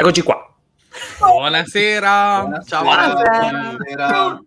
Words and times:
Eccoci 0.00 0.22
qua. 0.22 0.50
Buonasera. 1.18 2.40
Buonasera. 2.40 2.64
Ciao. 2.64 2.82
Buonasera. 2.82 4.40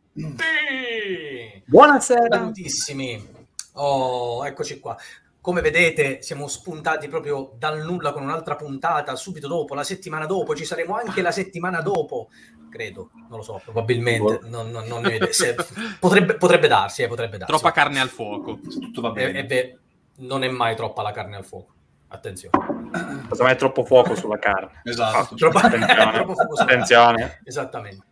Buonasera. 1.66 2.28
Salutissimi. 2.38 3.28
Oh, 3.74 4.44
eccoci 4.48 4.80
qua. 4.80 4.98
Come 5.40 5.62
vedete, 5.62 6.24
siamo 6.24 6.48
spuntati 6.48 7.08
proprio 7.08 7.54
dal 7.60 7.84
nulla 7.86 8.14
con 8.14 8.24
un'altra 8.24 8.56
puntata 8.56 9.16
subito 9.16 9.48
dopo, 9.48 9.76
la 9.76 9.84
settimana 9.84 10.26
dopo, 10.26 10.56
ci 10.56 10.66
saremo 10.66 10.96
anche 10.96 11.22
la 11.22 11.32
settimana 11.32 11.82
dopo, 11.82 12.30
credo, 12.72 13.12
non 13.30 13.38
lo 13.38 13.44
so, 13.44 13.62
probabilmente, 13.64 14.40
non, 14.46 14.72
non, 14.72 14.88
non 14.88 15.04
ne- 15.04 15.32
se- 15.34 15.56
potrebbe, 16.00 16.36
potrebbe 16.38 16.68
darsi, 16.68 17.04
eh, 17.04 17.08
potrebbe 17.08 17.38
darsi. 17.38 17.54
Troppa 17.54 17.72
carne 17.72 18.00
al 18.00 18.10
fuoco. 18.10 18.58
Tutto 18.58 19.02
va 19.02 19.12
bene. 19.12 19.38
eh, 19.40 19.46
beh, 19.46 19.80
non 20.20 20.44
è 20.44 20.48
mai 20.50 20.76
troppa 20.76 21.04
la 21.04 21.12
carne 21.12 21.36
al 21.36 21.46
fuoco, 21.46 21.74
attenzione. 22.14 23.26
Cosa 23.28 23.44
mai 23.44 23.58
troppo 23.58 23.84
fuoco 23.84 24.16
sulla 24.16 24.38
carne? 24.38 24.82
Esatto. 24.84 25.36
Troppa- 25.36 25.62
Attenzione. 25.62 26.12
troppo 26.14 26.34
fuoco 26.34 26.56
sulla 26.56 26.72
Attenzione. 26.72 27.42
Esattamente. 27.44 28.06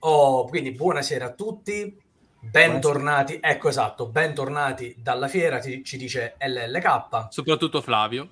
Oh, 0.00 0.46
quindi 0.46 0.72
buonasera 0.72 1.26
a 1.26 1.32
tutti, 1.32 1.96
bentornati, 2.40 3.38
ecco 3.40 3.68
esatto, 3.68 4.08
bentornati 4.08 4.96
dalla 4.98 5.28
fiera, 5.28 5.60
ci, 5.60 5.84
ci 5.84 5.96
dice 5.96 6.36
LLK. 6.38 7.26
Soprattutto 7.28 7.82
Flavio. 7.82 8.28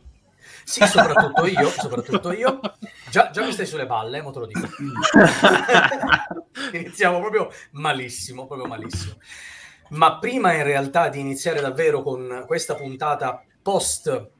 Sì, 0.64 0.84
soprattutto 0.86 1.46
io, 1.46 1.68
soprattutto 1.68 2.32
io. 2.32 2.60
Già, 3.10 3.30
già 3.30 3.44
mi 3.44 3.52
stai 3.52 3.66
sulle 3.66 3.86
balle, 3.86 4.22
mo 4.22 4.30
te 4.30 4.38
lo 4.38 4.46
dico. 4.46 4.66
Iniziamo 6.72 7.20
proprio 7.20 7.50
malissimo, 7.72 8.46
proprio 8.46 8.66
malissimo. 8.66 9.14
Ma 9.90 10.18
prima 10.18 10.52
in 10.52 10.64
realtà 10.64 11.08
di 11.08 11.20
iniziare 11.20 11.60
davvero 11.60 12.02
con 12.02 12.44
questa 12.46 12.74
puntata 12.74 13.42
post 13.62 14.30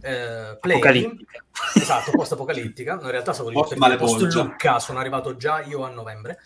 eh, 0.00 0.56
play, 0.60 0.76
Apocalittica. 0.76 1.44
esatto, 1.74 2.10
post 2.12 2.32
apocalittica, 2.32 2.94
no, 2.94 3.02
in 3.02 3.10
realtà 3.10 3.32
stavo 3.32 3.50
Post 3.50 3.76
post. 3.96 4.32
Lucca, 4.34 4.78
sono 4.78 4.98
arrivato 4.98 5.36
già 5.36 5.60
io 5.62 5.84
a 5.84 5.90
novembre. 5.90 6.38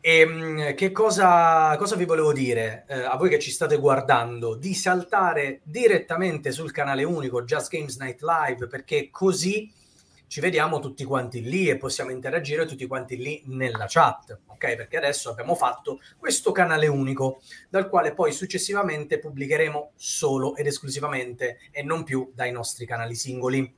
E 0.00 0.26
mh, 0.26 0.74
che 0.74 0.92
cosa, 0.92 1.74
cosa 1.78 1.96
vi 1.96 2.04
volevo 2.04 2.32
dire 2.34 2.84
eh, 2.88 3.04
a 3.04 3.16
voi 3.16 3.30
che 3.30 3.38
ci 3.38 3.50
state 3.50 3.78
guardando? 3.78 4.54
Di 4.54 4.74
saltare 4.74 5.60
direttamente 5.62 6.52
sul 6.52 6.72
canale 6.72 7.04
unico 7.04 7.42
Just 7.44 7.70
Games 7.70 7.96
Night 7.96 8.20
Live 8.20 8.66
perché 8.66 9.08
così 9.10 9.72
ci 10.34 10.40
vediamo 10.40 10.80
tutti 10.80 11.04
quanti 11.04 11.42
lì 11.42 11.68
e 11.68 11.76
possiamo 11.76 12.10
interagire 12.10 12.66
tutti 12.66 12.88
quanti 12.88 13.16
lì 13.16 13.40
nella 13.46 13.84
chat, 13.86 14.36
ok? 14.46 14.74
Perché 14.74 14.96
adesso 14.96 15.30
abbiamo 15.30 15.54
fatto 15.54 16.00
questo 16.18 16.50
canale 16.50 16.88
unico 16.88 17.40
dal 17.68 17.88
quale 17.88 18.14
poi 18.14 18.32
successivamente 18.32 19.20
pubblicheremo 19.20 19.92
solo 19.94 20.56
ed 20.56 20.66
esclusivamente 20.66 21.58
e 21.70 21.84
non 21.84 22.02
più 22.02 22.32
dai 22.34 22.50
nostri 22.50 22.84
canali 22.84 23.14
singoli. 23.14 23.72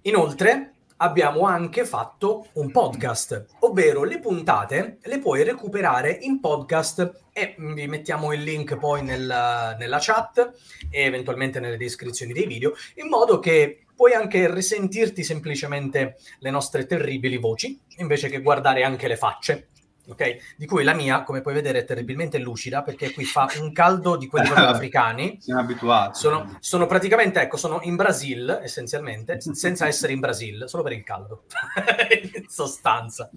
Inoltre 0.00 0.72
abbiamo 0.96 1.42
anche 1.42 1.84
fatto 1.84 2.46
un 2.54 2.70
podcast, 2.70 3.44
ovvero 3.58 4.04
le 4.04 4.20
puntate 4.20 5.00
le 5.02 5.18
puoi 5.18 5.44
recuperare 5.44 6.16
in 6.22 6.40
podcast 6.40 7.24
e 7.30 7.56
vi 7.58 7.86
mettiamo 7.88 8.32
il 8.32 8.42
link 8.42 8.78
poi 8.78 9.02
nella, 9.02 9.76
nella 9.78 9.98
chat 10.00 10.50
e 10.88 11.02
eventualmente 11.02 11.60
nelle 11.60 11.76
descrizioni 11.76 12.32
dei 12.32 12.46
video, 12.46 12.72
in 12.94 13.08
modo 13.08 13.38
che 13.38 13.83
puoi 13.94 14.12
anche 14.12 14.52
risentirti 14.52 15.22
semplicemente 15.22 16.16
le 16.38 16.50
nostre 16.50 16.86
terribili 16.86 17.36
voci, 17.36 17.80
invece 17.98 18.28
che 18.28 18.40
guardare 18.40 18.84
anche 18.84 19.08
le 19.08 19.16
facce. 19.16 19.68
Ok? 20.06 20.54
Di 20.58 20.66
cui 20.66 20.84
la 20.84 20.92
mia, 20.92 21.22
come 21.22 21.40
puoi 21.40 21.54
vedere, 21.54 21.78
è 21.78 21.84
terribilmente 21.84 22.38
lucida 22.38 22.82
perché 22.82 23.12
qui 23.12 23.24
fa 23.24 23.48
un 23.58 23.72
caldo 23.72 24.16
di 24.16 24.26
quelli 24.26 24.50
africani. 24.54 25.38
Siamo 25.40 25.60
abituati. 25.60 26.18
Sono, 26.18 26.56
sono 26.60 26.86
praticamente, 26.86 27.40
ecco, 27.40 27.56
sono 27.56 27.80
in 27.82 27.96
Brasil 27.96 28.60
essenzialmente, 28.62 29.40
senza 29.40 29.86
essere 29.86 30.12
in 30.12 30.20
Brasil, 30.20 30.64
solo 30.66 30.82
per 30.82 30.92
il 30.92 31.02
caldo, 31.02 31.44
in 32.34 32.44
sostanza. 32.48 33.30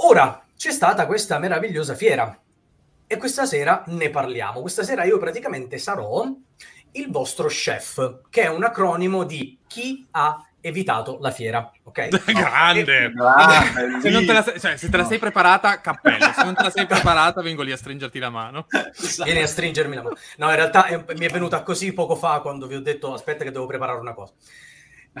Ora 0.00 0.44
c'è 0.56 0.72
stata 0.72 1.06
questa 1.06 1.38
meravigliosa 1.38 1.94
fiera 1.94 2.36
e 3.06 3.16
questa 3.16 3.46
sera 3.46 3.84
ne 3.86 4.10
parliamo. 4.10 4.60
Questa 4.60 4.82
sera 4.82 5.04
io 5.04 5.18
praticamente 5.18 5.78
sarò 5.78 6.26
il 6.92 7.10
vostro 7.10 7.48
chef, 7.48 8.20
che 8.30 8.42
è 8.42 8.48
un 8.48 8.64
acronimo 8.64 9.24
di 9.24 9.58
chi 9.66 10.06
ha 10.12 10.42
evitato 10.60 11.18
la 11.20 11.30
fiera, 11.30 11.70
ok? 11.84 12.08
Grande. 12.32 13.12
Grande, 13.12 14.00
Se, 14.00 14.10
non 14.10 14.26
te 14.26 14.32
la, 14.32 14.38
lì. 14.40 14.44
sei- 14.44 14.60
cioè, 14.60 14.76
se 14.76 14.88
te 14.88 14.96
la 14.96 15.04
sei 15.04 15.18
preparata, 15.18 15.80
cappello. 15.80 16.32
Se 16.34 16.42
non 16.44 16.54
te 16.54 16.62
la 16.64 16.70
sei 16.70 16.86
preparata, 16.88 17.40
vengo 17.42 17.62
lì 17.62 17.70
a 17.72 17.76
stringerti 17.76 18.18
la 18.18 18.30
mano. 18.30 18.66
Vieni 19.24 19.42
a 19.42 19.46
stringermi 19.46 19.94
la 19.94 20.02
mano. 20.02 20.16
No, 20.38 20.48
in 20.50 20.56
realtà 20.56 20.86
è- 20.86 21.04
mi 21.16 21.26
è 21.26 21.30
venuta 21.30 21.62
così 21.62 21.92
poco 21.92 22.16
fa 22.16 22.40
quando 22.40 22.66
vi 22.66 22.74
ho 22.74 22.80
detto 22.80 23.12
aspetta 23.14 23.44
che 23.44 23.52
devo 23.52 23.66
preparare 23.66 23.98
una 24.00 24.14
cosa. 24.14 24.32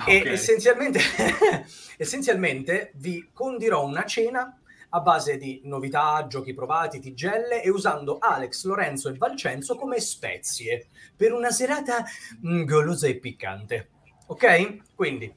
E 0.06 0.18
Ok. 0.20 0.26
essenzialmente, 0.26 1.00
essenzialmente 1.96 2.92
vi 2.96 3.30
condirò 3.32 3.84
una 3.84 4.04
cena 4.04 4.57
a 4.90 5.00
base 5.00 5.36
di 5.36 5.60
novità, 5.64 6.26
giochi 6.28 6.54
provati, 6.54 7.00
tigelle 7.00 7.62
e 7.62 7.70
usando 7.70 8.18
Alex, 8.18 8.64
Lorenzo 8.64 9.08
e 9.08 9.16
Valcenzo 9.16 9.76
come 9.76 10.00
spezie 10.00 10.88
per 11.16 11.32
una 11.32 11.50
serata 11.50 12.04
mm, 12.46 12.64
golosa 12.64 13.06
e 13.06 13.18
piccante. 13.18 13.90
Ok? 14.26 14.94
Quindi 14.94 15.34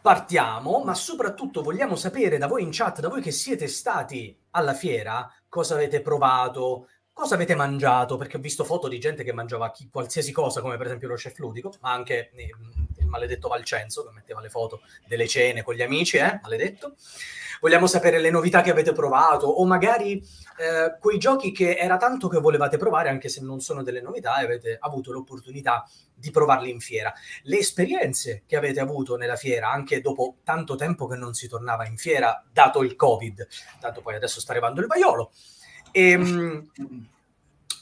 partiamo, 0.00 0.82
ma 0.84 0.94
soprattutto 0.94 1.62
vogliamo 1.62 1.96
sapere 1.96 2.38
da 2.38 2.46
voi 2.46 2.62
in 2.62 2.70
chat, 2.70 3.00
da 3.00 3.08
voi 3.08 3.20
che 3.20 3.32
siete 3.32 3.66
stati 3.66 4.36
alla 4.50 4.74
fiera, 4.74 5.28
cosa 5.48 5.74
avete 5.74 6.00
provato, 6.00 6.88
cosa 7.12 7.34
avete 7.34 7.54
mangiato, 7.54 8.16
perché 8.16 8.36
ho 8.36 8.40
visto 8.40 8.62
foto 8.62 8.88
di 8.88 9.00
gente 9.00 9.24
che 9.24 9.32
mangiava 9.32 9.70
chi- 9.70 9.88
qualsiasi 9.90 10.32
cosa, 10.32 10.60
come 10.60 10.76
per 10.76 10.86
esempio 10.86 11.08
lo 11.08 11.14
chef 11.14 11.36
ludico, 11.38 11.72
ma 11.80 11.92
anche 11.92 12.30
eh, 12.30 12.50
il 13.06 13.12
maledetto 13.12 13.48
Valcenzo 13.48 14.04
che 14.04 14.12
metteva 14.12 14.40
le 14.40 14.50
foto 14.50 14.82
delle 15.06 15.26
cene 15.26 15.62
con 15.62 15.74
gli 15.74 15.82
amici, 15.82 16.18
eh, 16.18 16.38
maledetto. 16.42 16.96
Vogliamo 17.60 17.86
sapere 17.86 18.18
le 18.18 18.28
novità 18.28 18.60
che 18.60 18.70
avete 18.70 18.92
provato 18.92 19.46
o 19.46 19.64
magari 19.64 20.22
eh, 20.58 20.96
quei 21.00 21.16
giochi 21.16 21.52
che 21.52 21.76
era 21.76 21.96
tanto 21.96 22.28
che 22.28 22.38
volevate 22.38 22.76
provare, 22.76 23.08
anche 23.08 23.30
se 23.30 23.40
non 23.40 23.60
sono 23.60 23.82
delle 23.82 24.02
novità, 24.02 24.38
e 24.40 24.44
avete 24.44 24.76
avuto 24.78 25.10
l'opportunità 25.10 25.88
di 26.14 26.30
provarli 26.30 26.70
in 26.70 26.80
fiera. 26.80 27.14
Le 27.44 27.58
esperienze 27.58 28.42
che 28.46 28.56
avete 28.56 28.80
avuto 28.80 29.16
nella 29.16 29.36
fiera, 29.36 29.70
anche 29.70 30.02
dopo 30.02 30.36
tanto 30.44 30.74
tempo 30.74 31.06
che 31.06 31.16
non 31.16 31.32
si 31.32 31.48
tornava 31.48 31.86
in 31.86 31.96
fiera, 31.96 32.44
dato 32.52 32.82
il 32.82 32.94
Covid, 32.94 33.46
tanto 33.80 34.02
poi 34.02 34.16
adesso 34.16 34.40
sta 34.40 34.52
arrivando 34.52 34.80
il 34.80 34.86
vaiolo. 34.86 35.32
Ehm, 35.92 36.70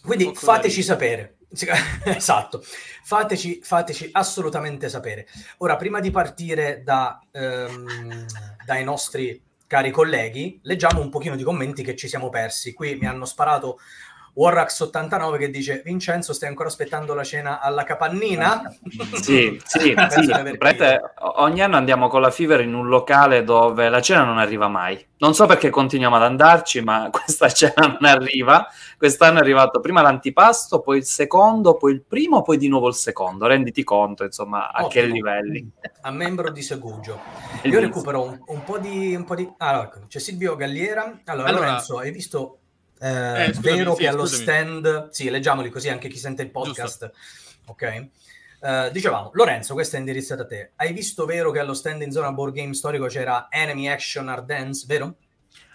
quindi 0.04 0.32
fateci 0.34 0.82
sapere. 0.82 1.38
Esatto, 2.04 2.62
fateci, 3.02 3.60
fateci 3.62 4.08
assolutamente 4.12 4.88
sapere. 4.88 5.26
Ora, 5.58 5.76
prima 5.76 6.00
di 6.00 6.10
partire 6.10 6.82
da, 6.82 7.20
ehm, 7.30 8.26
dai 8.64 8.84
nostri 8.84 9.40
cari 9.66 9.90
colleghi, 9.90 10.60
leggiamo 10.62 11.00
un 11.00 11.10
pochino 11.10 11.36
di 11.36 11.42
commenti 11.42 11.82
che 11.82 11.96
ci 11.96 12.08
siamo 12.08 12.28
persi. 12.28 12.72
Qui 12.72 12.96
mi 12.96 13.06
hanno 13.06 13.24
sparato 13.24 13.78
Warrax89 14.36 15.38
che 15.38 15.50
dice 15.50 15.82
Vincenzo 15.84 16.32
stai 16.32 16.48
ancora 16.48 16.68
aspettando 16.68 17.14
la 17.14 17.22
cena 17.22 17.60
alla 17.60 17.84
capannina? 17.84 18.62
Sì, 19.14 19.60
sì, 19.64 19.80
sì. 19.80 19.92
Praticamente 19.94 21.00
ogni 21.36 21.62
anno 21.62 21.76
andiamo 21.76 22.08
con 22.08 22.20
la 22.20 22.30
Fever 22.30 22.60
in 22.60 22.74
un 22.74 22.88
locale 22.88 23.44
dove 23.44 23.88
la 23.88 24.00
cena 24.00 24.24
non 24.24 24.38
arriva 24.38 24.68
mai. 24.68 25.04
Non 25.18 25.34
so 25.34 25.46
perché 25.46 25.70
continuiamo 25.70 26.16
ad 26.16 26.22
andarci, 26.22 26.82
ma 26.82 27.08
questa 27.12 27.48
cena 27.48 27.86
non 27.86 28.04
arriva. 28.10 28.66
Quest'anno 28.98 29.38
è 29.38 29.40
arrivato 29.40 29.80
prima 29.80 30.02
l'antipasto, 30.02 30.80
poi 30.80 30.98
il 30.98 31.04
secondo, 31.04 31.76
poi 31.76 31.92
il 31.92 32.02
primo, 32.02 32.42
poi 32.42 32.58
di 32.58 32.68
nuovo 32.68 32.88
il 32.88 32.94
secondo. 32.94 33.46
Renditi 33.46 33.84
conto, 33.84 34.24
insomma, 34.24 34.70
a 34.70 34.86
che 34.86 35.00
Ottimo. 35.00 35.14
livelli. 35.14 35.70
A 36.02 36.10
membro 36.10 36.50
di 36.50 36.62
Segugio. 36.62 37.20
Io 37.62 37.80
recupero 37.80 38.22
un, 38.22 38.38
un 38.46 38.64
po' 38.64 38.78
di... 38.78 39.14
Un 39.14 39.24
po' 39.24 39.34
di... 39.34 39.50
Allora, 39.58 39.84
ecco, 39.84 40.00
c'è 40.08 40.18
Silvio 40.18 40.56
Galliera. 40.56 41.20
Allora, 41.24 41.48
Allora- 41.48 41.66
Lorenzo, 41.66 41.98
hai 41.98 42.10
visto... 42.10 42.58
eh, 43.04 43.44
Eh, 43.44 43.54
scusami, 43.54 43.76
vero 43.76 43.94
sì, 43.94 44.00
che 44.00 44.08
allo 44.08 44.26
scusami. 44.26 44.42
stand... 44.42 45.08
Sì, 45.10 45.30
leggiamoli 45.30 45.70
così 45.70 45.88
anche 45.88 46.08
chi 46.08 46.18
sente 46.18 46.42
il 46.42 46.50
podcast. 46.50 47.10
Ok? 47.66 47.82
Eh, 48.62 48.90
dicevamo, 48.92 49.30
Lorenzo, 49.34 49.74
questa 49.74 49.96
è 49.96 50.00
indirizzata 50.00 50.42
a 50.42 50.46
te. 50.46 50.72
Hai 50.76 50.92
visto 50.92 51.26
vero 51.26 51.50
che 51.50 51.58
allo 51.58 51.74
stand 51.74 52.02
in 52.02 52.10
zona 52.12 52.32
board 52.32 52.54
game 52.54 52.72
storico 52.72 53.06
c'era 53.06 53.48
Enemy 53.50 53.88
Action 53.88 54.28
Ardens, 54.28 54.86
vero? 54.86 55.16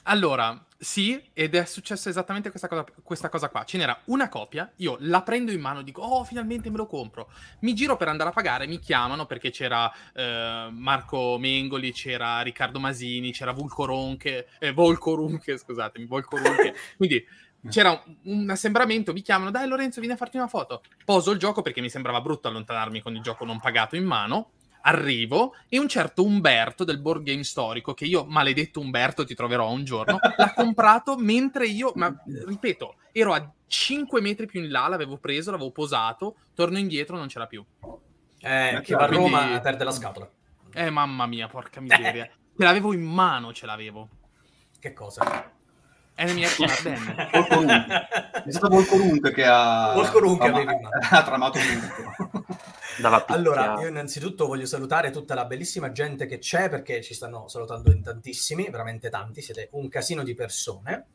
Allora, 0.04 0.66
sì, 0.82 1.22
ed 1.34 1.56
è 1.56 1.66
successo 1.66 2.08
esattamente 2.08 2.50
questa 2.52 2.70
cosa, 2.70 2.86
questa 3.04 3.28
cosa 3.28 3.50
qua. 3.50 3.66
Ce 3.66 3.78
n'era 3.78 4.00
una 4.06 4.30
copia, 4.30 4.72
io 4.78 4.96
la 5.02 5.22
prendo 5.24 5.52
in 5.52 5.60
mano, 5.60 5.82
dico, 5.82 6.02
oh, 6.02 6.24
finalmente 6.24 6.70
me 6.70 6.78
lo 6.78 6.86
compro. 6.86 7.30
Mi 7.60 7.74
giro 7.74 7.98
per 7.98 8.08
andare 8.08 8.30
a 8.30 8.34
pagare, 8.34 8.66
mi 8.66 8.80
chiamano 8.80 9.26
perché 9.26 9.52
c'era 9.52 9.92
eh, 10.14 10.70
Marco 10.72 11.38
Mengoli, 11.38 11.92
c'era 11.92 12.40
Riccardo 12.40 12.80
Masini, 12.80 13.34
c'era 13.34 13.52
Vulco 13.52 13.84
Ronche, 13.84 14.48
eh, 14.58 14.72
Volco 14.72 15.16
Runche, 15.16 15.58
scusatemi, 15.58 16.06
Volco 16.06 16.38
Runche. 16.38 16.74
Quindi 16.96 17.26
c'era 17.70 17.92
un, 18.24 18.40
un, 18.40 18.50
assembramento, 18.50 19.12
mi 19.12 19.22
chiamano, 19.22 19.52
dai 19.52 19.68
Lorenzo, 19.68 20.00
vieni 20.00 20.16
a 20.16 20.18
farti 20.18 20.38
una 20.38 20.48
foto. 20.48 20.82
Poso 21.04 21.32
il 21.32 21.40
gioco 21.40 21.62
perché 21.62 21.82
mi 21.82 21.90
sembrava 21.90 22.22
brutto 22.22 22.48
allontanarmi 22.48 23.02
con 23.02 23.14
il 23.16 23.22
gioco 23.22 23.44
non 23.44 23.60
pagato 23.60 23.98
in 23.98 24.06
mano 24.06 24.52
arrivo 24.82 25.56
e 25.68 25.80
un 25.80 25.88
certo 25.88 26.24
Umberto 26.24 26.84
del 26.84 27.00
board 27.00 27.24
game 27.24 27.44
storico, 27.44 27.94
che 27.94 28.06
io, 28.06 28.26
maledetto 28.26 28.80
Umberto, 28.80 29.26
ti 29.26 29.36
troverò 29.36 29.70
un 29.72 29.84
giorno, 29.84 30.20
l'ha 30.38 30.54
comprato 30.54 31.18
mentre 31.18 31.68
io, 31.68 31.92
ma 31.96 32.14
ripeto, 32.48 32.96
ero 33.12 33.34
a 33.34 33.52
5 33.68 34.22
metri 34.22 34.46
più 34.46 34.62
in 34.62 34.72
là, 34.72 34.88
l'avevo 34.88 35.18
preso, 35.18 35.52
l'avevo 35.52 35.72
posato, 35.72 36.38
torno 36.54 36.78
indietro, 36.78 37.18
non 37.18 37.28
c'era 37.28 37.48
più. 37.48 37.64
Eh, 38.42 38.82
che 38.84 38.96
va 38.96 39.04
a 39.04 39.08
Roma 39.08 39.42
Quindi... 39.42 39.60
perde 39.62 39.84
la 39.84 39.92
scatola. 39.92 40.30
Eh, 40.74 40.90
mamma 40.90 41.26
mia, 41.26 41.48
porca 41.48 41.82
miseria. 41.82 42.26
ce 42.58 42.64
l'avevo 42.64 42.94
in 42.94 43.04
mano, 43.04 43.54
ce 43.54 43.66
l'avevo. 43.66 44.08
Che 44.80 44.94
cosa? 44.94 45.52
Enemy 46.16 46.44
Action 46.44 46.70
Arden. 46.70 47.16
È 48.46 48.52
stato 48.52 48.70
Volcorunque 48.70 49.32
che 49.32 49.46
ha, 49.46 49.94
ha, 49.94 50.02
ha 51.12 51.24
tramato 51.24 51.60
tutto. 51.60 52.46
Allora, 53.28 53.80
io 53.80 53.88
innanzitutto 53.88 54.48
voglio 54.48 54.66
salutare 54.66 55.12
tutta 55.12 55.34
la 55.34 55.46
bellissima 55.46 55.92
gente 55.92 56.26
che 56.26 56.38
c'è 56.38 56.70
perché 56.70 57.02
ci 57.02 57.14
stanno 57.14 57.48
salutando 57.48 57.92
in 57.92 58.02
tantissimi, 58.02 58.70
veramente 58.70 59.10
tanti, 59.10 59.42
siete 59.42 59.70
un 59.72 59.88
casino 59.90 60.24
di 60.24 60.34
persone. 60.34 61.08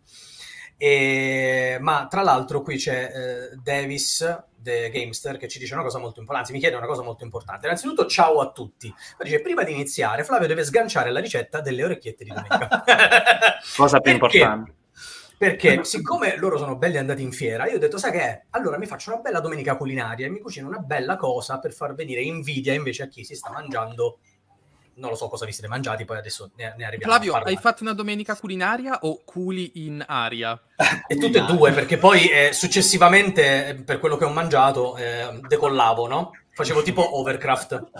E, 0.76 1.78
ma 1.80 2.08
tra 2.10 2.22
l'altro 2.22 2.60
qui 2.62 2.76
c'è 2.76 3.12
eh, 3.14 3.56
Davis, 3.62 4.44
The 4.56 4.90
Gamester, 4.90 5.36
che 5.36 5.48
ci 5.48 5.58
dice 5.58 5.74
una 5.74 5.84
cosa 5.84 5.98
molto 5.98 6.18
importante, 6.18 6.50
anzi 6.50 6.52
mi 6.52 6.58
chiede 6.58 6.76
una 6.76 6.86
cosa 6.86 7.02
molto 7.02 7.24
importante. 7.24 7.66
Innanzitutto 7.66 8.06
ciao 8.06 8.40
a 8.40 8.50
tutti. 8.50 8.92
Dice, 9.22 9.40
prima 9.40 9.62
di 9.62 9.72
iniziare 9.72 10.24
Flavio 10.24 10.48
deve 10.48 10.64
sganciare 10.64 11.10
la 11.10 11.20
ricetta 11.20 11.60
delle 11.60 11.84
orecchiette 11.84 12.24
di 12.24 12.30
domenica. 12.30 12.84
cosa 13.76 14.00
più 14.00 14.12
importante 14.12 14.82
perché 15.36 15.82
siccome 15.84 16.36
loro 16.36 16.58
sono 16.58 16.76
belli 16.76 16.96
andati 16.96 17.22
in 17.22 17.32
fiera, 17.32 17.68
io 17.68 17.76
ho 17.76 17.78
detto, 17.78 17.98
sai 17.98 18.12
che 18.12 18.20
è? 18.20 18.42
Allora 18.50 18.78
mi 18.78 18.86
faccio 18.86 19.12
una 19.12 19.20
bella 19.20 19.40
domenica 19.40 19.76
culinaria 19.76 20.26
e 20.26 20.30
mi 20.30 20.40
cucino 20.40 20.68
una 20.68 20.78
bella 20.78 21.16
cosa 21.16 21.58
per 21.58 21.72
far 21.72 21.94
venire 21.94 22.22
invidia 22.22 22.72
invece 22.72 23.04
a 23.04 23.08
chi 23.08 23.24
si 23.24 23.34
sta 23.34 23.50
mangiando 23.50 24.18
non 24.96 25.10
lo 25.10 25.16
so 25.16 25.28
cosa 25.28 25.44
vi 25.44 25.52
siete 25.52 25.68
mangiati, 25.68 26.04
poi 26.04 26.18
adesso 26.18 26.50
ne, 26.56 26.74
ne 26.76 26.84
arriviamo 26.84 27.12
Flavio, 27.12 27.34
hai 27.34 27.56
fatto 27.56 27.82
una 27.82 27.94
domenica 27.94 28.36
culinaria 28.36 29.00
o 29.02 29.22
culi 29.24 29.86
in 29.86 30.04
aria? 30.06 30.60
e 31.08 31.16
tutte 31.16 31.38
e 31.38 31.44
due, 31.44 31.72
perché 31.72 31.98
poi 31.98 32.28
eh, 32.28 32.52
successivamente, 32.52 33.68
eh, 33.68 33.74
per 33.74 33.98
quello 33.98 34.16
che 34.16 34.24
ho 34.24 34.30
mangiato, 34.30 34.96
eh, 34.96 35.40
decollavo, 35.48 36.06
no? 36.06 36.30
Facevo 36.52 36.82
tipo 36.82 37.18
Overcraft. 37.18 37.90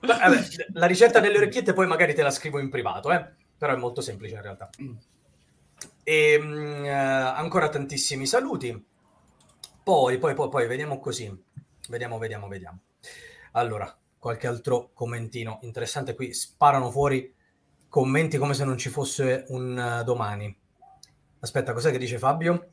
Vabbè, 0.00 0.38
la 0.72 0.86
ricetta 0.86 1.20
delle 1.20 1.36
orecchiette 1.36 1.74
poi 1.74 1.86
magari 1.86 2.14
te 2.14 2.22
la 2.22 2.30
scrivo 2.30 2.58
in 2.58 2.70
privato, 2.70 3.12
eh? 3.12 3.26
però 3.58 3.74
è 3.74 3.76
molto 3.76 4.00
semplice 4.00 4.36
in 4.36 4.42
realtà. 4.42 4.70
E 6.02 6.38
mh, 6.38 6.84
eh, 6.84 6.90
ancora 6.90 7.68
tantissimi 7.68 8.26
saluti. 8.26 8.86
Poi, 9.82 10.18
poi, 10.18 10.34
poi, 10.34 10.48
poi, 10.48 10.66
vediamo 10.66 10.98
così. 10.98 11.34
Vediamo, 11.88 12.18
vediamo, 12.18 12.48
vediamo. 12.48 12.80
Allora, 13.52 13.96
qualche 14.18 14.46
altro 14.46 14.90
commentino 14.92 15.58
interessante 15.62 16.14
qui. 16.14 16.32
Sparano 16.34 16.90
fuori 16.90 17.34
commenti 17.88 18.38
come 18.38 18.54
se 18.54 18.64
non 18.64 18.76
ci 18.76 18.90
fosse 18.90 19.44
un 19.48 20.00
uh, 20.00 20.04
domani. 20.04 20.54
Aspetta, 21.40 21.72
cos'è 21.72 21.90
che 21.90 21.98
dice 21.98 22.18
Fabio? 22.18 22.72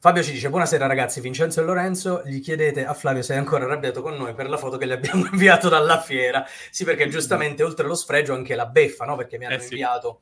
Fabio 0.00 0.22
ci 0.22 0.32
dice: 0.32 0.48
Buonasera 0.48 0.86
ragazzi, 0.86 1.20
Vincenzo 1.20 1.60
e 1.60 1.64
Lorenzo. 1.64 2.22
Gli 2.24 2.40
chiedete 2.40 2.84
a 2.84 2.94
Flavio 2.94 3.22
se 3.22 3.34
è 3.34 3.36
ancora 3.36 3.64
arrabbiato 3.64 4.00
con 4.00 4.16
noi 4.16 4.34
per 4.34 4.48
la 4.48 4.56
foto 4.56 4.76
che 4.76 4.86
le 4.86 4.94
abbiamo 4.94 5.26
inviato 5.30 5.68
dalla 5.68 6.00
fiera. 6.00 6.44
Sì, 6.70 6.84
perché 6.84 7.08
giustamente 7.08 7.62
oltre 7.62 7.84
allo 7.84 7.94
sfregio 7.94 8.32
anche 8.32 8.54
la 8.54 8.66
beffa, 8.66 9.04
no? 9.04 9.16
Perché 9.16 9.38
mi 9.38 9.46
hanno 9.46 9.56
eh 9.56 9.60
sì. 9.60 9.72
inviato 9.72 10.20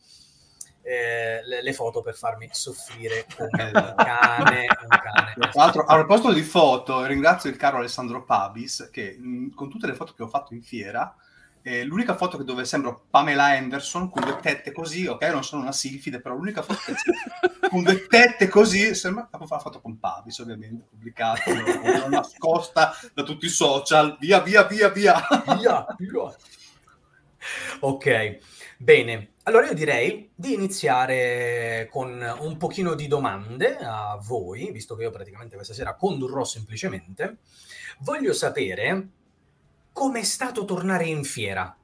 eh, 0.86 1.40
le, 1.44 1.62
le, 1.62 1.72
foto 1.72 2.00
per 2.00 2.14
farmi 2.14 2.48
soffrire 2.52 3.26
come 3.36 3.64
un 3.64 3.94
cane. 3.96 4.66
Un 4.82 4.88
cane. 4.88 5.34
Tra 5.36 5.50
l'altro, 5.54 5.84
a 5.84 5.94
proposito 5.94 6.32
di 6.32 6.42
foto, 6.42 7.04
ringrazio 7.04 7.50
il 7.50 7.56
caro 7.56 7.78
Alessandro 7.78 8.24
Pabis 8.24 8.88
che 8.92 9.16
mh, 9.18 9.48
con 9.54 9.68
tutte 9.68 9.88
le 9.88 9.94
foto 9.94 10.12
che 10.14 10.22
ho 10.22 10.28
fatto 10.28 10.54
in 10.54 10.62
fiera, 10.62 11.12
eh, 11.60 11.82
l'unica 11.82 12.14
foto 12.14 12.38
che 12.38 12.44
dove 12.44 12.64
sembro 12.64 13.06
Pamela 13.10 13.46
Anderson 13.46 14.08
con 14.08 14.22
due 14.22 14.38
tette 14.40 14.70
così, 14.70 15.08
ok, 15.08 15.24
non 15.24 15.42
sono 15.42 15.62
una 15.62 15.72
silfide, 15.72 16.20
però 16.20 16.36
l'unica 16.36 16.62
foto 16.62 16.78
che 16.84 16.94
con 17.68 17.82
due 17.82 18.06
tette 18.06 18.46
così 18.46 18.94
sembra 18.94 19.28
la 19.28 19.58
foto 19.58 19.80
con 19.80 19.98
Pabis, 19.98 20.38
ovviamente, 20.38 20.86
pubblicata, 20.88 21.52
nascosta 22.08 22.94
da 23.12 23.24
tutti 23.24 23.46
i 23.46 23.48
social, 23.48 24.16
via, 24.20 24.38
via, 24.38 24.62
via, 24.62 24.88
via. 24.90 25.20
via, 25.58 25.84
via. 25.98 26.36
Ok, 27.80 28.38
bene. 28.78 29.30
Allora 29.48 29.66
io 29.66 29.74
direi 29.74 30.28
di 30.34 30.54
iniziare 30.54 31.88
con 31.92 32.20
un 32.40 32.56
pochino 32.56 32.94
di 32.94 33.06
domande 33.06 33.76
a 33.80 34.18
voi, 34.20 34.72
visto 34.72 34.96
che 34.96 35.04
io 35.04 35.12
praticamente 35.12 35.54
questa 35.54 35.72
sera 35.72 35.94
condurrò 35.94 36.42
semplicemente. 36.42 37.36
Voglio 38.00 38.32
sapere 38.32 39.08
come 39.92 40.18
è 40.18 40.24
stato 40.24 40.64
tornare 40.64 41.04
in 41.04 41.22
fiera. 41.22 41.76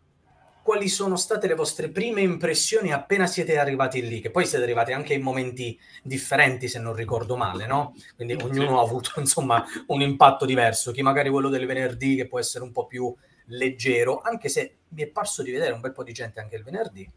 Quali 0.61 0.88
sono 0.88 1.14
state 1.14 1.47
le 1.47 1.55
vostre 1.55 1.88
prime 1.91 2.20
impressioni 2.20 2.93
appena 2.93 3.29
siete 3.29 3.56
arrivati 3.56 4.05
lì? 4.09 4.20
Che 4.20 4.32
poi 4.32 4.44
siete 4.44 4.64
arrivati 4.64 4.93
anche 4.93 5.14
in 5.14 5.23
momenti 5.23 5.79
differenti, 6.03 6.67
se 6.67 6.81
non 6.81 6.97
ricordo 6.97 7.37
male, 7.37 7.67
no? 7.67 7.94
Quindi 8.17 8.35
ognuno 8.43 8.81
ha 8.81 8.82
avuto, 8.82 9.12
insomma, 9.20 9.64
un 9.87 10.00
impatto 10.00 10.47
diverso. 10.47 10.91
Chi 10.91 11.03
magari 11.03 11.31
quello 11.31 11.49
del 11.49 11.67
venerdì, 11.67 12.17
che 12.17 12.26
può 12.26 12.41
essere 12.41 12.64
un 12.64 12.73
po' 12.73 12.88
più 12.88 13.14
leggero, 13.47 14.20
anche 14.20 14.49
se 14.49 14.79
mi 14.88 15.03
è 15.05 15.06
parso 15.06 15.44
di 15.44 15.53
vedere 15.53 15.75
un 15.75 15.81
bel 15.81 15.93
po' 15.93 16.03
di 16.03 16.12
gente 16.12 16.41
anche 16.41 16.56
il 16.56 16.64
venerdì 16.64 17.09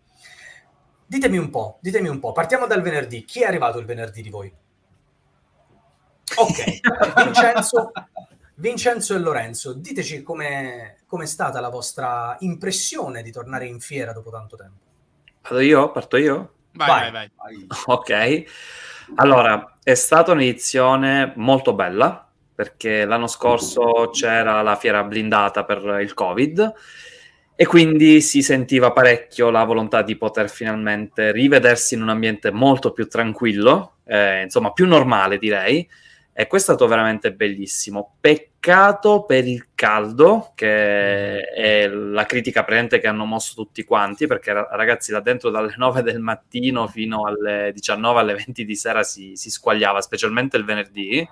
Ditemi 1.06 1.38
un 1.38 1.50
po', 1.50 1.78
ditemi 1.82 2.08
un 2.08 2.20
po'. 2.20 2.32
Partiamo 2.32 2.66
dal 2.68 2.82
venerdì. 2.82 3.24
Chi 3.26 3.42
è 3.42 3.46
arrivato 3.46 3.78
il 3.78 3.86
venerdì 3.86 4.22
di 4.22 4.30
voi? 4.30 4.54
Ok, 6.38 6.80
Vincenzo, 7.24 7.92
Vincenzo 8.56 9.14
e 9.14 9.20
Lorenzo, 9.20 9.74
diteci 9.74 10.24
com'è, 10.24 10.96
com'è 11.06 11.26
stata 11.26 11.60
la 11.60 11.70
vostra 11.70 12.36
impressione 12.40 13.22
di 13.22 13.32
tornare 13.32 13.68
in 13.68 13.80
fiera 13.80 14.12
dopo 14.12 14.32
tanto 14.32 14.58
tempo. 14.58 14.84
Vado 15.42 15.60
io? 15.60 15.92
Parto 15.92 16.18
io? 16.18 16.54
Vai, 16.72 17.12
vai, 17.12 17.12
vai. 17.12 17.32
vai. 17.36 17.68
Ok, 17.86 18.44
allora 19.16 19.78
è 19.84 19.94
stata 19.94 20.32
un'edizione 20.32 21.34
molto 21.36 21.74
bella 21.74 22.28
perché 22.56 23.06
l'anno 23.06 23.28
scorso 23.28 24.10
c'era 24.12 24.62
la 24.62 24.76
fiera 24.76 25.04
blindata 25.04 25.64
per 25.64 26.00
il 26.02 26.14
Covid 26.14 26.74
e 27.58 27.66
quindi 27.66 28.20
si 28.20 28.42
sentiva 28.42 28.92
parecchio 28.92 29.50
la 29.50 29.64
volontà 29.64 30.02
di 30.02 30.18
poter 30.18 30.50
finalmente 30.50 31.32
rivedersi 31.32 31.96
in 31.96 32.02
un 32.02 32.10
ambiente 32.10 32.52
molto 32.52 32.92
più 32.92 33.08
tranquillo, 33.08 33.98
eh, 34.06 34.42
insomma 34.44 34.74
più 34.74 34.86
normale 34.86 35.38
direi, 35.38 35.88
e 36.38 36.48
questo 36.48 36.72
è 36.72 36.76
stato 36.76 36.90
veramente 36.90 37.32
bellissimo. 37.32 38.18
Peccato 38.20 39.24
per 39.24 39.48
il 39.48 39.68
caldo, 39.74 40.52
che 40.54 41.40
è 41.40 41.88
la 41.88 42.26
critica 42.26 42.66
presente 42.66 43.00
che 43.00 43.08
hanno 43.08 43.24
mosso 43.24 43.54
tutti 43.56 43.86
quanti, 43.86 44.28
perché 44.28 44.52
ragazzi 44.52 45.14
là 45.14 45.22
dentro 45.22 45.50
dalle 45.50 45.74
9 45.78 46.02
del 46.02 46.20
mattino 46.20 46.88
fino 46.88 47.26
alle 47.26 47.72
19, 47.72 48.20
alle 48.20 48.34
20 48.34 48.66
di 48.66 48.76
sera 48.76 49.02
si, 49.04 49.38
si 49.38 49.50
squagliava, 49.50 50.02
specialmente 50.02 50.58
il 50.58 50.66
venerdì 50.66 51.26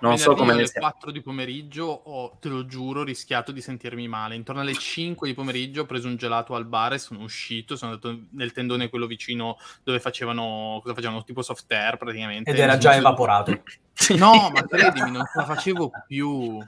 non 0.00 0.18
so 0.18 0.34
come 0.34 0.52
alle 0.52 0.70
4 0.70 1.10
di 1.10 1.20
pomeriggio 1.20 1.84
ho, 1.84 2.36
te 2.38 2.48
lo 2.48 2.66
giuro, 2.66 3.02
rischiato 3.02 3.52
di 3.52 3.60
sentirmi 3.60 4.08
male. 4.08 4.34
Intorno 4.34 4.60
alle 4.60 4.74
5 4.74 5.26
di 5.26 5.34
pomeriggio 5.34 5.82
ho 5.82 5.86
preso 5.86 6.08
un 6.08 6.16
gelato 6.16 6.54
al 6.54 6.66
bar 6.66 6.94
e 6.94 6.98
sono 6.98 7.22
uscito, 7.22 7.76
sono 7.76 7.92
andato 7.92 8.26
nel 8.32 8.52
tendone 8.52 8.88
quello 8.88 9.06
vicino 9.06 9.58
dove 9.82 10.00
facevano, 10.00 10.80
cosa 10.82 10.94
facevano? 10.94 11.24
Tipo 11.24 11.42
soft 11.42 11.70
air 11.72 11.96
praticamente. 11.96 12.50
Ed 12.50 12.58
era 12.58 12.76
già 12.78 12.94
evaporato. 12.94 13.62
No, 14.18 14.50
ma 14.52 14.62
credimi, 14.66 15.10
non 15.10 15.24
ce 15.24 15.38
la 15.38 15.46
facevo 15.46 15.90
più. 16.06 16.58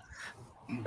No, 0.69 0.83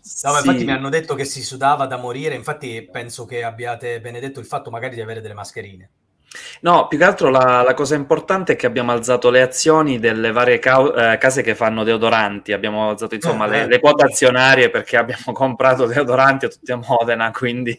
sì. 0.00 0.26
infatti 0.26 0.64
mi 0.64 0.72
hanno 0.72 0.88
detto 0.88 1.14
che 1.14 1.24
si 1.24 1.42
sudava 1.42 1.86
da 1.86 1.98
morire, 1.98 2.34
infatti 2.34 2.88
penso 2.90 3.26
che 3.26 3.44
abbiate 3.44 4.00
benedetto 4.00 4.40
il 4.40 4.46
fatto 4.46 4.70
magari 4.70 4.94
di 4.94 5.02
avere 5.02 5.20
delle 5.20 5.34
mascherine. 5.34 5.90
No, 6.60 6.88
più 6.88 6.98
che 6.98 7.04
altro 7.04 7.30
la, 7.30 7.62
la, 7.62 7.72
cosa 7.72 7.94
importante 7.94 8.52
è 8.52 8.56
che 8.56 8.66
abbiamo 8.66 8.92
alzato 8.92 9.30
le 9.30 9.40
azioni 9.40 9.98
delle 9.98 10.30
varie 10.30 10.58
ca- 10.58 11.12
eh, 11.12 11.18
case 11.18 11.42
che 11.42 11.54
fanno 11.54 11.84
deodoranti, 11.84 12.52
abbiamo 12.52 12.90
alzato 12.90 13.14
insomma 13.14 13.46
le, 13.46 13.66
le, 13.66 13.80
quote 13.80 14.04
azionarie 14.04 14.68
perché 14.68 14.98
abbiamo 14.98 15.32
comprato 15.32 15.86
deodoranti 15.86 16.44
a 16.44 16.48
tutti 16.48 16.70
a 16.70 16.76
Modena, 16.76 17.30
quindi 17.30 17.78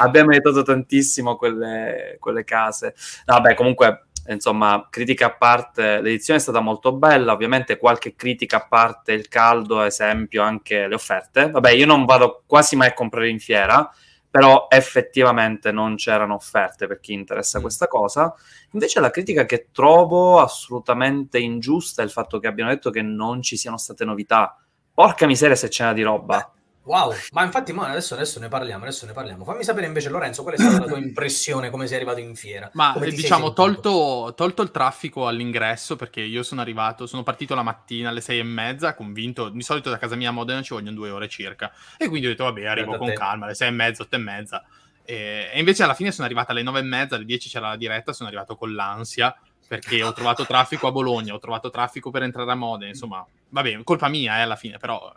abbiamo 0.00 0.30
aiutato 0.30 0.62
tantissimo 0.62 1.36
quelle, 1.36 2.16
quelle 2.20 2.44
case. 2.44 2.94
No, 3.24 3.34
vabbè, 3.36 3.54
comunque, 3.54 4.08
insomma, 4.26 4.86
critica 4.90 5.26
a 5.26 5.34
parte, 5.34 6.00
l'edizione 6.02 6.38
è 6.38 6.42
stata 6.42 6.60
molto 6.60 6.92
bella, 6.92 7.32
ovviamente 7.32 7.78
qualche 7.78 8.14
critica 8.14 8.58
a 8.58 8.66
parte 8.68 9.12
il 9.12 9.28
caldo, 9.28 9.82
esempio 9.82 10.42
anche 10.42 10.86
le 10.86 10.94
offerte. 10.94 11.50
Vabbè, 11.50 11.70
io 11.70 11.86
non 11.86 12.04
vado 12.04 12.42
quasi 12.46 12.76
mai 12.76 12.88
a 12.88 12.92
comprare 12.92 13.28
in 13.30 13.40
fiera, 13.40 13.90
però 14.32 14.68
effettivamente 14.70 15.72
non 15.72 15.96
c'erano 15.96 16.36
offerte 16.36 16.86
per 16.86 17.00
chi 17.00 17.12
interessa 17.12 17.58
Mm. 17.58 17.60
questa 17.60 17.86
cosa. 17.86 18.34
Invece 18.70 18.98
la 19.00 19.10
critica 19.10 19.44
che 19.44 19.68
trovo 19.72 20.40
assolutamente 20.40 21.38
ingiusta 21.38 22.00
è 22.00 22.04
il 22.06 22.10
fatto 22.10 22.38
che 22.38 22.46
abbiano 22.46 22.70
detto 22.70 22.88
che 22.88 23.02
non 23.02 23.42
ci 23.42 23.58
siano 23.58 23.76
state 23.76 24.06
novità. 24.06 24.56
Porca 24.94 25.26
miseria 25.26 25.54
se 25.54 25.68
c'era 25.68 25.92
di 25.92 26.00
roba. 26.00 26.50
Wow, 26.84 27.14
ma 27.30 27.44
infatti 27.44 27.72
mo 27.72 27.82
adesso, 27.82 28.14
adesso 28.14 28.40
ne 28.40 28.48
parliamo, 28.48 28.82
adesso 28.82 29.06
ne 29.06 29.12
parliamo. 29.12 29.44
Fammi 29.44 29.62
sapere 29.62 29.86
invece 29.86 30.08
Lorenzo 30.08 30.42
qual 30.42 30.54
è 30.54 30.58
stata 30.58 30.80
la 30.80 30.86
tua 30.86 30.98
impressione, 30.98 31.70
come 31.70 31.86
sei 31.86 31.96
arrivato 31.96 32.18
in 32.18 32.34
fiera. 32.34 32.70
Ma 32.72 32.96
diciamo, 32.98 33.52
tolto, 33.52 34.32
tolto 34.36 34.62
il 34.62 34.72
traffico 34.72 35.28
all'ingresso, 35.28 35.94
perché 35.94 36.22
io 36.22 36.42
sono 36.42 36.60
arrivato, 36.60 37.06
sono 37.06 37.22
partito 37.22 37.54
la 37.54 37.62
mattina 37.62 38.08
alle 38.08 38.20
sei 38.20 38.40
e 38.40 38.42
mezza, 38.42 38.94
convinto, 38.94 39.48
di 39.48 39.62
solito 39.62 39.90
da 39.90 39.98
casa 39.98 40.16
mia 40.16 40.30
a 40.30 40.32
Modena 40.32 40.60
ci 40.62 40.74
vogliono 40.74 40.96
due 40.96 41.10
ore 41.10 41.28
circa, 41.28 41.72
e 41.96 42.08
quindi 42.08 42.26
ho 42.26 42.30
detto, 42.30 42.44
vabbè, 42.44 42.64
arrivo 42.64 42.96
Guarda 42.96 43.04
con 43.04 43.14
calma, 43.14 43.44
alle 43.44 43.54
sei 43.54 43.68
e 43.68 43.72
mezza, 43.72 44.02
otto 44.02 44.16
e 44.16 44.18
mezza, 44.18 44.64
e, 45.04 45.50
e 45.52 45.58
invece 45.60 45.84
alla 45.84 45.94
fine 45.94 46.10
sono 46.10 46.26
arrivata 46.26 46.50
alle 46.50 46.62
nove 46.62 46.80
e 46.80 46.82
mezza, 46.82 47.14
alle 47.14 47.24
dieci 47.24 47.48
c'era 47.48 47.68
la 47.68 47.76
diretta, 47.76 48.12
sono 48.12 48.28
arrivato 48.28 48.56
con 48.56 48.74
l'ansia, 48.74 49.32
perché 49.68 50.02
ho 50.02 50.12
trovato 50.12 50.44
traffico 50.44 50.88
a 50.88 50.92
Bologna, 50.92 51.32
ho 51.32 51.38
trovato 51.38 51.70
traffico 51.70 52.10
per 52.10 52.24
entrare 52.24 52.50
a 52.50 52.56
Modena, 52.56 52.90
insomma, 52.90 53.24
vabbè, 53.50 53.84
colpa 53.84 54.08
mia, 54.08 54.38
eh, 54.38 54.40
alla 54.40 54.56
fine, 54.56 54.78
però... 54.78 55.12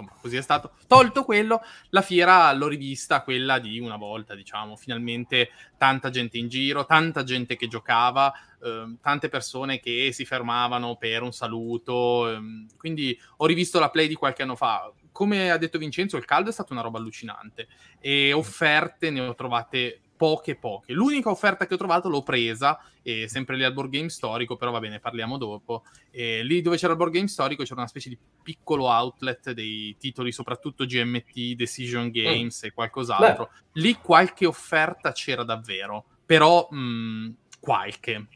eh, 0.00 0.02
Insomma, 0.02 0.12
così 0.20 0.36
è 0.36 0.40
stato. 0.40 0.72
Tolto 0.86 1.24
quello, 1.24 1.60
la 1.90 2.02
fiera 2.02 2.52
l'ho 2.52 2.68
rivista 2.68 3.22
quella 3.22 3.58
di 3.58 3.78
una 3.78 3.96
volta, 3.96 4.34
diciamo. 4.34 4.76
Finalmente 4.76 5.50
tanta 5.76 6.10
gente 6.10 6.38
in 6.38 6.48
giro, 6.48 6.86
tanta 6.86 7.22
gente 7.22 7.56
che 7.56 7.68
giocava, 7.68 8.32
ehm, 8.62 8.98
tante 9.00 9.28
persone 9.28 9.80
che 9.80 10.10
si 10.12 10.24
fermavano 10.24 10.96
per 10.96 11.22
un 11.22 11.32
saluto. 11.32 12.28
ehm, 12.30 12.66
quindi 12.76 13.18
ho 13.38 13.46
rivisto 13.46 13.78
la 13.78 13.90
play 13.90 14.08
di 14.08 14.14
qualche 14.14 14.42
anno 14.42 14.56
fa. 14.56 14.92
Come 15.12 15.50
ha 15.50 15.58
detto 15.58 15.78
Vincenzo, 15.78 16.16
il 16.16 16.24
caldo 16.24 16.50
è 16.50 16.52
stata 16.52 16.72
una 16.72 16.82
roba 16.82 16.98
allucinante 16.98 17.68
e 17.98 18.32
offerte 18.32 19.10
ne 19.10 19.20
ho 19.20 19.34
trovate 19.34 20.00
poche 20.20 20.54
poche. 20.54 20.92
L'unica 20.92 21.30
offerta 21.30 21.66
che 21.66 21.72
ho 21.72 21.78
trovato 21.78 22.10
l'ho 22.10 22.22
presa, 22.22 22.78
e 23.00 23.26
sempre 23.26 23.56
lì 23.56 23.64
al 23.64 23.72
board 23.72 23.88
game 23.88 24.10
storico, 24.10 24.56
però 24.56 24.70
va 24.70 24.78
bene, 24.78 25.00
parliamo 25.00 25.38
dopo. 25.38 25.84
E 26.10 26.42
lì 26.42 26.60
dove 26.60 26.76
c'era 26.76 26.92
il 26.92 26.98
board 26.98 27.10
game 27.14 27.26
storico 27.26 27.62
c'era 27.62 27.76
una 27.76 27.86
specie 27.88 28.10
di 28.10 28.18
piccolo 28.42 28.84
outlet 28.90 29.52
dei 29.52 29.96
titoli, 29.98 30.30
soprattutto 30.30 30.84
GMT, 30.84 31.54
Decision 31.54 32.10
Games 32.10 32.64
e 32.64 32.72
qualcos'altro. 32.72 33.48
Lì 33.72 33.94
qualche 33.94 34.44
offerta 34.44 35.12
c'era 35.12 35.42
davvero, 35.42 36.04
però 36.26 36.68
mh, 36.70 37.30
qualche. 37.58 38.26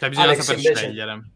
Cioè 0.00 0.08
bisogna 0.08 0.26
Alex, 0.26 0.40
saper 0.40 0.62
invece- 0.64 0.74
scegliere. 0.80 1.30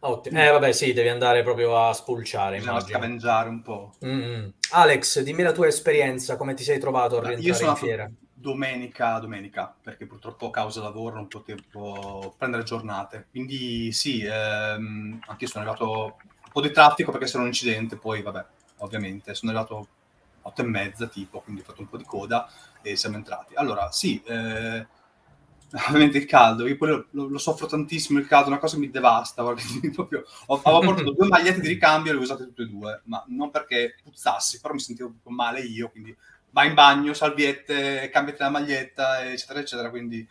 Ottimo. 0.00 0.38
Eh 0.38 0.50
vabbè 0.50 0.72
sì, 0.72 0.92
devi 0.92 1.08
andare 1.08 1.42
proprio 1.42 1.78
a 1.78 1.94
spulciare, 1.94 2.56
Bisogna 2.56 2.72
immagino. 2.72 2.98
scavenggiare 2.98 3.48
un 3.48 3.62
po'. 3.62 3.94
Mm. 4.04 4.48
Alex, 4.72 5.20
dimmi 5.22 5.42
la 5.42 5.52
tua 5.52 5.66
esperienza, 5.68 6.36
come 6.36 6.52
ti 6.52 6.62
sei 6.62 6.78
trovato 6.78 7.16
a 7.16 7.20
Io 7.22 7.28
rientrare 7.28 7.54
sono 7.54 7.70
in 7.70 7.76
fiera? 7.78 8.10
Domenica, 8.44 9.18
domenica, 9.18 9.74
perché 9.82 10.06
purtroppo 10.06 10.48
a 10.48 10.50
causa 10.50 10.82
lavoro 10.82 11.16
non 11.16 11.28
potevo 11.28 12.34
prendere 12.36 12.62
giornate. 12.62 13.26
Quindi 13.30 13.90
sì, 13.92 14.22
ehm, 14.22 15.18
anche 15.26 15.44
io 15.44 15.50
sono 15.50 15.64
arrivato 15.64 16.16
un 16.44 16.50
po' 16.52 16.60
di 16.60 16.70
traffico 16.70 17.10
perché 17.10 17.26
c'era 17.26 17.40
un 17.40 17.46
incidente, 17.48 17.96
poi 17.96 18.20
vabbè, 18.22 18.44
ovviamente, 18.78 19.34
sono 19.34 19.50
arrivato 19.52 19.88
otto 20.42 20.60
e 20.60 20.64
mezza 20.64 21.06
tipo, 21.06 21.40
quindi 21.40 21.62
ho 21.62 21.64
fatto 21.64 21.80
un 21.80 21.88
po' 21.88 21.96
di 21.96 22.04
coda 22.04 22.46
e 22.82 22.96
siamo 22.96 23.16
entrati. 23.16 23.54
Allora, 23.54 23.90
sì, 23.90 24.22
eh, 24.26 24.86
ovviamente 25.88 26.18
il 26.18 26.26
caldo, 26.26 26.66
io 26.66 26.76
poi 26.76 26.88
lo, 26.88 27.06
lo- 27.10 27.26
lo 27.28 27.38
soffro 27.38 27.66
tantissimo 27.66 28.18
il 28.18 28.26
caldo, 28.26 28.48
una 28.50 28.58
cosa 28.58 28.74
che 28.74 28.80
mi 28.82 28.90
devasta, 28.90 29.42
proprio, 29.94 30.24
ho, 30.46 30.60
avevo 30.62 30.80
portato 30.92 31.10
due 31.16 31.28
magliette 31.28 31.60
di 31.60 31.68
ricambio 31.68 32.12
e 32.12 32.14
le 32.14 32.20
ho 32.20 32.22
usate 32.22 32.44
tutte 32.44 32.62
e 32.62 32.66
due, 32.66 33.00
ma 33.06 33.24
non 33.28 33.50
perché 33.50 33.96
puzzassi, 34.02 34.60
però 34.60 34.74
mi 34.74 34.80
sentivo 34.80 35.14
male 35.24 35.60
io, 35.62 35.90
quindi 35.90 36.14
vai 36.54 36.68
in 36.68 36.74
bagno, 36.74 37.12
salviette, 37.12 38.08
cambiati 38.10 38.40
la 38.40 38.48
maglietta, 38.48 39.24
eccetera, 39.24 39.58
eccetera. 39.58 39.90
Quindi, 39.90 40.26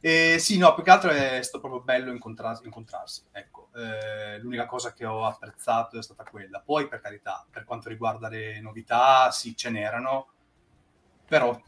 eh, 0.00 0.36
sì, 0.40 0.58
no, 0.58 0.74
più 0.74 0.82
che 0.82 0.90
altro 0.90 1.10
è 1.10 1.40
stato 1.40 1.60
proprio 1.60 1.82
bello 1.82 2.10
incontrarsi. 2.10 2.64
incontrarsi, 2.64 3.22
ecco. 3.30 3.70
Eh, 3.76 4.38
l'unica 4.40 4.66
cosa 4.66 4.92
che 4.92 5.06
ho 5.06 5.24
apprezzato 5.24 5.96
è 5.98 6.02
stata 6.02 6.24
quella. 6.24 6.60
Poi, 6.60 6.88
per 6.88 7.00
carità, 7.00 7.46
per 7.48 7.64
quanto 7.64 7.88
riguarda 7.88 8.28
le 8.28 8.60
novità, 8.60 9.30
sì, 9.30 9.56
ce 9.56 9.70
n'erano, 9.70 10.32
però 11.28 11.58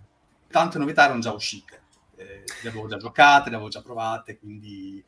tante 0.48 0.78
novità 0.78 1.04
erano 1.04 1.20
già 1.20 1.32
uscite. 1.32 1.82
Eh, 2.16 2.44
le 2.62 2.68
avevo 2.68 2.88
già 2.88 2.96
giocate, 2.96 3.48
le 3.48 3.56
avevo 3.56 3.70
già 3.70 3.80
provate, 3.80 4.38
quindi 4.38 5.02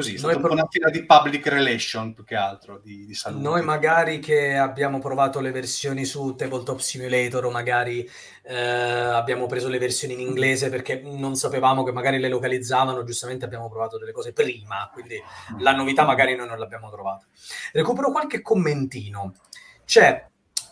così, 0.00 0.14
è 0.14 0.18
stata 0.18 0.36
un 0.36 0.42
pro- 0.42 0.52
una 0.52 0.66
fiera 0.68 0.90
di 0.90 1.04
public 1.04 1.46
relation 1.46 2.12
più 2.12 2.24
che 2.24 2.34
altro, 2.34 2.80
di, 2.82 3.06
di 3.06 3.14
saluti. 3.14 3.42
Noi 3.42 3.62
magari 3.62 4.18
che 4.18 4.56
abbiamo 4.56 4.98
provato 4.98 5.40
le 5.40 5.50
versioni 5.50 6.04
su 6.04 6.34
Tabletop 6.34 6.78
Simulator 6.78 7.44
o 7.44 7.50
magari 7.50 8.08
eh, 8.42 8.56
abbiamo 8.56 9.46
preso 9.46 9.68
le 9.68 9.78
versioni 9.78 10.14
in 10.14 10.20
inglese 10.20 10.68
perché 10.70 11.00
non 11.04 11.36
sapevamo 11.36 11.82
che 11.84 11.92
magari 11.92 12.18
le 12.18 12.28
localizzavano, 12.28 13.04
giustamente 13.04 13.44
abbiamo 13.44 13.68
provato 13.68 13.98
delle 13.98 14.12
cose 14.12 14.32
prima, 14.32 14.90
quindi 14.92 15.20
la 15.58 15.72
novità 15.72 16.04
magari 16.04 16.34
noi 16.34 16.48
non 16.48 16.58
l'abbiamo 16.58 16.90
trovata. 16.90 17.24
Recupero 17.72 18.10
qualche 18.10 18.42
commentino. 18.42 19.34
C'è 19.84 20.26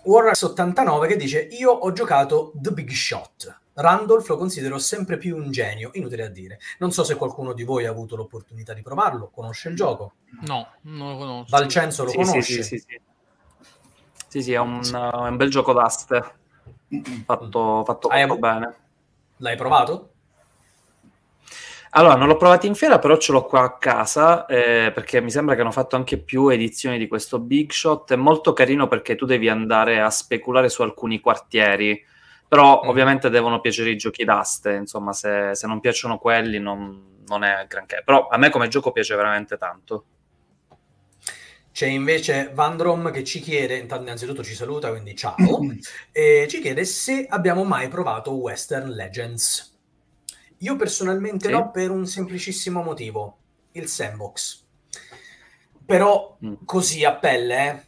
Warrax89 0.07 1.09
che 1.09 1.17
dice 1.17 1.41
io 1.41 1.71
ho 1.71 1.93
giocato 1.93 2.53
The 2.55 2.71
Big 2.71 2.91
Shot. 2.91 3.61
Randolph 3.81 4.27
lo 4.29 4.37
considero 4.37 4.79
sempre 4.79 5.19
più 5.19 5.37
un 5.37 5.53
genio, 5.53 5.91
inutile 5.93 6.25
a 6.25 6.29
dire. 6.29 6.59
Non 6.79 6.91
so 6.91 7.05
se 7.05 7.15
qualcuno 7.15 7.53
di 7.53 7.63
voi 7.63 7.87
ha 7.87 7.91
avuto 7.91 8.17
l'opportunità 8.17 8.73
di 8.73 8.83
provarlo, 8.83 9.31
conosce 9.33 9.69
il 9.69 9.77
gioco. 9.77 10.15
No, 10.41 10.69
non 10.83 11.13
lo 11.13 11.17
conosco. 11.17 11.57
Valcenzo 11.57 12.03
lo 12.03 12.11
Sì, 12.11 12.17
sì, 12.17 12.25
conosce. 12.25 12.43
sì, 12.43 12.63
sì, 12.63 12.79
sì. 12.79 13.01
Sì, 14.27 14.43
sì, 14.43 14.53
è 14.53 14.59
un, 14.59 14.81
uh, 14.83 15.25
è 15.25 15.29
un 15.29 15.37
bel 15.37 15.49
gioco 15.49 15.73
d'aste, 15.73 16.23
fatto, 17.25 17.85
fatto 17.85 18.09
Hai 18.09 18.39
bene. 18.39 18.75
L'hai 19.37 19.57
provato? 19.57 20.11
Allora, 21.91 22.17
non 22.17 22.27
l'ho 22.27 22.37
provato 22.37 22.67
in 22.67 22.75
fiera, 22.75 22.99
però 22.99 23.17
ce 23.17 23.33
l'ho 23.33 23.45
qua 23.45 23.63
a 23.63 23.79
casa, 23.79 24.45
eh, 24.47 24.91
perché 24.93 25.23
mi 25.23 25.31
sembra 25.31 25.55
che 25.55 25.63
hanno 25.63 25.71
fatto 25.71 25.97
anche 25.97 26.19
più 26.19 26.49
edizioni 26.49 26.99
di 26.99 27.09
questo 27.09 27.39
Big 27.39 27.71
Shot. 27.71 28.13
È 28.13 28.17
molto 28.17 28.53
carino 28.53 28.89
perché 28.89 29.15
tu 29.15 29.25
devi 29.25 29.49
andare 29.49 30.01
a 30.01 30.11
speculare 30.11 30.69
su 30.69 30.83
alcuni 30.83 31.21
quartieri, 31.21 32.05
però 32.49 32.83
Mm. 32.85 32.89
ovviamente 32.89 33.29
devono 33.31 33.61
piacere 33.61 33.91
i 33.91 33.97
giochi 33.97 34.25
d'aste, 34.25 34.73
insomma, 34.73 35.13
se, 35.13 35.51
se 35.55 35.67
non 35.67 35.81
piacciono 35.81 36.19
quelli 36.19 36.59
non, 36.59 37.23
non 37.27 37.45
è 37.45 37.67
granché. 37.69 38.03
Però 38.05 38.27
a 38.29 38.37
me 38.39 38.51
come 38.51 38.69
gioco 38.69 38.91
piace 38.91 39.15
veramente 39.15 39.57
tanto. 39.59 40.05
C'è 41.71 41.87
invece 41.87 42.51
Vandrom 42.53 43.13
che 43.13 43.23
ci 43.23 43.39
chiede, 43.41 43.77
intanto 43.77 44.03
innanzitutto 44.05 44.43
ci 44.43 44.55
saluta, 44.55 44.91
quindi 44.91 45.15
ciao, 45.15 45.37
e 46.11 46.47
ci 46.51 46.61
chiede 46.61 46.85
se 46.85 47.27
abbiamo 47.29 47.63
mai 47.63 47.87
provato 47.89 48.33
Western 48.33 48.89
Legends. 48.91 49.77
Io 50.59 50.75
personalmente 50.75 51.47
Sì. 51.47 51.53
no, 51.53 51.71
per 51.71 51.91
un 51.93 52.05
semplicissimo 52.05 52.83
motivo, 52.83 53.37
il 53.73 53.87
sandbox. 53.87 54.65
Però 55.87 56.37
Mm. 56.45 56.55
così 56.65 57.05
a 57.05 57.15
pelle, 57.15 57.69
eh, 57.71 57.88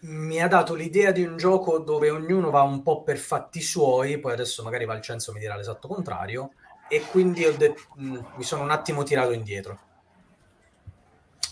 mi 0.00 0.40
ha 0.40 0.48
dato 0.48 0.74
l'idea 0.74 1.10
di 1.12 1.24
un 1.24 1.36
gioco 1.36 1.78
dove 1.78 2.10
ognuno 2.10 2.50
va 2.50 2.62
un 2.62 2.82
po' 2.82 3.02
per 3.02 3.18
fatti 3.18 3.60
suoi, 3.60 4.18
poi 4.18 4.32
adesso 4.32 4.62
magari 4.62 4.84
Valcenzo 4.84 5.32
mi 5.32 5.40
dirà 5.40 5.56
l'esatto 5.56 5.88
contrario, 5.88 6.50
e 6.88 7.00
quindi 7.02 7.44
ho 7.44 7.52
det- 7.52 7.74
mm, 8.00 8.16
mi 8.36 8.42
sono 8.42 8.62
un 8.62 8.70
attimo 8.70 9.02
tirato 9.02 9.32
indietro. 9.32 9.78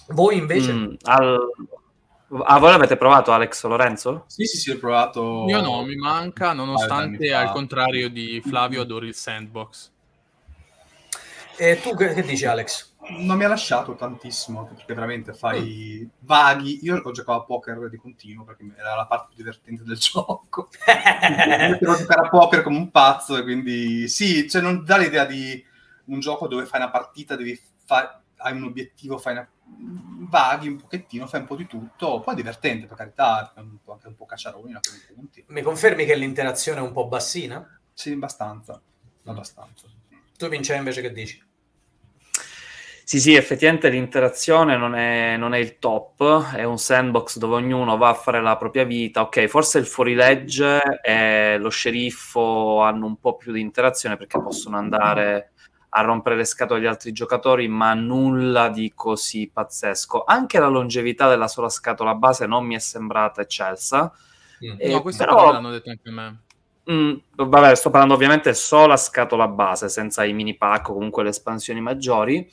Voi 0.08 0.36
invece? 0.36 0.72
Mm, 0.72 0.94
al- 1.04 1.50
Ah, 2.44 2.58
voi 2.58 2.70
l'avete 2.70 2.98
provato, 2.98 3.32
Alex 3.32 3.64
Lorenzo? 3.64 4.24
Sì, 4.26 4.44
sì, 4.44 4.58
sì, 4.58 4.70
ho 4.72 4.78
provato... 4.78 5.46
Io 5.48 5.62
no, 5.62 5.82
mi 5.82 5.96
manca, 5.96 6.52
nonostante 6.52 7.32
al 7.32 7.50
contrario 7.50 8.10
di 8.10 8.42
Flavio 8.44 8.82
adori 8.82 9.06
il 9.08 9.14
sandbox. 9.14 9.90
E 11.58 11.80
tu 11.80 11.94
che, 11.96 12.12
che 12.14 12.22
dici 12.22 12.44
Alex? 12.44 12.87
Non 13.10 13.36
mi 13.36 13.44
ha 13.44 13.48
lasciato 13.48 13.94
tantissimo, 13.94 14.66
perché 14.66 14.92
veramente 14.94 15.32
fai 15.32 16.08
vaghi. 16.20 16.80
Io 16.82 16.96
ho 16.96 17.10
giocato 17.10 17.40
a 17.40 17.44
poker 17.44 17.88
di 17.88 17.96
continuo 17.96 18.44
perché 18.44 18.70
era 18.76 18.94
la 18.94 19.06
parte 19.06 19.28
più 19.28 19.36
divertente 19.36 19.82
del 19.82 19.96
gioco. 19.98 20.68
Devo 21.78 21.96
giocare 21.96 22.26
a 22.26 22.28
poker 22.28 22.62
come 22.62 22.76
un 22.76 22.90
pazzo 22.90 23.36
e 23.36 23.42
quindi 23.42 24.08
sì, 24.08 24.48
cioè 24.48 24.60
non 24.60 24.84
dà 24.84 24.98
l'idea 24.98 25.24
di 25.24 25.64
un 26.06 26.20
gioco 26.20 26.48
dove 26.48 26.66
fai 26.66 26.80
una 26.80 26.90
partita, 26.90 27.36
devi 27.36 27.58
fare, 27.84 28.22
hai 28.36 28.54
un 28.54 28.64
obiettivo, 28.64 29.18
fai 29.18 29.32
una 29.32 29.48
vaghi 30.28 30.68
un 30.68 30.76
pochettino, 30.76 31.26
fai 31.26 31.40
un 31.40 31.46
po' 31.46 31.56
di 31.56 31.66
tutto, 31.66 32.20
poi 32.20 32.34
è 32.34 32.36
divertente 32.36 32.86
per 32.86 32.96
carità, 32.96 33.52
è 33.54 33.60
un 33.60 33.78
po', 33.82 33.92
anche 33.92 34.08
un 34.08 34.16
po' 34.16 34.26
cacciaroni 34.26 34.74
a 34.74 34.80
quei 34.80 35.14
punti. 35.14 35.44
Mi 35.48 35.62
confermi 35.62 36.04
che 36.04 36.14
l'interazione 36.14 36.80
è 36.80 36.82
un 36.82 36.92
po' 36.92 37.06
bassina? 37.06 37.78
Sì, 37.92 38.12
abbastanza, 38.12 38.80
abbastanza. 39.24 39.86
Tu 40.36 40.48
Vincenzo 40.48 40.78
invece 40.78 41.00
che 41.00 41.12
dici? 41.12 41.47
Sì, 43.08 43.20
sì, 43.20 43.34
effettivamente 43.34 43.88
l'interazione 43.88 44.76
non 44.76 44.94
è, 44.94 45.38
non 45.38 45.54
è 45.54 45.56
il 45.56 45.78
top, 45.78 46.52
è 46.52 46.64
un 46.64 46.76
sandbox 46.76 47.38
dove 47.38 47.54
ognuno 47.54 47.96
va 47.96 48.10
a 48.10 48.14
fare 48.14 48.42
la 48.42 48.58
propria 48.58 48.84
vita. 48.84 49.22
Ok, 49.22 49.46
forse 49.46 49.78
il 49.78 49.86
fuorilegge 49.86 51.00
e 51.00 51.56
lo 51.56 51.70
sceriffo 51.70 52.82
hanno 52.82 53.06
un 53.06 53.18
po' 53.18 53.36
più 53.36 53.52
di 53.52 53.62
interazione 53.62 54.18
perché 54.18 54.38
possono 54.38 54.76
andare 54.76 55.52
a 55.88 56.02
rompere 56.02 56.36
le 56.36 56.44
scatole 56.44 56.80
agli 56.80 56.86
altri 56.86 57.12
giocatori, 57.12 57.66
ma 57.66 57.94
nulla 57.94 58.68
di 58.68 58.92
così 58.94 59.48
pazzesco. 59.50 60.24
Anche 60.24 60.58
la 60.58 60.68
longevità 60.68 61.30
della 61.30 61.48
sola 61.48 61.70
scatola 61.70 62.14
base 62.14 62.44
non 62.44 62.66
mi 62.66 62.74
è 62.74 62.78
sembrata 62.78 63.40
eccelsa. 63.40 64.12
Mm. 64.66 64.74
Eh, 64.76 64.90
no, 64.90 65.00
questo 65.00 65.24
però- 65.24 65.36
però... 65.36 65.52
l'hanno 65.52 65.70
detto 65.70 65.88
anche 65.88 66.10
a 66.10 66.12
me. 66.12 66.40
Mm, 66.92 67.14
vabbè, 67.36 67.74
sto 67.74 67.88
parlando 67.88 68.12
ovviamente 68.12 68.52
solo 68.52 68.92
a 68.92 68.98
scatola 68.98 69.48
base, 69.48 69.88
senza 69.88 70.24
i 70.24 70.34
mini 70.34 70.58
pack 70.58 70.90
o 70.90 70.92
comunque 70.92 71.22
le 71.22 71.30
espansioni 71.30 71.80
maggiori. 71.80 72.46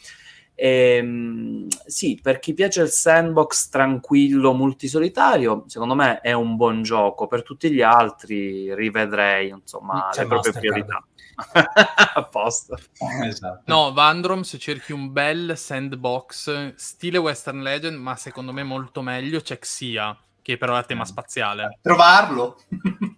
E, 0.56 0.96
ehm, 0.96 1.68
sì, 1.86 2.20
per 2.22 2.40
chi 2.40 2.54
piace 2.54 2.82
il 2.82 2.90
sandbox 2.90 3.70
tranquillo 3.70 4.54
multisolitario, 4.54 5.66
secondo 5.68 5.96
me 5.96 6.22
è 6.22 6.32
un 6.32 6.56
buon 6.56 6.82
gioco. 6.82 7.28
Per 7.28 7.44
tutti 7.44 7.70
gli 7.70 7.82
altri 7.82 8.74
rivedrei, 8.74 9.50
insomma, 9.50 10.10
C'è 10.12 10.22
le 10.22 10.28
proprie 10.28 10.54
priorità. 10.54 11.04
a 12.16 12.24
posto. 12.24 12.78
Esatto. 13.24 13.64
No, 13.66 13.92
Vandrom, 13.92 14.42
se 14.42 14.58
cerchi 14.58 14.94
un 14.94 15.12
bel 15.12 15.58
sandbox 15.58 16.76
stile 16.76 17.18
Western 17.18 17.62
Legend, 17.62 17.98
ma 17.98 18.16
secondo 18.16 18.54
me 18.54 18.64
molto 18.64 19.02
meglio, 19.02 19.42
c'è 19.42 19.60
Xia, 19.60 20.18
che 20.42 20.58
però 20.58 20.76
è 20.76 20.80
a 20.80 20.84
tema 20.84 21.06
spaziale. 21.06 21.80
Trovarlo. 21.82 22.58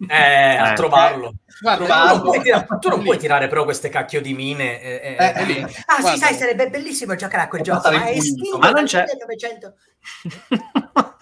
Eh, 0.07 0.55
a 0.55 0.71
Eh. 0.71 0.75
trovarlo. 0.75 1.33
Guarda, 1.59 1.83
Tu 1.85 1.89
non, 1.89 1.97
Trovarlo. 1.97 2.21
puoi 2.21 2.41
tirare, 2.41 2.67
tu 2.79 2.89
non 2.89 3.03
puoi 3.03 3.17
tirare 3.17 3.47
però 3.47 3.63
queste 3.63 3.89
cacchio 3.89 4.21
di 4.21 4.33
mine. 4.33 4.79
eh, 4.81 4.91
eh, 5.01 5.15
Eh, 5.17 5.33
eh, 5.41 5.45
lì. 5.45 5.61
Ah, 5.61 5.99
Guarda. 5.99 6.11
sì, 6.11 6.17
sai, 6.17 6.33
sarebbe 6.35 6.69
bellissimo 6.69 7.15
giocare 7.15 7.43
a 7.43 7.47
quel 7.47 7.61
gioco, 7.63 7.89
ma 7.91 8.03
è 8.05 8.11
estinto 8.17 8.57
Ma 8.59 8.69
non 8.69 8.85
c'è. 8.85 9.05
1900. 9.07 9.73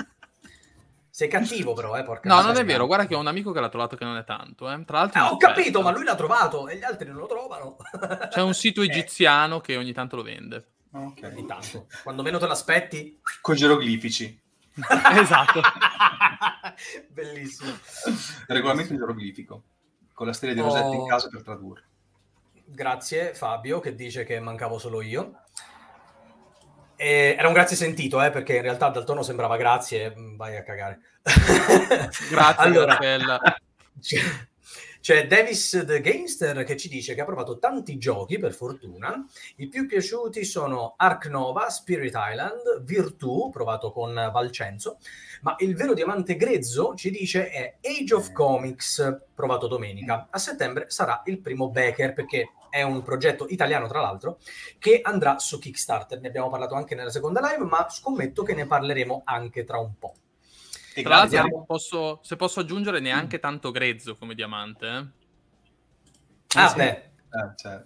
Sei 1.10 1.30
cattivo 1.30 1.72
però, 1.72 1.98
eh, 1.98 2.04
porca 2.04 2.28
No, 2.28 2.42
non 2.42 2.58
è 2.58 2.66
vero, 2.66 2.86
guarda 2.88 3.06
che 3.08 3.16
ho 3.16 3.20
un 3.20 3.28
amico 3.28 3.54
che 3.54 3.62
l'ha 3.62 3.70
trovato 3.70 3.96
che 3.96 4.04
non 4.04 4.18
è 4.18 4.26
tanto. 4.26 4.70
Eh. 4.70 4.84
Tra 4.84 4.98
l'altro, 5.00 5.22
Ah, 5.22 5.30
ho 5.30 5.36
offerta. 5.36 5.56
capito, 5.56 5.82
ma 5.82 5.92
lui 5.92 6.04
l'ha 6.04 6.16
trovato 6.16 6.68
e 6.68 6.76
gli 6.76 6.84
altri 6.84 7.08
non 7.08 7.16
lo 7.20 7.26
trovano. 7.28 7.78
C'è 8.30 8.42
un 8.42 8.54
sito 8.54 8.82
Eh, 8.82 8.86
egiziano 8.88 9.62
che 9.62 9.78
ogni 9.78 9.94
tanto 9.94 10.18
lo 10.18 10.24
vende. 10.24 10.72
Ok. 10.92 11.20
ogni 11.24 11.46
tanto. 11.46 11.88
Quando 12.04 12.22
meno 12.22 12.38
te 12.38 12.48
l'aspetti. 12.48 13.22
Con 13.40 13.56
geroglifici. 13.56 14.38
esatto. 15.20 15.62
Bellissimo. 17.10 17.72
Regolamento 18.48 18.96
geroglifico. 18.96 19.64
Con 20.14 20.28
la 20.28 20.34
stella 20.34 20.54
di 20.54 20.60
Oh. 20.60 20.66
Rosetta 20.66 20.96
in 20.96 21.08
casa 21.08 21.28
per 21.30 21.44
tradurre. 21.44 21.84
Grazie 22.68 23.34
Fabio 23.34 23.80
che 23.80 23.96
dice 23.96 24.24
che 24.24 24.40
mancavo 24.40 24.78
solo 24.78 25.02
io. 25.02 25.42
E 26.96 27.36
era 27.38 27.48
un 27.48 27.54
grazie 27.54 27.76
sentito, 27.76 28.22
eh, 28.22 28.32
perché 28.32 28.56
in 28.56 28.62
realtà 28.62 28.90
dal 28.90 29.04
tono 29.04 29.22
sembrava 29.22 29.58
grazie, 29.58 30.14
mm, 30.18 30.38
vai 30.38 30.56
a 30.56 30.64
cagare. 30.64 31.00
Grazie, 32.30 32.64
allora. 32.64 32.98
c'è, 35.06 35.28
Davis 35.28 35.84
the 35.86 36.02
Gamester 36.02 36.64
che 36.64 36.76
ci 36.76 36.90
dice 36.90 37.14
che 37.14 37.22
ha 37.22 37.26
provato 37.26 37.60
tanti 37.60 38.00
giochi, 38.00 38.40
per 38.40 38.56
fortuna. 38.56 39.24
I 39.58 39.68
più 39.68 39.86
piaciuti 39.86 40.44
sono 40.44 40.96
Ark 40.98 41.28
Nova, 41.28 41.70
Spirit 41.70 42.16
Island, 42.18 42.82
Virtù, 42.82 43.52
provato 43.52 43.92
con 43.92 44.16
Valcenzo, 44.34 44.98
ma 45.42 45.56
il 45.60 45.76
vero 45.76 45.94
diamante 45.94 46.36
grezzo 46.36 46.96
ci 46.96 47.12
dice 47.12 47.52
è 47.52 47.76
Age 47.84 48.16
of 48.16 48.32
Comics, 48.32 49.26
provato 49.36 49.68
domenica. 49.68 50.26
A 50.32 50.40
settembre 50.40 50.90
sarà 50.90 51.22
il 51.26 51.40
primo 51.40 51.70
Becker, 51.70 52.16
perché 52.16 52.54
è 52.72 52.82
un 52.82 53.04
progetto 53.04 53.46
italiano, 53.48 53.88
tra 53.88 54.02
l'altro, 54.02 54.40
che 54.80 55.02
andrà 55.04 55.38
su 55.38 55.60
Kickstarter. 55.60 56.20
Ne 56.20 56.30
abbiamo 56.30 56.50
parlato 56.50 56.74
anche 56.74 56.96
nella 56.96 57.12
seconda 57.12 57.42
live, 57.42 57.64
ma 57.64 57.88
scommetto 57.92 58.42
che 58.42 58.56
ne 58.56 58.66
parleremo 58.66 59.22
anche 59.24 59.66
tra 59.66 59.78
un 59.78 60.00
po'. 60.00 60.16
E 60.98 61.02
Tra 61.04 61.16
l'altro, 61.18 61.42
grazie. 61.42 61.64
posso- 61.66 62.20
se 62.24 62.36
posso 62.38 62.62
aggiungere, 62.62 63.00
neanche 63.02 63.40
tanto 63.40 63.72
grezzo 63.72 64.16
come 64.16 64.34
diamante. 64.34 64.88
eh. 64.88 65.24
Ah, 66.60 66.68
sì. 66.70 66.76
beh, 66.78 66.90
Eh, 67.36 67.52
cioè, 67.58 67.84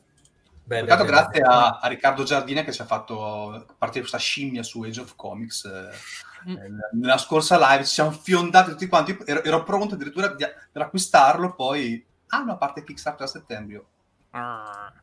beh, 0.64 0.80
Peccato 0.82 1.04
grazie 1.06 1.42
beh. 1.42 1.48
a, 1.48 1.80
a 1.82 1.88
Riccardo 1.88 2.22
Giardina 2.24 2.64
che 2.64 2.72
ci 2.72 2.82
ha 2.84 2.86
fatto 2.86 3.66
partire 3.80 4.02
questa 4.02 4.20
scimmia 4.20 4.62
su 4.62 4.84
Age 4.84 5.02
of 5.02 5.16
Comics. 5.16 5.66
eh, 5.66 6.18
Mm. 6.48 6.56
nella 6.94 7.18
scorsa 7.18 7.58
live 7.60 7.84
ci 7.84 7.92
siamo 7.96 8.12
fiondati 8.12 8.70
tutti 8.72 8.88
quanti. 8.88 9.18
Ero, 9.26 9.44
ero 9.44 9.62
pronto 9.64 9.96
addirittura 9.96 10.28
di, 10.30 10.46
per 10.72 10.84
acquistarlo. 10.84 11.54
Poi, 11.54 12.06
ah 12.28 12.44
no, 12.44 12.54
a 12.54 12.58
parte 12.58 12.84
Kickstarter 12.86 13.26
a 13.26 13.30
settembre. 13.30 13.84
Ah. 14.30 14.94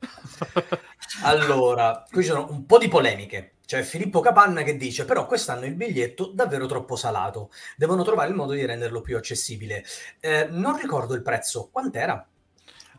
Allora, 1.22 2.04
qui 2.10 2.22
ci 2.22 2.28
sono 2.30 2.50
un 2.50 2.66
po' 2.66 2.78
di 2.78 2.88
polemiche. 2.88 3.54
C'è 3.70 3.82
Filippo 3.82 4.18
Capanna 4.18 4.64
che 4.64 4.76
dice: 4.76 5.04
Però 5.04 5.26
quest'anno 5.26 5.64
il 5.64 5.74
biglietto 5.76 6.32
davvero 6.34 6.66
troppo 6.66 6.96
salato. 6.96 7.52
Devono 7.76 8.02
trovare 8.02 8.28
il 8.30 8.34
modo 8.34 8.50
di 8.52 8.66
renderlo 8.66 9.00
più 9.00 9.16
accessibile. 9.16 9.84
Eh, 10.18 10.48
non 10.50 10.76
ricordo 10.76 11.14
il 11.14 11.22
prezzo. 11.22 11.68
Quant'era? 11.70 12.26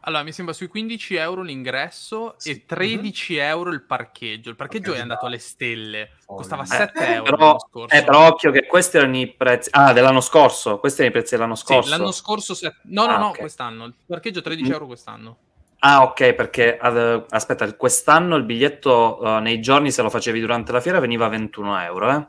Allora, 0.03 0.23
mi 0.23 0.31
sembra 0.31 0.53
sui 0.53 0.67
15 0.67 1.15
euro 1.15 1.41
l'ingresso 1.41 2.35
Sì. 2.37 2.51
e 2.51 2.65
13 2.65 3.35
euro 3.35 3.71
il 3.71 3.83
parcheggio. 3.83 4.49
Il 4.49 4.55
parcheggio 4.55 4.91
Ok, 4.91 4.97
è 4.97 5.01
andato 5.01 5.25
dai. 5.25 5.31
alle 5.33 5.41
stelle, 5.41 6.09
Oh, 6.27 6.35
costava 6.37 6.63
eh, 6.63 6.67
7 6.67 7.05
euro 7.15 7.23
Però, 7.35 7.45
l'anno 7.47 7.59
scorso. 7.69 7.93
eh, 7.97 8.03
però 8.05 8.27
occhio 8.27 8.51
che 8.51 8.65
questi 8.65 8.95
erano 8.95 9.17
i 9.17 9.27
prezzi... 9.27 9.69
Ah, 9.73 9.91
dell'anno 9.91 10.21
scorso. 10.21 10.79
Questi 10.79 11.01
erano 11.01 11.17
i 11.17 11.19
prezzi 11.19 11.35
dell'anno 11.35 11.55
Sì, 11.55 11.63
scorso. 11.65 11.89
l'anno 11.89 12.11
scorso... 12.13 12.53
se- 12.53 12.75
No, 12.83 13.07
no, 13.07 13.11
Ah, 13.11 13.17
no, 13.17 13.27
ok. 13.27 13.39
quest'anno. 13.39 13.83
Il 13.87 13.93
parcheggio 14.07 14.41
13 14.41 14.69
Mm. 14.69 14.71
euro 14.71 14.85
quest'anno. 14.85 15.37
Ah, 15.83 16.03
ok, 16.03 16.33
perché 16.33 16.77
ad- 16.77 17.25
aspetta, 17.29 17.71
quest'anno 17.75 18.35
il 18.35 18.43
biglietto 18.43 19.37
eh, 19.37 19.39
nei 19.41 19.59
giorni, 19.59 19.91
se 19.91 20.01
lo 20.01 20.09
facevi 20.09 20.39
durante 20.39 20.71
la 20.71 20.79
fiera, 20.81 20.99
veniva 20.99 21.25
a 21.25 21.29
21 21.29 21.77
euro, 21.79 22.11
eh? 22.11 22.27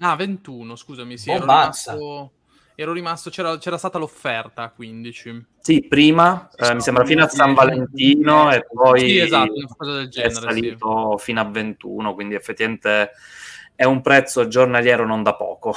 Ah, 0.00 0.14
21, 0.16 0.76
scusami, 0.76 1.18
sì, 1.18 1.32
ero 1.32 1.46
Bombazza. 1.46 1.46
rimasto... 1.46 2.34
Ero 2.74 2.92
rimasto... 2.92 3.30
C'era, 3.30 3.58
c'era 3.58 3.76
stata 3.78 3.98
l'offerta 3.98 4.62
a 4.62 4.70
15. 4.70 5.44
Sì, 5.60 5.86
prima, 5.86 6.50
Sì, 6.56 6.56
eh, 6.56 6.74
mi 6.74 6.80
sembra 6.80 7.04
fino 7.04 7.22
a 7.24 7.28
San 7.28 7.52
sì. 7.52 7.54
Valentino 7.54 8.50
e 8.52 8.64
poi 8.66 9.02
Sì, 9.04 9.18
esatto, 9.18 9.60
una 9.60 9.74
cosa 9.76 9.92
del 9.94 10.08
è 10.14 10.28
genere, 10.28 10.50
sì. 10.50 10.76
salito 10.78 11.18
fino 11.18 11.40
a 11.40 11.44
21, 11.44 12.14
quindi 12.14 12.34
effettivamente 12.34 13.10
è 13.74 13.84
un 13.84 14.00
prezzo 14.00 14.48
giornaliero 14.48 15.04
non 15.06 15.22
da 15.22 15.34
poco. 15.36 15.74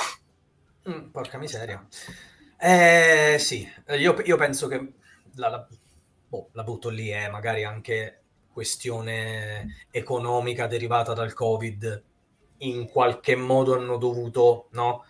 Mm, 0.90 1.10
porca 1.12 1.38
miseria. 1.38 1.86
Eh, 2.58 3.38
sì, 3.40 3.68
eh, 3.86 4.00
io, 4.00 4.20
io 4.22 4.38
penso 4.38 4.68
che 4.68 4.94
la, 5.36 5.50
la- 5.50 5.68
boh, 6.32 6.48
la 6.54 6.64
butto 6.64 6.88
lì, 6.88 7.10
è 7.10 7.30
magari 7.30 7.66
anche 7.66 8.22
questione 8.54 9.86
economica 9.92 10.66
derivata 10.66 11.14
dal 11.14 11.34
Covid. 11.34 12.04
In 12.60 12.88
qualche 12.88 13.36
modo 13.36 13.76
hanno 13.76 13.98
dovuto 13.98 14.68
no, 14.72 15.04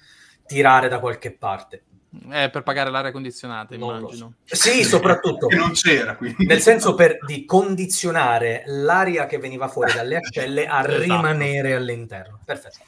tirare 0.47 0.87
da 0.87 0.99
qualche 0.99 1.31
parte. 1.31 1.83
Eh, 2.31 2.49
per 2.49 2.63
pagare 2.63 2.89
l'aria 2.89 3.11
condizionata, 3.11 3.75
Non 3.77 3.97
immagino. 3.99 4.33
Sì, 4.45 4.83
soprattutto. 4.83 5.45
Che 5.47 5.55
non 5.57 5.73
c'era, 5.73 6.15
quindi. 6.15 6.45
Nel 6.45 6.59
senso 6.59 6.95
per 6.95 7.17
di 7.25 7.45
condizionare 7.45 8.63
l'aria 8.65 9.27
che 9.27 9.37
veniva 9.37 9.67
fuori 9.67 9.93
dalle 9.93 10.17
ascelle 10.17 10.65
a 10.65 10.79
Esatto. 10.79 11.01
rimanere 11.01 11.73
all'interno. 11.73 12.39
Perfetto. 12.43 12.79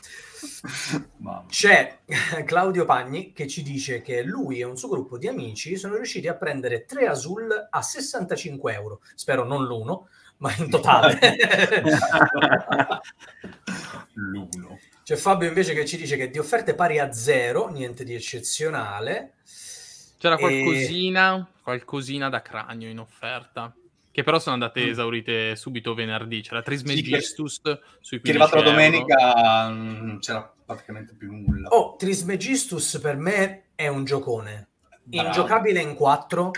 C'è 1.48 2.00
Claudio 2.46 2.86
Pagni 2.86 3.34
che 3.34 3.48
ci 3.48 3.64
dice 3.64 4.02
che 4.02 4.24
lui 4.24 4.60
e 4.60 4.64
un 4.64 4.78
suo 4.78 4.90
gruppo 4.90 5.18
di 5.18 5.28
amici 5.28 5.76
sono 5.78 5.96
riusciti 5.96 6.28
a 6.28 6.36
prendere 6.36 6.86
tre 6.86 7.08
Azul 7.08 7.50
a 7.70 7.82
65 7.82 8.74
euro. 8.74 9.02
Spero 9.16 9.46
non 9.46 9.66
l'uno, 9.66 10.08
ma 10.38 10.54
in 10.56 10.70
totale. 10.70 11.20
L'uno. 14.14 14.80
C'è 15.04 15.16
Fabio 15.16 15.48
invece 15.48 15.74
che 15.74 15.86
ci 15.86 15.98
dice 15.98 16.16
che 16.16 16.30
di 16.30 16.40
offerte 16.40 16.76
pari 16.76 17.00
a 17.00 17.12
zero, 17.12 17.70
niente 17.70 18.04
di 18.04 18.14
eccezionale. 18.14 19.34
C'era 20.18 20.36
E- 20.36 20.40
qualcosina, 20.40 21.50
qualcosina 21.62 22.30
da 22.30 22.42
cranio 22.42 22.88
in 22.90 23.00
offerta. 23.00 23.76
Che 24.14 24.22
però 24.22 24.38
sono 24.38 24.54
andate 24.54 24.86
Mm. 24.86 24.90
esaurite 24.90 25.56
subito 25.56 25.96
venerdì. 25.96 26.42
C'era 26.42 26.60
Sì, 26.60 26.66
Trismegistus 26.66 27.62
sui 28.00 28.20
15 28.20 28.22
Che 28.22 28.30
è 28.30 28.30
arrivato 28.30 28.56
la 28.58 28.62
domenica 28.62 29.70
non 29.70 30.18
c'era 30.20 30.54
praticamente 30.64 31.16
più 31.18 31.32
nulla. 31.32 31.70
Oh, 31.70 31.96
Trismegistus 31.96 33.00
per 33.02 33.18
me 33.18 33.70
è 33.74 33.88
un 33.88 34.04
giocone. 34.06 34.68
Bravo. 35.04 35.28
Ingiocabile 35.30 35.82
in 35.82 35.96
4, 35.96 36.52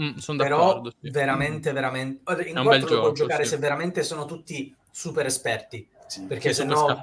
Mm, 0.00 0.16
sono 0.18 0.38
però 0.38 0.66
d'accordo. 0.68 0.90
sì. 1.00 1.10
veramente, 1.10 1.72
veramente... 1.72 2.22
In 2.48 2.56
È 2.56 2.58
un 2.60 2.64
4 2.64 2.70
bel 2.70 2.80
lo 2.80 2.86
puoi 2.86 2.98
gioco, 3.00 3.12
giocare 3.12 3.42
sì. 3.42 3.50
se 3.50 3.56
veramente 3.58 4.02
sono 4.04 4.24
tutti 4.24 4.74
super 4.92 5.26
esperti. 5.26 5.86
Sì. 6.06 6.24
Perché 6.26 6.50
Sì, 6.50 6.60
se 6.60 6.64
no 6.64 7.00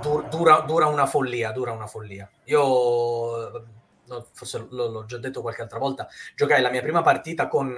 dur- 0.00 0.26
dura, 0.28 0.60
dura 0.60 0.86
una 0.86 1.04
follia, 1.06 1.52
dura 1.52 1.72
una 1.72 1.86
follia. 1.86 2.28
Io, 2.44 3.66
forse 4.32 4.58
l- 4.58 4.66
l'ho 4.70 5.04
già 5.04 5.18
detto 5.18 5.42
qualche 5.42 5.62
altra 5.62 5.78
volta, 5.78 6.08
giocai 6.34 6.60
la 6.62 6.70
mia 6.70 6.80
prima 6.82 7.02
partita 7.02 7.46
con 7.46 7.76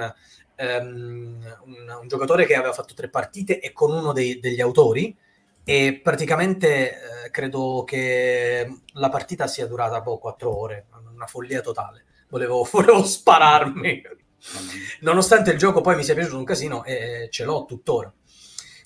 ehm, 0.60 1.58
un, 1.64 1.98
un 2.02 2.08
giocatore 2.08 2.44
che 2.44 2.54
aveva 2.54 2.72
fatto 2.72 2.94
tre 2.94 3.08
partite 3.08 3.60
e 3.60 3.72
con 3.72 3.92
uno 3.92 4.12
dei- 4.12 4.38
degli 4.38 4.60
autori 4.60 5.16
e 5.64 6.00
praticamente 6.02 6.90
eh, 7.24 7.30
credo 7.30 7.84
che 7.86 8.80
la 8.94 9.08
partita 9.08 9.46
sia 9.46 9.66
durata 9.66 10.00
boh, 10.00 10.18
quattro 10.18 10.56
ore, 10.56 10.86
una 11.14 11.26
follia 11.26 11.60
totale. 11.60 12.04
Volevo, 12.28 12.66
volevo 12.70 13.02
spararmi. 13.04 14.02
Nonostante 15.00 15.50
il 15.50 15.58
gioco 15.58 15.80
poi 15.80 15.96
mi 15.96 16.04
sia 16.04 16.14
piaciuto 16.14 16.38
un 16.38 16.44
casino 16.44 16.84
e 16.84 17.28
ce 17.30 17.44
l'ho 17.44 17.64
tuttora. 17.66 18.12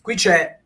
Qui 0.01 0.15
c'è 0.15 0.61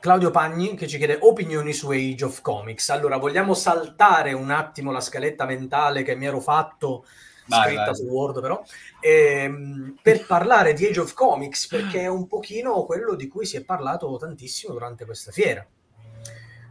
Claudio 0.00 0.30
Pagni 0.30 0.74
che 0.74 0.88
ci 0.88 0.96
chiede 0.98 1.18
opinioni 1.20 1.72
su 1.72 1.90
Age 1.90 2.24
of 2.24 2.40
Comics. 2.40 2.88
Allora, 2.88 3.18
vogliamo 3.18 3.54
saltare 3.54 4.32
un 4.32 4.50
attimo 4.50 4.90
la 4.90 5.00
scaletta 5.00 5.44
mentale 5.44 6.02
che 6.02 6.16
mi 6.16 6.26
ero 6.26 6.40
fatto 6.40 7.04
Vai, 7.46 7.66
scritta 7.66 7.84
vai. 7.84 7.94
su 7.94 8.04
Word 8.04 8.40
però 8.40 8.62
ehm, 9.00 9.96
per 10.00 10.24
parlare 10.26 10.74
di 10.74 10.86
Age 10.86 11.00
of 11.00 11.12
Comics 11.12 11.66
perché 11.66 12.02
è 12.02 12.06
un 12.06 12.26
pochino 12.26 12.84
quello 12.84 13.14
di 13.14 13.28
cui 13.28 13.44
si 13.46 13.56
è 13.56 13.64
parlato 13.64 14.16
tantissimo 14.16 14.72
durante 14.72 15.04
questa 15.04 15.32
fiera. 15.32 15.66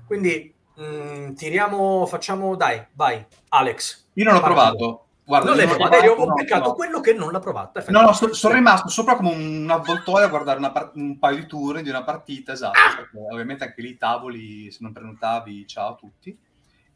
Quindi 0.06 0.54
mh, 0.76 1.34
tiriamo, 1.34 2.06
facciamo, 2.06 2.56
dai, 2.56 2.86
vai, 2.94 3.26
Alex. 3.50 4.08
Io 4.14 4.24
non 4.26 4.34
l'ho 4.34 4.42
provato, 4.42 5.06
Guarda, 5.24 5.50
non 5.50 5.58
l'hai 5.58 5.68
provato, 5.68 6.04
io 6.04 6.14
ho 6.16 6.26
no, 6.26 6.34
beccato 6.34 6.70
no. 6.70 6.76
quello 6.76 7.00
che 7.00 7.14
non 7.14 7.32
l'ha 7.32 7.40
provato. 7.40 7.82
No, 7.88 8.02
no, 8.02 8.12
so- 8.12 8.34
sono 8.34 8.54
rimasto 8.56 8.90
sopra 8.90 9.16
come 9.16 9.32
un 9.34 9.70
avvoltoio 9.70 10.26
a 10.26 10.30
guardare 10.30 10.58
una 10.58 10.72
par- 10.72 10.92
un 10.96 11.18
paio 11.20 11.38
di 11.38 11.46
turni 11.46 11.84
di 11.84 11.90
una 11.90 12.04
partita, 12.04 12.52
esatto. 12.52 12.78
Ah! 12.78 12.96
perché 12.96 13.18
ovviamente 13.32 13.64
anche 13.64 13.82
lì 13.82 13.92
i 13.92 13.98
tavoli, 13.98 14.70
se 14.72 14.80
non 14.82 14.92
prenotavi, 14.92 15.66
ciao 15.68 15.94
a 15.94 15.96
tutti. 15.96 16.38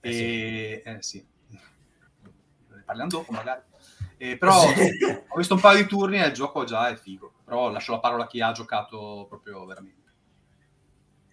Eh 0.02 0.10
E 0.10 0.84
eh, 0.84 0.98
sì, 1.02 1.26
parliamo 2.86 3.10
dopo 3.10 3.32
magari. 3.32 3.62
Eh, 4.17 4.38
però 4.38 4.62
ho 4.63 5.38
visto 5.38 5.56
un 5.56 5.60
paio 5.60 5.82
di 5.82 5.89
turni 5.89 6.21
e 6.21 6.28
il 6.28 6.34
gioco 6.34 6.63
già 6.63 6.88
è 6.88 6.95
figo. 6.95 7.34
Però 7.43 7.69
lascio 7.69 7.91
la 7.91 8.00
parola 8.00 8.24
a 8.24 8.28
chi 8.28 8.41
ha 8.41 8.52
giocato 8.52 9.26
proprio 9.28 9.65
veramente. 9.65 10.12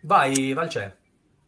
Vai, 0.02 0.52
Valce. 0.52 0.98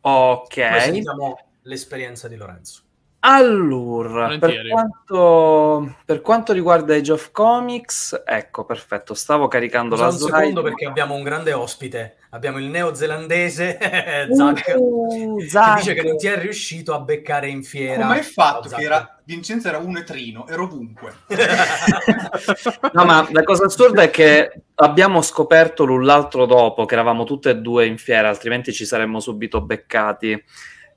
Ok. 0.03 0.69
Poi 0.69 0.81
sentiamo 0.81 1.39
l'esperienza 1.63 2.29
di 2.29 2.37
Lorenzo. 2.37 2.84
Allora, 3.27 4.37
per 4.37 4.69
quanto, 4.69 5.97
per 6.05 6.21
quanto 6.21 6.53
riguarda 6.53 6.95
Age 6.95 7.13
of 7.13 7.31
Comics, 7.33 8.23
ecco, 8.23 8.67
perfetto, 8.67 9.15
stavo 9.15 9.49
caricando 9.49 9.95
Scusa 9.97 10.07
la 10.07 10.13
un 10.13 10.19
slide. 10.19 10.37
secondo 10.37 10.63
perché 10.63 10.85
abbiamo 10.85 11.15
un 11.15 11.23
grande 11.23 11.55
ospite. 11.55 12.17
Abbiamo 12.31 12.59
il 12.59 12.67
neozelandese 12.67 13.79
Zach, 14.31 14.75
Uh, 14.77 15.37
che 15.39 15.49
Zac. 15.49 15.77
dice 15.79 15.95
che 15.95 16.03
non 16.03 16.19
ti 16.19 16.27
è 16.27 16.39
riuscito 16.39 16.93
a 16.93 17.01
beccare 17.01 17.49
in 17.49 17.63
fiera. 17.63 18.03
Come 18.03 18.17
hai 18.19 18.23
fatto? 18.25 18.69
Ciao, 18.69 18.79
Che 18.79 18.85
era, 18.85 19.19
Vincenzo 19.25 19.69
era 19.69 19.79
un 19.79 19.97
etrino, 19.97 20.47
ero 20.47 20.65
ovunque. 20.65 21.15
No, 22.93 23.05
ma 23.05 23.27
la 23.31 23.43
cosa 23.43 23.65
assurda 23.67 24.03
è 24.03 24.11
che 24.11 24.53
abbiamo 24.75 25.23
scoperto 25.23 25.85
l'un 25.85 26.05
l'altro 26.05 26.45
dopo 26.47 26.85
che 26.85 26.95
eravamo 26.95 27.25
tutte 27.25 27.51
e 27.51 27.57
due 27.57 27.87
in 27.87 27.97
fiera, 27.97 28.29
altrimenti 28.29 28.73
ci 28.73 28.85
saremmo 28.85 29.19
subito 29.19 29.61
beccati. 29.63 30.45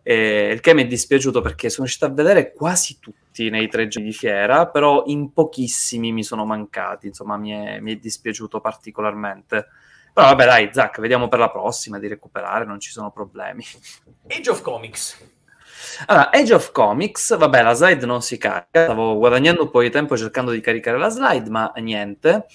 Eh, 0.10 0.52
il 0.54 0.62
che 0.62 0.74
mi 0.74 0.84
è 0.84 0.88
dispiaciuto 0.88 1.42
perché 1.42 1.70
sono 1.70 1.84
riuscito 1.84 2.06
a 2.06 2.14
vedere 2.14 2.54
quasi 2.54 2.98
tutti 2.98 3.50
nei 3.50 3.68
tre 3.68 3.90
giorni 3.90 4.08
di 4.08 4.16
fiera, 4.16 4.66
però 4.66 5.04
in 5.08 5.34
pochissimi 5.34 6.14
mi 6.14 6.24
sono 6.24 6.46
mancati. 6.46 7.08
Insomma, 7.08 7.36
mi 7.36 7.52
è, 7.52 7.82
mi 7.82 7.92
è 7.92 7.96
dispiaciuto 7.98 8.62
particolarmente. 8.62 9.68
Però 10.14 10.28
vabbè, 10.28 10.46
dai, 10.46 10.70
Zac, 10.72 11.02
vediamo 11.02 11.28
per 11.28 11.40
la 11.40 11.52
prossima 11.52 12.00
di 12.00 12.08
recuperare, 12.08 12.64
non 12.64 12.80
ci 12.80 12.90
sono 12.90 13.12
problemi. 13.12 13.66
Age 14.30 14.50
of 14.50 14.62
Comics. 14.62 15.37
Allora, 16.08 16.32
Age 16.32 16.54
of 16.54 16.72
Comics, 16.72 17.38
vabbè, 17.38 17.62
la 17.64 17.74
slide 17.74 18.06
non 18.06 18.22
si 18.22 18.38
carica, 18.38 18.84
stavo 18.84 19.18
guadagnando 19.18 19.64
un 19.64 19.70
po' 19.70 19.82
di 19.82 19.90
tempo 19.90 20.16
cercando 20.18 20.52
di 20.52 20.62
caricare 20.62 20.98
la 20.98 21.10
slide, 21.10 21.50
ma 21.50 21.72
niente. 21.78 22.46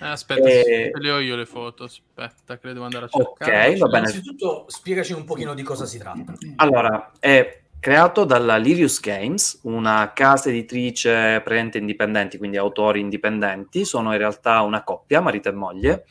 Eh, 0.00 0.06
aspetta, 0.06 0.48
Eh, 0.48 0.90
te 0.92 0.98
le 1.00 1.10
ho 1.10 1.18
io 1.18 1.36
le 1.36 1.46
foto. 1.46 1.84
Aspetta, 1.84 2.58
che 2.58 2.68
le 2.68 2.72
devo 2.74 2.84
andare 2.84 3.06
a 3.06 3.08
Ok, 3.10 3.38
cercare. 3.44 3.76
va 3.76 3.86
bene. 3.86 3.98
Innanzitutto 4.08 4.64
spiegaci 4.68 5.12
un 5.12 5.24
pochino 5.24 5.54
di 5.54 5.62
cosa 5.62 5.84
si 5.86 5.98
tratta. 5.98 6.32
Allora, 6.56 7.12
è 7.18 7.60
creato 7.80 8.24
dalla 8.24 8.56
Lirius 8.58 9.00
Games, 9.00 9.58
una 9.64 10.12
casa 10.14 10.50
editrice 10.50 11.40
presente 11.42 11.78
indipendenti, 11.78 12.38
quindi 12.38 12.56
autori 12.56 13.00
indipendenti, 13.00 13.84
sono 13.84 14.12
in 14.12 14.18
realtà 14.18 14.60
una 14.60 14.84
coppia, 14.84 15.20
marito 15.20 15.48
e 15.48 15.52
moglie. 15.52 16.04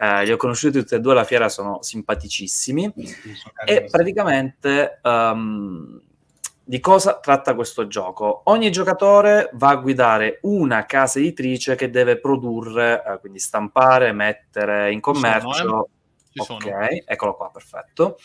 Eh, 0.00 0.24
li 0.24 0.30
ho 0.30 0.36
conosciuti 0.36 0.78
tutti 0.78 0.94
e 0.94 1.00
due 1.00 1.10
alla 1.10 1.24
fiera, 1.24 1.48
sono 1.48 1.82
simpaticissimi. 1.82 2.92
E 3.64 3.88
praticamente 3.90 5.00
ehm, 5.02 6.02
di 6.68 6.80
cosa 6.80 7.18
tratta 7.18 7.54
questo 7.54 7.86
gioco? 7.86 8.42
Ogni 8.44 8.70
giocatore 8.70 9.48
va 9.54 9.70
a 9.70 9.76
guidare 9.76 10.38
una 10.42 10.84
casa 10.84 11.18
editrice 11.18 11.76
che 11.76 11.88
deve 11.88 12.20
produrre, 12.20 13.02
eh, 13.02 13.18
quindi 13.20 13.38
stampare, 13.38 14.12
mettere 14.12 14.92
in 14.92 15.00
Ci 15.02 15.14
sono, 15.14 15.14
commercio. 15.14 15.88
Ci 16.30 16.42
sono. 16.42 16.58
ok, 16.58 17.04
eccolo 17.06 17.36
qua, 17.36 17.50
perfetto. 17.50 18.18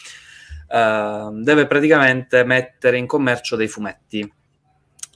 Ehm, 0.68 1.42
deve 1.42 1.68
praticamente 1.68 2.44
mettere 2.44 2.98
in 2.98 3.08
commercio 3.08 3.56
dei 3.56 3.70
fumetti. 3.70 4.30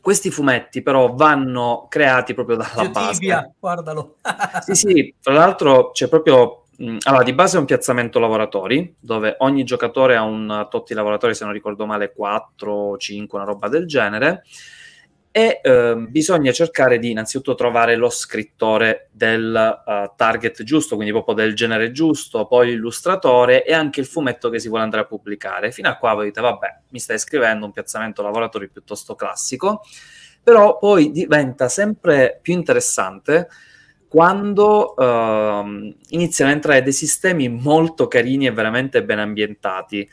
Questi 0.01 0.31
fumetti 0.31 0.81
però 0.81 1.13
vanno 1.13 1.87
creati 1.89 2.33
proprio 2.33 2.55
dalla 2.55 2.81
Zio 2.81 2.89
base. 2.91 3.19
Tibia, 3.19 3.53
guardalo. 3.59 4.15
Sì, 4.61 4.73
sì, 4.73 5.15
tra 5.21 5.33
l'altro 5.33 5.91
c'è 5.91 6.07
proprio... 6.07 6.66
mh, 6.77 6.97
Allora, 7.05 7.23
di 7.23 7.33
base 7.33 7.57
è 7.57 7.59
un 7.59 7.65
piazzamento 7.65 8.19
lavoratori, 8.19 8.95
dove 8.99 9.35
ogni 9.39 9.63
giocatore 9.63 10.15
ha 10.15 10.23
un 10.23 10.67
tot 10.69 10.87
di 10.87 10.93
lavoratori, 10.93 11.33
se 11.35 11.43
non 11.43 11.53
ricordo 11.53 11.85
male, 11.85 12.11
4, 12.13 12.97
5, 12.97 13.37
una 13.37 13.47
roba 13.47 13.67
del 13.67 13.85
genere, 13.85 14.43
e 15.37 15.59
ehm, 15.61 16.09
bisogna 16.09 16.51
cercare 16.51 16.97
di 16.97 17.11
innanzitutto 17.11 17.53
trovare 17.53 17.95
lo 17.95 18.09
scrittore 18.09 19.09
del 19.11 19.55
eh, 19.55 20.11
target 20.15 20.63
giusto, 20.63 20.95
quindi 20.95 21.13
proprio 21.13 21.35
del 21.35 21.53
genere 21.53 21.91
giusto, 21.91 22.47
poi 22.47 22.69
l'illustratore 22.69 23.63
e 23.63 23.71
anche 23.71 23.99
il 23.99 24.07
fumetto 24.07 24.49
che 24.49 24.59
si 24.59 24.67
vuole 24.67 24.83
andare 24.83 25.03
a 25.03 25.05
pubblicare. 25.05 25.71
Fino 25.71 25.89
a 25.89 25.97
qua 25.97 26.15
voi 26.15 26.25
dite, 26.25 26.41
vabbè, 26.41 26.79
mi 26.89 26.97
stai 26.97 27.19
scrivendo 27.19 27.65
un 27.67 27.71
piazzamento 27.71 28.23
lavoratori 28.23 28.67
piuttosto 28.67 29.13
classico, 29.13 29.81
però 30.41 30.79
poi 30.79 31.11
diventa 31.11 31.69
sempre 31.69 32.39
più 32.41 32.53
interessante 32.53 33.47
quando 34.07 34.95
ehm, 34.95 35.93
iniziano 36.09 36.51
a 36.51 36.53
entrare 36.53 36.81
dei 36.81 36.93
sistemi 36.93 37.49
molto 37.49 38.07
carini 38.07 38.47
e 38.47 38.51
veramente 38.51 39.03
ben 39.03 39.19
ambientati. 39.19 40.07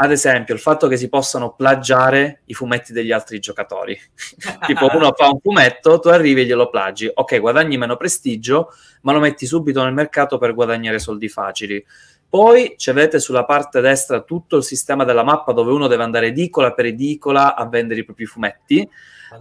Ad 0.00 0.12
esempio, 0.12 0.54
il 0.54 0.60
fatto 0.60 0.86
che 0.86 0.96
si 0.96 1.08
possano 1.08 1.54
plagiare 1.54 2.42
i 2.44 2.54
fumetti 2.54 2.92
degli 2.92 3.10
altri 3.10 3.40
giocatori. 3.40 3.98
tipo, 4.66 4.88
uno 4.94 5.12
fa 5.12 5.28
un 5.28 5.40
fumetto, 5.40 5.98
tu 5.98 6.08
arrivi 6.08 6.42
e 6.42 6.44
glielo 6.44 6.70
plagi. 6.70 7.10
Ok, 7.12 7.40
guadagni 7.40 7.76
meno 7.78 7.96
prestigio, 7.96 8.72
ma 9.02 9.12
lo 9.12 9.18
metti 9.18 9.44
subito 9.46 9.82
nel 9.82 9.94
mercato 9.94 10.38
per 10.38 10.54
guadagnare 10.54 10.98
soldi 10.98 11.28
facili. 11.28 11.84
Poi 12.28 12.74
ci 12.76 12.90
avete 12.90 13.18
sulla 13.18 13.46
parte 13.46 13.80
destra 13.80 14.20
tutto 14.20 14.58
il 14.58 14.62
sistema 14.62 15.04
della 15.04 15.24
mappa 15.24 15.52
dove 15.52 15.72
uno 15.72 15.86
deve 15.86 16.02
andare 16.02 16.26
edicola 16.26 16.74
per 16.74 16.84
edicola 16.84 17.56
a 17.56 17.66
vendere 17.66 18.00
i 18.00 18.04
propri 18.04 18.26
fumetti. 18.26 18.88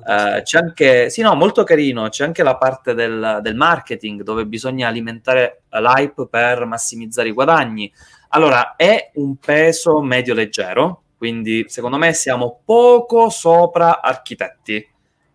Eh, 0.05 0.41
c'è 0.43 0.57
anche, 0.57 1.09
sì, 1.09 1.21
no, 1.21 1.35
molto 1.35 1.63
carino. 1.63 2.09
C'è 2.09 2.23
anche 2.23 2.43
la 2.43 2.57
parte 2.57 2.93
del, 2.93 3.39
del 3.41 3.55
marketing 3.55 4.21
dove 4.23 4.45
bisogna 4.45 4.87
alimentare 4.87 5.63
l'hype 5.69 6.27
per 6.27 6.65
massimizzare 6.65 7.29
i 7.29 7.33
guadagni. 7.33 7.91
Allora, 8.29 8.75
è 8.75 9.11
un 9.15 9.37
peso 9.37 10.01
medio 10.01 10.33
leggero, 10.33 11.03
quindi 11.17 11.65
secondo 11.67 11.97
me 11.97 12.13
siamo 12.13 12.61
poco 12.65 13.29
sopra 13.29 14.01
architetti, 14.01 14.85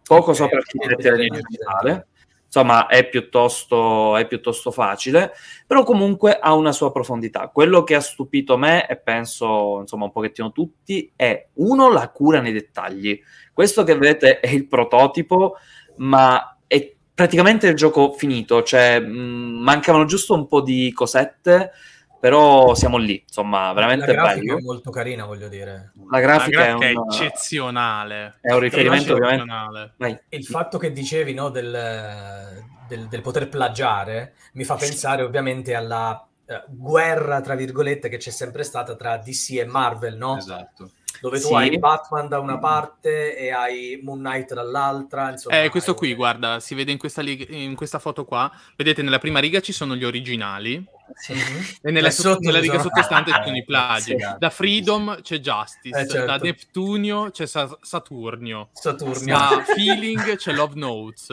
poco 0.03 0.31
Ok, 0.31 0.37
sopra 0.37 0.59
architetti 0.59 1.09
a 1.09 1.13
ok, 1.13 1.19
livello 1.19 1.39
ok. 1.39 1.47
digitale. 1.49 2.07
Insomma, 2.55 2.87
è 2.87 3.09
piuttosto, 3.09 4.15
è 4.19 4.27
piuttosto 4.27 4.71
facile, 4.71 5.33
però 5.67 5.85
comunque 5.85 6.39
ha 6.39 6.53
una 6.53 6.73
sua 6.73 6.93
profondità. 6.93 7.49
Quello 7.49 7.83
che 7.83 7.95
ha 7.95 8.01
stupito 8.01 8.59
me 8.59 8.87
e 8.87 8.99
penso, 8.99 9.79
insomma, 9.81 10.05
un 10.05 10.13
pochettino 10.13 10.53
tutti, 10.53 11.11
è 11.17 11.47
uno, 11.55 11.91
la 11.91 12.11
cura 12.11 12.43
nei 12.43 12.53
dettagli. 12.53 13.19
Questo 13.53 13.85
che 13.85 13.95
vedete 13.97 14.41
è 14.41 14.49
il 14.49 14.67
prototipo, 14.67 15.57
ma 15.97 16.57
è 16.67 16.93
praticamente 17.15 17.67
il 17.69 17.75
gioco 17.77 18.13
finito, 18.13 18.63
cioè 18.63 18.99
mh, 18.99 19.59
mancavano 19.61 20.05
giusto 20.07 20.35
un 20.35 20.47
po' 20.47 20.61
di 20.63 20.91
cosette, 20.95 21.71
però 22.19 22.75
siamo 22.75 22.99
lì, 22.99 23.21
insomma, 23.27 23.73
veramente 23.73 24.07
La 24.07 24.13
grafica 24.13 24.55
bello. 24.55 24.59
è 24.59 24.63
molto 24.63 24.91
carina, 24.91 25.25
voglio 25.27 25.49
dire. 25.49 25.93
La 26.09 26.19
La 26.19 26.21
grafica, 26.21 26.65
grafica 26.65 26.87
è, 26.87 26.91
è, 26.93 26.95
un, 26.97 27.07
eccezionale. 27.11 28.39
è 28.41 28.53
un 28.53 28.59
riferimento 28.61 29.13
ovviamente. 29.15 29.43
Eccezionale. 29.43 29.93
Vai. 29.97 30.19
Il 30.29 30.45
fatto 30.47 30.79
che 30.79 30.93
dicevi 30.93 31.35
no, 31.35 31.49
del, 31.51 32.65
del- 32.87 33.09
del 33.09 33.21
poter 33.23 33.49
plagiare 33.49 34.35
mi 34.53 34.63
fa 34.65 34.77
pensare 34.77 35.23
ovviamente 35.23 35.75
alla 35.75 36.25
eh, 36.47 36.63
guerra, 36.69 37.41
tra 37.41 37.55
virgolette, 37.57 38.09
che 38.09 38.19
c'è 38.19 38.31
sempre 38.31 38.63
stata 38.63 38.95
tra 38.95 39.17
DC 39.19 39.51
e 39.59 39.65
Marvel, 39.65 40.17
no? 40.17 40.37
Esatto. 40.37 40.93
Dove 41.23 41.39
tu 41.39 41.47
Sì. 41.47 41.55
hai 41.55 41.79
Batman 41.79 42.27
da 42.27 42.41
una 42.41 42.59
parte 42.59 43.37
e 43.39 43.53
hai 43.53 44.01
Moon 44.03 44.19
Knight 44.19 44.55
dall'altra. 44.55 45.31
Insomma, 45.31 45.63
Eh, 45.63 45.69
questo 45.69 45.93
hai- 45.93 45.97
qui, 45.97 46.15
guarda, 46.15 46.59
si 46.59 46.75
vede 46.75 46.91
in 46.91 46.99
questa, 46.99 47.23
lig- 47.23 47.49
in 47.49 47.77
questa 47.77 48.01
foto 48.01 48.25
qua. 48.25 48.51
Vedete, 48.75 49.03
nella 49.03 49.21
prima 49.21 49.39
riga 49.39 49.61
ci 49.61 49.73
sono 49.73 49.95
gli 49.95 50.05
originali 50.05 50.85
Sì. 51.15 51.35
E 51.83 51.91
nella, 51.93 52.11
sotto 52.11 52.41
nella 52.41 52.59
riga 52.59 52.79
sono- 52.81 52.85
sottostante 52.89 53.31
ci 53.33 53.41
sono 53.45 53.57
i 53.57 53.65
plagi. 53.65 54.03
Sì. 54.03 54.17
Da 54.39 54.51
Freedom 54.51 55.21
c'è 55.23 55.39
Justice, 55.39 56.01
Eh, 56.01 56.09
certo. 56.09 56.27
da 56.27 56.37
Neptunio 56.39 57.31
c'è 57.31 57.47
Sa- 57.47 57.79
Saturnio, 57.81 58.71
Saturnio. 58.73 59.37
da 59.37 59.63
Feeling 59.65 60.35
c'è 60.37 60.53
Love 60.53 60.75
Notes 60.75 61.29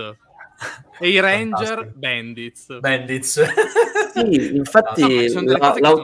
e 1.00 1.10
i 1.10 1.20
Ranger 1.20 1.68
Fantastico. 1.68 1.92
Bandits. 2.00 2.80
Bandits. 2.80 3.44
Sì, 4.14 4.56
infatti 4.56 5.32
No, 5.34 5.42
delle 5.44 5.58
la- 5.58 5.98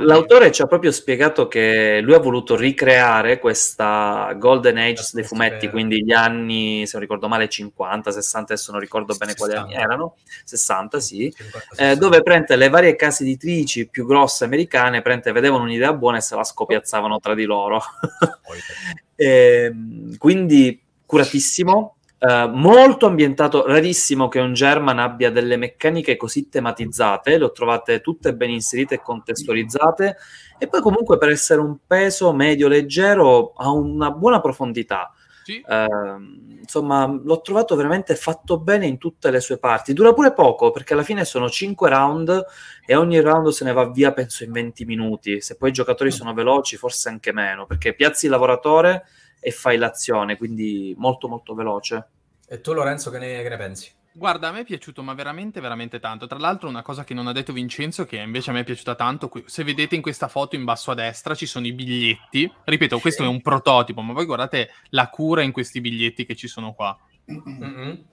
l'autore 0.00 0.50
ci 0.50 0.62
ha 0.62 0.66
proprio 0.66 0.90
spiegato 0.90 1.46
che 1.46 2.00
lui 2.02 2.14
ha 2.14 2.18
voluto 2.18 2.56
ricreare 2.56 3.38
questa 3.38 4.32
golden 4.36 4.78
age 4.78 5.10
dei 5.12 5.22
fumetti, 5.22 5.68
quindi 5.70 6.02
gli 6.02 6.12
anni, 6.12 6.86
se 6.86 6.92
non 6.94 7.02
ricordo 7.02 7.28
male, 7.28 7.48
50, 7.48 8.10
60, 8.10 8.52
adesso 8.54 8.72
non 8.72 8.80
ricordo 8.80 9.14
bene 9.16 9.34
quali 9.34 9.52
60. 9.52 9.74
anni 9.76 9.84
erano, 9.84 10.16
60 10.44 10.98
sì, 11.00 11.32
50, 11.36 11.90
eh, 11.90 11.96
dove 11.96 12.22
prende 12.22 12.56
le 12.56 12.68
varie 12.68 12.96
case 12.96 13.22
editrici 13.22 13.86
più 13.86 14.06
grosse 14.06 14.44
americane, 14.44 15.02
prende, 15.02 15.30
vedevano 15.30 15.62
un'idea 15.62 15.92
buona 15.92 16.16
e 16.16 16.22
se 16.22 16.34
la 16.34 16.42
scopiazzavano 16.44 17.20
tra 17.20 17.34
di 17.34 17.44
loro. 17.44 17.80
Ehm, 19.18 20.16
quindi 20.18 20.78
curatissimo, 21.06 21.95
eh, 22.18 22.48
molto 22.50 23.06
ambientato, 23.06 23.66
rarissimo 23.66 24.28
che 24.28 24.40
un 24.40 24.54
German 24.54 24.98
abbia 24.98 25.30
delle 25.30 25.56
meccaniche 25.56 26.16
così 26.16 26.48
tematizzate, 26.48 27.36
le 27.36 27.44
ho 27.44 27.52
trovate 27.52 28.00
tutte 28.00 28.34
ben 28.34 28.50
inserite 28.50 28.94
e 28.94 29.02
contestualizzate 29.02 30.16
e 30.58 30.66
poi 30.66 30.80
comunque 30.80 31.18
per 31.18 31.28
essere 31.28 31.60
un 31.60 31.76
peso 31.86 32.32
medio 32.32 32.68
leggero 32.68 33.52
ha 33.52 33.70
una 33.70 34.10
buona 34.10 34.40
profondità. 34.40 35.12
Sì. 35.44 35.62
Ehm, 35.68 36.58
insomma, 36.60 37.06
l'ho 37.06 37.40
trovato 37.40 37.76
veramente 37.76 38.16
fatto 38.16 38.58
bene 38.58 38.86
in 38.86 38.98
tutte 38.98 39.30
le 39.30 39.38
sue 39.38 39.58
parti. 39.58 39.92
Dura 39.92 40.12
pure 40.12 40.32
poco 40.32 40.72
perché 40.72 40.94
alla 40.94 41.04
fine 41.04 41.24
sono 41.24 41.48
5 41.48 41.88
round 41.88 42.44
e 42.84 42.96
ogni 42.96 43.20
round 43.20 43.50
se 43.50 43.64
ne 43.64 43.72
va 43.72 43.88
via, 43.88 44.12
penso, 44.12 44.42
in 44.42 44.50
20 44.50 44.84
minuti. 44.84 45.40
Se 45.40 45.56
poi 45.56 45.68
i 45.68 45.72
giocatori 45.72 46.10
sono 46.10 46.34
veloci, 46.34 46.76
forse 46.76 47.10
anche 47.10 47.32
meno 47.32 47.66
perché 47.66 47.94
piazzi 47.94 48.24
il 48.24 48.32
lavoratore 48.32 49.04
e 49.40 49.50
fai 49.50 49.76
l'azione, 49.76 50.36
quindi 50.36 50.94
molto, 50.96 51.28
molto 51.28 51.54
veloce. 51.54 52.08
E 52.48 52.60
tu, 52.60 52.72
Lorenzo, 52.72 53.10
che 53.10 53.18
ne, 53.18 53.42
che 53.42 53.48
ne 53.48 53.56
pensi? 53.56 53.90
Guarda, 54.12 54.48
a 54.48 54.52
me 54.52 54.60
è 54.60 54.64
piaciuto, 54.64 55.02
ma 55.02 55.12
veramente, 55.12 55.60
veramente 55.60 56.00
tanto. 56.00 56.26
Tra 56.26 56.38
l'altro, 56.38 56.70
una 56.70 56.80
cosa 56.80 57.04
che 57.04 57.12
non 57.12 57.26
ha 57.26 57.32
detto 57.32 57.52
Vincenzo, 57.52 58.06
che 58.06 58.16
invece 58.16 58.48
a 58.48 58.54
me 58.54 58.60
è 58.60 58.64
piaciuta 58.64 58.94
tanto, 58.94 59.30
se 59.44 59.62
vedete 59.62 59.94
in 59.94 60.00
questa 60.00 60.28
foto 60.28 60.56
in 60.56 60.64
basso 60.64 60.90
a 60.90 60.94
destra 60.94 61.34
ci 61.34 61.44
sono 61.44 61.66
i 61.66 61.72
biglietti. 61.74 62.50
Ripeto, 62.64 62.98
questo 62.98 63.24
è 63.24 63.26
un 63.26 63.42
prototipo, 63.42 64.00
ma 64.00 64.14
voi 64.14 64.24
guardate 64.24 64.70
la 64.90 65.10
cura 65.10 65.42
in 65.42 65.52
questi 65.52 65.82
biglietti 65.82 66.24
che 66.24 66.34
ci 66.34 66.48
sono 66.48 66.72
qua. 66.72 66.96
Mm-mm. 67.30 68.04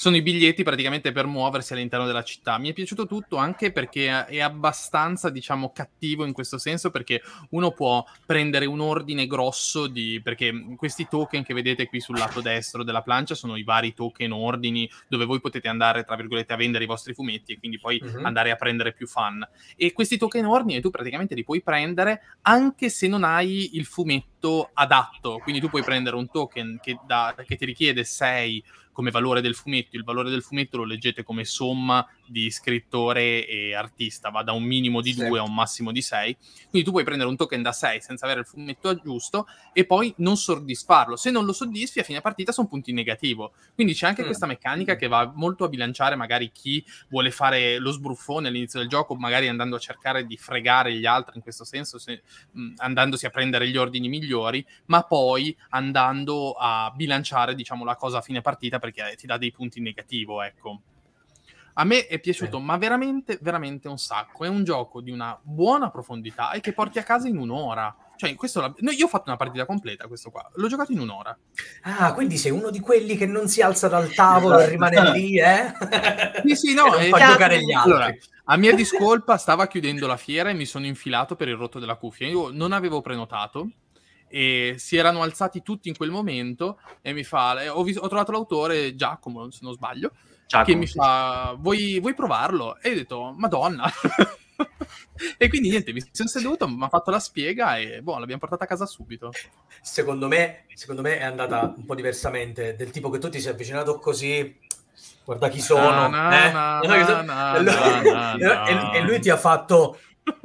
Sono 0.00 0.16
i 0.16 0.22
biglietti 0.22 0.62
praticamente 0.62 1.12
per 1.12 1.26
muoversi 1.26 1.74
all'interno 1.74 2.06
della 2.06 2.24
città. 2.24 2.56
Mi 2.56 2.70
è 2.70 2.72
piaciuto 2.72 3.04
tutto 3.06 3.36
anche 3.36 3.70
perché 3.70 4.24
è 4.24 4.40
abbastanza, 4.40 5.28
diciamo, 5.28 5.72
cattivo 5.74 6.24
in 6.24 6.32
questo 6.32 6.56
senso, 6.56 6.90
perché 6.90 7.20
uno 7.50 7.72
può 7.72 8.02
prendere 8.24 8.64
un 8.64 8.80
ordine 8.80 9.26
grosso 9.26 9.86
di... 9.88 10.18
perché 10.24 10.74
questi 10.78 11.06
token 11.06 11.44
che 11.44 11.52
vedete 11.52 11.86
qui 11.86 12.00
sul 12.00 12.16
lato 12.16 12.40
destro 12.40 12.82
della 12.82 13.02
plancia 13.02 13.34
sono 13.34 13.56
i 13.56 13.62
vari 13.62 13.92
token 13.92 14.32
ordini 14.32 14.90
dove 15.06 15.26
voi 15.26 15.38
potete 15.38 15.68
andare, 15.68 16.02
tra 16.04 16.16
virgolette, 16.16 16.54
a 16.54 16.56
vendere 16.56 16.84
i 16.84 16.86
vostri 16.86 17.12
fumetti 17.12 17.52
e 17.52 17.58
quindi 17.58 17.78
poi 17.78 18.00
Mhm. 18.02 18.24
andare 18.24 18.52
a 18.52 18.56
prendere 18.56 18.94
più 18.94 19.06
fan. 19.06 19.46
E 19.76 19.92
questi 19.92 20.16
token 20.16 20.46
ordini 20.46 20.80
tu 20.80 20.88
praticamente 20.88 21.34
li 21.34 21.44
puoi 21.44 21.60
prendere 21.60 22.38
anche 22.40 22.88
se 22.88 23.06
non 23.06 23.22
hai 23.22 23.76
il 23.76 23.84
fumetto 23.84 24.39
adatto. 24.72 25.38
Quindi 25.42 25.60
tu 25.60 25.68
puoi 25.68 25.82
prendere 25.82 26.16
un 26.16 26.30
token 26.30 26.78
che, 26.82 26.98
da- 27.06 27.34
che 27.46 27.56
ti 27.56 27.64
richiede 27.64 28.04
6 28.04 28.64
come 28.92 29.10
valore 29.12 29.40
del 29.40 29.54
fumetto. 29.54 29.96
Il 29.96 30.04
valore 30.04 30.30
del 30.30 30.42
fumetto 30.42 30.76
lo 30.76 30.84
leggete 30.84 31.22
come 31.22 31.44
somma 31.44 32.06
di 32.26 32.50
scrittore 32.50 33.46
e 33.46 33.74
artista, 33.74 34.28
va 34.30 34.42
da 34.42 34.52
un 34.52 34.62
minimo 34.62 35.00
di 35.00 35.12
Sì. 35.12 35.26
2 35.26 35.38
a 35.38 35.42
un 35.42 35.54
massimo 35.54 35.90
di 35.90 36.02
6. 36.02 36.36
Quindi 36.68 36.82
tu 36.84 36.90
puoi 36.90 37.04
prendere 37.04 37.28
un 37.30 37.36
token 37.36 37.62
da 37.62 37.72
6 37.72 38.00
senza 38.02 38.24
avere 38.26 38.40
il 38.40 38.46
fumetto 38.46 38.94
giusto 38.96 39.46
e 39.72 39.86
poi 39.86 40.12
non 40.18 40.36
soddisfarlo. 40.36 41.16
Se 41.16 41.30
non 41.30 41.44
lo 41.46 41.52
soddisfi, 41.52 42.00
a 42.00 42.02
fine 42.04 42.20
partita 42.20 42.52
sono 42.52 42.66
punti 42.68 42.92
negativo. 42.92 43.52
Quindi 43.74 43.94
c'è 43.94 44.06
anche 44.06 44.22
Mm. 44.22 44.26
questa 44.26 44.46
meccanica 44.46 44.96
che 44.96 45.06
va 45.08 45.32
molto 45.34 45.64
a 45.64 45.68
bilanciare 45.68 46.14
magari 46.16 46.50
chi 46.52 46.84
vuole 47.08 47.30
fare 47.30 47.78
lo 47.78 47.92
sbruffone 47.92 48.48
all'inizio 48.48 48.80
del 48.80 48.88
gioco, 48.88 49.14
magari 49.14 49.48
andando 49.48 49.76
a 49.76 49.78
cercare 49.78 50.26
di 50.26 50.36
fregare 50.36 50.92
gli 50.94 51.06
altri 51.06 51.36
in 51.36 51.42
questo 51.42 51.64
senso, 51.64 51.98
se- 51.98 52.22
mh, 52.52 52.74
andandosi 52.78 53.24
a 53.24 53.30
prendere 53.30 53.68
gli 53.68 53.76
ordini 53.76 54.08
migliori, 54.08 54.28
ma 54.86 55.02
poi 55.02 55.56
andando 55.70 56.52
a 56.52 56.92
bilanciare, 56.94 57.54
diciamo, 57.54 57.84
la 57.84 57.96
cosa 57.96 58.18
a 58.18 58.22
fine 58.22 58.40
partita 58.40 58.78
perché 58.78 59.14
ti 59.16 59.26
dà 59.26 59.36
dei 59.38 59.50
punti 59.50 59.78
in 59.78 59.84
negativo, 59.84 60.42
ecco. 60.42 60.80
A 61.74 61.84
me 61.84 62.06
è 62.06 62.18
piaciuto, 62.18 62.58
ma 62.58 62.76
veramente, 62.76 63.38
veramente 63.40 63.88
un 63.88 63.98
sacco. 63.98 64.44
È 64.44 64.48
un 64.48 64.64
gioco 64.64 65.00
di 65.00 65.10
una 65.10 65.38
buona 65.40 65.90
profondità 65.90 66.50
e 66.52 66.60
che 66.60 66.72
porti 66.72 66.98
a 66.98 67.02
casa 67.02 67.28
in 67.28 67.38
un'ora. 67.38 67.94
Cioè, 68.16 68.34
questo 68.34 68.60
la- 68.60 68.74
no, 68.80 68.90
io 68.90 69.06
ho 69.06 69.08
fatto 69.08 69.24
una 69.28 69.36
partita 69.36 69.64
completa, 69.64 70.06
questo 70.06 70.30
qua. 70.30 70.46
L'ho 70.56 70.68
giocato 70.68 70.92
in 70.92 71.00
un'ora. 71.00 71.34
Ah, 71.82 72.12
quindi 72.12 72.36
sei 72.36 72.50
uno 72.50 72.68
di 72.70 72.80
quelli 72.80 73.16
che 73.16 73.24
non 73.24 73.48
si 73.48 73.62
alza 73.62 73.88
dal 73.88 74.12
tavolo 74.12 74.58
e 74.58 74.68
rimane 74.68 75.10
lì, 75.12 75.38
eh? 75.40 75.72
Sì, 76.44 76.54
sì, 76.54 76.74
no, 76.74 76.92
E 76.96 77.06
eh, 77.06 77.08
non 77.08 77.10
fa 77.10 77.18
cazzo. 77.18 77.32
giocare 77.32 77.60
gli 77.64 77.72
altri. 77.72 77.90
Allora, 77.92 78.14
a 78.44 78.56
mia 78.58 78.74
discolpa 78.76 79.38
stava 79.38 79.66
chiudendo 79.66 80.06
la 80.06 80.18
fiera 80.18 80.50
e 80.50 80.54
mi 80.54 80.66
sono 80.66 80.84
infilato 80.84 81.34
per 81.34 81.48
il 81.48 81.56
rotto 81.56 81.78
della 81.78 81.94
cuffia. 81.96 82.26
Io 82.26 82.50
non 82.50 82.72
avevo 82.72 83.00
prenotato 83.00 83.70
e 84.30 84.76
si 84.78 84.96
erano 84.96 85.22
alzati 85.22 85.60
tutti 85.60 85.88
in 85.88 85.96
quel 85.96 86.10
momento 86.10 86.78
e 87.02 87.12
mi 87.12 87.24
fa... 87.24 87.60
eh, 87.60 87.68
Ho, 87.68 87.82
vis- 87.82 87.98
ho 87.98 88.06
trovato 88.06 88.30
l'autore, 88.30 88.94
Giacomo, 88.94 89.50
se 89.50 89.58
non 89.62 89.72
sbaglio, 89.72 90.12
Giacomo, 90.46 90.64
che 90.64 90.74
mi 90.76 90.86
sì, 90.86 90.92
fa... 90.92 91.56
Vuoi, 91.58 91.98
vuoi 91.98 92.14
provarlo? 92.14 92.78
E 92.80 92.88
io 92.90 92.94
ho 92.94 92.98
detto, 92.98 93.34
madonna! 93.36 93.90
e 95.36 95.48
quindi 95.48 95.68
niente, 95.70 95.92
mi 95.92 96.02
sono 96.12 96.28
seduto, 96.28 96.68
mi 96.68 96.84
ha 96.84 96.88
fatto 96.88 97.10
la 97.10 97.18
spiega 97.18 97.76
e 97.76 98.02
boh, 98.02 98.18
l'abbiamo 98.18 98.40
portata 98.40 98.64
a 98.64 98.68
casa 98.68 98.86
subito. 98.86 99.30
Secondo 99.82 100.28
me, 100.28 100.64
secondo 100.74 101.02
me 101.02 101.18
è 101.18 101.24
andata 101.24 101.74
un 101.76 101.84
po' 101.84 101.96
diversamente, 101.96 102.76
del 102.76 102.90
tipo 102.90 103.10
che 103.10 103.18
tu 103.18 103.28
ti 103.28 103.40
sei 103.40 103.52
avvicinato 103.52 103.98
così, 103.98 104.58
guarda 105.24 105.48
chi 105.48 105.60
sono, 105.60 106.08
e 108.94 109.00
lui 109.02 109.20
ti 109.20 109.30
ha 109.30 109.36
fatto, 109.36 109.98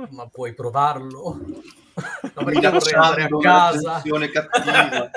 ma 0.10 0.28
puoi 0.28 0.54
provarlo? 0.56 1.40
No, 1.96 2.44
perché 2.44 2.60
vorrei 2.60 2.60
Minacciando 2.60 3.00
andare 3.02 3.24
a 3.24 3.40
casa. 3.40 4.02
cattiva. 4.32 5.12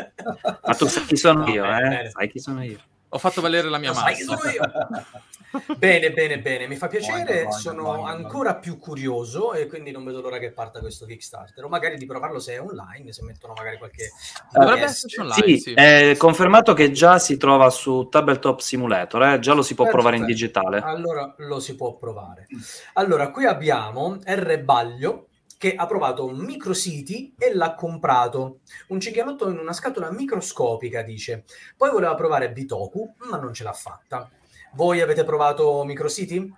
Ma 0.65 0.75
tu 0.75 0.87
sai 0.87 1.05
chi 1.07 1.17
sono 1.17 1.45
No, 1.45 1.49
io, 1.51 1.63
bene, 1.63 1.77
eh? 1.77 1.89
bene. 1.89 2.11
Sai 2.11 2.31
chi 2.31 2.39
sono 2.39 2.63
io. 2.63 2.79
Ho 3.11 3.19
fatto 3.19 3.41
valere 3.41 3.69
la 3.69 3.79
mia 3.79 3.89
Lo 3.89 3.95
sai 3.95 4.15
chi 4.15 4.25
massa. 4.25 4.39
sono 4.39 4.53
io? 4.53 4.61
Bene, 5.79 6.13
bene, 6.13 6.41
bene, 6.41 6.67
mi 6.67 6.77
fa 6.77 6.89
piacere, 6.89 7.45
voglio, 7.45 7.57
sono 7.57 7.83
voglio, 7.85 8.03
ancora 8.03 8.57
più 8.57 8.79
curioso 8.79 9.55
e 9.55 9.67
quindi 9.67 9.91
non 9.91 10.05
vedo 10.05 10.21
l'ora 10.21 10.37
che 10.39 10.53
parta 10.53 10.79
questo 10.79 11.07
Kickstarter 11.07 11.65
o 11.65 11.69
magari 11.69 11.97
di 11.97 12.05
provarlo 12.05 12.39
se 12.39 12.53
è 12.53 12.61
online, 12.61 13.13
se 13.13 13.25
mettono 13.25 13.55
magari 13.57 13.79
qualche... 13.79 14.11
Dovrebbe 14.53 14.81
DPS. 14.83 14.91
esserci 14.91 15.21
online. 15.21 15.43
Sì, 15.47 15.57
sì. 15.59 15.73
è 15.73 16.15
confermato 16.19 16.75
che 16.75 16.91
già 16.91 17.19
si 17.19 17.39
trova 17.39 17.71
su 17.71 18.09
Tabletop 18.11 18.61
Simulator, 18.61 19.23
eh? 19.23 19.39
già 19.39 19.55
lo 19.55 19.63
si 19.63 19.75
può 19.75 19.85
Perfetto. 19.87 20.03
provare 20.03 20.23
in 20.23 20.29
digitale. 20.29 20.81
Allora 20.81 21.35
lo 21.39 21.61
si 21.61 21.75
può 21.77 21.95
provare. 21.97 22.47
Allora, 22.93 23.31
qui 23.31 23.47
abbiamo 23.47 24.19
R. 24.23 24.63
Baglio 24.63 25.28
che 25.59 25.75
ha 25.75 25.87
provato 25.87 26.25
un 26.25 26.39
Microcity 26.39 27.35
e 27.37 27.53
l'ha 27.53 27.75
comprato. 27.75 28.61
Un 28.89 29.01
cinghialotto 29.01 29.51
in 29.51 29.59
una 29.59 29.73
scatola 29.73 30.11
microscopica, 30.11 31.03
dice. 31.03 31.45
Poi 31.77 31.91
voleva 31.91 32.15
provare 32.15 32.53
Bitoku, 32.53 33.17
ma 33.29 33.37
non 33.37 33.53
ce 33.53 33.65
l'ha 33.65 33.73
fatta. 33.73 34.31
Voi 34.73 35.01
avete 35.01 35.25
provato 35.25 35.85
Microcity? 35.85 36.51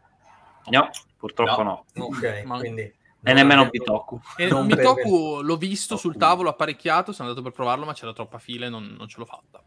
No, 0.66 0.90
purtroppo 1.16 1.62
no. 1.62 1.84
Ok, 1.98 2.42
Ma- 2.44 2.58
quindi... 2.58 2.98
E 3.22 3.32
nemmeno 3.34 3.68
Bitoku. 3.68 4.20
E 4.36 4.48
Non 4.48 4.66
Mitoku 4.66 5.40
l'ho 5.42 5.56
visto 5.56 5.96
sul 5.96 6.16
tavolo 6.16 6.48
apparecchiato, 6.48 7.12
sono 7.12 7.28
andato 7.28 7.44
per 7.44 7.54
provarlo, 7.54 7.84
ma 7.84 7.92
c'era 7.92 8.12
troppa 8.12 8.38
fila 8.38 8.66
e 8.66 8.70
non, 8.70 8.94
non 8.96 9.08
ce 9.08 9.18
l'ho 9.18 9.26
fatta. 9.26 9.62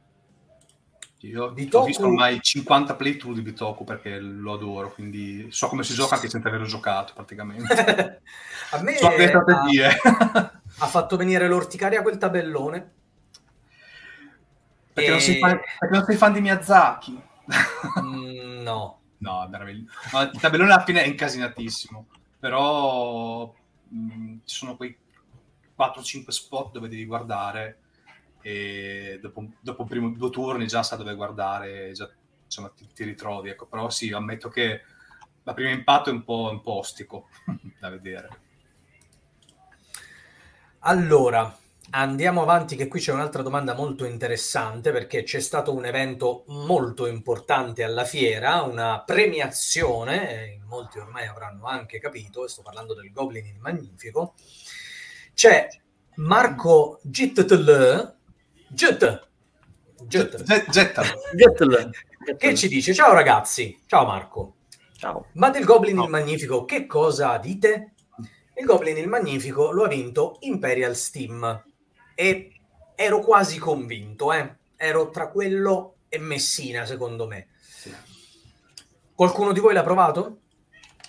Io 1.23 1.51
Bitoku- 1.51 1.83
ho 1.83 1.87
visto 1.87 2.05
ormai 2.05 2.41
50 2.41 2.95
playthrough 2.95 3.33
di 3.35 3.41
Bitoku 3.41 3.85
perché 3.85 4.19
lo 4.19 4.53
adoro, 4.53 4.91
quindi 4.91 5.47
so 5.51 5.67
come 5.69 5.83
si 5.83 5.93
gioca 5.93 6.15
anche 6.15 6.29
senza 6.29 6.49
averlo 6.49 6.65
giocato 6.65 7.13
praticamente. 7.13 8.21
A 8.71 8.81
me 8.81 8.97
so 8.97 9.09
le 9.09 9.23
ha, 9.23 9.27
strategie. 9.27 9.87
ha 10.79 10.87
fatto 10.87 11.15
venire 11.15 11.47
l'orticaria 11.47 12.01
quel 12.01 12.17
tabellone. 12.17 12.91
perché, 14.91 15.09
non 15.09 15.19
sei 15.21 15.35
E- 15.35 15.39
fan, 15.39 15.59
perché 15.79 15.95
non 15.95 16.05
sei 16.05 16.15
fan 16.17 16.33
di 16.33 16.41
Miyazaki. 16.41 17.21
Mm, 18.01 18.61
no. 18.61 18.97
No, 19.23 19.47
meraviglioso. 19.49 19.89
No, 20.11 20.21
il 20.23 20.37
tabellone 20.37 20.73
alla 20.73 20.83
fine 20.83 21.01
è 21.01 21.07
incasinatissimo, 21.07 22.07
però 22.39 23.45
mh, 23.87 24.35
ci 24.43 24.55
sono 24.57 24.75
quei 24.75 24.97
4-5 25.79 26.27
spot 26.27 26.71
dove 26.73 26.89
devi 26.89 27.05
guardare 27.05 27.82
e 28.43 29.19
dopo, 29.21 29.47
dopo 29.61 29.83
i 29.83 29.87
primi 29.87 30.15
due 30.15 30.29
turni 30.29 30.67
già 30.67 30.83
sa 30.83 30.97
dove 30.97 31.15
guardare, 31.15 31.93
già, 31.93 32.09
insomma 32.43 32.69
ti, 32.69 32.87
ti 32.93 33.05
ritrovi. 33.05 33.49
Ecco. 33.49 33.65
Però 33.65 33.89
sì, 33.89 34.11
ammetto 34.11 34.49
che 34.49 34.81
la 35.43 35.53
prima 35.53 35.71
impatto 35.71 36.09
è 36.09 36.13
un 36.13 36.23
po', 36.23 36.49
un 36.51 36.61
po' 36.61 36.77
ostico 36.79 37.29
da 37.79 37.89
vedere. 37.89 38.29
Allora, 40.79 41.57
andiamo 41.91 42.41
avanti 42.41 42.75
che 42.75 42.89
qui 42.89 42.99
c'è 42.99 43.13
un'altra 43.13 43.41
domanda 43.41 43.73
molto 43.73 44.03
interessante 44.03 44.91
perché 44.91 45.23
c'è 45.23 45.39
stato 45.39 45.73
un 45.73 45.85
evento 45.85 46.43
molto 46.47 47.07
importante 47.07 47.83
alla 47.83 48.03
fiera, 48.03 48.63
una 48.63 49.01
premiazione, 49.01 50.43
e 50.43 50.59
molti 50.65 50.99
ormai 50.99 51.27
avranno 51.27 51.67
anche 51.67 51.99
capito, 51.99 52.47
sto 52.49 52.61
parlando 52.61 52.93
del 52.93 53.11
Goblin 53.13 53.45
il 53.45 53.59
Magnifico. 53.59 54.33
C'è 55.33 55.67
Marco 56.15 56.99
Gittl, 57.03 58.17
Gitt, 58.73 59.27
Gitt, 60.07 60.43
Z- 60.43 60.69
Gettalo. 60.69 61.91
Che 62.37 62.55
ci 62.55 62.67
dice, 62.67 62.93
ciao 62.93 63.13
ragazzi, 63.13 63.77
ciao 63.85 64.05
Marco, 64.05 64.55
Ciao. 64.97 65.27
ma 65.33 65.49
del 65.49 65.65
Goblin 65.65 65.95
No. 65.95 66.03
il 66.05 66.09
Magnifico 66.09 66.65
che 66.65 66.85
cosa 66.85 67.37
dite? 67.37 67.93
Il 68.55 68.65
Goblin 68.65 68.97
il 68.97 69.07
Magnifico 69.07 69.71
lo 69.71 69.83
ha 69.83 69.87
vinto 69.87 70.37
Imperial 70.41 70.95
Steam 70.95 71.63
e 72.15 72.51
ero 72.95 73.19
quasi 73.19 73.57
convinto, 73.59 74.31
eh. 74.31 74.55
ero 74.75 75.09
tra 75.09 75.29
quello 75.29 75.95
e 76.09 76.17
Messina 76.19 76.85
secondo 76.85 77.27
me. 77.27 77.47
Qualcuno 79.13 79.51
di 79.51 79.59
voi 79.59 79.73
l'ha 79.73 79.83
provato? 79.83 80.39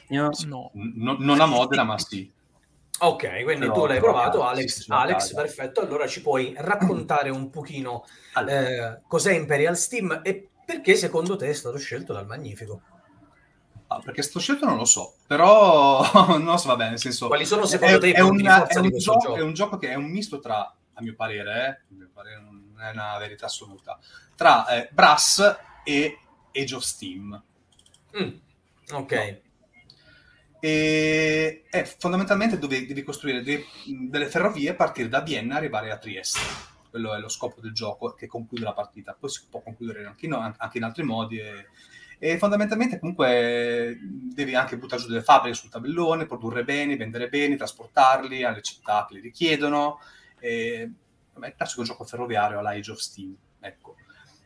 Io- 0.08 0.30
No. 0.46 0.70
No- 0.74 1.16
non 1.18 1.40
a 1.40 1.46
Modena, 1.46 1.84
ma 1.84 1.98
sì. 1.98 2.30
Ok, 3.06 3.42
quindi 3.42 3.66
l'ho, 3.66 3.72
tu 3.72 3.86
l'hai 3.86 3.98
provato, 3.98 4.38
casa, 4.38 4.50
Alex. 4.50 4.80
sì, 4.80 4.90
Alex, 4.90 5.34
perfetto. 5.34 5.80
Allora 5.80 6.06
ci 6.06 6.22
puoi 6.22 6.54
raccontare 6.56 7.30
un 7.30 7.50
pochino 7.50 8.04
Allora, 8.34 8.96
eh, 8.96 9.00
cos'è 9.06 9.32
Imperial 9.32 9.76
Steam 9.76 10.20
e 10.22 10.48
perché 10.64 10.94
secondo 10.94 11.36
te 11.36 11.48
è 11.48 11.52
stato 11.52 11.76
scelto 11.76 12.12
dal 12.12 12.26
Magnifico? 12.26 12.80
ah, 13.88 14.00
perché 14.00 14.22
sto 14.22 14.38
scelto 14.38 14.66
non 14.66 14.76
lo 14.76 14.84
so, 14.84 15.16
però 15.26 16.02
non 16.38 16.58
so, 16.58 16.68
va 16.68 16.76
bene, 16.76 16.90
nel 16.90 16.98
senso... 16.98 17.26
Quali 17.26 17.44
sono 17.44 17.66
secondo 17.66 17.98
te 17.98 18.08
i 18.08 18.12
è, 18.12 18.20
una- 18.20 18.60
forza 18.60 18.78
è 18.78 18.82
un 18.82 18.90
gioco, 18.96 19.18
gioco? 19.18 19.36
è 19.36 19.42
un 19.42 19.52
gioco 19.52 19.76
che 19.78 19.90
è 19.90 19.94
un 19.94 20.10
misto 20.10 20.40
tra, 20.40 20.74
a 20.94 21.02
mio 21.02 21.14
parere, 21.14 21.52
eh, 21.52 21.68
a 21.68 21.96
mio 21.96 22.10
parere 22.12 22.40
non, 22.40 22.70
non 22.72 22.82
è 22.82 22.90
una 22.90 23.18
verità 23.18 23.46
assoluta, 23.46 23.98
tra 24.34 24.66
eh, 24.68 24.88
Brass 24.90 25.56
e 25.84 26.18
Age 26.52 26.74
of 26.74 26.82
Steam. 26.82 27.42
Mm, 28.18 28.36
ok. 28.92 29.40
E 30.64 31.64
è 31.68 31.84
fondamentalmente 31.84 32.58
dove 32.58 32.86
devi 32.86 33.02
costruire 33.02 33.42
dei- 33.42 33.62
delle 34.08 34.28
ferrovie 34.28 34.70
a 34.70 34.74
partire 34.74 35.10
da 35.10 35.20
Vienna 35.20 35.56
e 35.56 35.58
arrivare 35.58 35.90
a 35.90 35.98
Trieste. 35.98 36.40
Quello 36.88 37.14
è 37.14 37.18
lo 37.18 37.28
scopo 37.28 37.60
del 37.60 37.74
gioco 37.74 38.14
che 38.14 38.26
conclude 38.26 38.64
la 38.64 38.72
partita. 38.72 39.12
Poi 39.12 39.28
si 39.28 39.42
può 39.50 39.60
concludere 39.60 40.06
anche 40.06 40.24
in, 40.24 40.32
anche 40.32 40.78
in 40.78 40.84
altri 40.84 41.02
modi. 41.02 41.38
E, 41.38 41.66
e 42.18 42.38
fondamentalmente 42.38 42.98
comunque 42.98 43.98
devi 44.00 44.54
anche 44.54 44.78
buttare 44.78 45.02
giù 45.02 45.08
delle 45.08 45.20
fabbriche 45.20 45.54
sul 45.54 45.68
tabellone, 45.68 46.24
produrre 46.24 46.64
beni, 46.64 46.96
vendere 46.96 47.28
beni, 47.28 47.56
trasportarli 47.56 48.42
alle 48.42 48.62
città 48.62 49.04
che 49.06 49.16
li 49.16 49.20
richiedono. 49.20 50.00
E, 50.38 50.90
vabbè, 51.34 51.48
il 51.48 51.54
classico 51.56 51.82
gioco 51.82 52.04
ferroviario 52.04 52.58
alla 52.58 52.70
Age 52.70 52.92
of 52.92 53.00
Steam. 53.00 53.36
Ecco. 53.60 53.96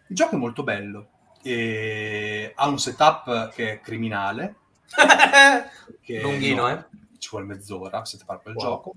Il 0.09 0.17
gioco 0.17 0.35
è 0.35 0.39
molto 0.39 0.65
bello. 0.65 1.11
Ha 1.45 2.67
un 2.67 2.79
setup 2.81 3.53
che 3.53 3.75
è 3.75 3.81
criminale. 3.81 4.57
Lunghino, 6.23 6.63
no, 6.63 6.69
eh? 6.71 6.85
Ci 7.19 7.29
vuole 7.31 7.47
mezz'ora 7.47 8.05
se 8.05 8.19
ti 8.19 8.25
fare 8.25 8.41
quel 8.43 8.55
Wow. 8.55 8.65
gioco. 8.65 8.95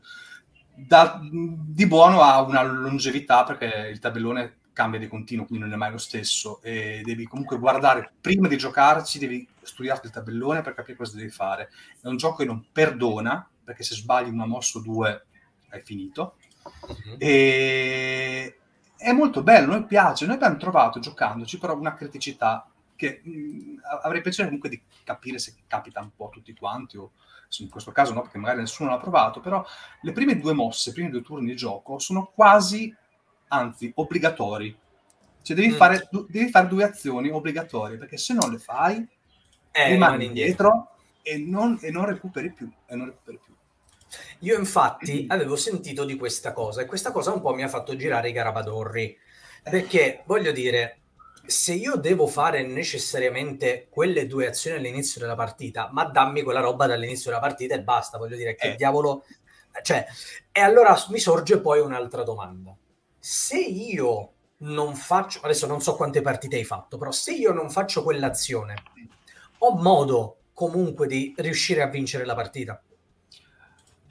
Da- 0.73 1.19
di 1.21 1.85
buono 1.87 2.21
ha 2.21 2.41
una 2.41 2.63
longevità 2.63 3.43
perché 3.43 3.89
il 3.91 3.99
tabellone 3.99 4.57
cambia 4.73 4.99
di 4.99 5.07
continuo, 5.07 5.45
quindi 5.45 5.65
non 5.65 5.73
è 5.73 5.77
mai 5.77 5.91
lo 5.91 5.97
stesso. 5.97 6.61
E 6.61 7.01
devi 7.03 7.25
comunque 7.27 7.59
guardare 7.59 8.11
prima 8.19 8.47
di 8.47 8.57
giocarci, 8.57 9.19
devi 9.19 9.47
studiarti 9.61 10.07
il 10.07 10.13
tabellone 10.13 10.61
per 10.61 10.73
capire 10.73 10.97
cosa 10.97 11.17
devi 11.17 11.29
fare. 11.29 11.69
È 12.01 12.07
un 12.07 12.17
gioco 12.17 12.37
che 12.37 12.45
non 12.45 12.65
perdona, 12.71 13.47
perché 13.63 13.83
se 13.83 13.95
sbagli 13.95 14.29
una 14.29 14.45
mossa 14.45 14.79
o 14.79 14.81
due 14.81 15.25
hai 15.69 15.81
finito. 15.81 16.35
Mhm. 16.87 17.15
E 17.17 18.57
è 18.97 19.11
molto 19.11 19.43
bello, 19.43 19.71
noi 19.71 19.85
piace. 19.85 20.25
Noi 20.25 20.35
abbiamo 20.35 20.57
trovato 20.57 20.99
giocandoci 20.99 21.57
però 21.57 21.75
una 21.75 21.93
criticità 21.93 22.65
che 23.01 23.21
mh, 23.23 23.79
avrei 24.03 24.21
piacere 24.21 24.45
comunque 24.45 24.69
di 24.69 24.81
capire 25.03 25.39
se 25.39 25.55
capita 25.67 26.01
un 26.01 26.11
po' 26.15 26.27
a 26.27 26.29
tutti 26.29 26.53
quanti 26.53 26.97
o 26.97 27.11
in 27.59 27.69
questo 27.69 27.91
caso 27.91 28.13
no, 28.13 28.21
perché 28.21 28.37
magari 28.37 28.59
nessuno 28.59 28.91
l'ha 28.91 28.97
provato, 28.97 29.41
però 29.41 29.65
le 30.01 30.11
prime 30.13 30.37
due 30.39 30.53
mosse, 30.53 30.91
i 30.91 30.93
primi 30.93 31.09
due 31.09 31.21
turni 31.21 31.47
di 31.47 31.55
gioco 31.55 31.99
sono 31.99 32.31
quasi, 32.33 32.95
anzi, 33.49 33.91
obbligatori. 33.95 34.77
Cioè 35.41 35.55
devi, 35.55 35.69
Mm. 35.73 35.75
fare, 35.75 36.07
du- 36.09 36.25
devi 36.29 36.49
fare 36.49 36.67
due 36.67 36.83
azioni 36.85 37.29
obbligatorie, 37.29 37.97
perché 37.97 38.17
se 38.17 38.33
non 38.33 38.51
le 38.51 38.59
fai 38.59 39.05
Eh, 39.71 39.89
rimani 39.89 40.25
indietro. 40.27 40.67
indietro 40.67 40.89
e 41.23 41.37
non, 41.39 41.77
e 41.81 41.91
non 41.91 42.05
recuperi 42.05 42.51
più. 42.53 42.71
E 42.85 42.95
non 42.95 43.07
recuperi 43.07 43.39
più. 43.43 43.53
Io 44.39 44.57
infatti 44.57 45.25
avevo 45.27 45.55
sentito 45.55 46.05
di 46.05 46.15
questa 46.15 46.53
cosa 46.53 46.81
e 46.81 46.85
questa 46.85 47.11
cosa 47.11 47.33
un 47.33 47.41
po' 47.41 47.53
mi 47.53 47.63
ha 47.63 47.67
fatto 47.67 47.95
girare 47.95 48.29
i 48.29 48.33
garabadorri. 48.33 49.17
Perché 49.63 50.23
voglio 50.25 50.51
dire, 50.51 51.00
se 51.45 51.73
io 51.73 51.95
devo 51.95 52.27
fare 52.27 52.65
necessariamente 52.65 53.87
quelle 53.89 54.27
due 54.27 54.47
azioni 54.47 54.77
all'inizio 54.77 55.19
della 55.21 55.35
partita, 55.35 55.89
ma 55.91 56.05
dammi 56.05 56.43
quella 56.43 56.59
roba 56.59 56.87
dall'inizio 56.87 57.29
della 57.29 57.41
partita 57.41 57.75
e 57.75 57.81
basta, 57.81 58.17
voglio 58.17 58.35
dire, 58.35 58.55
che 58.55 58.71
Eh. 58.71 58.75
diavolo... 58.75 59.25
Cioè, 59.81 60.05
e 60.51 60.59
allora 60.59 60.95
mi 61.09 61.19
sorge 61.19 61.59
poi 61.59 61.79
un'altra 61.79 62.23
domanda. 62.23 62.75
Se 63.17 63.57
io 63.57 64.33
non 64.57 64.95
faccio, 64.95 65.39
adesso 65.41 65.65
non 65.65 65.81
so 65.81 65.95
quante 65.95 66.21
partite 66.21 66.57
hai 66.57 66.65
fatto, 66.65 66.97
però 66.97 67.11
se 67.11 67.33
io 67.33 67.53
non 67.53 67.69
faccio 67.69 68.03
quell'azione, 68.03 68.75
ho 69.59 69.75
modo 69.75 70.37
comunque 70.53 71.07
di 71.07 71.33
riuscire 71.37 71.81
a 71.81 71.87
vincere 71.87 72.25
la 72.25 72.35
partita. 72.35 72.81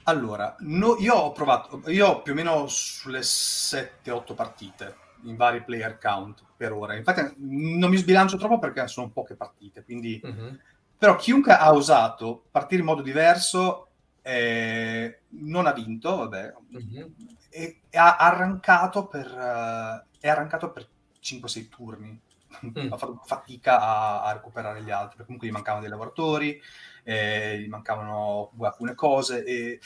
Allora, 0.05 0.55
no- 0.59 0.97
io 0.97 1.13
ho 1.13 1.31
provato, 1.31 1.83
io 1.85 2.21
più 2.23 2.31
o 2.33 2.35
meno 2.35 2.67
sulle 2.67 3.21
7-8 3.21 4.33
partite 4.33 4.95
in 5.23 5.35
vari 5.35 5.63
player 5.63 5.97
count 5.97 6.43
per 6.55 6.71
ora. 6.71 6.95
Infatti 6.95 7.35
non 7.37 7.89
mi 7.89 7.97
sbilancio 7.97 8.37
troppo 8.37 8.59
perché 8.59 8.87
sono 8.87 9.09
poche 9.09 9.35
partite, 9.35 9.83
quindi... 9.83 10.19
Mhm. 10.23 10.59
Però 11.01 11.15
chiunque 11.15 11.53
ha 11.53 11.71
usato 11.71 12.43
partire 12.51 12.81
in 12.81 12.87
modo 12.87 13.01
diverso 13.01 13.87
eh, 14.21 15.21
non 15.29 15.65
ha 15.65 15.73
vinto, 15.73 16.15
vabbè, 16.17 16.53
Mhm. 16.69 17.15
e, 17.49 17.81
e 17.89 17.97
ha 17.97 18.17
arrancato 18.17 19.07
per, 19.07 19.25
eh, 19.25 20.05
è 20.19 20.29
arrancato 20.29 20.71
per 20.71 20.87
5-6 21.19 21.69
turni. 21.69 22.21
Mm. 22.65 22.91
ha 22.91 22.97
fatto 22.97 23.21
fatica 23.23 23.79
a, 23.79 24.23
a 24.23 24.33
recuperare 24.33 24.83
gli 24.83 24.91
altri, 24.91 25.23
comunque 25.23 25.47
gli 25.47 25.51
mancavano 25.51 25.81
dei 25.81 25.89
lavoratori, 25.89 26.61
eh, 27.03 27.59
gli 27.59 27.69
mancavano 27.69 28.51
alcune 28.59 28.93
cose 28.93 29.45
e 29.45 29.79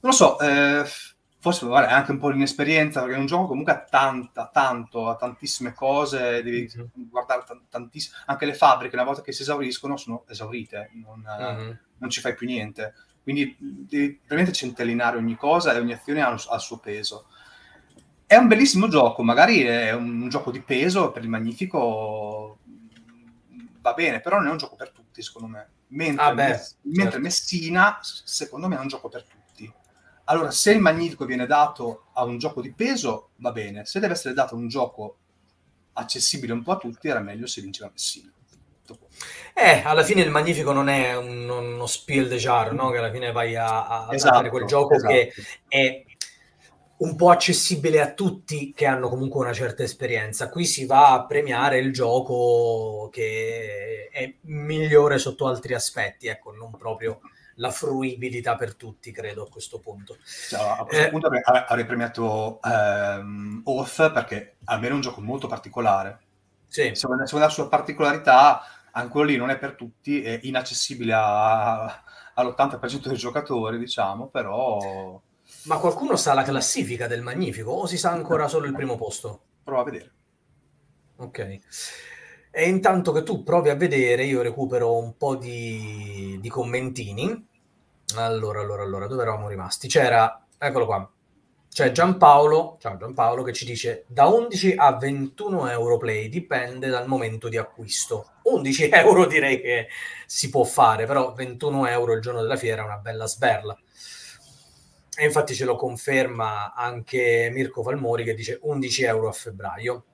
non 0.00 0.10
lo 0.10 0.12
so, 0.12 0.40
eh, 0.40 0.84
forse 1.40 1.66
guarda, 1.66 1.88
è 1.90 1.92
anche 1.92 2.10
un 2.10 2.18
po' 2.18 2.30
l'inesperienza, 2.30 3.00
perché 3.00 3.16
è 3.16 3.18
un 3.18 3.26
gioco 3.26 3.46
comunque 3.46 3.72
ha 3.72 3.80
tanta, 3.84 4.48
tanto, 4.52 5.08
ha 5.08 5.16
tantissime 5.16 5.72
cose, 5.72 6.42
devi 6.42 6.70
Mhm. 6.74 7.08
guardare 7.10 7.44
tan- 7.46 7.66
tantissime, 7.68 8.16
anche 8.26 8.46
le 8.46 8.54
fabbriche 8.54 8.96
una 8.96 9.04
volta 9.04 9.22
che 9.22 9.32
si 9.32 9.42
esauriscono 9.42 9.96
sono 9.96 10.24
esaurite, 10.28 10.90
non, 10.94 11.20
Mhm. 11.26 11.78
non 11.98 12.10
ci 12.10 12.20
fai 12.20 12.34
più 12.34 12.46
niente. 12.46 12.94
Quindi 13.22 13.54
devi 13.60 14.20
veramente 14.22 14.52
centellinare 14.52 15.16
ogni 15.18 15.36
cosa 15.36 15.72
e 15.74 15.78
ogni 15.78 15.92
azione 15.92 16.22
ha, 16.22 16.28
ha 16.28 16.54
il 16.54 16.60
suo 16.60 16.78
peso. 16.78 17.26
È 18.26 18.36
un 18.36 18.46
bellissimo 18.48 18.88
gioco, 18.88 19.22
magari 19.22 19.62
è 19.62 19.92
un 19.94 20.28
gioco 20.28 20.50
di 20.50 20.60
peso 20.60 21.10
per 21.12 21.22
il 21.22 21.28
Magnifico 21.30 22.58
va 23.80 23.92
bene, 23.94 24.20
però 24.20 24.38
non 24.38 24.48
è 24.48 24.50
un 24.50 24.56
gioco 24.58 24.76
per 24.76 24.90
tutti, 24.90 25.22
secondo 25.22 25.48
me. 25.48 25.68
Mentre, 25.88 26.24
Ah, 26.24 26.34
beh, 26.34 26.48
Mess- 26.48 26.76
mentre 26.82 27.04
certo. 27.04 27.18
Messina, 27.20 27.98
s- 28.02 28.22
secondo 28.24 28.68
me, 28.68 28.76
è 28.76 28.80
un 28.80 28.88
gioco 28.88 29.08
per 29.08 29.22
tutti. 29.22 29.36
Allora, 30.30 30.50
se 30.50 30.72
il 30.72 30.80
Magnifico 30.80 31.24
viene 31.24 31.46
dato 31.46 32.04
a 32.14 32.24
un 32.24 32.38
gioco 32.38 32.60
di 32.60 32.72
peso, 32.72 33.30
va 33.36 33.50
bene. 33.52 33.84
Se 33.84 33.98
deve 34.00 34.12
essere 34.14 34.34
dato 34.34 34.54
a 34.54 34.58
un 34.58 34.68
gioco 34.68 35.16
accessibile 35.94 36.52
un 36.52 36.62
po' 36.62 36.72
a 36.72 36.76
tutti, 36.78 37.08
era 37.08 37.20
meglio 37.20 37.46
se 37.46 37.60
vinceva 37.62 37.90
Messina. 37.90 38.30
Eh, 39.54 39.82
alla 39.84 40.02
fine 40.04 40.22
il 40.22 40.30
Magnifico 40.30 40.72
non 40.72 40.88
è 40.88 41.16
un- 41.16 41.48
uno 41.48 41.86
spiel 41.86 42.28
de 42.28 42.36
jar, 42.36 42.72
no? 42.72 42.90
Che 42.90 42.98
alla 42.98 43.10
fine 43.10 43.32
vai 43.32 43.56
a, 43.56 43.86
a- 43.86 44.06
a 44.06 44.14
Esatto, 44.14 44.36
fare 44.36 44.50
quel 44.50 44.64
gioco 44.66 44.94
esatto. 44.94 45.12
che 45.12 45.32
è 45.66 46.04
un 46.98 47.14
po' 47.16 47.30
accessibile 47.30 48.00
a 48.00 48.12
tutti 48.12 48.72
che 48.74 48.86
hanno 48.86 49.08
comunque 49.08 49.40
una 49.40 49.52
certa 49.52 49.82
esperienza. 49.82 50.48
Qui 50.48 50.64
si 50.64 50.84
va 50.86 51.12
a 51.12 51.26
premiare 51.26 51.78
il 51.78 51.92
gioco 51.92 53.08
che 53.12 54.08
è 54.10 54.34
migliore 54.42 55.18
sotto 55.18 55.46
altri 55.46 55.74
aspetti, 55.74 56.26
ecco, 56.28 56.52
non 56.52 56.70
proprio 56.76 57.20
la 57.58 57.70
fruibilità 57.70 58.56
per 58.56 58.74
tutti, 58.74 59.12
credo, 59.12 59.44
a 59.44 59.48
questo 59.48 59.78
punto. 59.78 60.16
Cioè, 60.48 60.60
a 60.60 60.84
questo 60.84 61.06
Eh. 61.06 61.10
punto 61.10 61.26
avrei, 61.26 61.84
premiato 61.86 62.60
ehm, 62.62 63.62
Oath 63.64 64.12
perché 64.12 64.56
almeno 64.64 64.92
è 64.92 64.96
un 64.96 65.00
gioco 65.02 65.20
molto 65.20 65.46
particolare. 65.46 66.20
Sì, 66.66 66.90
Secondo, 66.94 67.24
secondo 67.26 67.46
la 67.46 67.52
sua 67.52 67.68
particolarità, 67.68 68.62
quello 69.10 69.26
lì 69.26 69.36
non 69.36 69.50
è 69.50 69.58
per 69.58 69.74
tutti, 69.74 70.22
è 70.22 70.38
inaccessibile 70.42 71.12
a- 71.14 72.02
all'80% 72.34 73.08
dei 73.08 73.16
giocatori, 73.16 73.78
diciamo, 73.78 74.28
però 74.28 75.20
ma 75.64 75.78
qualcuno 75.78 76.16
sa 76.16 76.34
la 76.34 76.42
classifica 76.42 77.06
del 77.06 77.22
Magnifico 77.22 77.70
o 77.70 77.86
si 77.86 77.96
sa 77.98 78.10
ancora 78.10 78.48
solo 78.48 78.66
il 78.66 78.74
primo 78.74 78.96
posto? 78.96 79.42
prova 79.64 79.80
a 79.82 79.84
vedere. 79.84 80.12
Ok. 81.16 81.58
E 82.50 82.68
intanto 82.68 83.12
che 83.12 83.22
tu 83.22 83.42
provi 83.42 83.68
a 83.68 83.74
vedere, 83.74 84.24
io 84.24 84.42
recupero 84.42 84.96
un 84.96 85.16
po' 85.16 85.36
di, 85.36 86.38
di 86.40 86.48
commentini. 86.48 87.46
Allora, 88.16 88.60
allora, 88.60 88.82
allora, 88.82 89.06
dove 89.06 89.22
eravamo 89.22 89.48
rimasti? 89.48 89.86
C'era, 89.86 90.44
eccolo 90.56 90.86
qua. 90.86 91.10
C'è 91.70 91.92
Giampaolo, 91.92 92.78
ciao 92.80 92.96
Giampaolo, 92.96 93.42
che 93.42 93.52
ci 93.52 93.64
dice 93.64 94.04
da 94.08 94.26
11 94.26 94.74
a 94.76 94.96
21 94.96 95.68
euro 95.68 95.96
play, 95.98 96.28
dipende 96.28 96.88
dal 96.88 97.06
momento 97.06 97.48
di 97.48 97.56
acquisto. 97.56 98.30
11 98.44 98.88
euro 98.90 99.26
direi 99.26 99.60
che 99.60 99.88
si 100.26 100.48
può 100.48 100.64
fare, 100.64 101.06
però 101.06 101.34
21 101.34 101.86
euro 101.86 102.14
il 102.14 102.20
giorno 102.20 102.40
della 102.40 102.56
fiera 102.56 102.82
è 102.82 102.84
una 102.84 102.96
bella 102.96 103.26
sberla. 103.26 103.78
E 105.16 105.24
infatti 105.24 105.54
ce 105.54 105.64
lo 105.64 105.76
conferma 105.76 106.74
anche 106.74 107.50
Mirko 107.52 107.82
Valmori 107.82 108.24
che 108.24 108.34
dice 108.34 108.58
11 108.62 109.02
euro 109.04 109.28
a 109.28 109.32
febbraio. 109.32 110.04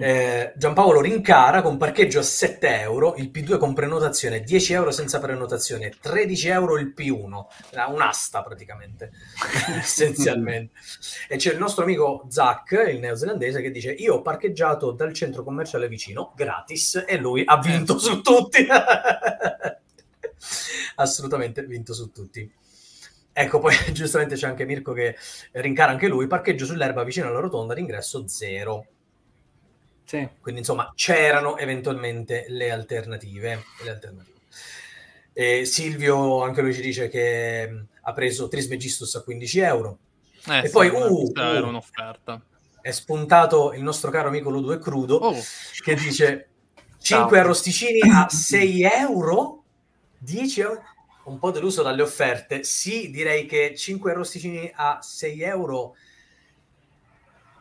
Eh, 0.00 0.52
Giampaolo 0.54 1.00
rincara 1.00 1.60
con 1.60 1.76
parcheggio 1.76 2.20
a 2.20 2.22
7 2.22 2.82
euro, 2.82 3.16
il 3.16 3.32
P2 3.34 3.58
con 3.58 3.74
prenotazione 3.74 4.42
10 4.42 4.72
euro 4.74 4.92
senza 4.92 5.18
prenotazione, 5.18 5.92
13 6.00 6.48
euro 6.48 6.78
il 6.78 6.94
P1, 6.96 7.46
Era 7.70 7.86
un'asta 7.86 8.44
praticamente, 8.44 9.10
essenzialmente. 9.76 10.74
E 11.28 11.36
c'è 11.36 11.52
il 11.52 11.58
nostro 11.58 11.82
amico 11.82 12.24
Zach, 12.28 12.70
il 12.88 13.00
neozelandese, 13.00 13.60
che 13.60 13.72
dice 13.72 13.90
io 13.90 14.14
ho 14.14 14.22
parcheggiato 14.22 14.92
dal 14.92 15.12
centro 15.12 15.42
commerciale 15.42 15.88
vicino, 15.88 16.32
gratis, 16.36 17.04
e 17.04 17.16
lui 17.16 17.42
ha 17.44 17.58
vinto 17.58 17.98
su 17.98 18.20
tutti. 18.20 18.64
Assolutamente 20.94 21.64
vinto 21.64 21.92
su 21.92 22.12
tutti. 22.12 22.48
Ecco, 23.32 23.58
poi 23.58 23.74
giustamente 23.92 24.36
c'è 24.36 24.46
anche 24.46 24.64
Mirko 24.64 24.92
che 24.92 25.16
rincara 25.52 25.90
anche 25.90 26.06
lui, 26.06 26.28
parcheggio 26.28 26.66
sull'erba 26.66 27.02
vicino 27.02 27.26
alla 27.26 27.40
rotonda, 27.40 27.74
l'ingresso 27.74 28.28
zero. 28.28 28.86
Sì. 30.08 30.26
Quindi 30.40 30.60
insomma 30.60 30.90
c'erano 30.96 31.58
eventualmente 31.58 32.46
le 32.48 32.70
alternative. 32.70 33.62
Le 33.84 33.90
alternative. 33.90 34.36
E 35.34 35.66
Silvio 35.66 36.42
anche 36.42 36.62
lui 36.62 36.72
ci 36.72 36.80
dice 36.80 37.08
che 37.10 37.68
mh, 37.70 37.86
ha 38.02 38.12
preso 38.14 38.48
Trismegistus 38.48 39.14
a 39.16 39.22
15 39.22 39.58
euro. 39.60 39.98
Eh, 40.46 40.60
E 40.60 40.66
sì, 40.66 40.72
poi, 40.72 40.88
uh, 40.88 40.96
uh. 40.96 41.32
era 41.36 41.66
un'offerta. 41.66 42.40
è 42.80 42.90
spuntato 42.90 43.74
il 43.74 43.82
nostro 43.82 44.10
caro 44.10 44.28
amico 44.28 44.48
Ludo 44.48 44.72
e 44.72 44.78
Crudo 44.78 45.16
Oh, 45.16 45.36
che 45.84 45.94
dice 45.94 46.48
Ciao. 47.00 47.20
5 47.20 47.38
arrosticini 47.38 48.00
a 48.10 48.28
6 48.30 48.82
euro? 48.84 49.62
10 50.18 50.60
euro? 50.60 50.82
Un 51.24 51.38
po' 51.38 51.50
deluso 51.50 51.82
dalle 51.82 52.00
offerte. 52.00 52.64
Sì, 52.64 53.10
direi 53.10 53.44
che 53.44 53.74
5 53.76 54.10
arrosticini 54.12 54.72
a 54.74 55.00
6 55.02 55.42
euro... 55.42 55.94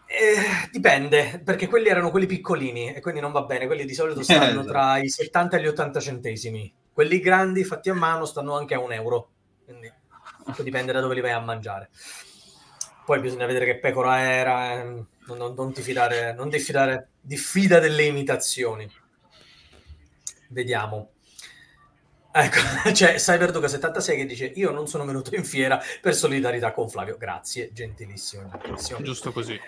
eh, 0.08 0.70
dipende, 0.72 1.42
perché 1.44 1.68
quelli 1.68 1.90
erano 1.90 2.12
quelli 2.12 2.26
piccolini 2.26 2.94
e 2.94 3.02
quindi 3.02 3.20
non 3.20 3.32
va 3.32 3.44
bene. 3.44 3.66
Quelli 3.68 3.86
di 3.86 3.94
solito 3.94 4.22
stanno 4.24 4.46
Esatto. 4.62 4.68
tra 4.68 4.98
i 4.98 5.10
70 5.10 5.58
e 5.58 5.62
gli 5.62 5.68
80 5.68 6.00
centesimi. 6.00 6.74
Quelli 6.92 7.20
grandi 7.20 7.64
fatti 7.64 7.90
a 7.90 7.94
mano 7.94 8.26
stanno 8.26 8.56
anche 8.58 8.74
a 8.74 8.80
un 8.80 8.92
euro. 8.94 9.30
Quindi 9.66 9.92
dipende 10.60 10.92
da 10.94 11.00
dove 11.02 11.14
li 11.14 11.22
vai 11.22 11.32
a 11.32 11.40
mangiare. 11.40 11.90
Poi 13.06 13.20
bisogna 13.20 13.46
vedere 13.46 13.66
che 13.66 13.78
pecora 13.80 14.20
era. 14.20 14.74
eh, 14.82 14.84
Non, 15.28 15.38
non- 15.38 15.54
non 15.56 15.74
ti 15.74 15.82
fidare, 15.82 16.34
non 16.34 16.50
ti 16.50 16.58
fidare, 16.60 17.10
diffida 17.22 17.80
delle 17.80 18.04
imitazioni. 18.04 18.90
Vediamo. 20.50 21.12
Ecco, 22.32 22.58
c'è 22.94 23.16
Cyberduca76 23.16 24.16
che 24.16 24.26
dice: 24.26 24.46
Io 24.56 24.72
non 24.72 24.88
sono 24.88 25.06
venuto 25.06 25.36
in 25.36 25.44
fiera 25.44 25.82
per 26.02 26.16
solidarietà 26.16 26.72
con 26.72 26.90
Flavio. 26.90 27.18
Grazie, 27.18 27.72
gentilissimo. 27.74 28.50
gentilissimo. 28.50 29.02
giusto 29.02 29.32
così. 29.32 29.60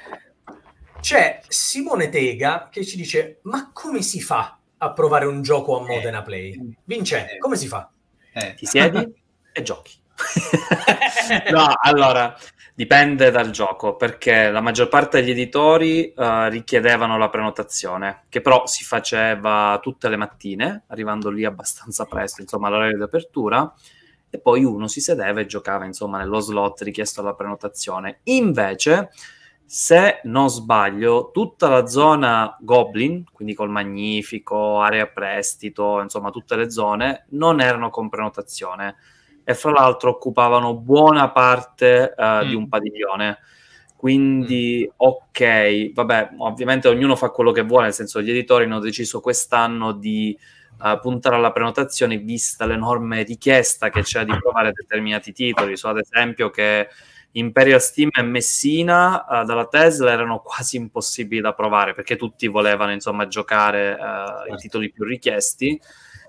C'è 1.00 1.40
Simone 1.48 2.10
Tega 2.10 2.70
che 2.70 2.86
ci 2.86 2.98
dice: 2.98 3.40
Ma 3.44 3.72
come 3.74 4.02
si 4.02 4.22
fa 4.22 4.58
a 4.78 4.94
provare 4.94 5.26
un 5.26 5.42
gioco 5.42 5.80
a 5.80 5.86
Modena 5.86 6.22
Play? 6.22 6.76
Vince, 6.84 7.38
come 7.40 7.56
si 7.56 7.68
fa? 7.68 7.90
Eh. 8.34 8.54
Ti 8.56 8.66
siedi 8.66 8.98
e 9.52 9.62
giochi. 9.62 9.94
no, 11.52 11.68
allora 11.82 12.36
dipende 12.76 13.32
dal 13.32 13.50
gioco 13.52 13.96
perché 13.96 14.50
la 14.50 14.62
maggior 14.62 14.88
parte 14.88 15.20
degli 15.20 15.32
editori 15.32 16.14
eh, 16.14 16.50
richiedevano 16.50 17.18
la 17.18 17.30
prenotazione, 17.30 18.24
che 18.30 18.42
però 18.42 18.68
si 18.68 18.84
faceva 18.84 19.80
tutte 19.82 20.10
le 20.10 20.18
mattine, 20.18 20.84
arrivando 20.88 21.30
lì 21.30 21.46
abbastanza 21.46 22.06
presto, 22.06 22.42
insomma, 22.42 22.68
all'orario 22.68 22.98
di 22.98 23.04
apertura. 23.04 23.74
E 24.30 24.40
poi 24.40 24.64
uno 24.64 24.88
si 24.88 25.02
sedeva 25.02 25.40
e 25.40 25.48
giocava, 25.48 25.86
insomma, 25.86 26.20
nello 26.20 26.40
slot 26.40 26.82
richiesto 26.82 27.22
alla 27.22 27.34
prenotazione. 27.34 28.20
Invece, 28.26 29.10
se 29.72 30.22
non 30.24 30.50
sbaglio, 30.50 31.30
tutta 31.32 31.70
la 31.70 31.86
zona 31.86 32.58
Goblin, 32.60 33.24
quindi 33.32 33.54
col 33.54 33.70
Magnifico, 33.70 34.82
area 34.82 35.06
prestito, 35.06 36.02
insomma, 36.02 36.32
tutte 36.32 36.56
le 36.56 36.72
zone, 36.72 37.26
non 37.30 37.62
erano 37.62 37.92
con 37.92 38.10
prenotazione 38.10 38.96
e 39.44 39.54
fra 39.54 39.70
l'altro 39.70 40.10
occupavano 40.10 40.74
buona 40.74 41.30
parte 41.30 42.16
di 42.48 42.56
Mm. 42.56 42.58
un 42.58 42.68
padiglione. 42.68 43.38
Quindi, 43.96 44.92
ok, 44.96 45.92
vabbè, 45.94 46.30
ovviamente 46.38 46.88
ognuno 46.88 47.16
fa 47.16 47.30
quello 47.30 47.52
che 47.52 47.62
vuole, 47.62 47.84
nel 47.84 47.94
senso 47.94 48.24
gli 48.24 48.32
editori 48.32 48.64
hanno 48.64 48.80
deciso 48.80 49.20
quest'anno 49.22 49.92
di 49.92 50.36
eh, 50.84 51.00
puntare 51.00 51.36
alla 51.36 51.52
prenotazione 51.52 52.18
vista 52.18 52.66
l'enorme 52.66 53.22
richiesta 53.22 53.90
che 53.90 54.02
c'è 54.02 54.26
di 54.26 54.36
provare 54.36 54.72
determinati 54.72 55.32
titoli. 55.32 55.78
So 55.78 55.90
ad 55.90 56.00
esempio 56.00 56.50
che 56.50 56.88
Imperial 57.34 57.82
Steam 57.82 58.10
e 58.18 58.22
Messina 58.24 59.26
eh, 59.26 59.46
dalla 59.46 59.68
Tesla 59.68 60.12
erano 60.12 60.40
quasi 60.40 60.78
impossibili 60.78 61.42
da 61.42 61.54
provare 61.54 61.94
perché 61.94 62.16
tutti 62.16 62.48
volevano 62.48 62.92
insomma 62.92 63.28
giocare 63.28 63.92
eh, 63.92 64.54
i 64.54 64.56
titoli 64.58 64.92
più 64.92 65.04
richiesti 65.04 65.80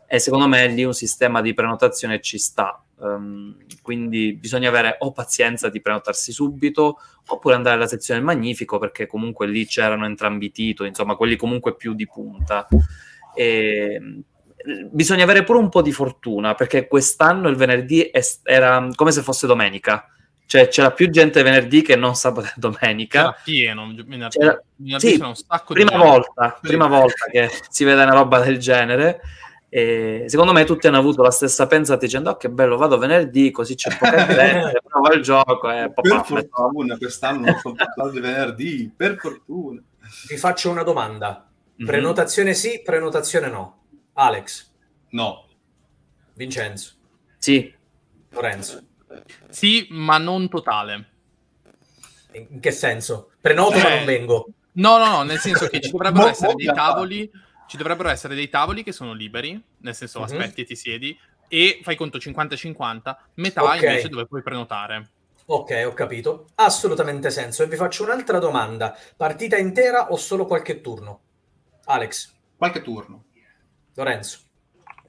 e 0.07 0.19
secondo 0.19 0.49
me 0.49 0.67
lì 0.67 0.85
un 0.85 0.93
sistema 0.93 1.41
di 1.41 1.55
prenotazione 1.55 2.21
ci 2.21 2.37
sta. 2.39 2.83
Ehm, 3.01 3.57
quindi 3.81 4.35
bisogna 4.35 4.69
avere 4.69 4.97
o 4.99 5.13
pazienza 5.13 5.69
di 5.69 5.81
prenotarsi 5.81 6.33
subito 6.33 6.99
oppure 7.29 7.55
andare 7.55 7.77
alla 7.77 7.87
sezione 7.87 8.21
Magnifico 8.21 8.79
perché 8.79 9.07
comunque 9.07 9.47
lì 9.47 9.65
c'erano 9.67 10.07
entrambi 10.07 10.47
i 10.47 10.51
titoli, 10.51 10.89
insomma 10.89 11.15
quelli 11.15 11.37
comunque 11.37 11.77
più 11.77 11.95
di 11.95 12.07
punta. 12.07 12.67
E, 13.35 14.23
bisogna 14.91 15.23
avere 15.23 15.45
pure 15.45 15.59
un 15.59 15.69
po' 15.69 15.81
di 15.81 15.93
fortuna 15.93 16.55
perché 16.55 16.87
quest'anno 16.87 17.49
il 17.49 17.57
venerdì 17.57 18.11
era 18.43 18.89
come 18.95 19.13
se 19.13 19.23
fosse 19.23 19.47
domenica. 19.47 20.07
Cioè 20.51 20.67
c'era 20.67 20.91
più 20.91 21.09
gente 21.11 21.45
venerdì 21.45 21.81
che 21.81 21.95
non 21.95 22.17
sabato 22.17 22.49
e 22.49 22.53
domenica. 22.57 23.21
C'era 23.21 23.37
pieno. 23.45 23.87
Venerdì, 23.87 24.37
C'era- 24.37 24.61
venerdì 24.75 25.07
sì, 25.07 25.13
c'era 25.17 25.29
un 25.29 25.37
sacco 25.37 25.75
di 25.75 25.85
prima 25.85 25.91
gente. 25.93 26.07
volta, 26.09 26.59
prima 26.61 26.87
volta 26.89 27.27
che 27.31 27.49
si 27.69 27.85
vede 27.85 28.03
una 28.03 28.15
roba 28.15 28.41
del 28.41 28.59
genere. 28.59 29.21
E 29.69 30.25
secondo 30.27 30.53
me 30.53 30.65
tutti 30.65 30.89
hanno 30.89 30.99
avuto 30.99 31.23
la 31.23 31.31
stessa 31.31 31.69
pensata 31.69 32.01
dicendo 32.05 32.31
oh, 32.31 32.37
che 32.37 32.51
bello 32.51 32.77
vado 32.77 32.99
venerdì 32.99 33.53
così 33.53 33.77
c'è 33.77 33.97
poca 33.97 34.27
gente 34.27 34.81
provo 34.83 35.13
il 35.13 35.23
gioco 35.23 35.71
e 35.71 35.93
Per 35.95 36.03
papà, 36.03 36.25
fortuna 36.25 36.97
quest'anno 36.99 37.45
non 37.47 37.59
sono 37.61 37.75
passato 37.77 38.11
di 38.11 38.19
venerdì, 38.19 38.93
per 38.97 39.19
fortuna. 39.21 39.81
Vi 40.27 40.37
faccio 40.37 40.69
una 40.69 40.83
domanda. 40.83 41.49
Mhm. 41.77 41.87
Prenotazione 41.87 42.55
sì, 42.55 42.83
prenotazione 42.85 43.49
no. 43.49 43.83
Alex, 44.15 44.69
No. 45.11 45.47
Vincenzo, 46.35 46.95
sì 47.39 47.73
Lorenzo. 48.31 48.83
Sì, 49.49 49.87
ma 49.91 50.19
non 50.19 50.49
totale. 50.49 51.09
In 52.33 52.61
che 52.61 52.71
senso? 52.71 53.31
Prenoto 53.41 53.79
ma 53.79 53.91
Eh. 53.93 53.97
non 53.97 54.05
vengo. 54.05 54.49
No, 54.73 54.99
no, 54.99 55.07
no, 55.09 55.23
nel 55.25 55.39
senso 55.39 55.67
che 55.67 55.81
ci 55.81 55.91
dovrebbero 55.91 56.25
Mo- 56.25 56.31
essere 56.31 56.51
mo- 56.53 56.57
dei 56.57 56.67
tavoli, 56.67 57.31
ci 57.67 57.77
dovrebbero 57.77 58.09
essere 58.09 58.35
dei 58.35 58.49
tavoli 58.49 58.83
che 58.85 58.93
sono 58.93 59.13
liberi, 59.13 59.61
nel 59.79 59.95
senso 59.95 60.19
Mhm. 60.21 60.25
aspetti 60.25 60.61
e 60.61 60.65
ti 60.65 60.77
siedi, 60.77 61.19
e 61.49 61.81
fai 61.83 61.97
conto 61.97 62.19
50-50, 62.19 63.19
metà 63.35 63.65
Ok. 63.65 63.75
invece 63.83 64.09
dove 64.09 64.27
puoi 64.27 64.43
prenotare. 64.43 65.09
Ok, 65.47 65.83
ho 65.85 65.93
capito. 65.95 66.47
Assolutamente 66.55 67.29
senso. 67.31 67.65
E 67.65 67.67
vi 67.67 67.75
faccio 67.75 68.05
un'altra 68.05 68.39
domanda. 68.39 68.97
Partita 69.17 69.57
intera 69.57 70.13
o 70.13 70.17
solo 70.17 70.47
qualche 70.47 70.81
turno? 70.81 71.23
Alex, 71.87 72.33
Qualche 72.57 72.83
turno. 72.83 73.25
Lorenzo, 73.95 74.39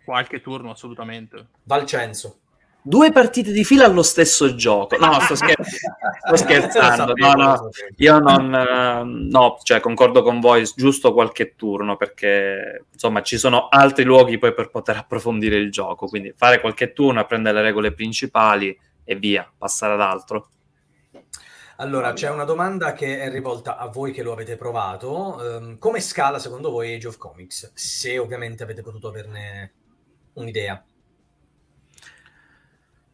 Qualche 0.04 0.42
turno, 0.42 0.72
assolutamente. 0.72 1.50
Valcenzo. 1.64 2.40
Due 2.84 3.12
partite 3.12 3.52
di 3.52 3.64
fila 3.64 3.86
allo 3.86 4.02
stesso 4.02 4.56
gioco 4.56 4.98
no 4.98 5.20
sto, 5.20 5.36
scher- 5.36 5.62
sto 5.64 6.36
scherzando 6.36 7.14
no 7.16 7.34
no 7.34 7.70
io 7.98 8.20
non 8.20 8.54
eh, 8.54 9.04
no 9.04 9.58
cioè 9.62 9.80
concordo 9.80 10.24
con 10.24 10.40
voi 10.40 10.68
giusto 10.76 11.14
qualche 11.14 11.56
turno 11.56 11.96
perché 11.96 12.86
insomma 12.92 13.22
ci 13.22 13.38
sono 13.38 13.68
altri 13.70 14.04
luoghi 14.04 14.40
poi 14.40 14.54
per 14.54 14.70
poter 14.70 14.98
approfondire 14.98 15.58
il 15.58 15.72
gioco 15.72 16.08
quindi 16.08 16.34
fare 16.36 16.60
qualche 16.60 16.94
turno 16.94 17.20
apprendere 17.20 17.58
le 17.58 17.64
regole 17.64 17.94
principali 17.94 18.76
e 19.04 19.16
via 19.16 19.50
passare 19.56 19.94
ad 19.94 20.02
altro 20.02 20.50
Allora, 21.78 22.14
c'è 22.14 22.30
una 22.30 22.44
domanda 22.44 22.94
che 22.94 23.22
è 23.22 23.32
rivolta 23.32 23.76
a 23.76 23.88
voi 23.88 24.12
che 24.12 24.22
lo 24.22 24.34
avete 24.34 24.56
provato. 24.56 25.44
Ehm, 25.44 25.80
come 25.80 26.00
scala 26.00 26.38
secondo 26.38 26.70
voi 26.70 26.94
Age 26.94 27.08
of 27.08 27.18
Comics? 27.18 27.72
Se 27.74 28.20
ovviamente 28.20 28.62
avete 28.62 28.84
potuto 28.84 29.08
averne 29.08 29.74
un'idea. 30.34 30.86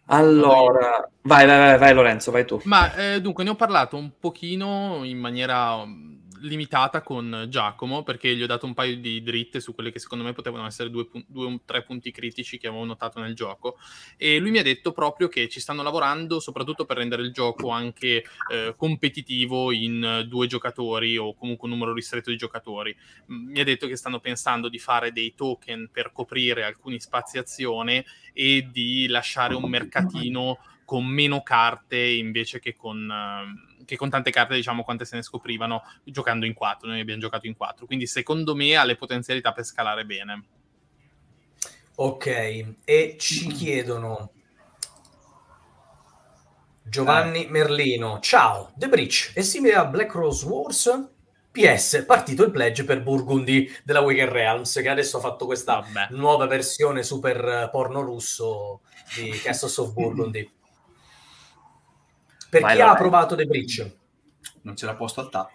Allora 0.07 1.09
vai 1.21 1.45
vai 1.45 1.57
vai, 1.57 1.77
vai 1.77 1.93
Lorenzo 1.93 2.31
vai 2.31 2.45
tu. 2.45 2.61
Ma 2.63 2.93
eh, 2.95 3.21
dunque 3.21 3.43
ne 3.43 3.51
ho 3.51 3.55
parlato 3.55 3.97
un 3.97 4.11
pochino 4.19 5.01
in 5.03 5.17
maniera 5.17 5.75
um, 5.75 6.06
limitata 6.41 7.01
con 7.01 7.45
Giacomo 7.49 8.03
perché 8.03 8.35
gli 8.35 8.43
ho 8.43 8.47
dato 8.47 8.65
un 8.65 8.73
paio 8.73 8.97
di 8.97 9.21
dritte 9.21 9.59
su 9.59 9.73
quelle 9.73 9.91
che 9.91 9.99
secondo 9.99 10.23
me 10.23 10.33
potevano 10.33 10.65
essere 10.65 10.89
due, 10.89 11.05
pun- 11.05 11.25
due 11.27 11.59
tre 11.65 11.83
punti 11.83 12.11
critici 12.11 12.57
che 12.57 12.67
avevo 12.67 12.83
notato 12.85 13.19
nel 13.19 13.35
gioco 13.35 13.77
e 14.17 14.39
lui 14.39 14.51
mi 14.51 14.59
ha 14.59 14.63
detto 14.63 14.91
proprio 14.91 15.27
che 15.27 15.47
ci 15.49 15.59
stanno 15.59 15.83
lavorando 15.83 16.39
soprattutto 16.39 16.85
per 16.85 16.97
rendere 16.97 17.21
il 17.21 17.31
gioco 17.31 17.69
anche 17.69 18.23
eh, 18.51 18.73
competitivo 18.75 19.71
in 19.71 20.03
eh, 20.03 20.25
due 20.25 20.47
giocatori 20.47 21.17
o 21.17 21.33
comunque 21.33 21.67
un 21.67 21.73
numero 21.73 21.93
ristretto 21.93 22.29
di 22.29 22.37
giocatori. 22.37 22.95
Mi 23.27 23.59
ha 23.59 23.63
detto 23.63 23.87
che 23.87 23.95
stanno 23.95 24.19
pensando 24.19 24.69
di 24.69 24.79
fare 24.79 25.11
dei 25.11 25.33
token 25.35 25.89
per 25.91 26.11
coprire 26.11 26.63
alcuni 26.63 26.99
spazi 26.99 27.37
azione 27.37 28.05
e 28.33 28.67
di 28.71 29.07
lasciare 29.07 29.55
un 29.55 29.69
mercatino 29.69 30.59
con 30.87 31.05
meno 31.05 31.41
carte 31.43 31.97
invece 31.97 32.59
che 32.59 32.77
con, 32.77 33.11
ehm, 33.11 33.66
che 33.85 33.95
con 33.95 34.09
tante 34.09 34.31
carte, 34.31 34.55
diciamo, 34.55 34.83
quante 34.83 35.05
se 35.05 35.15
ne 35.15 35.21
scoprivano 35.21 35.83
giocando 36.03 36.45
in 36.45 36.53
quattro. 36.53 36.87
Noi 36.87 36.99
abbiamo 36.99 37.21
giocato 37.21 37.47
in 37.47 37.55
quattro, 37.55 37.85
quindi 37.85 38.07
secondo 38.07 38.55
me 38.55 38.75
ha 38.75 38.83
le 38.83 38.95
potenzialità 38.95 39.51
per 39.53 39.63
scalare 39.63 40.05
bene. 40.05 40.43
Ok, 41.95 42.75
e 42.83 43.15
ci 43.17 43.47
chiedono 43.47 44.31
Giovanni 46.83 47.47
Merlino. 47.49 48.19
Ciao, 48.19 48.71
The 48.75 48.87
Breach 48.87 49.31
è 49.33 49.41
simile 49.41 49.75
a 49.75 49.85
Black 49.85 50.13
Rose 50.13 50.45
Wars? 50.45 51.09
PS, 51.51 52.03
partito 52.05 52.43
il 52.43 52.51
pledge 52.51 52.83
per 52.83 53.01
Burgundy 53.01 53.67
della 53.83 54.01
Wicked 54.01 54.29
Realms, 54.29 54.73
che 54.73 54.87
adesso 54.89 55.17
ha 55.17 55.21
fatto 55.21 55.47
questa 55.47 55.79
Vabbè. 55.79 56.09
nuova 56.11 56.45
versione 56.45 57.01
super 57.01 57.43
eh, 57.43 57.69
porno 57.71 58.01
russo 58.01 58.81
di 59.15 59.31
Castles 59.31 59.77
of 59.77 59.91
Burgundy. 59.93 60.47
Per 62.49 62.61
Vai, 62.61 62.75
chi 62.75 62.81
ha 62.81 62.85
Lorenzo. 62.85 63.01
provato 63.01 63.35
The 63.35 63.45
Breach? 63.45 63.91
Non 64.61 64.75
c'era 64.75 64.95
posto 64.95 65.21
al 65.21 65.29
tap. 65.29 65.51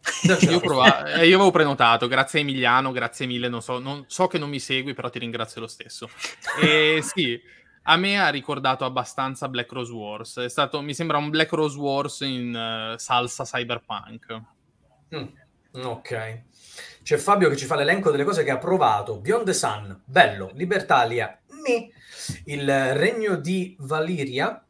Io, 0.48 0.56
ho 0.56 0.60
provato- 0.60 1.06
eh, 1.06 1.26
io 1.26 1.34
avevo 1.36 1.50
prenotato, 1.50 2.06
grazie 2.08 2.40
Emiliano, 2.40 2.92
grazie 2.92 3.26
mille, 3.26 3.48
non 3.48 3.60
so, 3.60 3.78
non- 3.78 4.04
so 4.06 4.26
che 4.26 4.38
non 4.38 4.48
mi 4.48 4.58
segui, 4.60 4.94
però 4.94 5.10
ti 5.10 5.18
ringrazio 5.18 5.60
lo 5.60 5.66
stesso. 5.66 6.08
E 6.62 7.00
sì, 7.02 7.38
a 7.82 7.96
me 7.96 8.18
ha 8.18 8.28
ricordato 8.30 8.84
abbastanza 8.84 9.48
Black 9.48 9.70
Rose 9.72 9.92
Wars, 9.92 10.38
è 10.38 10.48
stato, 10.48 10.80
mi 10.80 10.94
sembra 10.94 11.18
un 11.18 11.28
Black 11.30 11.52
Rose 11.52 11.76
Wars 11.78 12.20
in 12.20 12.54
eh, 12.54 12.98
salsa 12.98 13.44
cyberpunk. 13.44 14.40
Mm, 15.14 15.26
ok. 15.84 16.42
C'è 17.02 17.16
Fabio 17.16 17.48
che 17.50 17.56
ci 17.56 17.66
fa 17.66 17.74
l'elenco 17.76 18.10
delle 18.10 18.24
cose 18.24 18.44
che 18.44 18.50
ha 18.50 18.58
provato. 18.58 19.18
Beyond 19.18 19.44
the 19.46 19.52
Sun, 19.52 20.02
bello. 20.04 20.50
Libertalia, 20.54 21.38
ni. 21.66 21.90
Il 22.44 22.94
regno 22.94 23.36
di 23.36 23.74
Valiria, 23.80 24.62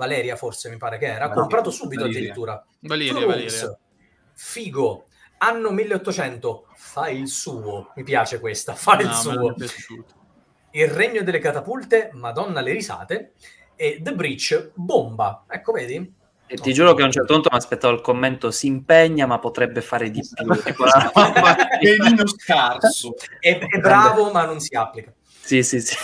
Valeria 0.00 0.34
forse 0.34 0.70
mi 0.70 0.78
pare 0.78 0.96
che 0.96 1.04
era, 1.04 1.26
Valeria, 1.26 1.40
comprato 1.40 1.70
subito 1.70 2.00
Valeria. 2.00 2.20
addirittura. 2.20 2.64
Valeria, 2.80 3.26
Valeria. 3.26 3.78
Figo. 4.32 5.04
Anno 5.42 5.70
1800, 5.70 6.66
fa 6.74 7.08
il 7.08 7.28
suo. 7.28 7.92
Mi 7.96 8.02
piace 8.02 8.40
questa, 8.40 8.74
fa 8.74 8.98
il 8.98 9.08
No, 9.08 9.54
me 9.56 9.66
suo. 9.66 10.04
Il 10.70 10.88
regno 10.88 11.22
delle 11.22 11.38
catapulte, 11.38 12.10
Madonna 12.14 12.62
le 12.62 12.72
risate. 12.72 13.32
E 13.76 14.00
The 14.00 14.14
Breach, 14.14 14.70
bomba. 14.74 15.44
Ecco, 15.48 15.72
vedi? 15.72 16.14
E 16.46 16.56
ti 16.56 16.72
giuro 16.72 16.94
che 16.94 17.02
a 17.02 17.04
un 17.04 17.12
certo 17.12 17.34
punto 17.34 17.48
mi 17.52 17.58
aspettavo 17.58 17.94
il 17.94 18.00
commento 18.00 18.50
si 18.50 18.66
impegna 18.66 19.24
ma 19.26 19.38
potrebbe 19.38 19.82
fare 19.82 20.10
di 20.10 20.20
più. 20.20 20.46
Pelino 21.78 22.26
scarso. 22.26 23.14
È, 23.38 23.58
è 23.58 23.78
bravo, 23.78 24.30
ma 24.32 24.46
non 24.46 24.60
si 24.60 24.74
applica. 24.74 25.12
sì, 25.42 25.62
sì, 25.62 25.80
sì. 25.80 25.94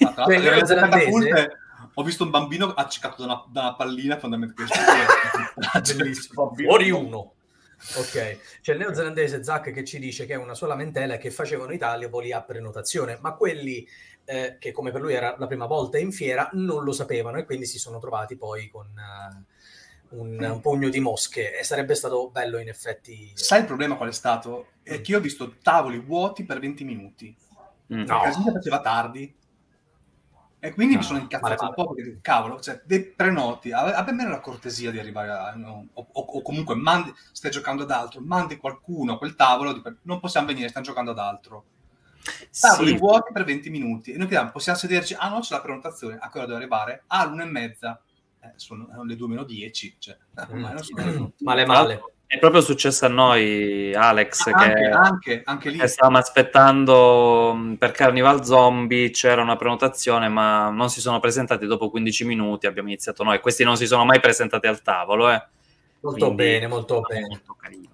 Ma 0.00 0.12
tra 0.12 0.38
l'altro, 0.38 1.60
Cioè, 1.92 2.02
Ho 2.02 2.02
visto 2.02 2.24
un 2.24 2.30
bambino 2.30 2.72
accecato 2.72 3.24
da 3.24 3.32
una, 3.32 3.44
da 3.48 3.60
una 3.60 3.74
pallina 3.74 4.18
fondamentalmente. 4.18 5.94
Bellissimo. 5.94 6.54
Fuori 6.54 6.90
uno. 6.90 7.34
Ok, 7.96 8.60
c'è 8.60 8.72
il 8.72 8.78
neozelandese 8.78 9.42
Zach 9.42 9.72
che 9.72 9.84
ci 9.84 9.98
dice 9.98 10.24
che 10.24 10.34
è 10.34 10.36
una 10.36 10.54
sola 10.54 10.74
lamentela 10.74 11.14
e 11.14 11.18
che 11.18 11.32
facevano 11.32 11.72
i 11.72 11.78
tavoli 11.78 12.32
a 12.32 12.40
prenotazione, 12.40 13.18
ma 13.20 13.34
quelli 13.34 13.86
eh, 14.24 14.56
che 14.60 14.70
come 14.70 14.92
per 14.92 15.00
lui 15.00 15.14
era 15.14 15.34
la 15.36 15.48
prima 15.48 15.66
volta 15.66 15.98
in 15.98 16.12
fiera 16.12 16.48
non 16.52 16.84
lo 16.84 16.92
sapevano 16.92 17.38
e 17.38 17.44
quindi 17.44 17.66
si 17.66 17.80
sono 17.80 17.98
trovati 17.98 18.36
poi 18.36 18.68
con 18.68 18.86
eh, 18.86 19.44
un, 20.10 20.40
un 20.40 20.60
pugno 20.60 20.88
di 20.90 21.00
mosche 21.00 21.58
e 21.58 21.64
sarebbe 21.64 21.96
stato 21.96 22.30
bello 22.30 22.58
in 22.58 22.68
effetti. 22.68 23.32
Sai 23.34 23.60
il 23.60 23.66
problema 23.66 23.96
qual 23.96 24.10
è 24.10 24.12
stato? 24.12 24.68
È 24.82 25.00
che 25.00 25.10
io 25.10 25.18
ho 25.18 25.20
visto 25.20 25.56
tavoli 25.60 25.98
vuoti 25.98 26.44
per 26.44 26.60
20 26.60 26.84
minuti. 26.84 27.36
Mm. 27.92 28.04
No. 28.04 28.22
La 28.22 28.30
gente 28.30 28.52
faceva 28.52 28.80
tardi. 28.80 29.34
E 30.64 30.72
quindi 30.72 30.94
mi 30.94 31.00
No, 31.00 31.06
sono 31.08 31.18
incazzato 31.18 31.64
un 31.64 31.74
po' 31.74 31.92
perché, 31.92 32.18
cavolo, 32.20 32.60
cioè, 32.60 32.80
dei 32.84 33.02
prenoti, 33.04 33.72
abbia 33.72 33.96
almeno 33.96 34.30
la 34.30 34.38
cortesia 34.38 34.92
di 34.92 35.00
arrivare 35.00 35.30
a... 35.30 35.54
no, 35.56 35.88
o, 35.92 36.06
o- 36.12 36.40
comunque 36.40 36.76
mandi, 36.76 37.12
stai 37.32 37.50
giocando 37.50 37.82
ad 37.82 37.90
altro, 37.90 38.20
mandi 38.20 38.56
qualcuno 38.58 39.14
a 39.14 39.18
quel 39.18 39.34
tavolo, 39.34 39.82
non 40.02 40.20
possiamo 40.20 40.46
venire, 40.46 40.68
stiamo 40.68 40.86
giocando 40.86 41.10
ad 41.10 41.18
altro. 41.18 41.64
Tavoli 42.60 42.92
Sì, 42.92 42.96
vuoti 42.96 43.32
per 43.32 43.42
20 43.42 43.70
minuti. 43.70 44.12
E 44.12 44.16
noi 44.16 44.28
chiediamo, 44.28 44.52
possiamo 44.52 44.78
sederci? 44.78 45.16
Ah 45.18 45.30
no, 45.30 45.40
c'è 45.40 45.52
la 45.56 45.62
prenotazione. 45.62 46.18
A 46.20 46.30
che 46.30 46.38
ora 46.38 46.46
devo 46.46 46.58
arrivare? 46.58 47.02
Ah, 47.08 47.24
l'una 47.26 47.42
e 47.42 47.50
mezza. 47.50 48.00
Eh, 48.38 48.52
sono, 48.54 48.86
sono 48.88 49.02
le 49.02 49.16
due 49.16 49.26
meno 49.26 49.42
10. 49.42 49.96
Cioè, 49.98 50.16
sono... 50.82 51.32
male 51.38 51.66
male. 51.66 52.02
È 52.32 52.38
proprio 52.38 52.62
successo 52.62 53.04
a 53.04 53.08
noi, 53.08 53.92
Alex, 53.94 54.46
Anche, 54.46 54.72
che, 54.72 54.88
anche, 54.88 55.42
anche 55.44 55.68
lì. 55.68 55.76
che 55.76 55.86
stavamo 55.86 56.16
aspettando 56.16 57.52
mh, 57.52 57.74
per 57.74 57.90
Carnival 57.90 58.42
Zombie, 58.42 59.10
c'era 59.10 59.42
una 59.42 59.56
prenotazione, 59.56 60.28
ma 60.28 60.70
non 60.70 60.88
si 60.88 61.02
sono 61.02 61.20
presentati 61.20 61.66
dopo 61.66 61.90
15 61.90 62.24
minuti, 62.24 62.66
abbiamo 62.66 62.88
iniziato 62.88 63.22
noi. 63.22 63.38
Questi 63.40 63.64
non 63.64 63.76
si 63.76 63.86
sono 63.86 64.06
mai 64.06 64.18
presentati 64.18 64.66
al 64.66 64.80
tavolo, 64.80 65.30
eh. 65.30 65.44
Molto 66.00 66.24
Quindi, 66.24 66.34
bene, 66.42 66.66
molto 66.68 67.00
bene. 67.00 67.26
molto 67.28 67.54
carino. 67.60 67.88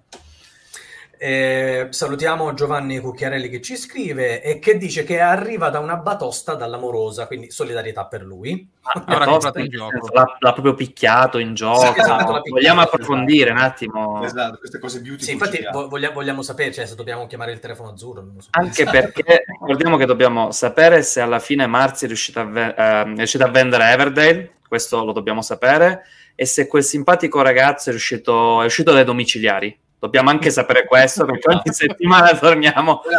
Eh, 1.21 1.87
salutiamo 1.89 2.53
Giovanni 2.53 2.97
Cucchiarelli 2.99 3.49
che 3.49 3.59
ci 3.59 3.75
scrive 3.75 4.41
e 4.41 4.57
che 4.57 4.77
dice 4.77 5.03
che 5.03 5.19
arriva 5.19 5.69
da 5.69 5.79
una 5.79 5.97
batosta 5.97 6.55
dall'amorosa, 6.55 7.27
quindi 7.27 7.51
solidarietà 7.51 8.05
per 8.05 8.23
lui. 8.23 8.65
Ma 8.81 9.03
Ora 9.15 9.25
Tosta, 9.25 9.51
comprato 9.51 9.57
in 9.59 9.63
nel 9.65 9.71
gioco. 9.73 9.91
senso, 9.91 10.13
L'ha, 10.13 10.37
l'ha 10.39 10.53
proprio 10.53 10.73
picchiato 10.75 11.37
in 11.37 11.53
gioco. 11.55 11.79
Sì, 11.81 11.87
esatto, 11.99 12.23
picchiato, 12.23 12.41
Vogliamo 12.49 12.79
esatto. 12.81 12.95
approfondire 12.95 13.51
un 13.51 13.57
attimo. 13.57 14.23
Esatto, 14.23 14.57
queste 14.59 14.79
cose 14.79 15.01
beauty. 15.01 15.23
Sì, 15.23 15.31
infatti 15.33 15.61
vo- 15.69 15.89
voglia- 15.89 16.11
vogliamo 16.11 16.41
sapere 16.41 16.71
cioè, 16.71 16.85
se 16.85 16.95
dobbiamo 16.95 17.27
chiamare 17.27 17.51
il 17.51 17.59
telefono 17.59 17.89
azzurro. 17.89 18.21
Non 18.21 18.35
lo 18.35 18.41
so. 18.41 18.47
Anche 18.51 18.85
perché 18.85 19.43
ricordiamo 19.45 19.97
che 19.97 20.05
dobbiamo 20.05 20.51
sapere 20.51 21.03
se 21.03 21.19
alla 21.19 21.39
fine 21.39 21.67
Marzi 21.67 22.05
è 22.05 22.07
riuscita 22.07 22.39
a, 22.41 22.45
ve- 22.45 22.73
ehm, 22.77 23.13
è 23.13 23.17
riuscita 23.17 23.43
a 23.43 23.49
vendere 23.49 23.91
Everdale, 23.91 24.53
questo 24.65 25.03
lo 25.03 25.11
dobbiamo 25.11 25.41
sapere, 25.41 26.03
e 26.33 26.45
se 26.45 26.65
quel 26.67 26.85
simpatico 26.85 27.41
ragazzo 27.41 27.89
è, 27.89 27.91
riuscito, 27.91 28.61
è 28.61 28.65
uscito 28.65 28.93
dai 28.93 29.03
domiciliari. 29.03 29.77
Dobbiamo 29.99 30.29
anche 30.29 30.49
sapere 30.49 30.85
questo 30.85 31.25
perché 31.25 31.49
ogni 31.51 31.61
settimana 31.73 32.37
torniamo. 32.37 33.01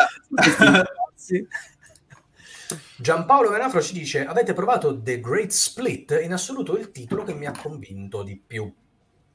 Giampaolo 2.96 3.50
Venafro 3.50 3.80
ci 3.82 3.92
dice: 3.92 4.24
Avete 4.26 4.52
provato 4.52 5.00
The 5.00 5.20
Great 5.20 5.50
Split? 5.50 6.18
In 6.22 6.32
assoluto 6.32 6.76
il 6.76 6.90
titolo 6.90 7.22
che 7.24 7.34
mi 7.34 7.46
ha 7.46 7.52
convinto 7.52 8.22
di 8.22 8.40
più. 8.44 8.72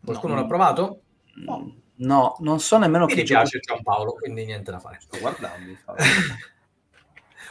Qualcuno 0.03 0.33
No. 0.35 0.41
l'ha 0.41 0.47
provato? 0.47 1.01
No. 1.45 1.75
No, 1.97 2.35
non 2.39 2.59
so 2.59 2.77
nemmeno 2.77 3.05
Mi 3.05 3.13
che 3.13 3.23
piace 3.23 3.59
Giampaolo, 3.59 4.13
quindi 4.13 4.45
niente 4.45 4.69
da 4.71 4.79
fare. 4.79 4.97
Sto 4.99 5.17
guardando. 5.19 5.69
infatti. 5.69 6.03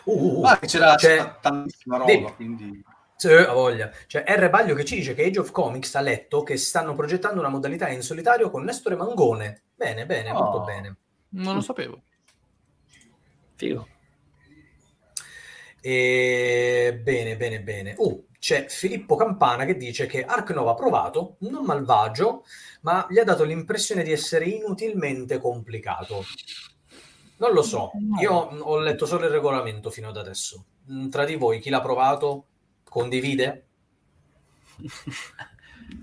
Uh, 0.04 0.12
uh, 0.12 0.40
uh. 0.40 0.44
Ah, 0.44 0.58
che 0.58 0.66
c'era, 0.66 0.94
C'è- 0.96 1.36
tantissima 1.40 1.96
roba, 1.96 2.10
Sì. 2.28 2.34
quindi... 2.36 2.84
Sì, 3.16 3.28
ha 3.32 3.52
voglia. 3.52 3.90
C'è 4.06 4.22
R. 4.26 4.50
Baglio 4.50 4.74
che 4.74 4.84
ci 4.84 4.96
dice 4.96 5.14
che 5.14 5.24
Age 5.24 5.38
of 5.40 5.50
Comics 5.50 5.94
ha 5.94 6.00
letto 6.00 6.42
che 6.42 6.56
stanno 6.58 6.94
progettando 6.94 7.40
una 7.40 7.48
modalità 7.48 7.88
in 7.88 8.02
solitario 8.02 8.50
con 8.50 8.64
Nestore 8.64 8.96
Mangone. 8.96 9.62
Bene, 9.74 10.06
bene, 10.06 10.30
Oh. 10.30 10.34
molto 10.42 10.60
bene. 10.62 10.96
Non 11.30 11.54
lo 11.54 11.60
sapevo. 11.60 12.02
Figo. 13.56 13.88
E... 15.80 16.98
Bene, 17.02 17.36
bene, 17.36 17.60
bene. 17.62 17.94
Uh, 17.98 18.26
c'è 18.38 18.66
Filippo 18.68 19.16
Campana 19.16 19.64
che 19.64 19.76
dice 19.76 20.06
che 20.06 20.24
Ark 20.24 20.50
Nova 20.50 20.72
ha 20.72 20.74
provato, 20.74 21.36
non 21.40 21.64
malvagio, 21.64 22.44
ma 22.82 23.06
gli 23.08 23.18
ha 23.18 23.24
dato 23.24 23.44
l'impressione 23.44 24.02
di 24.02 24.12
essere 24.12 24.46
inutilmente 24.46 25.38
complicato. 25.40 26.24
Non 27.36 27.52
lo 27.52 27.62
so, 27.62 27.90
io 28.20 28.32
ho 28.32 28.78
letto 28.78 29.06
solo 29.06 29.24
il 29.26 29.32
regolamento 29.32 29.90
fino 29.90 30.08
ad 30.08 30.16
adesso. 30.16 30.64
Mm, 30.90 31.08
Tra 31.08 31.24
di 31.24 31.34
voi, 31.34 31.58
chi 31.58 31.68
l'ha 31.68 31.80
provato? 31.80 32.46
Condivide? 32.84 33.66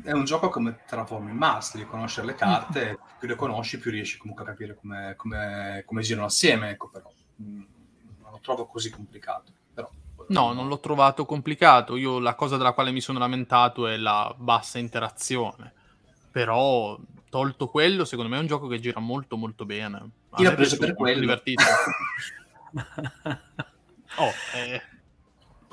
È 0.03 0.11
un 0.11 0.23
gioco 0.25 0.49
come 0.49 0.79
Terraforming 0.87 1.37
Mars, 1.37 1.73
devi 1.75 1.85
conoscere 1.87 2.27
le 2.27 2.35
carte, 2.35 2.97
più 3.19 3.27
le 3.27 3.35
conosci 3.35 3.77
più 3.79 3.91
riesci 3.91 4.17
comunque 4.17 4.43
a 4.43 4.47
capire 4.47 4.75
come, 4.75 5.13
come, 5.15 5.83
come 5.85 6.01
girano 6.01 6.25
assieme, 6.27 6.71
ecco 6.71 6.89
però. 6.89 7.11
mm, 7.41 7.61
Non 8.21 8.31
lo 8.31 8.39
trovo 8.41 8.65
così 8.65 8.89
complicato. 8.89 9.51
Però, 9.73 9.89
No, 10.27 10.53
non 10.53 10.67
l'ho 10.67 10.79
trovato 10.79 11.25
complicato. 11.25 11.95
Io 11.97 12.19
la 12.19 12.35
cosa 12.35 12.57
della 12.57 12.73
quale 12.73 12.91
mi 12.91 13.01
sono 13.01 13.19
lamentato 13.19 13.87
è 13.87 13.97
la 13.97 14.33
bassa 14.37 14.79
interazione. 14.79 15.73
Però, 16.31 16.97
tolto 17.29 17.67
quello, 17.67 18.05
secondo 18.05 18.29
me 18.31 18.37
è 18.37 18.41
un 18.41 18.47
gioco 18.47 18.67
che 18.67 18.79
gira 18.79 18.99
molto 18.99 19.35
molto 19.35 19.65
bene. 19.65 20.09
A 20.31 20.41
Io 20.41 20.49
l'ho 20.49 20.55
preso 20.55 20.77
per 20.77 20.95
quello. 20.95 21.19
divertito. 21.19 21.63
Oh, 24.17 24.31
eh, 24.55 24.81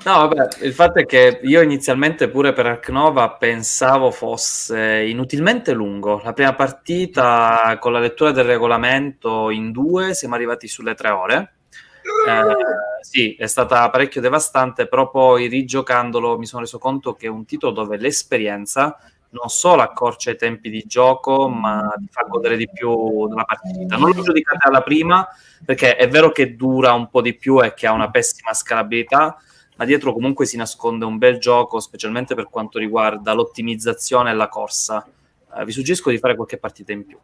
No, 0.05 0.27
vabbè, 0.27 0.63
il 0.65 0.73
fatto 0.73 0.99
è 0.99 1.05
che 1.05 1.41
io 1.43 1.61
inizialmente 1.61 2.29
pure 2.29 2.53
per 2.53 2.65
Ark 2.65 2.87
Nova 2.89 3.31
pensavo 3.31 4.11
fosse 4.11 5.03
inutilmente 5.05 5.73
lungo. 5.73 6.21
La 6.23 6.31
prima 6.31 6.55
partita 6.55 7.77
con 7.81 7.91
la 7.91 7.99
lettura 7.99 8.31
del 8.31 8.45
regolamento 8.45 9.49
in 9.49 9.71
due 9.73 10.13
siamo 10.13 10.35
arrivati 10.35 10.69
sulle 10.69 10.95
tre 10.95 11.09
ore. 11.09 11.53
Eh, 12.01 13.01
sì, 13.01 13.35
è 13.35 13.45
stata 13.45 13.89
parecchio 13.89 14.21
devastante, 14.21 14.87
però 14.87 15.09
poi 15.09 15.47
rigiocandolo 15.47 16.37
mi 16.37 16.45
sono 16.45 16.61
reso 16.61 16.77
conto 16.77 17.13
che 17.13 17.25
è 17.27 17.29
un 17.29 17.43
titolo 17.45 17.73
dove 17.73 17.97
l'esperienza 17.97 18.97
non 19.31 19.49
solo 19.49 19.81
accorcia 19.81 20.31
i 20.31 20.37
tempi 20.37 20.69
di 20.69 20.83
gioco, 20.87 21.49
ma 21.49 21.93
ti 21.97 22.07
fa 22.09 22.23
godere 22.23 22.55
di 22.55 22.69
più 22.71 23.27
della 23.27 23.43
partita. 23.43 23.97
Non 23.97 24.11
lo 24.15 24.23
giudicate 24.23 24.65
alla 24.67 24.81
prima, 24.81 25.27
perché 25.63 25.97
è 25.97 26.07
vero 26.07 26.31
che 26.31 26.55
dura 26.55 26.93
un 26.93 27.09
po' 27.09 27.21
di 27.21 27.35
più 27.35 27.61
e 27.63 27.73
che 27.73 27.85
ha 27.85 27.91
una 27.91 28.09
pessima 28.09 28.53
scalabilità, 28.53 29.37
ma 29.79 29.85
dietro 29.85 30.11
comunque 30.11 30.45
si 30.45 30.57
nasconde 30.57 31.05
un 31.05 31.17
bel 31.17 31.37
gioco, 31.39 31.79
specialmente 31.79 32.35
per 32.35 32.49
quanto 32.49 32.77
riguarda 32.79 33.31
l'ottimizzazione 33.31 34.29
e 34.29 34.33
la 34.33 34.49
corsa. 34.49 35.07
Eh, 35.55 35.63
vi 35.63 35.71
suggerisco 35.71 36.09
di 36.09 36.17
fare 36.17 36.35
qualche 36.35 36.57
partita 36.57 36.91
in 36.91 37.05
più. 37.05 37.17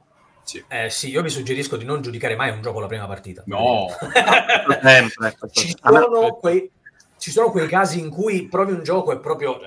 Eh 0.69 0.89
sì, 0.89 1.09
io 1.09 1.21
vi 1.21 1.27
suggerisco 1.29 1.75
di 1.75 1.83
non 1.83 2.01
giudicare 2.01 2.37
mai 2.37 2.51
un 2.51 2.61
gioco 2.61 2.77
alla 2.77 2.87
prima 2.87 3.07
partita. 3.07 3.43
No, 3.47 3.87
Sempre, 4.81 5.35
questo- 5.37 5.49
ci, 5.49 5.75
me- 5.83 5.99
sono 5.99 6.35
quei, 6.35 6.71
ci 7.17 7.29
sono 7.31 7.51
quei 7.51 7.67
casi 7.67 7.99
in 7.99 8.09
cui 8.09 8.47
provi 8.47 8.71
un 8.71 8.83
gioco 8.83 9.11
e 9.11 9.19
proprio... 9.19 9.59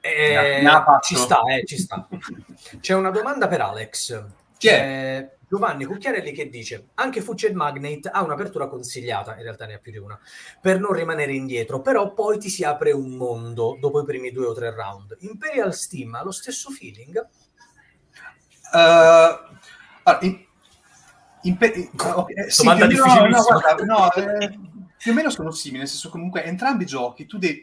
eh, 0.00 0.60
Ne 0.62 0.68
ha 0.70 0.82
fatto. 0.84 1.00
ci 1.02 1.16
sta, 1.16 1.42
eh, 1.42 1.66
ci 1.66 1.76
sta. 1.76 2.08
C'è 2.80 2.94
una 2.94 3.10
domanda 3.10 3.46
per 3.46 3.60
Alex. 3.60 4.24
Chi 4.56 4.68
è? 4.68 4.72
C'è 4.72 5.36
Giovanni 5.48 5.86
Cucchiarelli 5.86 6.32
che 6.32 6.50
dice 6.50 6.88
anche 6.94 7.22
Fuched 7.22 7.54
Magnate 7.54 8.10
ha 8.10 8.22
un'apertura 8.22 8.68
consigliata, 8.68 9.34
in 9.36 9.42
realtà 9.42 9.64
ne 9.64 9.74
ha 9.74 9.78
più 9.78 9.90
di 9.90 9.98
una, 9.98 10.18
per 10.60 10.78
non 10.78 10.92
rimanere 10.92 11.32
indietro, 11.32 11.80
però 11.80 12.12
poi 12.12 12.38
ti 12.38 12.50
si 12.50 12.64
apre 12.64 12.92
un 12.92 13.12
mondo 13.12 13.78
dopo 13.80 14.00
i 14.00 14.04
primi 14.04 14.30
due 14.30 14.46
o 14.46 14.52
tre 14.52 14.74
round. 14.74 15.16
Imperial 15.20 15.74
Steam 15.74 16.14
ha 16.14 16.22
lo 16.22 16.32
stesso 16.32 16.70
feeling? 16.70 17.16
Eh, 17.16 18.78
allora, 20.02 20.18
in- 20.20 20.44
impe- 21.42 21.66
in- 21.66 21.90
ok, 21.98 22.30
eh, 22.30 22.50
sì, 22.50 22.62
Domanda 22.62 22.86
più 22.86 23.02
meno- 23.02 23.26
no, 23.28 23.42
guarda, 23.42 23.84
no, 23.84 24.12
eh, 24.12 24.58
più 24.98 25.12
o 25.12 25.14
meno 25.14 25.30
sono 25.30 25.50
simili, 25.50 25.78
nel 25.78 25.88
senso 25.88 26.10
comunque 26.10 26.44
entrambi 26.44 26.82
i 26.82 26.86
giochi, 26.86 27.24
tu 27.24 27.38
devi, 27.38 27.62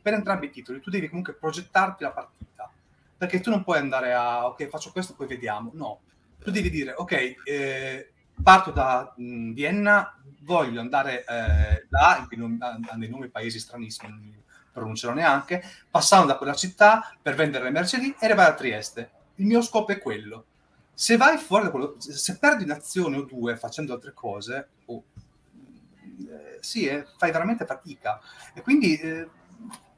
per 0.00 0.14
entrambi 0.14 0.46
i 0.46 0.50
titoli, 0.50 0.80
tu 0.80 0.88
devi 0.88 1.08
comunque 1.08 1.34
progettarti 1.34 2.04
la 2.04 2.12
partita, 2.12 2.72
perché 3.18 3.40
tu 3.40 3.50
non 3.50 3.64
puoi 3.64 3.78
andare 3.78 4.14
a, 4.14 4.46
ok, 4.46 4.66
faccio 4.68 4.92
questo, 4.92 5.14
poi 5.14 5.26
vediamo, 5.26 5.70
no. 5.74 6.00
Tu 6.48 6.54
devi 6.54 6.70
dire, 6.70 6.94
ok, 6.96 7.34
eh, 7.44 8.12
parto 8.42 8.70
da 8.70 9.12
mh, 9.14 9.52
Vienna, 9.52 10.18
voglio 10.40 10.80
andare 10.80 11.24
eh, 11.26 11.86
là, 11.90 12.26
hanno 12.26 12.98
dei 12.98 13.10
nomi 13.10 13.28
paesi 13.28 13.58
stranissimi, 13.58 14.10
non 14.10 14.42
pronuncerò 14.72 15.12
neanche, 15.12 15.62
passando 15.90 16.28
da 16.28 16.36
quella 16.38 16.54
città 16.54 17.14
per 17.20 17.34
vendere 17.34 17.64
le 17.64 17.70
merci 17.70 17.98
lì 17.98 18.14
e 18.18 18.26
arrivare 18.26 18.52
a 18.52 18.54
Trieste. 18.54 19.10
Il 19.36 19.46
mio 19.46 19.60
scopo 19.60 19.92
è 19.92 19.98
quello. 19.98 20.46
Se 20.94 21.16
vai 21.16 21.36
fuori 21.36 21.64
da 21.64 21.70
quello, 21.70 21.96
se 21.98 22.38
perdi 22.38 22.64
un'azione 22.64 23.18
o 23.18 23.22
due 23.22 23.56
facendo 23.56 23.92
altre 23.92 24.14
cose, 24.14 24.68
oh, 24.86 25.04
eh, 25.14 26.58
sì, 26.60 26.86
eh, 26.86 27.04
fai 27.18 27.30
veramente 27.30 27.66
fatica. 27.66 28.20
E 28.54 28.62
quindi, 28.62 28.96
eh, 28.96 29.28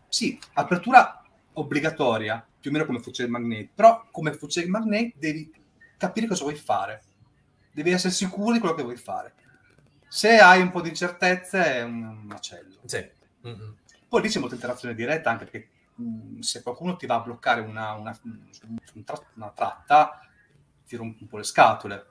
sì, 0.08 0.38
apertura 0.54 1.22
obbligatoria, 1.52 2.44
più 2.60 2.70
o 2.70 2.72
meno 2.72 2.86
come 2.86 3.00
Fucile 3.00 3.28
Magnate, 3.28 3.70
però 3.72 4.04
come 4.10 4.32
Fucile 4.32 4.66
Magnate 4.66 5.12
devi 5.16 5.59
capire 6.00 6.26
cosa 6.26 6.44
vuoi 6.44 6.56
fare 6.56 7.02
devi 7.72 7.90
essere 7.90 8.12
sicuro 8.12 8.52
di 8.52 8.58
quello 8.58 8.74
che 8.74 8.82
vuoi 8.82 8.96
fare. 8.96 9.34
Se 10.08 10.38
hai 10.38 10.62
un 10.62 10.70
po' 10.70 10.80
di 10.80 10.88
incertezze 10.88 11.76
è 11.76 11.82
un 11.82 12.22
macello. 12.24 12.78
Sì. 12.84 13.06
Mm-hmm. 13.46 13.70
Poi 14.08 14.22
lì 14.22 14.28
c'è 14.28 14.40
molta 14.40 14.54
interazione 14.54 14.94
diretta 14.94 15.30
anche 15.30 15.44
perché 15.44 15.68
mh, 15.94 16.04
mm, 16.04 16.38
se 16.40 16.62
qualcuno 16.62 16.96
ti 16.96 17.06
va 17.06 17.16
a 17.16 17.20
bloccare 17.20 17.60
una, 17.60 17.92
una, 17.92 18.18
una 19.34 19.50
tratta, 19.50 20.20
ti 20.86 20.96
rompe 20.96 21.22
un 21.22 21.28
po' 21.28 21.36
le 21.36 21.44
scatole. 21.44 22.06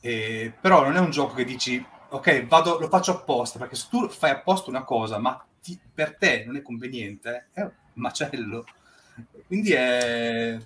E, 0.00 0.54
però 0.58 0.84
non 0.84 0.96
è 0.96 1.00
un 1.00 1.10
gioco 1.10 1.34
che 1.34 1.44
dici, 1.44 1.84
ok, 2.08 2.46
vado, 2.46 2.78
lo 2.78 2.88
faccio 2.88 3.10
apposta, 3.12 3.58
perché 3.58 3.74
se 3.74 3.88
tu 3.90 4.08
fai 4.08 4.30
apposta 4.30 4.70
una 4.70 4.84
cosa, 4.84 5.18
ma 5.18 5.44
ti, 5.60 5.78
per 5.92 6.16
te 6.16 6.44
non 6.46 6.56
è 6.56 6.62
conveniente, 6.62 7.48
è 7.52 7.60
un 7.60 7.72
macello. 7.94 8.64
Quindi 9.46 9.72
è 9.72 10.58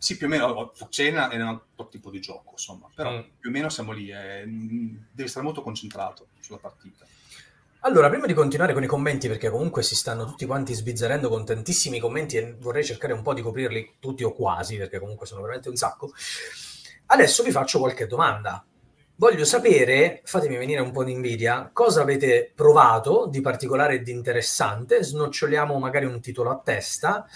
sì, 0.00 0.16
più 0.16 0.28
o 0.28 0.30
meno 0.30 0.72
cena 0.88 1.28
è 1.28 1.36
un 1.36 1.42
altro 1.42 1.88
tipo 1.88 2.08
di 2.08 2.20
gioco, 2.20 2.52
insomma, 2.52 2.88
però 2.94 3.10
mm. 3.12 3.20
più 3.38 3.50
o 3.50 3.52
meno 3.52 3.68
siamo 3.68 3.92
lì, 3.92 4.10
eh, 4.10 4.44
devi 4.46 5.28
stare 5.28 5.44
molto 5.44 5.60
concentrato 5.60 6.28
sulla 6.40 6.56
partita. 6.56 7.04
Allora, 7.80 8.08
prima 8.08 8.24
di 8.24 8.32
continuare 8.32 8.72
con 8.72 8.82
i 8.82 8.86
commenti, 8.86 9.28
perché 9.28 9.50
comunque 9.50 9.82
si 9.82 9.94
stanno 9.94 10.24
tutti 10.24 10.46
quanti 10.46 10.72
sbizzarrendo 10.72 11.28
con 11.28 11.44
tantissimi 11.44 11.98
commenti 11.98 12.38
e 12.38 12.54
vorrei 12.58 12.82
cercare 12.82 13.12
un 13.12 13.20
po' 13.20 13.34
di 13.34 13.42
coprirli 13.42 13.96
tutti 13.98 14.24
o 14.24 14.32
quasi, 14.32 14.78
perché 14.78 14.98
comunque 14.98 15.26
sono 15.26 15.42
veramente 15.42 15.68
un 15.68 15.76
sacco, 15.76 16.10
adesso 17.06 17.42
vi 17.42 17.50
faccio 17.50 17.78
qualche 17.78 18.06
domanda. 18.06 18.64
Voglio 19.20 19.44
sapere, 19.44 20.22
fatemi 20.24 20.56
venire 20.56 20.80
un 20.80 20.92
po' 20.92 21.04
di 21.04 21.12
invidia, 21.12 21.68
cosa 21.74 22.00
avete 22.00 22.50
provato 22.54 23.26
di 23.30 23.42
particolare 23.42 23.96
e 23.96 24.02
di 24.02 24.12
interessante, 24.12 25.04
snoccioliamo 25.04 25.78
magari 25.78 26.06
un 26.06 26.22
titolo 26.22 26.48
a 26.48 26.58
testa 26.64 27.26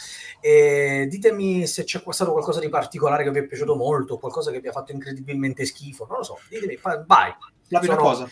e 0.41 1.07
ditemi 1.11 1.67
se 1.67 1.85
c'è 1.85 2.03
stato 2.09 2.33
qualcosa 2.33 2.61
di 2.61 2.71
particolare 2.71 3.23
che 3.23 3.31
vi 3.33 3.41
è 3.41 3.47
piaciuto 3.47 3.77
molto, 3.77 4.17
qualcosa 4.17 4.51
che 4.51 4.61
vi 4.61 4.69
ha 4.69 4.73
fatto 4.73 4.93
incredibilmente 4.93 5.67
schifo, 5.67 6.07
non 6.09 6.17
lo 6.17 6.23
so, 6.23 6.39
ditemi, 6.49 6.79
vai. 7.05 7.35
La 7.69 7.81
prima 7.81 7.97
Sono... 7.97 8.09
cosa, 8.09 8.29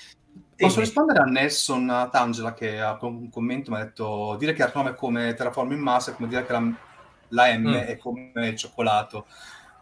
Posso 0.56 0.80
rispondere 0.80 1.18
a 1.18 1.24
Nelson 1.24 2.08
Tangela 2.10 2.54
che 2.54 2.80
ha 2.80 2.96
un 3.02 3.28
commento 3.28 3.70
mi 3.70 3.76
ha 3.76 3.84
detto 3.84 4.34
dire 4.38 4.54
che 4.54 4.62
Arnome 4.62 4.92
è 4.92 4.94
come 4.94 5.34
Terraforming 5.34 5.78
Mars 5.78 6.08
è 6.08 6.14
come 6.14 6.28
dire 6.28 6.46
che 6.46 6.52
la, 6.52 6.72
la 7.28 7.58
M 7.58 7.68
mm. 7.68 7.74
è 7.74 7.98
come 7.98 8.48
il 8.48 8.56
cioccolato 8.56 9.26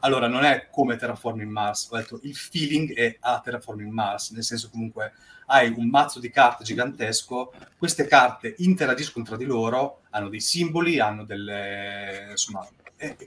allora, 0.01 0.29
non 0.29 0.45
è 0.45 0.69
come 0.71 0.97
Terraforming 0.97 1.51
Mars, 1.51 1.89
ho 1.91 1.97
detto 1.97 2.21
il 2.23 2.35
feeling 2.35 2.95
è 2.95 3.17
a 3.21 3.41
Terraforming 3.41 3.91
Mars, 3.91 4.31
nel 4.31 4.45
senso 4.45 4.71
comunque 4.71 5.13
hai 5.47 5.73
un 5.77 5.89
mazzo 5.89 6.21
di 6.21 6.31
carte 6.31 6.65
gigantesco, 6.65 7.53
queste 7.77 8.07
carte 8.07 8.55
interagiscono 8.59 9.25
tra 9.25 9.37
di 9.37 9.45
loro, 9.45 10.03
hanno 10.11 10.29
dei 10.29 10.41
simboli, 10.41 11.01
hanno 11.01 11.25
delle... 11.25 12.29
insomma, 12.31 12.67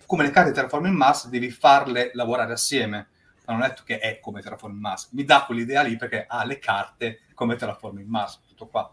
come 0.05 0.23
le 0.23 0.31
carte 0.31 0.49
di 0.49 0.55
Terraforming 0.55 0.95
Mars 0.95 1.27
devi 1.27 1.49
farle 1.49 2.11
lavorare 2.13 2.53
assieme, 2.53 3.07
ma 3.45 3.53
non 3.53 3.63
è 3.63 3.69
detto 3.69 3.83
che 3.85 3.99
è 3.99 4.19
come 4.19 4.41
Terraforming 4.41 4.81
Mars, 4.81 5.09
mi 5.11 5.25
dà 5.25 5.43
quell'idea 5.45 5.81
lì 5.81 5.95
perché 5.97 6.25
ha 6.27 6.45
le 6.45 6.59
carte 6.59 7.21
come 7.33 7.55
Terraforming 7.55 8.07
Mars, 8.07 8.39
tutto 8.47 8.67
qua. 8.67 8.91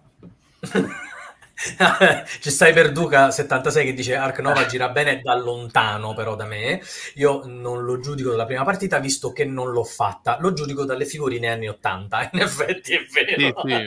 C'è 1.61 2.24
Cyberduca76 2.40 3.84
che 3.84 3.92
dice 3.92 4.16
Ark 4.16 4.38
Nova 4.38 4.64
gira 4.64 4.88
bene 4.88 5.20
da 5.20 5.34
lontano 5.34 6.14
però 6.14 6.34
da 6.34 6.46
me. 6.46 6.80
Io 7.16 7.42
non 7.44 7.84
lo 7.84 8.00
giudico 8.00 8.30
dalla 8.30 8.46
prima 8.46 8.64
partita 8.64 8.98
visto 8.98 9.32
che 9.32 9.44
non 9.44 9.70
l'ho 9.70 9.84
fatta. 9.84 10.38
Lo 10.40 10.54
giudico 10.54 10.84
dalle 10.84 11.04
figurine 11.04 11.48
anni 11.48 11.68
80. 11.68 12.30
In 12.32 12.40
effetti 12.40 12.94
è 12.94 13.04
vero. 13.12 13.61
Sì, 13.62 13.70
sì. 13.70 13.84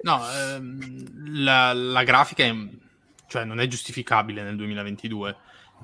No, 0.00 0.22
ehm, 0.30 1.42
la, 1.42 1.72
la, 1.72 2.04
grafica 2.04 2.44
è, 2.44 2.54
cioè, 3.26 3.44
non 3.44 3.60
è 3.60 3.66
giustificabile 3.66 4.42
nel 4.42 4.56
2022 4.56 5.36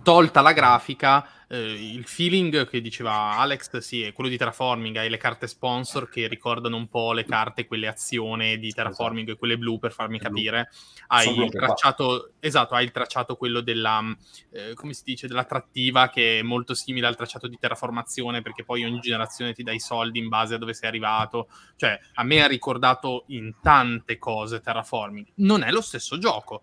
tolta 0.02 0.40
la 0.40 0.52
grafica, 0.52 1.26
eh, 1.52 1.94
il 1.94 2.06
feeling 2.06 2.66
che 2.66 2.80
diceva 2.80 3.36
Alex, 3.36 3.76
sì, 3.78 4.02
è 4.02 4.14
quello 4.14 4.30
di 4.30 4.38
terraforming, 4.38 4.96
hai 4.96 5.10
le 5.10 5.18
carte 5.18 5.46
sponsor 5.46 6.08
che 6.08 6.26
ricordano 6.26 6.76
un 6.76 6.88
po' 6.88 7.12
le 7.12 7.24
carte, 7.24 7.66
quelle 7.66 7.88
azione 7.88 8.56
di 8.56 8.68
esatto. 8.68 8.82
terraforming, 8.82 9.24
esatto. 9.24 9.38
quelle 9.38 9.58
blu 9.58 9.78
per 9.78 9.92
farmi 9.92 10.18
capire. 10.18 10.70
Hai 11.08 11.38
il 11.38 11.50
tracciato, 11.50 12.32
esatto, 12.40 12.74
hai 12.74 12.84
il 12.84 12.90
tracciato 12.90 13.36
quello 13.36 13.60
della, 13.60 14.02
eh, 14.50 14.72
come 14.74 14.94
si 14.94 15.02
dice, 15.04 15.26
dell'attrattiva 15.26 16.08
che 16.08 16.38
è 16.38 16.42
molto 16.42 16.72
simile 16.72 17.06
al 17.06 17.16
tracciato 17.16 17.46
di 17.46 17.58
terraformazione 17.58 18.40
perché 18.40 18.64
poi 18.64 18.84
ogni 18.84 19.00
generazione 19.00 19.52
ti 19.52 19.62
dà 19.62 19.72
i 19.72 19.80
soldi 19.80 20.18
in 20.18 20.28
base 20.28 20.54
a 20.54 20.58
dove 20.58 20.72
sei 20.72 20.88
arrivato. 20.88 21.48
Cioè, 21.76 21.98
a 22.14 22.22
me 22.24 22.42
ha 22.42 22.46
ricordato 22.46 23.24
in 23.26 23.56
tante 23.60 24.16
cose 24.16 24.60
terraforming. 24.60 25.26
Non 25.34 25.62
è 25.62 25.70
lo 25.70 25.82
stesso 25.82 26.16
gioco, 26.16 26.62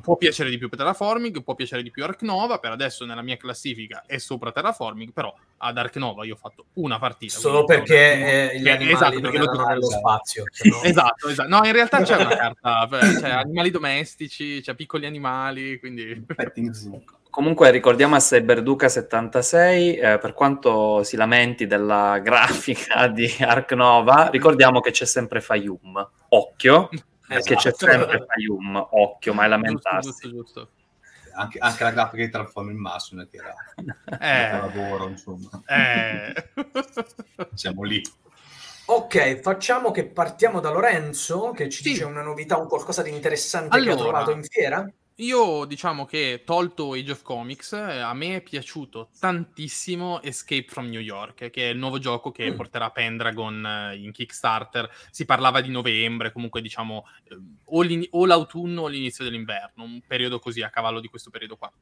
può 0.00 0.16
piacere 0.16 0.50
di 0.50 0.58
più 0.58 0.68
Terraforming, 0.68 1.42
può 1.42 1.54
piacere 1.54 1.82
di 1.82 1.90
più 1.90 2.04
Ark 2.04 2.22
Nova, 2.22 2.58
per 2.58 2.72
adesso 2.72 3.04
nella 3.04 3.22
mia 3.22 3.36
classifica 3.36 4.04
è 4.06 4.18
sopra 4.18 4.52
Terraforming, 4.52 5.12
però 5.12 5.34
ad 5.58 5.78
Ark 5.78 5.96
Nova 5.96 6.24
io 6.24 6.34
ho 6.34 6.38
fatto 6.38 6.66
una 6.74 6.98
partita. 6.98 7.38
Solo 7.38 7.64
perché 7.64 8.52
eh, 8.52 8.60
gli 8.60 8.68
animali 8.68 8.92
esatto, 8.92 9.20
non 9.20 9.34
erano 9.34 9.66
nello 9.66 9.90
spazio. 9.90 10.44
No. 10.64 10.82
esatto, 10.82 11.28
esatto. 11.28 11.48
No, 11.48 11.64
in 11.64 11.72
realtà 11.72 12.02
c'è 12.02 12.16
una 12.16 12.34
carta, 12.36 12.88
c'è 12.88 13.28
animali 13.28 13.70
domestici, 13.70 14.60
c'è 14.62 14.74
piccoli 14.74 15.06
animali, 15.06 15.78
quindi... 15.78 16.24
Comunque 17.34 17.72
ricordiamo 17.72 18.14
a 18.14 18.18
Cyberduca76, 18.18 19.56
eh, 19.56 20.18
per 20.20 20.34
quanto 20.34 21.02
si 21.02 21.16
lamenti 21.16 21.66
della 21.66 22.20
grafica 22.20 23.08
di 23.08 23.28
Ark 23.40 23.72
Nova, 23.72 24.28
ricordiamo 24.30 24.78
che 24.80 24.92
c'è 24.92 25.04
sempre 25.04 25.40
Fayum. 25.40 26.10
Occhio, 26.28 26.88
perché 27.34 27.54
c'è 27.56 27.68
esatto. 27.68 27.90
sempre 27.90 28.26
Fayum, 28.26 28.88
occhio, 28.90 29.34
mai 29.34 29.48
lamentarsi. 29.48 30.08
Giusto, 30.08 30.28
giusto, 30.28 30.60
giusto. 30.60 30.82
Anche, 31.36 31.58
anche, 31.58 31.82
la 31.82 31.90
grafica 31.90 32.24
di 32.24 32.30
Transform 32.30 32.70
in 32.70 32.78
Massimo 32.78 33.26
che 33.28 33.38
era 33.38 33.54
eh, 34.20 34.58
lavoro, 34.58 35.08
insomma. 35.08 35.50
Eh. 35.66 36.50
Siamo 37.54 37.82
lì. 37.82 38.00
Ok, 38.86 39.40
facciamo 39.40 39.90
che 39.90 40.06
partiamo 40.06 40.60
da 40.60 40.70
Lorenzo, 40.70 41.50
che 41.52 41.68
ci 41.68 41.82
sì. 41.82 41.90
dice 41.90 42.04
una 42.04 42.22
novità, 42.22 42.56
un 42.56 42.68
qualcosa 42.68 43.02
di 43.02 43.10
interessante 43.10 43.76
allora, 43.76 43.94
che 43.94 44.00
ha 44.00 44.02
trovato 44.02 44.30
in 44.30 44.44
fiera. 44.44 44.92
Io 45.18 45.64
diciamo 45.64 46.06
che 46.06 46.42
tolto 46.44 46.92
Age 46.94 47.12
of 47.12 47.22
Comics, 47.22 47.72
eh, 47.74 48.00
a 48.00 48.12
me 48.14 48.36
è 48.36 48.42
piaciuto 48.42 49.10
tantissimo 49.20 50.20
Escape 50.20 50.66
from 50.66 50.88
New 50.88 51.00
York, 51.00 51.50
che 51.50 51.68
è 51.68 51.72
il 51.72 51.78
nuovo 51.78 52.00
gioco 52.00 52.32
che 52.32 52.50
mm. 52.50 52.56
porterà 52.56 52.90
Pendragon 52.90 53.64
eh, 53.64 53.96
in 53.96 54.10
Kickstarter. 54.10 54.90
Si 55.10 55.24
parlava 55.24 55.60
di 55.60 55.70
novembre, 55.70 56.32
comunque 56.32 56.60
diciamo 56.60 57.06
eh, 57.28 57.38
o, 57.66 57.86
o 58.10 58.26
l'autunno 58.26 58.82
o 58.82 58.88
l'inizio 58.88 59.22
dell'inverno, 59.22 59.84
un 59.84 60.02
periodo 60.04 60.40
così 60.40 60.62
a 60.62 60.70
cavallo 60.70 60.98
di 60.98 61.06
questo 61.06 61.30
periodo 61.30 61.56
qua. 61.56 61.72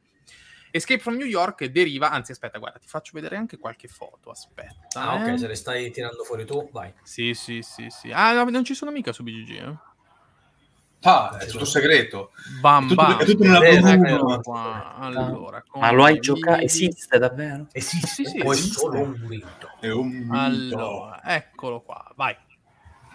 Escape 0.71 1.01
from 1.01 1.17
New 1.17 1.27
York 1.27 1.65
deriva, 1.67 2.11
anzi 2.11 2.33
aspetta, 2.33 2.59
guarda, 2.59 2.79
ti 2.79 2.89
faccio 2.89 3.13
vedere 3.15 3.37
anche 3.37 3.57
qualche 3.57 3.89
foto, 3.89 4.31
aspetta. 4.31 5.01
Ah, 5.01 5.27
eh. 5.27 5.33
ok, 5.33 5.39
se 5.39 5.47
le 5.47 5.55
stai 5.55 5.91
tirando 5.91 6.23
fuori 6.25 6.45
tu, 6.45 6.69
vai. 6.71 6.93
Sì, 7.03 7.33
sì, 7.33 7.63
sì, 7.63 7.89
sì. 7.89 8.11
Ah, 8.13 8.33
no, 8.33 8.45
non 8.51 8.65
ci 8.65 8.75
sono 8.75 8.91
mica 8.91 9.13
su 9.13 9.23
BGG, 9.23 9.51
eh. 9.51 9.91
Ah, 11.05 11.37
è 11.39 11.47
tutto 11.47 11.65
segreto. 11.65 12.31
Bam, 12.61 12.85
è 12.85 12.89
tutto, 12.89 13.19
È 13.19 13.25
tutto 13.25 13.43
nella 13.45 14.39
qua. 14.39 14.95
Allora, 14.97 15.63
Ma 15.75 15.91
lo 15.91 16.05
hai 16.05 16.21
giocato? 16.21 16.63
Esiste 16.63 17.19
davvero? 17.19 17.67
Esiste, 17.73 18.07
sì, 18.07 18.25
sì, 18.25 18.41
o 18.45 18.53
è 18.53 18.57
solo 18.57 19.01
un 19.01 19.17
mito? 19.27 19.71
È 19.81 19.91
un 19.91 20.09
mito. 20.09 20.35
Allora, 20.37 21.21
eccolo 21.25 21.81
qua, 21.81 22.09
vai. 22.15 22.37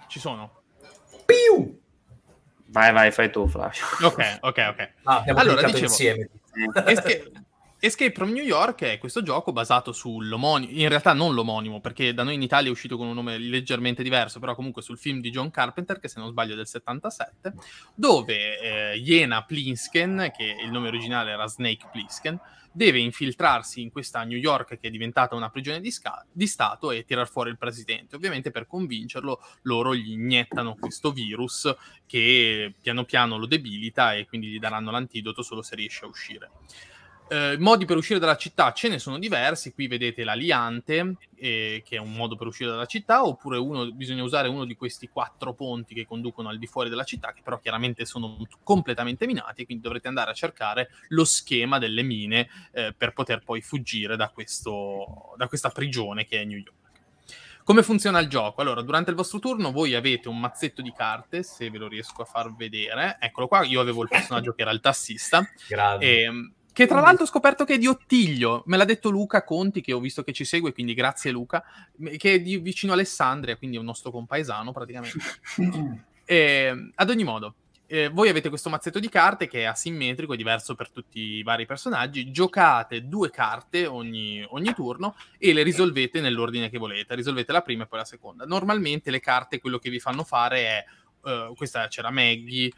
Ci 0.08 0.20
sono. 0.20 0.64
Piu! 1.26 1.80
Vai, 2.70 2.92
vai, 2.92 3.12
fai 3.12 3.32
tu, 3.32 3.48
Flavio. 3.48 3.82
Ok, 4.02 4.40
ok, 4.42 4.68
ok. 4.70 4.90
Ah, 5.04 5.24
allora, 5.28 5.62
dicevo, 5.64 5.86
insieme. 5.86 6.30
Escape, 6.86 7.32
Escape 7.80 8.12
from 8.12 8.32
New 8.32 8.44
York 8.44 8.82
è 8.82 8.98
questo 8.98 9.22
gioco 9.22 9.52
basato 9.52 9.92
sull'omonimo, 9.92 10.72
in 10.72 10.90
realtà 10.90 11.14
non 11.14 11.36
l'omonimo, 11.36 11.80
perché 11.80 12.12
da 12.12 12.24
noi 12.24 12.34
in 12.34 12.42
Italia 12.42 12.70
è 12.70 12.72
uscito 12.72 12.98
con 12.98 13.06
un 13.06 13.14
nome 13.14 13.38
leggermente 13.38 14.02
diverso, 14.02 14.40
però 14.40 14.56
comunque 14.56 14.82
sul 14.82 14.98
film 14.98 15.22
di 15.22 15.30
John 15.30 15.52
Carpenter, 15.52 16.00
che 16.00 16.08
se 16.08 16.20
non 16.20 16.32
sbaglio 16.32 16.54
è 16.54 16.56
del 16.56 16.66
77, 16.66 17.54
dove 17.94 18.94
eh, 18.94 19.00
Jena 19.00 19.44
Plinsken, 19.44 20.32
che 20.36 20.56
il 20.60 20.72
nome 20.72 20.88
originale 20.88 21.30
era 21.30 21.46
Snake 21.46 21.88
Plinsken, 21.92 22.40
deve 22.72 22.98
infiltrarsi 22.98 23.82
in 23.82 23.92
questa 23.92 24.24
New 24.24 24.40
York 24.40 24.80
che 24.80 24.88
è 24.88 24.90
diventata 24.90 25.36
una 25.36 25.52
prigione 25.52 25.80
di, 25.80 25.92
sca- 25.92 26.26
di 26.32 26.48
Stato 26.48 26.90
e 26.90 27.06
tirar 27.06 27.30
fuori 27.30 27.52
il 27.52 27.60
presidente. 27.60 28.16
Ovviamente 28.16 28.50
per 28.50 28.66
convincerlo 28.66 29.40
loro 29.64 29.94
gli 29.94 30.14
iniettano 30.14 30.76
questo 30.80 31.12
virus 31.12 31.72
che 32.08 32.74
piano 32.82 33.04
piano 33.04 33.38
lo 33.38 33.46
debilita 33.46 34.16
e 34.16 34.26
quindi 34.26 34.48
gli 34.48 34.60
daranno 34.60 34.90
l'antidoto 34.90 35.44
solo 35.44 35.62
se 35.62 35.76
riesce 35.76 36.06
a 36.06 36.08
uscire. 36.08 36.50
Eh, 37.30 37.58
modi 37.60 37.84
per 37.84 37.98
uscire 37.98 38.20
dalla 38.20 38.38
città 38.38 38.72
ce 38.72 38.88
ne 38.88 39.00
sono 39.00 39.20
diversi, 39.20 39.74
qui 39.74 39.88
vedete 39.88 40.24
l'aliante, 40.24 41.18
eh, 41.36 41.84
che 41.86 41.98
è 41.98 42.00
un 42.00 42.14
modo 42.14 42.38
per 42.38 42.48
uscire 42.48 42.70
dalla 42.70 42.86
città, 42.86 43.26
oppure 43.26 43.58
uno, 43.58 43.92
bisogna 43.92 44.24
usare 44.24 44.48
uno 44.48 44.64
di 44.64 44.76
questi 44.76 45.10
quattro 45.10 45.54
ponti 45.54 45.94
che 45.94 46.06
conducono 46.06 46.48
al 46.48 46.58
di 46.58 46.68
fuori 46.68 46.90
della 46.90 47.04
città, 47.04 47.34
che 47.34 47.42
però 47.44 47.60
chiaramente 47.60 48.06
sono 48.06 48.38
completamente 48.64 49.26
minati, 49.26 49.66
quindi 49.66 49.84
dovrete 49.84 50.08
andare 50.08 50.32
a 50.32 50.34
cercare 50.34 50.90
lo 51.10 51.26
schema 51.26 51.80
delle 51.80 52.02
mine 52.02 52.48
eh, 52.72 52.94
per 52.98 53.12
poter 53.12 53.42
poi 53.44 53.62
fuggire 53.62 54.16
da, 54.16 54.30
questo, 54.30 55.34
da 55.36 55.48
questa 55.50 55.70
prigione 55.70 56.26
che 56.26 56.42
è 56.42 56.46
New 56.46 56.58
York. 56.58 56.76
Come 57.68 57.84
funziona 57.84 58.20
il 58.20 58.30
gioco? 58.30 58.62
Allora, 58.62 58.82
durante 58.82 59.10
il 59.10 59.18
vostro 59.18 59.40
turno 59.40 59.74
voi 59.74 59.94
avete 59.94 60.30
un 60.30 60.40
mazzetto 60.40 60.82
di 60.82 60.94
carte, 60.96 61.44
se 61.44 61.70
ve 61.70 61.78
lo 61.78 61.90
riesco 61.90 62.22
a 62.22 62.26
far 62.26 62.56
vedere. 62.56 63.18
Eccolo 63.20 63.50
qua, 63.50 63.66
io 63.66 63.82
avevo 63.82 64.04
il 64.04 64.08
personaggio 64.08 64.54
che 64.54 64.62
era 64.62 64.72
il 64.72 64.80
tassista. 64.80 65.46
Grande. 65.68 66.06
Che 66.78 66.86
tra 66.86 67.00
l'altro 67.00 67.24
ho 67.24 67.28
scoperto 67.28 67.66
che 67.66 67.74
è 67.74 67.78
di 67.80 67.88
Ottiglio, 67.88 68.62
me 68.68 68.78
l'ha 68.78 68.86
detto 68.86 69.10
Luca 69.10 69.44
Conti, 69.44 69.82
che 69.82 69.94
ho 69.94 70.00
visto 70.00 70.22
che 70.22 70.32
ci 70.32 70.46
segue, 70.46 70.74
quindi 70.74 70.94
grazie 70.94 71.32
Luca, 71.32 71.64
che 72.18 72.34
è 72.36 72.40
di 72.40 72.60
vicino 72.60 72.94
Alessandria, 72.94 73.58
quindi 73.58 73.78
è 73.78 73.80
un 73.80 73.88
nostro 73.88 74.12
compaesano 74.12 74.72
praticamente. 74.72 75.18
e, 76.24 76.36
ehm, 76.70 76.92
ad 76.94 77.10
ogni 77.10 77.24
modo, 77.24 77.56
eh, 77.88 78.10
voi 78.10 78.30
avete 78.30 78.50
questo 78.50 78.70
mazzetto 78.70 79.00
di 79.00 79.10
carte 79.10 79.48
che 79.48 79.62
è 79.62 79.64
asimmetrico, 79.64 80.34
è 80.34 80.38
diverso 80.38 80.76
per 80.76 80.92
tutti 80.92 81.20
i 81.20 81.42
vari 81.42 81.66
personaggi, 81.66 82.30
giocate 82.30 83.08
due 83.08 83.32
carte 83.32 83.88
ogni, 83.88 84.46
ogni 84.50 84.72
turno 84.76 85.16
e 85.40 85.54
le 85.54 85.64
risolvete 85.64 86.22
nell'ordine 86.22 86.70
che 86.70 86.78
volete, 86.78 87.16
risolvete 87.16 87.52
la 87.52 87.64
prima 87.64 87.86
e 87.86 87.88
poi 87.88 87.98
la 87.98 88.06
seconda. 88.06 88.46
Normalmente 88.46 89.10
le 89.10 89.20
carte 89.20 89.60
quello 89.60 89.80
che 89.80 89.90
vi 89.90 90.00
fanno 90.00 90.24
fare 90.24 90.60
è, 90.60 90.86
uh, 91.28 91.56
questa 91.56 91.88
c'era 91.88 92.12
Maggie, 92.12 92.70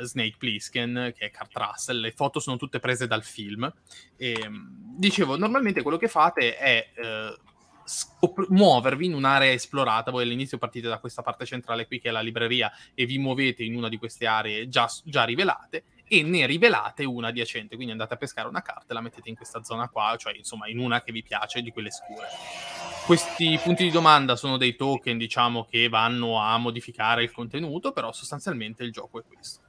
uh, 0.00 0.04
Snake 0.04 0.36
Plissken, 0.38 1.12
che 1.16 1.26
è 1.26 1.30
Kurt 1.30 1.56
Russell, 1.56 2.00
le 2.00 2.12
foto 2.12 2.40
sono 2.40 2.56
tutte 2.56 2.80
prese 2.80 3.06
dal 3.06 3.22
film. 3.22 3.72
E, 4.16 4.38
ehm, 4.42 4.96
dicevo, 4.96 5.36
normalmente 5.36 5.82
quello 5.82 5.98
che 5.98 6.08
fate 6.08 6.56
è... 6.56 6.90
Uh, 6.96 7.54
scop- 7.86 8.48
muovervi 8.48 9.06
in 9.06 9.14
un'area 9.14 9.52
esplorata. 9.52 10.10
Voi 10.10 10.24
all'inizio 10.24 10.58
partite 10.58 10.88
da 10.88 10.98
questa 10.98 11.22
parte 11.22 11.46
centrale 11.46 11.86
qui 11.86 12.00
che 12.00 12.08
è 12.08 12.12
la 12.12 12.20
libreria 12.20 12.70
e 12.94 13.06
vi 13.06 13.18
muovete 13.18 13.62
in 13.62 13.76
una 13.76 13.88
di 13.88 13.96
queste 13.96 14.26
aree 14.26 14.68
già, 14.68 14.90
già 15.04 15.24
rivelate 15.24 15.84
e 16.08 16.22
ne 16.22 16.46
rivelate 16.46 17.04
una 17.04 17.28
adiacente. 17.28 17.74
Quindi 17.74 17.92
andate 17.92 18.14
a 18.14 18.16
pescare 18.16 18.48
una 18.48 18.62
carta 18.62 18.86
e 18.90 18.94
la 18.94 19.00
mettete 19.00 19.28
in 19.28 19.36
questa 19.36 19.62
zona 19.62 19.88
qua, 19.88 20.16
cioè 20.18 20.36
insomma 20.36 20.68
in 20.68 20.78
una 20.78 21.02
che 21.02 21.12
vi 21.12 21.22
piace 21.22 21.62
di 21.62 21.70
quelle 21.70 21.90
scure. 21.90 22.26
Questi 23.06 23.58
punti 23.62 23.84
di 23.84 23.90
domanda 23.90 24.34
sono 24.34 24.56
dei 24.56 24.74
token, 24.74 25.16
diciamo, 25.16 25.64
che 25.64 25.88
vanno 25.88 26.40
a 26.40 26.58
modificare 26.58 27.22
il 27.22 27.30
contenuto, 27.30 27.92
però 27.92 28.12
sostanzialmente 28.12 28.82
il 28.82 28.90
gioco 28.90 29.20
è 29.20 29.22
questo. 29.24 29.65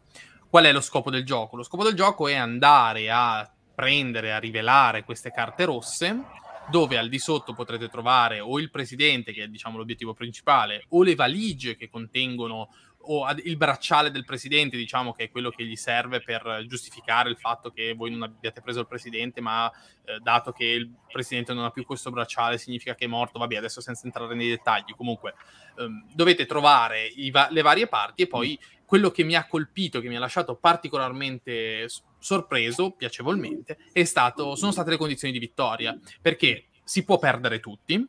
Qual 0.50 0.64
è 0.64 0.72
lo 0.72 0.80
scopo 0.80 1.10
del 1.10 1.26
gioco? 1.26 1.58
Lo 1.58 1.64
scopo 1.64 1.84
del 1.84 1.93
gioco 1.93 2.28
è 2.28 2.36
andare 2.36 3.12
a 3.12 3.50
prendere, 3.76 4.32
a 4.32 4.39
rivelare 4.39 5.04
queste 5.04 5.30
carte 5.30 5.66
rosse 5.66 6.24
dove 6.70 6.98
al 6.98 7.10
di 7.10 7.20
sotto 7.20 7.54
potrete 7.54 7.89
trovare 7.89 8.39
o 8.39 8.60
il 8.60 8.70
presidente, 8.70 9.34
che 9.34 9.43
è 9.43 9.48
diciamo 9.48 9.78
l'obiettivo 9.78 10.14
principale, 10.14 10.86
o 10.89 11.04
le 11.04 11.16
valigie 11.16 11.76
che 11.76 11.89
contengono 11.89 12.70
o 13.10 13.26
il 13.43 13.56
bracciale 13.56 14.12
del 14.12 14.26
presidente, 14.26 14.76
diciamo 14.76 15.14
che 15.14 15.26
è 15.26 15.30
quello 15.30 15.50
che 15.50 15.64
gli 15.64 15.76
serve 15.76 16.22
per 16.22 16.66
giustificare 16.68 17.30
il 17.30 17.38
fatto 17.38 17.72
che 17.72 17.93
voi 17.93 18.12
non 18.12 18.24
abbiate 18.24 18.62
preso 18.62 18.82
il 18.82 18.88
presidente, 18.88 19.39
ma 19.39 19.72
eh, 20.04 20.20
dato 20.20 20.52
che 20.52 20.66
il 20.66 20.91
presidente 21.10 21.54
non 21.54 21.64
ha 21.64 21.72
più 21.72 21.86
questo 21.86 22.10
bracciale 22.10 22.58
significa 22.58 22.95
che 22.95 23.06
è 23.06 23.08
morto, 23.08 23.39
vabbè, 23.39 23.56
adesso 23.56 23.80
senza 23.80 24.06
entrare 24.06 24.36
nei 24.36 24.50
dettagli, 24.50 24.93
comunque 24.95 25.36
ehm, 25.78 26.08
dovete 26.14 26.45
trovare 26.45 27.12
va- 27.32 27.48
le 27.50 27.62
varie 27.62 27.88
parti 27.88 28.24
e 28.24 28.28
poi 28.28 28.60
quello 28.88 29.11
che 29.11 29.25
mi 29.25 29.35
ha 29.35 29.45
colpito, 29.47 29.99
che 29.99 30.07
mi 30.07 30.15
ha 30.15 30.19
lasciato 30.19 30.55
particolarmente 30.55 31.89
sorpreso, 32.19 32.91
piacevolmente, 32.91 33.77
è 33.91 34.05
stato, 34.05 34.55
sono 34.55 34.71
state 34.71 34.91
le 34.91 34.97
condizioni 34.97 35.33
di 35.33 35.39
vittoria, 35.39 35.99
perché 36.21 36.67
si 36.85 37.03
può 37.03 37.19
perdere 37.19 37.59
tutti, 37.59 38.07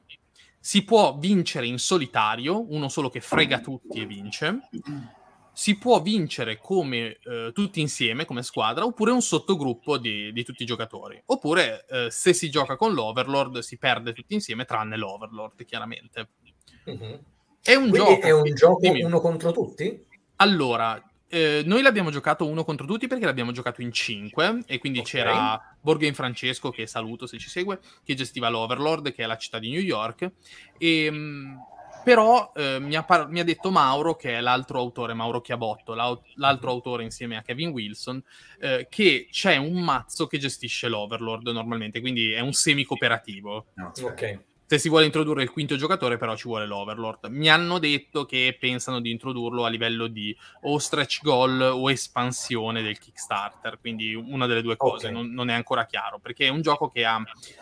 si 0.61 0.85
può 0.85 1.19
vincere 1.19 1.67
in 1.67 1.79
solitario, 1.79 2.73
uno 2.73 2.89
solo 2.89 3.11
che 3.11 3.21
frega 3.21 3.59
tutti 3.59 4.01
e 4.01 4.07
vince, 4.07 4.61
si 5.53 5.77
può 5.77 6.01
vincere 6.01 6.59
come 6.59 7.19
eh, 7.25 7.51
tutti 7.53 7.81
insieme, 7.81 8.25
come 8.25 8.45
squadra, 8.45 8.85
oppure 8.85 9.11
un 9.11 9.21
sottogruppo 9.21 9.99
di, 9.99 10.33
di 10.33 10.45
tutti 10.45 10.63
i 10.63 10.67
giocatori. 10.67 11.21
Oppure 11.27 11.87
eh, 11.89 12.11
se 12.13 12.33
si 12.33 12.51
gioca 12.51 12.77
con 12.77 12.93
l'Overlord 12.93 13.59
si 13.59 13.79
perde 13.79 14.13
tutti 14.13 14.35
insieme, 14.35 14.65
tranne 14.65 14.97
l'Overlord, 14.97 15.65
chiaramente. 15.65 16.29
Mm-hmm. 16.89 17.15
È 17.61 17.75
un 17.75 17.91
Quindi 17.91 17.99
gioco, 17.99 18.21
è 18.21 18.31
un 18.31 18.55
gioco 18.55 18.79
dimmi. 18.79 19.03
uno 19.03 19.21
contro 19.21 19.51
tutti? 19.51 20.07
Allora, 20.41 21.03
eh, 21.29 21.63
noi 21.65 21.83
l'abbiamo 21.83 22.11
giocato 22.11 22.47
uno 22.47 22.65
contro 22.65 22.87
tutti 22.87 23.07
perché 23.07 23.25
l'abbiamo 23.25 23.53
giocato 23.53 23.83
in 23.83 23.93
cinque 23.93 24.63
e 24.67 24.79
quindi 24.79 25.01
Ok. 25.01 25.07
c'era 25.07 25.61
Borghen 25.81 26.15
Francesco, 26.15 26.71
che 26.71 26.87
saluto 26.87 27.27
se 27.27 27.39
ci 27.39 27.49
segue, 27.49 27.81
che 28.05 28.15
gestiva 28.15 28.49
l'Overlord, 28.49 29.13
che 29.13 29.25
è 29.25 29.27
la 29.27 29.37
città 29.37 29.59
di 29.59 29.71
New 29.71 29.81
York. 29.81 30.31
E, 30.79 31.11
mh, 31.11 31.59
però 32.05 32.53
eh, 32.55 32.79
mi, 32.79 32.95
ha 32.95 33.03
par- 33.03 33.29
mi 33.29 33.41
ha 33.41 33.45
detto 33.45 33.71
Mauro, 33.71 34.15
che 34.15 34.37
è 34.37 34.41
l'altro 34.41 34.79
autore, 34.79 35.13
Mauro 35.13 35.41
Chiabotto, 35.41 35.95
l'au- 35.95 36.23
l'altro 36.37 36.71
autore 36.71 37.03
insieme 37.03 37.37
a 37.37 37.43
Kevin 37.43 37.71
Wilson, 37.71 38.23
eh, 38.61 38.87
che 38.89 39.27
c'è 39.31 39.57
un 39.57 39.83
mazzo 39.83 40.27
che 40.27 40.39
gestisce 40.39 40.89
l'Overlord 40.89 41.49
normalmente, 41.49 42.01
quindi 42.01 42.31
è 42.31 42.41
un 42.41 42.53
semi-cooperativo 42.53 43.67
Ok. 44.03 44.41
Se 44.69 44.77
si 44.77 44.91
vuole 44.91 45.07
introdurre 45.07 45.43
il 45.43 45.51
quinto 45.51 45.77
giocatore, 45.77 46.19
però 46.19 46.37
ci 46.37 46.47
vuole 46.47 46.67
l'Overlord. 46.67 47.29
Mi 47.31 47.49
hanno 47.49 47.79
detto 47.79 48.27
che 48.27 48.55
pensano 48.61 49.01
di 49.01 49.11
introdurlo 49.11 49.65
a 49.65 49.71
livello 49.71 50.09
di 50.09 50.37
o 50.65 50.77
stretch 50.77 51.23
goal 51.23 51.59
o 51.59 51.91
espansione 51.91 52.83
del 52.83 52.99
Kickstarter, 52.99 53.81
quindi 53.81 54.15
una 54.15 54.45
delle 54.45 54.61
due 54.61 54.77
cose, 54.77 55.07
Ok. 55.07 55.13
non, 55.15 55.33
non 55.33 55.49
è 55.49 55.55
ancora 55.55 55.87
chiaro, 55.87 56.19
perché 56.19 56.49
è 56.49 56.51
un 56.51 56.61
gioco 56.61 56.91
che 56.91 57.07
ha 57.07 57.19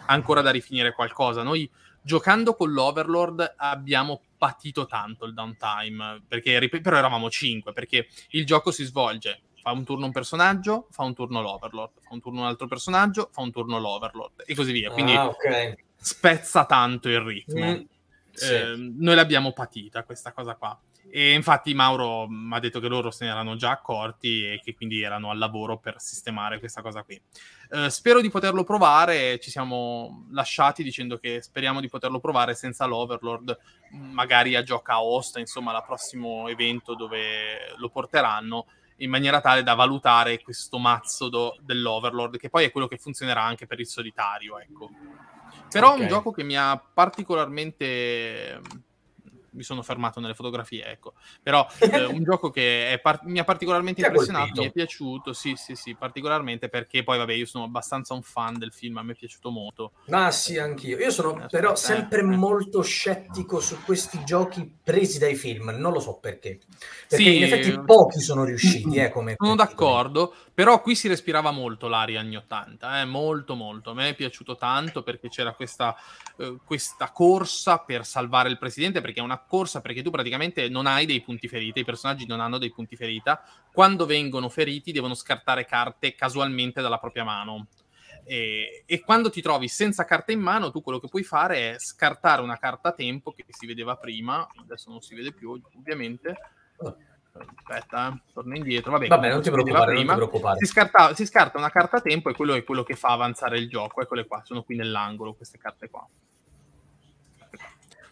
ancora 0.06 0.40
da 0.40 0.50
rifinire 0.50 0.94
qualcosa. 0.94 1.44
Noi 1.44 1.70
giocando 2.02 2.54
con 2.54 2.72
l'Overlord 2.72 3.54
abbiamo 3.56 4.22
patito 4.36 4.86
tanto 4.86 5.26
il 5.26 5.32
downtime, 5.32 6.24
perché, 6.26 6.68
però 6.82 6.96
eravamo 6.96 7.30
5, 7.30 7.72
perché 7.72 8.08
il 8.30 8.44
gioco 8.44 8.72
si 8.72 8.82
svolge. 8.82 9.42
Fa 9.62 9.70
un 9.70 9.84
turno 9.84 10.06
un 10.06 10.12
personaggio, 10.12 10.88
fa 10.90 11.04
un 11.04 11.14
turno 11.14 11.40
l'Overlord, 11.40 12.00
fa 12.00 12.14
un 12.14 12.20
turno 12.20 12.40
un 12.40 12.46
altro 12.48 12.66
personaggio, 12.66 13.30
fa 13.32 13.42
un 13.42 13.52
turno 13.52 13.78
l'Overlord 13.78 14.42
e 14.44 14.56
così 14.56 14.72
via. 14.72 14.90
Quindi 14.90 15.12
Ah, 15.12 15.26
ok. 15.28 15.84
Spezza 15.96 16.64
tanto 16.64 17.08
il 17.08 17.20
ritmo. 17.20 17.66
Mm, 17.66 17.80
sì. 18.32 18.52
Eh, 18.52 18.74
noi 18.76 19.14
l'abbiamo 19.14 19.52
patita 19.52 20.04
questa 20.04 20.32
cosa 20.32 20.54
qua. 20.54 20.78
E 21.08 21.32
infatti 21.32 21.72
Mauro 21.72 22.26
mi 22.28 22.54
ha 22.54 22.58
detto 22.58 22.80
che 22.80 22.88
loro 22.88 23.10
se 23.10 23.24
ne 23.24 23.30
erano 23.30 23.56
già 23.56 23.70
accorti 23.70 24.44
e 24.44 24.60
che 24.62 24.74
quindi 24.74 25.02
erano 25.02 25.30
al 25.30 25.38
lavoro 25.38 25.78
per 25.78 25.94
sistemare 25.98 26.58
questa 26.58 26.82
cosa 26.82 27.02
qui. 27.02 27.20
Eh, 27.70 27.90
spero 27.90 28.20
di 28.20 28.28
poterlo 28.28 28.64
provare, 28.64 29.38
ci 29.38 29.50
siamo 29.50 30.26
lasciati 30.30 30.82
dicendo 30.82 31.18
che 31.18 31.40
speriamo 31.42 31.80
di 31.80 31.88
poterlo 31.88 32.18
provare 32.18 32.54
senza 32.54 32.86
l'Overlord, 32.86 33.56
magari 33.92 34.56
a 34.56 34.62
gioca 34.62 34.94
a 34.94 35.02
Osta, 35.02 35.38
insomma, 35.38 35.74
al 35.74 35.84
prossimo 35.84 36.48
evento 36.48 36.94
dove 36.94 37.74
lo 37.76 37.88
porteranno, 37.88 38.66
in 38.96 39.10
maniera 39.10 39.40
tale 39.40 39.62
da 39.62 39.74
valutare 39.74 40.42
questo 40.42 40.78
mazzo 40.78 41.28
do- 41.28 41.56
dell'Overlord, 41.60 42.36
che 42.36 42.50
poi 42.50 42.64
è 42.64 42.70
quello 42.70 42.88
che 42.88 42.98
funzionerà 42.98 43.42
anche 43.42 43.66
per 43.66 43.78
il 43.80 43.86
solitario, 43.86 44.58
ecco. 44.58 44.90
Però 45.70 45.90
è 45.90 45.94
Ok. 45.94 46.00
un 46.00 46.08
gioco 46.08 46.30
che 46.30 46.42
mi 46.44 46.56
ha 46.56 46.76
particolarmente. 46.76 48.60
Mi 49.56 49.62
sono 49.62 49.82
fermato 49.82 50.20
nelle 50.20 50.34
fotografie, 50.34 50.84
ecco. 50.84 51.14
Però 51.42 51.66
eh, 51.80 52.04
un 52.04 52.22
gioco 52.22 52.50
che 52.50 53.00
par- 53.02 53.24
mi 53.24 53.38
ha 53.38 53.44
particolarmente 53.44 54.02
impressionato, 54.02 54.44
colpito? 54.44 54.62
mi 54.62 54.68
è 54.68 54.72
piaciuto, 54.72 55.32
sì, 55.32 55.54
sì, 55.56 55.74
sì, 55.74 55.94
particolarmente 55.94 56.68
perché 56.68 57.02
poi, 57.02 57.18
vabbè, 57.18 57.32
io 57.32 57.46
sono 57.46 57.64
abbastanza 57.64 58.14
un 58.14 58.22
fan 58.22 58.58
del 58.58 58.72
film, 58.72 58.98
a 58.98 59.02
me 59.02 59.12
è 59.12 59.16
piaciuto 59.16 59.50
molto. 59.50 59.92
Ma 60.06 60.30
sì, 60.30 60.58
anch'io. 60.58 60.98
Io 60.98 61.10
sono 61.10 61.44
Eh, 61.44 61.46
però 61.48 61.72
eh, 61.72 61.76
sempre 61.76 62.20
eh. 62.20 62.24
molto 62.24 62.82
scettico 62.82 63.60
su 63.60 63.82
questi 63.82 64.22
giochi 64.24 64.70
presi 64.82 65.18
dai 65.18 65.34
film, 65.34 65.70
non 65.70 65.92
lo 65.92 66.00
so 66.00 66.18
perché. 66.18 66.60
Perché 67.08 67.24
Sì, 67.24 67.36
in 67.36 67.42
effetti 67.44 67.80
pochi 67.80 68.20
sono 68.20 68.44
riusciti, 68.44 68.96
eh, 68.98 69.10
come... 69.10 69.34
Sono 69.36 69.54
d'accordo, 69.54 70.34
però 70.52 70.80
qui 70.80 70.94
si 70.94 71.08
respirava 71.08 71.50
molto 71.50 71.88
l'aria 71.88 72.20
anni 72.20 72.36
80, 72.36 73.00
eh, 73.00 73.04
molto 73.04 73.54
molto. 73.54 73.90
A 73.90 73.94
me 73.94 74.10
è 74.10 74.14
piaciuto 74.14 74.56
tanto 74.56 75.02
perché 75.02 75.28
c'era 75.28 75.54
questa, 75.54 75.96
eh, 76.38 76.56
questa 76.64 77.10
corsa 77.10 77.78
per 77.78 78.04
salvare 78.04 78.48
il 78.48 78.58
presidente, 78.58 79.00
perché 79.00 79.20
è 79.20 79.22
una 79.22 79.38
corsa 79.46 79.80
perché 79.80 80.02
tu 80.02 80.10
praticamente 80.10 80.68
non 80.68 80.86
hai 80.86 81.06
dei 81.06 81.20
punti 81.20 81.48
ferita, 81.48 81.80
i 81.80 81.84
personaggi 81.84 82.26
non 82.26 82.40
hanno 82.40 82.58
dei 82.58 82.72
punti 82.72 82.96
ferita. 82.96 83.42
Quando 83.72 84.06
vengono 84.06 84.48
feriti 84.48 84.92
devono 84.92 85.14
scartare 85.14 85.64
carte 85.64 86.14
casualmente 86.14 86.80
dalla 86.82 86.98
propria 86.98 87.24
mano. 87.24 87.68
E, 88.24 88.82
e 88.86 89.00
quando 89.00 89.30
ti 89.30 89.40
trovi 89.40 89.68
senza 89.68 90.04
carte 90.04 90.32
in 90.32 90.40
mano, 90.40 90.72
tu 90.72 90.82
quello 90.82 90.98
che 90.98 91.08
puoi 91.08 91.22
fare 91.22 91.74
è 91.74 91.78
scartare 91.78 92.42
una 92.42 92.58
carta 92.58 92.88
a 92.88 92.92
tempo 92.92 93.32
che 93.32 93.44
si 93.48 93.66
vedeva 93.66 93.96
prima, 93.96 94.46
adesso 94.60 94.90
non 94.90 95.00
si 95.00 95.14
vede 95.14 95.32
più 95.32 95.50
ovviamente. 95.76 96.34
Aspetta, 97.38 98.12
eh, 98.12 98.32
torno 98.32 98.56
indietro. 98.56 98.92
Vabbè, 98.92 99.06
Vabbè, 99.08 99.28
non 99.30 99.42
ti 99.42 99.50
preoccupare, 99.50 99.86
non 99.86 99.94
ti 99.94 100.00
prima. 100.00 100.14
preoccupare. 100.14 100.58
Si, 100.58 100.66
scarta, 100.66 101.14
si 101.14 101.26
scarta 101.26 101.58
una 101.58 101.70
carta 101.70 101.98
a 101.98 102.00
tempo 102.00 102.30
e 102.30 102.34
quello 102.34 102.54
è 102.54 102.64
quello 102.64 102.82
che 102.82 102.96
fa 102.96 103.08
avanzare 103.08 103.58
il 103.58 103.68
gioco. 103.68 104.00
Eccole 104.00 104.26
qua, 104.26 104.42
sono 104.44 104.62
qui 104.62 104.76
nell'angolo 104.76 105.34
queste 105.34 105.58
carte 105.58 105.88
qua. 105.88 106.06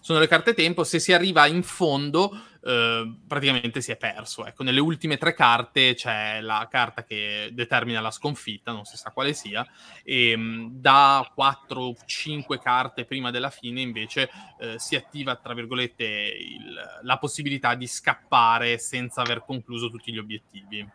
Sono 0.04 0.18
le 0.18 0.28
carte 0.28 0.52
tempo, 0.52 0.84
se 0.84 0.98
si 0.98 1.14
arriva 1.14 1.46
in 1.46 1.62
fondo 1.62 2.30
eh, 2.62 3.20
praticamente 3.26 3.80
si 3.80 3.90
è 3.90 3.96
perso. 3.96 4.44
Ecco, 4.44 4.62
nelle 4.62 4.80
ultime 4.80 5.16
tre 5.16 5.32
carte 5.32 5.94
c'è 5.94 6.42
la 6.42 6.68
carta 6.70 7.04
che 7.04 7.48
determina 7.52 8.02
la 8.02 8.10
sconfitta, 8.10 8.70
non 8.70 8.84
si 8.84 8.98
sa 8.98 9.12
quale 9.12 9.32
sia, 9.32 9.66
e 10.02 10.36
mh, 10.36 10.72
da 10.74 11.26
4-5 11.34 12.58
carte 12.60 13.06
prima 13.06 13.30
della 13.30 13.48
fine 13.48 13.80
invece 13.80 14.28
eh, 14.60 14.78
si 14.78 14.94
attiva, 14.94 15.36
tra 15.36 15.54
virgolette, 15.54 16.04
il, 16.04 17.00
la 17.00 17.16
possibilità 17.16 17.74
di 17.74 17.86
scappare 17.86 18.76
senza 18.76 19.22
aver 19.22 19.42
concluso 19.42 19.88
tutti 19.88 20.12
gli 20.12 20.18
obiettivi. 20.18 20.86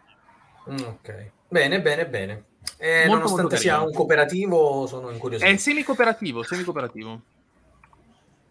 Mm, 0.70 0.84
ok, 0.86 1.32
bene, 1.47 1.82
bene, 1.82 2.07
bene. 2.07 2.43
Eh, 2.78 3.07
molto, 3.07 3.14
nonostante 3.16 3.41
molto 3.41 3.57
sia 3.57 3.82
un 3.82 3.91
cooperativo, 3.91 4.86
sono 4.86 5.10
incuriosito. 5.10 5.49
È 5.49 5.57
semi-cooperativo, 5.57 6.43
semi-cooperativo. 6.43 7.22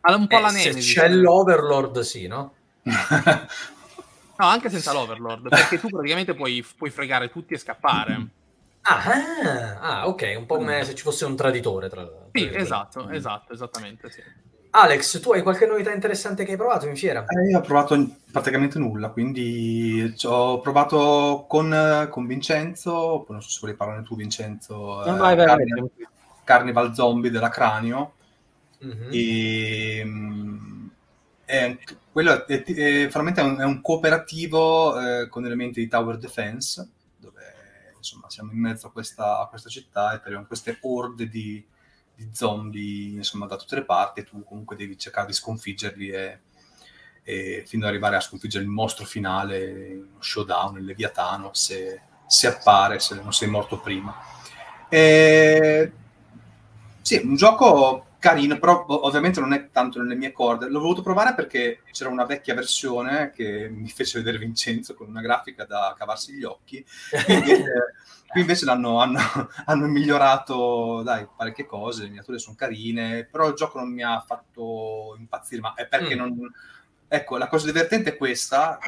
Un 0.00 0.26
po' 0.26 0.38
eh, 0.38 0.40
la 0.40 0.50
Nemesis. 0.50 0.86
Se 0.86 1.00
c'è 1.00 1.08
l'Overlord, 1.08 2.00
sì, 2.00 2.26
no? 2.26 2.54
no, 2.82 4.46
anche 4.46 4.70
senza 4.70 4.92
l'Overlord, 4.92 5.48
perché 5.50 5.78
tu 5.78 5.88
praticamente 5.88 6.34
puoi, 6.34 6.64
puoi 6.76 6.90
fregare 6.90 7.30
tutti 7.30 7.54
e 7.54 7.58
scappare. 7.58 8.26
Ah, 8.82 9.02
ah, 9.04 9.78
ah, 9.80 10.08
ok, 10.08 10.34
un 10.38 10.46
po' 10.46 10.56
come 10.56 10.84
se 10.84 10.94
ci 10.94 11.02
fosse 11.02 11.24
un 11.24 11.36
traditore. 11.36 11.88
Tra, 11.88 12.04
tra 12.04 12.28
sì, 12.32 12.48
esatto, 12.52 13.08
esatto, 13.10 13.52
esattamente, 13.52 14.10
sì. 14.10 14.22
Alex, 14.70 15.20
tu 15.20 15.32
hai 15.32 15.42
qualche 15.42 15.66
novità 15.66 15.92
interessante 15.92 16.44
che 16.44 16.52
hai 16.52 16.56
provato 16.56 16.86
in 16.86 16.96
fiera? 16.96 17.24
Eh, 17.26 17.50
io 17.50 17.58
ho 17.58 17.62
provato 17.62 18.16
praticamente 18.30 18.78
nulla, 18.78 19.08
quindi 19.08 20.14
ho 20.24 20.60
provato 20.60 21.46
con, 21.48 22.06
con 22.10 22.26
Vincenzo, 22.26 23.26
non 23.28 23.42
so 23.42 23.48
se 23.48 23.58
vuoi 23.62 23.74
parlare 23.74 24.02
tu 24.02 24.14
Vincenzo, 24.14 25.02
no, 25.04 25.16
vai, 25.16 25.34
vai, 25.34 25.46
Carnival, 25.46 25.90
Carnival 26.44 26.94
Zombie 26.94 27.30
della 27.30 27.48
Cranio, 27.48 28.12
Mhm. 28.80 29.08
e 29.10 30.06
è, 31.48 31.78
quello 32.12 32.46
è, 32.46 32.62
è, 32.62 33.08
veramente 33.08 33.40
un, 33.40 33.58
è 33.58 33.64
un 33.64 33.80
cooperativo 33.80 35.00
eh, 35.00 35.28
con 35.28 35.46
elementi 35.46 35.80
di 35.80 35.88
tower 35.88 36.18
defense, 36.18 36.86
dove 37.16 37.42
insomma 37.96 38.28
siamo 38.28 38.52
in 38.52 38.60
mezzo 38.60 38.88
a 38.88 38.92
questa, 38.92 39.40
a 39.40 39.46
questa 39.46 39.70
città 39.70 40.12
e 40.12 40.16
abbiamo 40.16 40.44
queste 40.44 40.76
orde 40.82 41.26
di, 41.26 41.64
di 42.14 42.28
zombie 42.32 43.16
insomma 43.16 43.46
da 43.46 43.56
tutte 43.56 43.76
le 43.76 43.84
parti 43.84 44.20
e 44.20 44.24
tu 44.24 44.44
comunque 44.44 44.76
devi 44.76 44.98
cercare 44.98 45.28
di 45.28 45.32
sconfiggerli 45.32 46.10
e, 46.10 46.40
e 47.22 47.62
fino 47.66 47.84
ad 47.84 47.90
arrivare 47.90 48.16
a 48.16 48.20
sconfiggere 48.20 48.64
il 48.64 48.70
mostro 48.70 49.06
finale, 49.06 49.94
uno 49.94 50.20
showdown, 50.22 50.76
il 50.76 50.84
Leviatano, 50.84 51.54
se, 51.54 52.02
se 52.26 52.46
appare, 52.46 52.98
se 52.98 53.14
non 53.14 53.32
sei 53.32 53.48
morto 53.48 53.80
prima. 53.80 54.14
E... 54.90 55.92
Sì, 57.00 57.22
un 57.24 57.36
gioco 57.36 58.07
carino, 58.18 58.58
però 58.58 58.84
ovviamente 58.86 59.40
non 59.40 59.52
è 59.52 59.70
tanto 59.70 60.00
nelle 60.00 60.16
mie 60.16 60.32
corde. 60.32 60.68
L'ho 60.68 60.80
voluto 60.80 61.02
provare 61.02 61.34
perché 61.34 61.82
c'era 61.92 62.10
una 62.10 62.24
vecchia 62.24 62.54
versione 62.54 63.30
che 63.30 63.68
mi 63.68 63.88
fece 63.88 64.18
vedere 64.18 64.38
Vincenzo 64.38 64.94
con 64.94 65.08
una 65.08 65.20
grafica 65.20 65.64
da 65.64 65.94
cavarsi 65.96 66.34
gli 66.34 66.44
occhi. 66.44 66.84
Qui 67.24 67.34
invece, 67.34 67.94
qui 68.28 68.40
invece 68.40 68.64
l'hanno 68.64 69.00
hanno, 69.00 69.20
hanno 69.66 69.86
migliorato 69.86 71.02
dai, 71.02 71.26
parecchie 71.34 71.66
cose, 71.66 72.02
le 72.02 72.08
miniature 72.08 72.38
sono 72.38 72.56
carine, 72.56 73.24
però 73.30 73.48
il 73.48 73.54
gioco 73.54 73.78
non 73.78 73.92
mi 73.92 74.02
ha 74.02 74.20
fatto 74.20 75.14
impazzire, 75.18 75.60
ma 75.60 75.74
è 75.74 75.86
perché 75.86 76.14
mm. 76.14 76.18
non... 76.18 76.52
Ecco, 77.10 77.38
la 77.38 77.48
cosa 77.48 77.64
divertente 77.64 78.10
è 78.10 78.16
questa, 78.18 78.78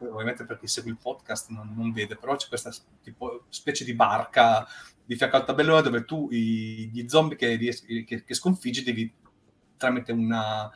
ovviamente 0.00 0.44
per 0.44 0.58
chi 0.58 0.66
segue 0.66 0.90
il 0.90 0.98
podcast 1.00 1.50
non, 1.50 1.72
non 1.76 1.92
vede, 1.92 2.16
però 2.16 2.34
c'è 2.34 2.48
questa 2.48 2.72
tipo, 3.00 3.44
specie 3.48 3.84
di 3.84 3.94
barca 3.94 4.66
di 5.10 5.16
fianco 5.16 5.34
al 5.34 5.44
tabellone 5.44 5.82
dove 5.82 6.04
tu 6.04 6.28
i, 6.30 6.88
gli 6.92 7.08
zombie 7.08 7.36
che, 7.36 7.58
che, 8.06 8.22
che 8.22 8.34
sconfiggi 8.34 8.84
devi 8.84 9.12
tramite 9.76 10.12
una, 10.12 10.70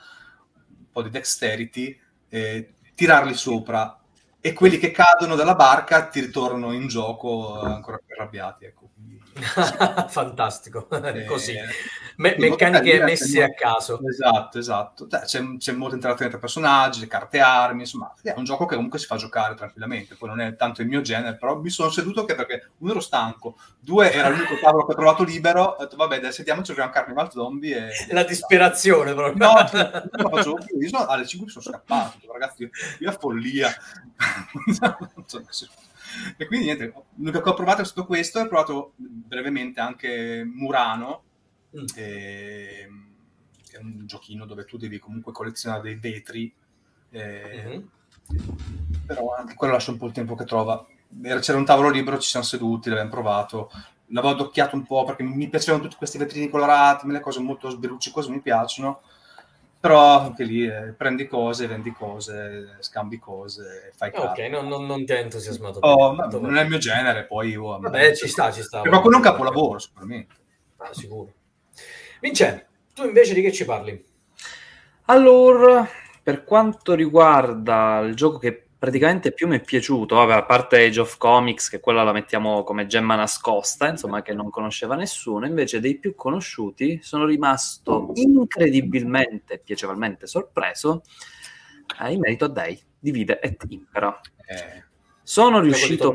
un 0.66 0.91
po' 0.91 1.03
di 1.03 1.11
dexterity 1.11 1.97
eh, 2.30 2.74
tirarli 2.97 3.32
sopra 3.32 3.97
e 4.41 4.53
quelli 4.53 4.78
che 4.78 4.91
cadono 4.91 5.37
dalla 5.37 5.55
barca 5.55 6.09
ti 6.09 6.18
ritornano 6.18 6.72
in 6.72 6.89
gioco 6.89 7.61
ancora 7.61 8.01
più 8.05 8.12
arrabbiati. 8.16 8.64
Ecco. 8.64 8.91
Quindi, 8.93 9.22
Fantastico, 10.09 10.89
eh, 11.03 11.24
così. 11.24 11.55
Me- 12.16 12.37
meccaniche 12.39 13.03
messe 13.03 13.43
a 13.43 13.53
caso. 13.53 14.01
Esatto, 14.07 14.59
esatto. 14.59 15.07
C'è, 15.09 15.57
c'è 15.57 15.72
molta 15.72 15.97
interazione 15.97 16.30
tra 16.30 16.41
personaggi, 16.41 17.07
carte 17.09 17.41
armi, 17.41 17.80
insomma, 17.80 18.14
è 18.22 18.35
un 18.37 18.45
gioco 18.45 18.66
che 18.66 18.76
comunque 18.76 19.01
si 19.01 19.07
fa 19.07 19.16
giocare 19.16 19.55
tranquillamente. 19.55 20.14
Poi 20.14 20.28
non 20.28 20.41
è 20.41 20.55
tanto 20.55 20.82
il 20.82 20.89
mio 20.89 21.01
genere, 21.01 21.37
però 21.37 21.59
mi 21.59 21.70
sono 21.70 21.91
seduto 21.91 22.24
che 22.24 22.37
perché 22.37 22.70
uno 22.78 22.93
ero 22.93 23.01
stanco, 23.01 23.57
due 23.80 24.12
era 24.12 24.28
l'unico 24.28 24.57
tavolo 24.61 24.87
che 24.87 24.93
ho 24.93 24.97
trovato 24.97 25.24
libero, 25.24 25.62
ho 25.62 25.82
detto 25.82 25.97
vabbè, 25.97 26.20
dai, 26.20 26.32
sentiamoci, 26.32 26.68
giochiamo 26.68 26.93
Carnival 26.93 27.32
Zombie. 27.32 27.89
E... 27.89 28.12
La 28.12 28.24
disperazione 28.24 29.12
proprio. 29.14 29.47
No, 29.47 29.66
cioè, 29.68 30.03
non 30.12 30.30
facevo 30.30 30.59
più. 30.64 30.78
Io 30.80 30.89
sono, 30.89 31.07
alle 31.07 31.26
5 31.26 31.51
sono 31.51 31.64
scappato, 31.64 32.18
ragazzi, 32.32 32.68
io 33.01 33.09
a 33.09 33.12
follia. 33.12 33.74
e 36.37 36.47
quindi 36.47 36.67
niente, 36.67 36.93
l'unico 37.17 37.41
che 37.41 37.49
ho 37.49 37.55
provato 37.55 37.83
è 37.83 37.85
stato 37.85 38.07
questo, 38.07 38.41
ho 38.41 38.49
provato 38.49 38.93
brevemente 38.97 39.81
anche 39.81 40.45
Murano, 40.45 41.23
mm. 41.77 41.85
e, 41.95 42.89
che 43.69 43.77
è 43.77 43.81
un 43.81 44.07
giochino 44.07 44.47
dove 44.47 44.65
tu 44.65 44.77
devi 44.77 44.99
comunque 44.99 45.33
collezionare 45.33 45.83
dei 45.83 45.97
vetri, 45.97 46.53
e, 47.11 47.83
mm-hmm. 48.33 48.49
però 49.07 49.35
anche 49.35 49.55
quello 49.55 49.75
lascia 49.75 49.91
un 49.91 49.99
po' 49.99 50.07
il 50.07 50.12
tempo 50.12 50.35
che 50.35 50.45
trova. 50.45 50.87
C'era 51.41 51.59
un 51.59 51.65
tavolo 51.65 51.91
libero, 51.91 52.19
ci 52.19 52.29
siamo 52.29 52.45
seduti, 52.45 52.89
l'abbiamo 52.89 53.11
provato, 53.11 53.71
l'avevo 54.07 54.33
addocchiato 54.35 54.75
un 54.75 54.85
po' 54.85 55.05
perché 55.05 55.23
mi 55.23 55.49
piacevano 55.49 55.85
tutti 55.85 55.97
questi 55.97 56.19
vetrini 56.19 56.49
colorati, 56.49 57.07
le 57.07 57.21
cose 57.21 57.39
molto 57.41 57.71
sberuccicose 57.71 58.31
mi 58.31 58.41
piacciono 58.41 59.03
però 59.85 60.18
anche 60.18 60.45
lì 60.45 60.66
eh, 60.66 60.95
prendi 60.97 61.26
cose, 61.26 61.66
vendi 61.66 61.93
cose, 61.93 62.78
scambi 62.78 63.18
cose, 63.18 63.93
fai 63.95 64.11
cose. 64.12 64.28
Ok, 64.28 64.39
non, 64.51 64.66
non, 64.66 64.87
non 64.87 65.05
ti 65.05 65.12
ha 65.12 65.18
entusiasmato. 65.18 65.78
Oh, 65.80 66.14
ma 66.14 66.24
non 66.24 66.57
è 66.57 66.62
il 66.62 66.70
mio 66.70 66.78
genere, 66.78 67.26
poi... 67.26 67.55
Oh, 67.55 67.78
Vabbè, 67.78 68.16
ci 68.16 68.26
sta, 68.26 68.51
ci 68.51 68.62
sta. 68.62 68.80
Qualcuno 68.80 69.16
è 69.16 69.16
un 69.18 69.22
capolavoro, 69.22 69.78
sicuramente. 69.78 70.37
Ah, 70.78 70.89
sicuro. 70.95 71.35
Vincenzo, 72.18 72.64
tu 72.95 73.05
invece 73.05 73.35
di 73.35 73.43
che 73.43 73.53
ci 73.53 73.66
parli? 73.66 74.03
Allora, 75.05 75.87
per 76.22 76.45
quanto 76.45 76.95
riguarda 76.95 77.99
il 77.99 78.14
gioco 78.14 78.39
che 78.39 78.64
praticamente 78.85 79.32
più 79.32 79.49
mi 79.49 79.57
è 79.57 79.61
piaciuto, 79.62 80.14
vabbè, 80.14 80.35
a 80.35 80.45
parte 80.45 80.85
Age 80.85 81.01
of 81.01 81.16
Comics, 81.16 81.70
che 81.70 81.80
quella 81.80 82.03
la 82.03 82.12
mettiamo 82.12 82.62
come 82.64 82.87
gemma 82.87 83.14
nascosta, 83.14 83.89
insomma, 83.89 84.20
che 84.20 84.35
non 84.35 84.51
conosceva 84.51 84.95
nessuno, 84.95 85.47
invece 85.47 85.80
dei 85.80 85.97
più 85.97 86.14
conosciuti 86.14 87.01
sono 87.03 87.24
rimasto 87.24 88.11
incredibilmente, 88.12 89.59
piacevolmente 89.64 90.26
sorpreso 90.26 91.03
eh, 91.99 92.12
in 92.12 92.20
merito 92.20 92.45
a 92.45 92.49
Dei, 92.49 92.78
Divide 92.99 93.41
et 93.41 93.64
Impera. 93.68 94.20
Eh, 94.47 94.85
sono 95.22 95.61
riuscito... 95.61 96.12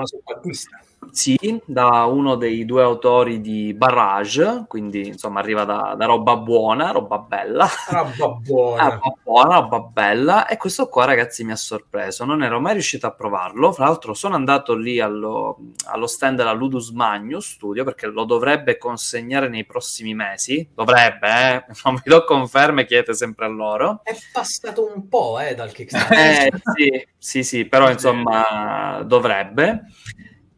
Sì, 1.11 1.37
da 1.65 2.05
uno 2.05 2.35
dei 2.35 2.65
due 2.65 2.83
autori 2.83 3.41
di 3.41 3.73
Barrage, 3.73 4.65
quindi 4.67 5.07
insomma 5.07 5.39
arriva 5.39 5.63
da, 5.63 5.95
da 5.97 6.05
roba 6.05 6.37
buona, 6.37 6.91
roba 6.91 7.17
bella. 7.17 7.67
Roba 7.89 8.27
buona. 8.39 8.89
roba 8.89 9.13
buona, 9.23 9.59
roba 9.59 9.79
bella. 9.79 10.47
E 10.47 10.57
questo 10.57 10.87
qua 10.87 11.05
ragazzi 11.05 11.43
mi 11.43 11.51
ha 11.51 11.55
sorpreso, 11.55 12.25
non 12.25 12.43
ero 12.43 12.59
mai 12.59 12.73
riuscito 12.73 13.07
a 13.07 13.11
provarlo. 13.11 13.71
Fra 13.71 13.85
l'altro 13.85 14.13
sono 14.13 14.35
andato 14.35 14.75
lì 14.75 14.99
allo, 14.99 15.57
allo 15.85 16.07
stand 16.07 16.37
della 16.37 16.51
Ludus 16.51 16.91
Magnus 16.91 17.53
Studio 17.53 17.83
perché 17.83 18.07
lo 18.07 18.25
dovrebbe 18.25 18.77
consegnare 18.77 19.49
nei 19.49 19.65
prossimi 19.65 20.13
mesi. 20.13 20.69
Dovrebbe, 20.73 21.27
eh? 21.27 21.65
Non 21.89 21.95
vi 21.95 22.09
do 22.09 22.23
conferme, 22.23 22.85
chiedete 22.85 23.13
sempre 23.13 23.45
a 23.45 23.49
loro. 23.49 24.01
È 24.03 24.15
passato 24.31 24.91
un 24.93 25.07
po' 25.07 25.39
eh, 25.39 25.55
dal 25.55 25.71
Kickstarter. 25.73 26.17
eh, 26.17 26.51
sì, 26.75 27.07
sì, 27.17 27.43
sì, 27.43 27.65
però 27.65 27.89
insomma 27.89 29.01
dovrebbe. 29.05 29.85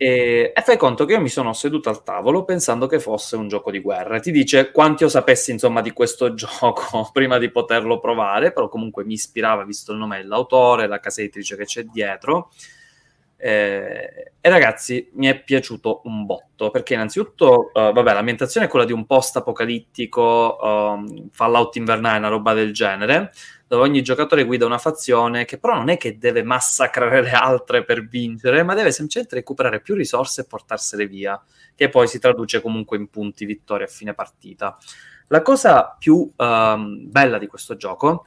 E, 0.01 0.51
e, 0.55 0.61
fai 0.63 0.77
conto 0.77 1.05
che 1.05 1.13
io 1.13 1.21
mi 1.21 1.29
sono 1.29 1.53
seduto 1.53 1.87
al 1.89 2.01
tavolo 2.01 2.43
pensando 2.43 2.87
che 2.87 2.99
fosse 2.99 3.35
un 3.35 3.47
gioco 3.47 3.69
di 3.69 3.81
guerra. 3.81 4.19
Ti 4.19 4.31
dice 4.31 4.71
quanti 4.71 5.03
io 5.03 5.09
sapessi 5.09 5.51
insomma 5.51 5.81
di 5.81 5.91
questo 5.91 6.33
gioco 6.33 7.07
prima 7.13 7.37
di 7.37 7.51
poterlo 7.51 7.99
provare, 7.99 8.51
però 8.51 8.67
comunque 8.67 9.05
mi 9.05 9.13
ispirava 9.13 9.63
visto 9.63 9.91
il 9.91 9.99
nome 9.99 10.17
dell'autore, 10.17 10.87
la 10.87 10.99
casa 10.99 11.21
editrice 11.21 11.55
che 11.55 11.65
c'è 11.65 11.83
dietro. 11.83 12.49
Eh, 13.37 14.31
e 14.41 14.49
ragazzi, 14.49 15.07
mi 15.13 15.27
è 15.27 15.39
piaciuto 15.39 16.01
un 16.05 16.25
botto 16.25 16.71
perché, 16.71 16.95
innanzitutto, 16.95 17.69
uh, 17.71 17.93
vabbè, 17.93 18.13
l'ambientazione 18.13 18.65
è 18.65 18.69
quella 18.69 18.85
di 18.85 18.93
un 18.93 19.05
post 19.05 19.37
apocalittico, 19.37 20.57
um, 20.63 21.29
Fallout 21.31 21.75
invernale, 21.75 22.17
una 22.17 22.27
roba 22.27 22.55
del 22.55 22.73
genere 22.73 23.31
dove 23.71 23.83
ogni 23.83 24.01
giocatore 24.01 24.43
guida 24.43 24.65
una 24.65 24.77
fazione 24.77 25.45
che 25.45 25.57
però 25.57 25.75
non 25.75 25.87
è 25.87 25.95
che 25.95 26.17
deve 26.17 26.43
massacrare 26.43 27.21
le 27.21 27.31
altre 27.31 27.85
per 27.85 28.05
vincere, 28.05 28.63
ma 28.63 28.73
deve 28.73 28.91
semplicemente 28.91 29.35
recuperare 29.35 29.79
più 29.79 29.95
risorse 29.95 30.41
e 30.41 30.43
portarsele 30.43 31.07
via, 31.07 31.41
che 31.73 31.87
poi 31.87 32.05
si 32.09 32.19
traduce 32.19 32.59
comunque 32.59 32.97
in 32.97 33.07
punti 33.07 33.45
vittoria 33.45 33.85
a 33.85 33.89
fine 33.89 34.13
partita. 34.13 34.77
La 35.27 35.41
cosa 35.41 35.95
più 35.97 36.29
um, 36.35 37.09
bella 37.09 37.37
di 37.37 37.47
questo 37.47 37.77
gioco 37.77 38.25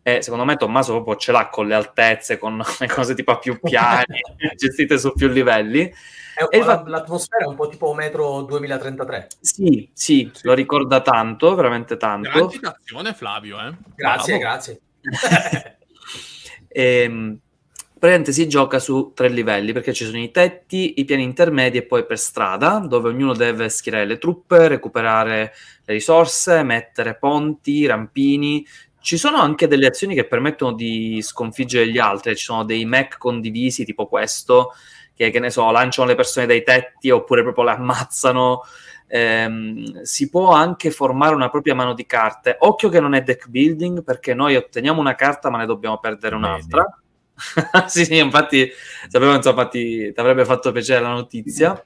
è, 0.00 0.22
secondo 0.22 0.46
me, 0.46 0.56
Tommaso 0.56 0.94
proprio 0.94 1.16
ce 1.16 1.30
l'ha 1.30 1.50
con 1.50 1.66
le 1.66 1.74
altezze, 1.74 2.38
con 2.38 2.56
le 2.80 2.86
cose 2.88 3.14
tipo 3.14 3.32
a 3.32 3.38
più 3.38 3.60
piani, 3.60 4.18
gestite 4.56 4.98
su 4.98 5.12
più 5.12 5.28
livelli. 5.28 5.92
È 6.34 6.62
fa... 6.62 6.82
L'atmosfera 6.86 7.44
è 7.44 7.48
un 7.48 7.54
po' 7.54 7.68
tipo 7.68 7.92
metro 7.92 8.40
2033. 8.40 9.26
Sì, 9.40 9.90
sì, 9.92 10.30
sì, 10.32 10.46
lo 10.46 10.54
ricorda 10.54 11.02
tanto, 11.02 11.54
veramente 11.54 11.98
tanto. 11.98 12.30
Gran 12.30 12.48
citazione, 12.48 13.12
Flavio. 13.12 13.58
Eh? 13.58 13.74
Grazie, 13.94 14.38
Bravo. 14.38 14.50
grazie. 14.50 14.80
E, 16.68 17.02
ehm, 17.02 17.38
praticamente 17.98 18.32
si 18.32 18.46
gioca 18.48 18.78
su 18.78 19.12
tre 19.14 19.28
livelli 19.28 19.72
perché 19.72 19.92
ci 19.92 20.04
sono 20.04 20.18
i 20.18 20.30
tetti, 20.30 21.00
i 21.00 21.04
piani 21.04 21.22
intermedi 21.22 21.78
e 21.78 21.82
poi 21.82 22.04
per 22.04 22.18
strada 22.18 22.78
dove 22.78 23.08
ognuno 23.08 23.34
deve 23.34 23.68
schierare 23.68 24.04
le 24.04 24.18
truppe, 24.18 24.68
recuperare 24.68 25.52
le 25.84 25.92
risorse, 25.94 26.62
mettere 26.62 27.16
ponti, 27.16 27.86
rampini. 27.86 28.66
Ci 29.00 29.16
sono 29.16 29.38
anche 29.38 29.68
delle 29.68 29.86
azioni 29.86 30.14
che 30.14 30.26
permettono 30.26 30.72
di 30.72 31.20
sconfiggere 31.22 31.88
gli 31.88 31.98
altri, 31.98 32.36
ci 32.36 32.44
sono 32.44 32.64
dei 32.64 32.84
mech 32.84 33.18
condivisi 33.18 33.84
tipo 33.84 34.06
questo 34.06 34.72
che, 35.16 35.30
che 35.30 35.40
ne 35.40 35.50
so, 35.50 35.70
lanciano 35.70 36.08
le 36.08 36.14
persone 36.14 36.46
dai 36.46 36.62
tetti 36.62 37.10
oppure 37.10 37.42
proprio 37.42 37.64
le 37.64 37.70
ammazzano. 37.70 38.62
Ehm, 39.08 40.02
si 40.02 40.28
può 40.28 40.50
anche 40.50 40.90
formare 40.90 41.34
una 41.34 41.50
propria 41.50 41.74
mano 41.74 41.94
di 41.94 42.06
carte. 42.06 42.56
Occhio 42.60 42.88
che 42.88 43.00
non 43.00 43.14
è 43.14 43.22
deck 43.22 43.48
building 43.48 44.02
perché 44.02 44.34
noi 44.34 44.56
otteniamo 44.56 45.00
una 45.00 45.14
carta 45.14 45.50
ma 45.50 45.58
ne 45.58 45.66
dobbiamo 45.66 45.98
perdere 45.98 46.34
un'altra. 46.34 46.84
Sì, 47.86 48.06
sì, 48.06 48.16
infatti 48.16 48.66
sapevo, 49.08 49.34
insomma, 49.34 49.68
ti, 49.68 50.10
ti 50.10 50.20
avrebbe 50.20 50.46
fatto 50.46 50.72
piacere 50.72 51.02
la 51.02 51.10
notizia. 51.10 51.78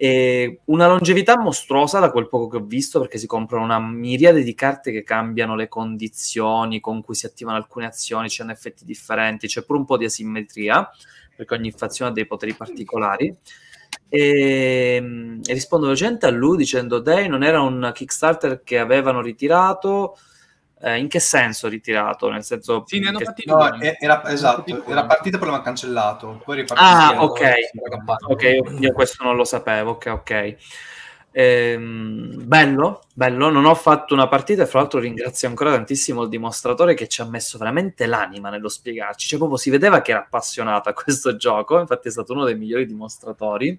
E 0.00 0.60
una 0.66 0.86
longevità 0.86 1.36
mostruosa 1.38 1.98
da 1.98 2.10
quel 2.10 2.28
poco 2.28 2.46
che 2.46 2.56
ho 2.58 2.64
visto 2.64 3.00
perché 3.00 3.18
si 3.18 3.26
comprano 3.26 3.64
una 3.64 3.80
miriade 3.80 4.42
di 4.44 4.54
carte 4.54 4.92
che 4.92 5.02
cambiano 5.02 5.56
le 5.56 5.68
condizioni 5.68 6.78
con 6.80 7.02
cui 7.02 7.16
si 7.16 7.26
attivano 7.26 7.56
alcune 7.56 7.86
azioni, 7.86 8.28
c'è 8.28 8.44
effetti 8.46 8.84
differenti, 8.84 9.48
c'è 9.48 9.62
pure 9.64 9.80
un 9.80 9.84
po' 9.84 9.96
di 9.96 10.04
asimmetria 10.04 10.88
perché 11.34 11.54
ogni 11.54 11.72
fazione 11.72 12.12
ha 12.12 12.14
dei 12.14 12.26
poteri 12.26 12.54
particolari. 12.54 13.36
E, 14.10 14.96
e 15.44 15.52
rispondo 15.52 15.86
velocemente 15.86 16.26
a 16.26 16.30
lui 16.30 16.56
dicendo: 16.56 16.98
Dei 16.98 17.28
non 17.28 17.42
era 17.42 17.60
un 17.60 17.90
Kickstarter 17.94 18.62
che 18.62 18.78
avevano 18.78 19.20
ritirato 19.20 20.16
eh, 20.80 20.98
in 20.98 21.08
che 21.08 21.20
senso 21.20 21.68
ritirato? 21.68 22.30
Nel 22.30 22.44
senso 22.44 22.84
sì, 22.86 23.00
ne 23.00 23.08
hanno 23.08 23.18
che... 23.18 23.24
partito 23.24 23.56
no, 23.56 23.80
era, 23.80 24.24
esatto, 24.30 24.84
era 24.86 25.04
partita 25.04 25.38
poi 25.38 25.48
l'hanno 25.48 25.62
cancellato. 25.62 26.40
Poi 26.44 26.64
ah, 26.74 27.22
ok. 27.22 27.42
Ok, 28.28 28.42
io 28.78 28.92
questo 28.92 29.24
non 29.24 29.36
lo 29.36 29.44
sapevo. 29.44 29.92
Ok, 29.92 30.06
ok. 30.06 30.56
Ehm, 31.40 32.46
bello, 32.48 33.02
bello. 33.14 33.48
Non 33.48 33.64
ho 33.64 33.74
fatto 33.76 34.12
una 34.12 34.26
partita 34.26 34.64
e 34.64 34.66
fra 34.66 34.80
l'altro 34.80 34.98
ringrazio 34.98 35.46
ancora 35.46 35.70
tantissimo 35.70 36.22
il 36.24 36.28
dimostratore 36.28 36.94
che 36.94 37.06
ci 37.06 37.20
ha 37.20 37.24
messo 37.26 37.58
veramente 37.58 38.06
l'anima 38.06 38.50
nello 38.50 38.68
spiegarci. 38.68 39.28
Cioè, 39.28 39.38
proprio 39.38 39.56
si 39.56 39.70
vedeva 39.70 40.02
che 40.02 40.10
era 40.10 40.20
appassionato 40.22 40.88
a 40.88 40.92
questo 40.94 41.36
gioco. 41.38 41.78
Infatti, 41.78 42.08
è 42.08 42.10
stato 42.10 42.32
uno 42.32 42.44
dei 42.44 42.56
migliori 42.56 42.86
dimostratori. 42.86 43.78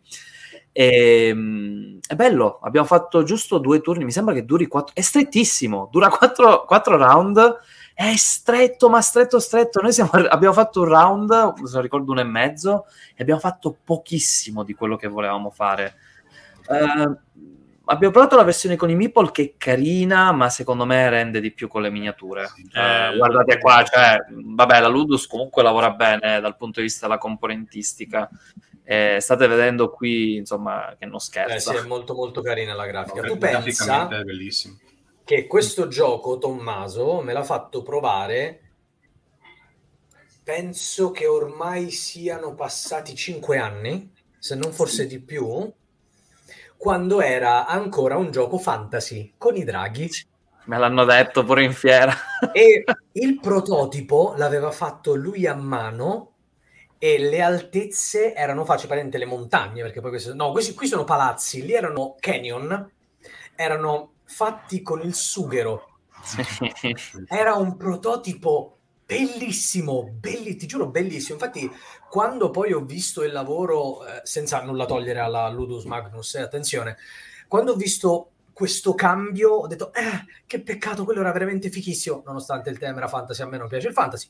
E, 0.71 1.27
ehm, 1.27 1.99
è 2.07 2.15
bello, 2.15 2.59
abbiamo 2.61 2.87
fatto 2.87 3.23
giusto 3.23 3.57
due 3.57 3.81
turni, 3.81 4.05
mi 4.05 4.11
sembra 4.11 4.33
che 4.33 4.45
duri 4.45 4.65
quattro, 4.67 4.93
è 4.95 5.01
strettissimo, 5.01 5.89
dura 5.91 6.07
quattro, 6.09 6.63
quattro 6.63 6.95
round, 6.95 7.57
è 7.93 8.15
stretto, 8.15 8.87
ma 8.89 9.01
stretto, 9.01 9.37
stretto. 9.39 9.81
Noi 9.81 9.91
siamo, 9.91 10.11
abbiamo 10.11 10.53
fatto 10.53 10.79
un 10.81 10.87
round, 10.87 11.53
se 11.65 11.73
non 11.73 11.81
ricordo 11.81 12.11
uno 12.11 12.21
e 12.21 12.23
mezzo, 12.23 12.85
e 13.15 13.21
abbiamo 13.21 13.41
fatto 13.41 13.75
pochissimo 13.83 14.63
di 14.63 14.73
quello 14.73 14.95
che 14.95 15.09
volevamo 15.09 15.49
fare. 15.49 15.95
Uh, 16.69 17.17
abbiamo 17.85 18.13
provato 18.13 18.35
la 18.35 18.43
versione 18.43 18.75
con 18.75 18.89
i 18.89 18.95
meeple 18.95 19.31
che 19.31 19.43
è 19.43 19.53
carina, 19.57 20.31
ma 20.31 20.49
secondo 20.49 20.85
me 20.85 21.09
rende 21.09 21.41
di 21.41 21.51
più 21.51 21.67
con 21.67 21.81
le 21.81 21.89
miniature. 21.89 22.43
Eh, 22.71 23.17
guardate 23.17 23.59
qua, 23.59 23.83
cioè, 23.83 24.17
vabbè, 24.29 24.79
la 24.79 24.87
Ludus 24.87 25.25
comunque 25.27 25.63
lavora 25.63 25.91
bene 25.91 26.39
dal 26.39 26.55
punto 26.55 26.79
di 26.79 26.85
vista 26.85 27.07
della 27.07 27.17
componentistica. 27.17 28.29
Eh, 28.83 29.17
state 29.19 29.47
vedendo 29.47 29.89
qui, 29.89 30.35
insomma, 30.37 30.95
che 30.97 31.05
non 31.05 31.19
scherza. 31.19 31.55
Eh 31.55 31.59
sì, 31.59 31.83
è 31.83 31.87
molto 31.87 32.13
molto 32.13 32.41
carina 32.41 32.73
la 32.73 32.85
grafica. 32.85 33.21
tu 33.21 33.37
pensa 33.37 34.07
che 35.23 35.45
questo 35.47 35.87
gioco, 35.87 36.37
Tommaso, 36.37 37.21
me 37.21 37.33
l'ha 37.33 37.43
fatto 37.43 37.83
provare 37.83 38.61
penso 40.49 41.11
che 41.11 41.27
ormai 41.27 41.91
siano 41.91 42.55
passati 42.55 43.13
cinque 43.13 43.59
anni, 43.59 44.11
se 44.39 44.55
non 44.55 44.71
forse 44.71 45.03
sì. 45.03 45.07
di 45.07 45.19
più, 45.19 45.71
quando 46.79 47.19
era 47.19 47.65
ancora 47.65 48.15
un 48.15 48.31
gioco 48.31 48.57
fantasy 48.57 49.33
con 49.37 49.57
i 49.57 49.65
draghi. 49.65 50.09
Me 50.63 50.77
l'hanno 50.77 51.03
detto 51.03 51.43
pure 51.43 51.65
in 51.65 51.73
fiera. 51.73 52.13
e 52.53 52.85
il 53.11 53.39
prototipo 53.41 54.33
l'aveva 54.37 54.71
fatto 54.71 55.13
lui 55.13 55.45
a 55.45 55.55
mano 55.55 56.35
e 56.97 57.17
le 57.19 57.41
altezze 57.41 58.33
erano 58.33 58.63
facili, 58.63 58.87
praticamente 58.87 59.17
le 59.17 59.25
montagne, 59.25 59.81
perché 59.81 59.99
poi 59.99 60.11
questi, 60.11 60.33
no, 60.33 60.51
questi 60.51 60.73
qui 60.73 60.87
sono 60.87 61.03
palazzi, 61.03 61.65
lì 61.65 61.73
erano 61.73 62.15
canyon, 62.17 62.91
erano 63.55 64.13
fatti 64.23 64.81
con 64.81 65.01
il 65.01 65.13
sughero. 65.13 65.97
Era 67.27 67.55
un 67.55 67.75
prototipo 67.75 68.78
bellissimo, 69.09 70.03
belli, 70.03 70.55
ti 70.55 70.67
giuro 70.67 70.85
bellissimo. 70.85 71.39
Infatti, 71.39 71.67
quando 72.07 72.51
poi 72.51 72.73
ho 72.73 72.81
visto 72.81 73.23
il 73.23 73.31
lavoro, 73.31 74.05
eh, 74.05 74.21
senza 74.23 74.61
nulla 74.61 74.85
togliere 74.85 75.17
alla 75.19 75.49
Ludus 75.49 75.85
Magnus, 75.85 76.35
eh, 76.35 76.41
attenzione, 76.41 76.95
quando 77.47 77.71
ho 77.71 77.75
visto 77.75 78.29
questo 78.53 78.93
cambio 78.93 79.51
ho 79.51 79.67
detto, 79.67 79.91
eh, 79.93 80.25
che 80.45 80.61
peccato, 80.61 81.05
quello 81.05 81.21
era 81.21 81.31
veramente 81.31 81.71
fichissimo, 81.71 82.21
nonostante 82.23 82.69
il 82.69 82.77
tema 82.77 82.97
era 82.97 83.07
fantasy, 83.07 83.41
a 83.41 83.47
me 83.47 83.57
non 83.57 83.67
piace 83.67 83.87
il 83.87 83.93
fantasy. 83.93 84.27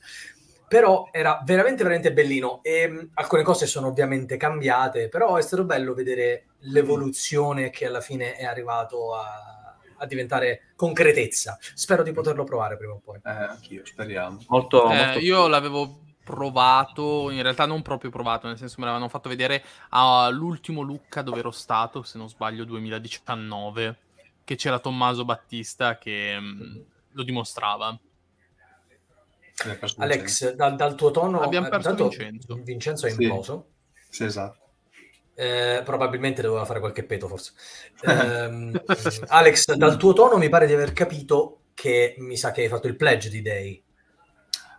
Però 0.70 1.10
era 1.12 1.42
veramente 1.44 1.84
veramente 1.84 2.14
bellino. 2.14 2.62
E 2.64 2.88
mh, 2.88 2.94
mm, 2.94 3.08
alcune 3.16 3.44
cose 3.44 3.66
sono 3.66 3.88
ovviamente 3.88 4.38
cambiate 4.38 5.10
però 5.10 5.36
è 5.36 5.42
stato 5.42 5.66
bello 5.66 5.94
vedere 5.94 6.46
l'evoluzione 6.60 7.70
che 7.70 7.88
alla 7.88 8.02
fine 8.02 8.36
è 8.36 8.46
arrivato 8.46 9.16
a, 9.16 9.59
a 10.00 10.06
diventare 10.06 10.72
concretezza. 10.76 11.58
Spero 11.76 12.04
di 12.04 12.12
poterlo 12.12 12.44
provare 12.44 12.78
prima 12.78 12.94
o 12.94 13.02
poi. 13.04 13.18
Eh, 13.18 13.30
anch'io 13.30 13.86
speriamo. 13.86 14.40
Molto, 14.48 14.90
eh, 14.90 15.06
molto... 15.06 15.20
io 15.20 15.48
l'avevo 15.48 16.02
provato 16.24 17.32
in 17.32 17.42
realtà 17.42 17.66
non 17.66 17.82
proprio 17.82 18.12
provato 18.12 18.46
nel 18.46 18.56
senso 18.56 18.76
me 18.78 18.86
l'avevano 18.86 19.10
fatto 19.10 19.30
vedere 19.30 19.64
all'ultimo 19.90 20.82
Lucca 20.82 21.24
dove 21.24 21.40
ero 21.40 21.50
stato 21.50 22.04
se 22.04 22.20
non 22.20 22.30
sbaglio 22.30 22.66
2019 22.66 23.98
che 24.44 24.56
c'era 24.56 24.78
Tommaso 24.78 25.26
Battista 25.26 25.98
che 25.98 26.40
mh, 26.40 26.46
mm, 26.46 26.82
lo 27.12 27.24
dimostrava. 27.24 28.00
Alex, 29.98 30.56
dal, 30.56 30.76
dal, 30.76 30.96
tuo 30.96 31.12
tono... 31.12 31.42
Abbiamo 31.42 31.68
eh, 31.68 31.70
perso 31.70 31.94
Vincenzo. 31.94 32.56
Vincenzo 32.64 33.06
è 33.06 33.12
imploso. 33.12 33.68
Sì, 33.94 34.08
sì 34.10 34.24
esatto. 34.24 34.59
Eh, 35.40 35.84
probabilmente 35.86 36.42
doveva 36.42 36.66
fare 36.66 36.82
qualche 36.82 37.06
peto, 37.06 37.30
forse. 37.30 37.54
Eh, 38.02 38.84
Alex, 39.28 39.74
dal 39.76 39.96
tuo 39.96 40.12
tono 40.12 40.38
mi 40.38 40.50
pare 40.50 40.68
di 40.68 40.74
aver 40.74 40.92
capito 40.92 41.62
che 41.74 42.16
mi 42.18 42.36
sa 42.36 42.52
che 42.52 42.64
hai 42.64 42.68
fatto 42.68 42.88
il 42.88 42.98
pledge 42.98 43.30
di 43.30 43.42
Day. 43.42 43.82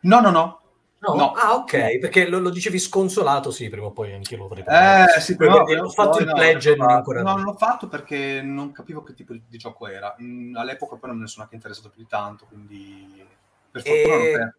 No, 0.02 0.20
no, 0.20 0.30
no. 0.30 0.60
No? 0.98 1.14
no. 1.14 1.32
Ah, 1.32 1.54
ok, 1.54 1.98
perché 1.98 2.28
lo, 2.28 2.40
lo, 2.40 2.50
dicevi 2.50 2.78
sconsolato, 2.78 3.50
sì, 3.50 3.70
prima 3.70 3.86
o 3.86 3.92
poi 3.92 4.12
anche 4.12 4.34
io 4.34 4.46
lo 4.46 4.48
fare. 4.48 5.14
Eh, 5.16 5.20
sì, 5.20 5.34
però, 5.34 5.62
ho 5.62 5.88
fatto 5.88 6.18
il 6.18 6.30
pledge 6.30 6.72
e 6.72 6.76
non 6.76 6.90
ancora... 6.90 7.22
No, 7.22 7.36
non 7.36 7.44
l'ho 7.44 7.56
fatto 7.56 7.88
perché 7.88 8.42
non 8.42 8.70
capivo 8.72 9.02
che 9.02 9.14
tipo 9.14 9.32
di 9.32 9.56
gioco 9.56 9.86
era. 9.88 10.14
Mm, 10.20 10.56
all'epoca 10.56 10.96
poi 10.96 11.08
non 11.08 11.20
ne 11.20 11.26
sono 11.26 11.44
anche 11.44 11.54
interessato 11.54 11.88
più 11.88 12.02
di 12.02 12.08
tanto, 12.08 12.44
quindi 12.44 13.26
per 13.70 13.82
fortuna 13.82 14.54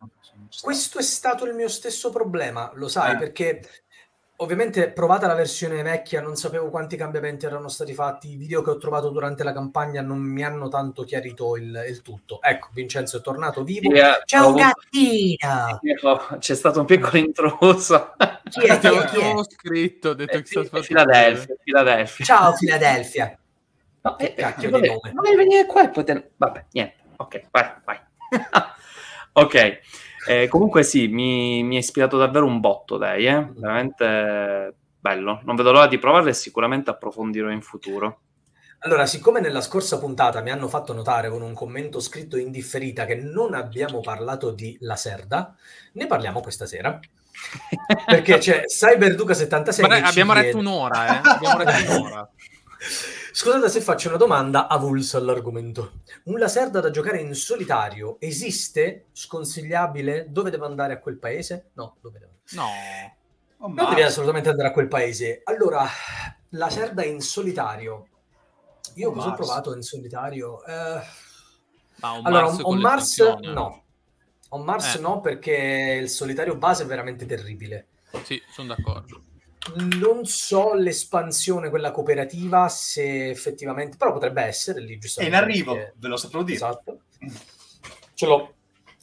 questo 0.62 0.98
è 0.98 1.04
stato 1.04 1.46
il 1.46 1.54
mio 1.54 1.68
stesso 1.68 2.10
problema, 2.10 2.72
lo 2.74 2.88
sai, 2.88 3.14
eh. 3.14 3.18
perché 3.18 3.62
ovviamente 4.42 4.92
provata 4.92 5.28
la 5.28 5.36
versione 5.36 5.82
vecchia 5.84 6.22
non 6.22 6.36
sapevo 6.36 6.70
quanti 6.70 6.96
cambiamenti 6.98 7.46
erano 7.46 7.70
stati 7.70 7.94
fatti, 7.94 8.32
i 8.32 8.36
video 8.36 8.62
che 8.62 8.72
ho 8.72 8.78
trovato 8.78 9.10
durante 9.10 9.44
la 9.44 9.54
campagna 9.54 10.02
non 10.02 10.20
mi 10.20 10.44
hanno 10.44 10.68
tanto 10.68 11.04
chiarito 11.04 11.56
il, 11.56 11.86
il 11.88 12.02
tutto. 12.02 12.42
Ecco, 12.42 12.70
Vincenzo 12.74 13.18
è 13.18 13.22
tornato 13.22 13.64
vivo. 13.64 13.94
Yeah, 13.94 14.22
C'è 14.26 14.40
un 14.40 14.56
gattino! 14.56 16.38
C'è 16.40 16.56
stato 16.56 16.80
un 16.80 16.86
piccolo 16.86 17.18
intruso. 17.18 18.14
Chi 18.50 18.66
è? 18.66 18.80
Chi 18.80 18.88
è? 18.88 19.06
Chi 19.06 19.20
è? 19.20 19.34
scritto, 19.48 20.10
ho 20.10 20.14
detto 20.14 20.38
eh, 20.38 20.42
che 20.42 20.48
sì, 20.48 20.82
Filadelfia, 20.82 21.56
Filadelfia. 21.64 22.26
Ciao 22.26 22.54
Filadelfia. 22.54 23.38
No, 24.02 24.18
eh, 24.18 24.34
cacchio 24.34 24.72
di 24.72 24.88
nome. 24.88 25.12
Non 25.14 25.36
venire 25.36 25.66
qua 25.68 25.84
e 25.84 25.90
poter... 25.90 26.32
Vabbè, 26.36 26.66
niente. 26.72 26.96
Ok, 27.18 27.46
vai, 27.52 27.72
vai. 27.86 28.00
ok, 29.34 29.80
eh, 30.28 30.48
comunque 30.48 30.84
sì, 30.84 31.08
mi, 31.08 31.64
mi 31.64 31.76
ha 31.76 31.80
ispirato 31.80 32.18
davvero 32.18 32.46
un 32.46 32.60
botto 32.60 32.98
lei, 32.98 33.26
eh? 33.26 33.48
veramente 33.56 34.76
bello. 35.00 35.42
Non 35.44 35.56
vedo 35.56 35.72
l'ora 35.72 35.88
di 35.88 35.98
provarlo 35.98 36.30
e 36.30 36.34
sicuramente 36.34 36.90
approfondirò 36.90 37.50
in 37.50 37.62
futuro. 37.62 38.22
Allora, 38.84 39.06
siccome 39.06 39.40
nella 39.40 39.62
scorsa 39.62 40.00
puntata 40.00 40.42
mi 40.42 40.50
hanno 40.50 40.68
fatto 40.68 40.94
notare 40.94 41.30
con 41.30 41.42
un 41.42 41.54
commento 41.54 42.00
scritto 42.00 42.38
in 42.38 42.50
differita 42.50 43.06
che 43.06 43.16
non 43.16 43.54
abbiamo 43.54 44.00
parlato 44.00 44.52
di 44.52 44.76
La 44.82 44.96
Serda, 44.96 45.56
ne 45.94 46.08
parliamo 46.08 46.42
questa 46.42 46.66
sera. 46.66 47.00
Perché 48.06 48.40
c'è 48.40 48.64
Cyberduca76. 48.70 49.88
Ma 49.88 49.96
abbiamo 49.98 50.34
chiede... 50.34 50.48
retto 50.48 50.58
un'ora, 50.58 51.06
eh? 51.08 51.22
Abbiamo 51.24 51.58
retto 51.64 52.00
un'ora. 52.00 52.30
Scusate 53.34 53.70
se 53.70 53.82
faccio 53.82 54.10
una 54.10 54.18
domanda 54.18 54.68
avulsa 54.68 55.18
all'argomento. 55.18 56.02
Un 56.26 56.38
laserda 56.38 56.82
da 56.82 56.90
giocare 56.90 57.20
in 57.20 57.34
solitario 57.34 58.18
esiste? 58.20 59.06
Sconsigliabile? 59.14 60.28
Dove 60.30 60.50
devo 60.50 60.66
andare 60.66 60.94
a 60.94 61.00
quel 61.00 61.18
paese? 61.18 61.70
No, 61.74 61.96
dove 62.02 62.20
devo 62.20 62.32
No. 62.52 62.68
Oh, 63.60 63.68
non 63.68 63.90
devi 63.90 64.02
assolutamente 64.02 64.50
andare 64.50 64.70
a 64.70 64.72
quel 64.72 64.88
paese. 64.88 65.42
Allora, 65.46 65.88
laserda 66.50 67.06
in 67.06 67.22
solitario. 67.22 68.08
Io 68.96 69.10
oh, 69.10 69.14
cosa 69.14 69.30
ho 69.30 69.36
provato 69.36 69.74
in 69.76 69.82
solitario? 69.82 70.64
Eh... 70.66 71.02
Ah, 72.04 72.14
un 72.14 72.26
allora, 72.26 72.46
Mars 72.46 72.60
on, 72.60 72.64
on 72.64 72.80
Mars 72.80 73.18
no. 73.42 73.84
On 74.50 74.64
Mars 74.64 74.96
eh. 74.96 75.00
no, 75.00 75.22
perché 75.22 75.98
il 76.02 76.10
solitario 76.10 76.56
base 76.56 76.84
è 76.84 76.86
veramente 76.88 77.26
terribile 77.26 77.88
Sì, 78.24 78.42
sono 78.52 78.70
d'accordo. 78.70 79.24
Non 80.00 80.26
so 80.26 80.74
l'espansione, 80.74 81.70
quella 81.70 81.92
cooperativa, 81.92 82.68
se 82.68 83.30
effettivamente, 83.30 83.96
però 83.96 84.12
potrebbe 84.12 84.42
essere 84.42 84.82
lì 84.82 84.96
È 84.96 84.98
giustamente. 84.98 85.36
in 85.38 85.42
arrivo, 85.44 85.74
perché- 85.76 85.94
ve 85.98 86.08
lo 86.08 86.18
saprò 86.18 86.42
dire. 86.44 86.56
Esatto. 86.56 87.02
Ce 88.16 88.26
lo 88.26 88.56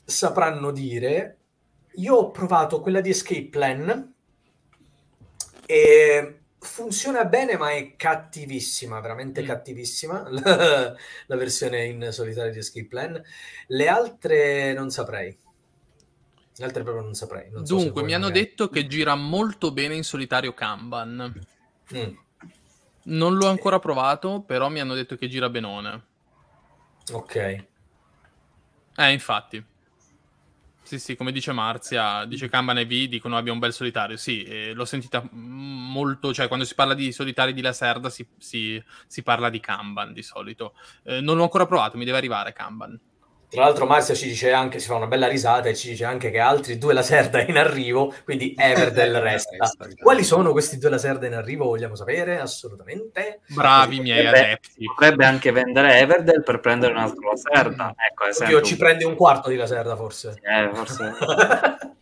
sapranno 0.04 0.70
dire. 0.72 1.36
Io 1.94 2.14
ho 2.14 2.30
provato 2.30 2.80
quella 2.80 3.00
di 3.00 3.10
Escape 3.10 3.48
Plan 3.48 4.14
e 5.66 6.38
funziona 6.58 7.24
bene, 7.24 7.56
ma 7.56 7.70
è 7.72 7.94
cattivissima, 7.96 9.00
veramente 9.00 9.42
Mm. 9.42 9.46
cattivissima 9.46 10.28
la, 10.28 10.94
la 11.26 11.36
versione 11.36 11.84
in 11.86 12.08
solitario 12.10 12.52
di 12.52 12.58
Escape 12.58 12.86
Plan. 12.86 13.22
Le 13.68 13.88
altre 13.88 14.72
non 14.72 14.90
saprei. 14.90 15.36
Le 16.58 16.64
altre 16.64 16.82
proprio 16.82 17.04
non 17.04 17.14
saprei. 17.14 17.50
Non 17.50 17.64
so 17.64 17.74
Dunque, 17.74 17.92
voi 17.92 18.04
mi 18.04 18.14
hanno 18.14 18.26
magari- 18.26 18.44
detto 18.44 18.68
che 18.68 18.86
gira 18.86 19.14
molto 19.14 19.72
bene 19.72 19.94
in 19.94 20.02
solitario 20.04 20.52
Kanban. 20.54 21.32
Mm, 21.94 22.14
Non 23.04 23.36
l'ho 23.36 23.46
ancora 23.48 23.78
provato, 23.78 24.42
però 24.42 24.68
mi 24.68 24.80
hanno 24.80 24.94
detto 24.94 25.16
che 25.16 25.28
gira 25.28 25.48
benone. 25.48 26.04
ok. 27.12 27.64
Eh, 28.96 29.12
infatti. 29.12 29.64
Sì, 30.82 30.98
sì, 30.98 31.16
come 31.16 31.32
dice 31.32 31.52
Marzia, 31.52 32.24
dice 32.24 32.48
Kanban 32.48 32.78
e 32.78 32.86
V, 32.86 33.08
dicono 33.08 33.36
abbia 33.36 33.52
un 33.52 33.58
bel 33.58 33.72
solitario. 33.72 34.16
Sì, 34.16 34.42
eh, 34.42 34.72
l'ho 34.72 34.84
sentita 34.86 35.22
molto, 35.32 36.32
cioè 36.34 36.48
quando 36.48 36.64
si 36.64 36.74
parla 36.74 36.94
di 36.94 37.12
solitari 37.12 37.52
di 37.52 37.60
Lacerda 37.60 38.08
si, 38.10 38.26
si, 38.38 38.82
si 39.06 39.22
parla 39.22 39.50
di 39.50 39.60
Kanban 39.60 40.12
di 40.12 40.22
solito. 40.22 40.74
Eh, 41.04 41.20
non 41.20 41.36
l'ho 41.36 41.42
ancora 41.44 41.66
provato, 41.66 41.96
mi 41.98 42.04
deve 42.06 42.16
arrivare 42.18 42.52
Kanban. 42.52 42.98
Tra 43.50 43.62
l'altro 43.64 43.86
Marzia 43.86 44.14
ci 44.14 44.28
dice 44.28 44.52
anche, 44.52 44.78
si 44.78 44.88
fa 44.88 44.96
una 44.96 45.06
bella 45.06 45.26
risata 45.26 45.68
e 45.70 45.74
ci 45.74 45.88
dice 45.88 46.04
anche 46.04 46.30
che 46.30 46.38
altri 46.38 46.76
due 46.76 46.92
Lacerda 46.92 47.40
in 47.40 47.56
arrivo, 47.56 48.12
quindi 48.24 48.54
Everdell 48.58 49.18
resta. 49.20 49.56
Resta, 49.58 49.86
Quali 50.02 50.22
sono 50.22 50.52
questi 50.52 50.76
due 50.78 50.90
Lacerda 50.90 51.26
in 51.26 51.32
arrivo? 51.34 51.64
Vogliamo 51.64 51.94
sapere? 51.94 52.38
Assolutamente. 52.40 53.40
Bravi 53.48 53.96
i 53.96 54.00
miei 54.00 54.24
Potrebbe- 54.24 54.46
adepti. 54.46 54.84
Potrebbe 54.84 55.24
anche 55.24 55.50
vendere 55.50 55.98
Everdell 55.98 56.42
per 56.42 56.60
prendere 56.60 56.92
un 56.92 56.98
altro 56.98 57.30
Lacerda. 57.30 57.94
Ecco, 58.10 58.24
ad 58.24 58.28
esempio. 58.30 58.56
Oddio, 58.58 58.68
ci 58.68 58.76
prende 58.76 59.04
un 59.06 59.14
quarto 59.16 59.48
di 59.48 59.56
Lacerda 59.56 59.96
forse. 59.96 60.38
Eh, 60.42 60.70
forse... 60.74 61.14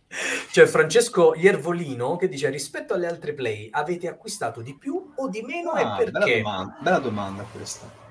C'è 0.51 0.65
Francesco 0.65 1.33
Iervolino 1.35 2.15
che 2.15 2.27
dice 2.27 2.49
rispetto 2.49 2.93
alle 2.93 3.07
altre 3.07 3.33
play 3.33 3.67
avete 3.71 4.07
acquistato 4.07 4.61
di 4.61 4.75
più 4.75 5.13
o 5.15 5.27
di 5.29 5.41
meno 5.41 5.71
Ah, 5.71 6.01
e 6.01 6.05
bella, 6.05 6.19
perché? 6.19 6.41
domanda, 6.41 6.77
bella 6.79 6.99
domanda 6.99 7.45
questa. 7.51 8.05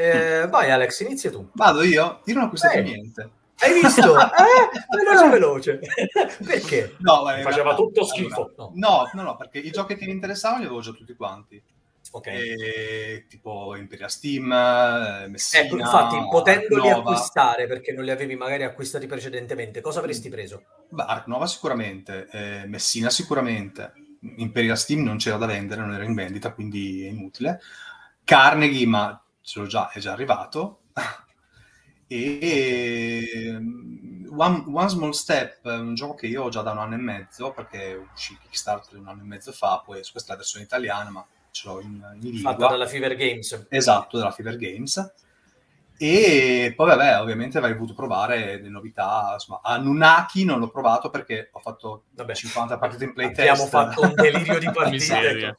Eh, 0.00 0.46
vai 0.48 0.70
Alex, 0.70 1.00
inizia 1.00 1.28
tu. 1.30 1.48
Vado 1.54 1.82
io? 1.82 2.20
Io 2.24 2.34
non 2.34 2.44
ho 2.44 2.46
acquistato 2.46 2.78
Eh. 2.78 2.82
niente. 2.82 3.30
Hai 3.58 3.72
visto? 3.80 4.14
eh? 4.20 4.96
Veloce 4.96 5.28
veloce. 5.28 5.80
perché? 6.46 6.94
No, 6.98 7.22
in 7.34 7.42
Faceva 7.42 7.50
realtà- 7.50 7.74
tutto 7.74 8.04
schifo. 8.04 8.52
allora, 8.56 8.70
no, 8.74 9.10
no, 9.12 9.22
no, 9.22 9.36
perché 9.36 9.58
i 9.58 9.72
giochi 9.72 9.96
che 9.96 10.04
mi 10.06 10.12
interessavano 10.12 10.60
li 10.60 10.66
avevo 10.66 10.80
già 10.80 10.92
tutti 10.92 11.14
quanti. 11.16 11.60
Ok. 12.12 12.26
E, 12.28 13.26
tipo 13.28 13.74
Imperial 13.74 14.08
Steam, 14.10 14.50
eh, 14.52 15.26
Messina, 15.28 15.64
Ecco, 15.64 15.76
infatti, 15.78 16.16
potendoli 16.30 16.88
Nova. 16.88 17.10
acquistare 17.10 17.66
perché 17.66 17.92
non 17.92 18.04
li 18.04 18.10
avevi 18.12 18.36
magari 18.36 18.62
acquistati 18.62 19.06
precedentemente, 19.06 19.80
cosa 19.80 19.98
avresti 19.98 20.28
preso? 20.28 20.62
Beh, 20.88 21.02
Ark 21.02 21.26
Nova 21.26 21.46
sicuramente, 21.46 22.28
eh, 22.30 22.62
Messina 22.66 23.10
sicuramente, 23.10 23.92
Imperial 24.36 24.78
Steam 24.78 25.02
non 25.02 25.16
c'era 25.18 25.36
da 25.36 25.46
vendere, 25.46 25.80
non 25.80 25.92
era 25.92 26.04
in 26.04 26.14
vendita, 26.14 26.52
quindi 26.52 27.04
è 27.04 27.08
inutile. 27.08 27.60
Carnegie, 28.24 28.86
ma 28.86 29.20
ce 29.48 29.60
l'ho 29.60 29.66
già, 29.66 29.90
è 29.90 29.98
già 29.98 30.12
arrivato. 30.12 30.80
e 32.06 33.56
mm, 33.58 34.38
One, 34.38 34.64
One 34.70 34.88
Small 34.88 35.10
Step, 35.10 35.66
è 35.66 35.76
un 35.76 35.94
gioco 35.94 36.14
che 36.14 36.26
io 36.26 36.44
ho 36.44 36.48
già 36.50 36.60
da 36.60 36.72
un 36.72 36.78
anno 36.78 36.94
e 36.94 36.98
mezzo, 36.98 37.52
perché 37.52 38.08
uscì 38.12 38.36
Kickstarter 38.38 38.98
un 38.98 39.08
anno 39.08 39.22
e 39.22 39.26
mezzo 39.26 39.52
fa, 39.52 39.82
poi 39.84 40.02
questa 40.10 40.28
è 40.28 40.30
la 40.32 40.36
versione 40.36 40.64
italiana, 40.66 41.10
ma 41.10 41.26
ce 41.50 41.66
l'ho 41.66 41.80
in, 41.80 42.18
in 42.20 42.30
lingua. 42.30 42.52
Fatta 42.52 42.68
dalla 42.68 42.86
Fever 42.86 43.16
Games. 43.16 43.66
Esatto, 43.70 44.18
della 44.18 44.30
Fever 44.30 44.56
Games. 44.56 45.12
E 46.00 46.74
poi, 46.76 46.86
vabbè, 46.88 47.20
ovviamente 47.20 47.58
avrei 47.58 47.72
voluto 47.72 47.94
provare 47.94 48.60
le 48.60 48.68
novità. 48.68 49.30
Insomma, 49.32 49.60
a 49.64 49.78
Nunaki 49.78 50.44
non 50.44 50.60
l'ho 50.60 50.68
provato 50.68 51.10
perché 51.10 51.48
ho 51.50 51.58
fatto 51.58 52.04
Vabbè, 52.10 52.34
50 52.34 52.78
partite 52.78 53.04
in 53.04 53.14
playtest. 53.14 53.48
abbiamo 53.48 53.66
fatto 53.66 54.02
un 54.02 54.14
delirio 54.14 54.58
di 54.58 54.70
partite. 54.70 55.58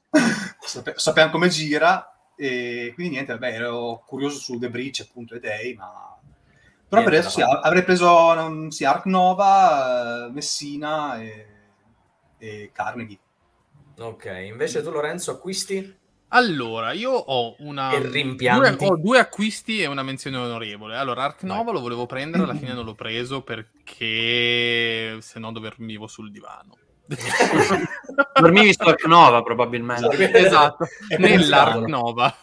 Sappiamo 0.96 1.32
come 1.32 1.50
gira. 1.50 2.19
E 2.42 2.94
quindi 2.96 3.16
niente, 3.16 3.34
vabbè, 3.34 3.54
ero 3.54 4.02
curioso 4.06 4.40
su 4.40 4.58
The 4.58 4.70
Breach 4.70 5.02
appunto 5.02 5.36
e 5.36 5.42
Day, 5.42 5.74
ma... 5.74 6.18
Però 6.88 7.04
per 7.04 7.12
Niente 7.12 7.28
adesso 7.28 7.40
da 7.40 7.46
sì, 7.46 7.68
avrei 7.68 7.84
preso 7.84 8.08
um, 8.08 8.70
sì, 8.70 8.86
Ark 8.86 9.06
Nova, 9.08 10.28
eh, 10.28 10.32
Messina 10.32 11.22
e, 11.22 11.46
e 12.38 12.70
Carnegie. 12.74 13.20
Ok, 13.98 14.26
invece 14.46 14.82
tu 14.82 14.90
Lorenzo 14.90 15.32
acquisti? 15.32 15.98
Allora, 16.30 16.94
io 16.94 17.12
ho 17.12 17.58
una... 17.60 17.90
Due, 18.78 18.88
ho 18.88 18.96
due 18.96 19.20
acquisti 19.20 19.82
e 19.82 19.88
una 19.88 20.04
menzione 20.04 20.38
onorevole. 20.38 20.96
Allora, 20.96 21.24
Ark. 21.24 21.44
Nova 21.44 21.74
lo 21.74 21.82
volevo 21.82 22.06
prendere, 22.06 22.44
alla 22.44 22.56
fine 22.56 22.72
non 22.72 22.86
l'ho 22.86 22.96
preso 22.96 23.42
perché 23.42 25.18
se 25.20 25.40
no 25.40 25.52
dormivo 25.52 26.08
sul 26.08 26.32
divano. 26.32 26.78
Dormivi 28.40 28.74
su 28.74 28.84
Ark 28.84 29.06
Nova, 29.06 29.42
probabilmente. 29.42 30.32
esatto, 30.32 30.86
È 31.08 31.16
come 31.16 31.30
nell'Ark 31.30 31.70
strano. 31.72 31.88
Nova. 31.88 32.36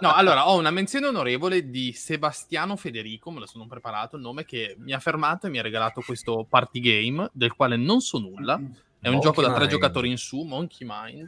no, 0.00 0.12
allora, 0.12 0.48
ho 0.48 0.56
una 0.56 0.70
menzione 0.70 1.06
onorevole 1.06 1.68
di 1.68 1.92
Sebastiano 1.92 2.76
Federico, 2.76 3.30
me 3.30 3.40
lo 3.40 3.46
sono 3.46 3.66
preparato 3.66 4.16
il 4.16 4.22
nome, 4.22 4.44
che 4.44 4.76
mi 4.78 4.92
ha 4.92 5.00
fermato 5.00 5.46
e 5.46 5.50
mi 5.50 5.58
ha 5.58 5.62
regalato 5.62 6.02
questo 6.02 6.46
party 6.48 6.80
game, 6.80 7.28
del 7.32 7.52
quale 7.52 7.76
non 7.76 8.00
so 8.00 8.18
nulla. 8.18 8.54
È 8.54 9.08
un 9.08 9.14
Monkey 9.14 9.20
gioco 9.20 9.42
da 9.42 9.48
tre 9.48 9.60
Mind. 9.60 9.70
giocatori 9.70 10.08
in 10.08 10.16
su, 10.16 10.42
Monkey 10.42 10.86
Mind. 10.88 11.26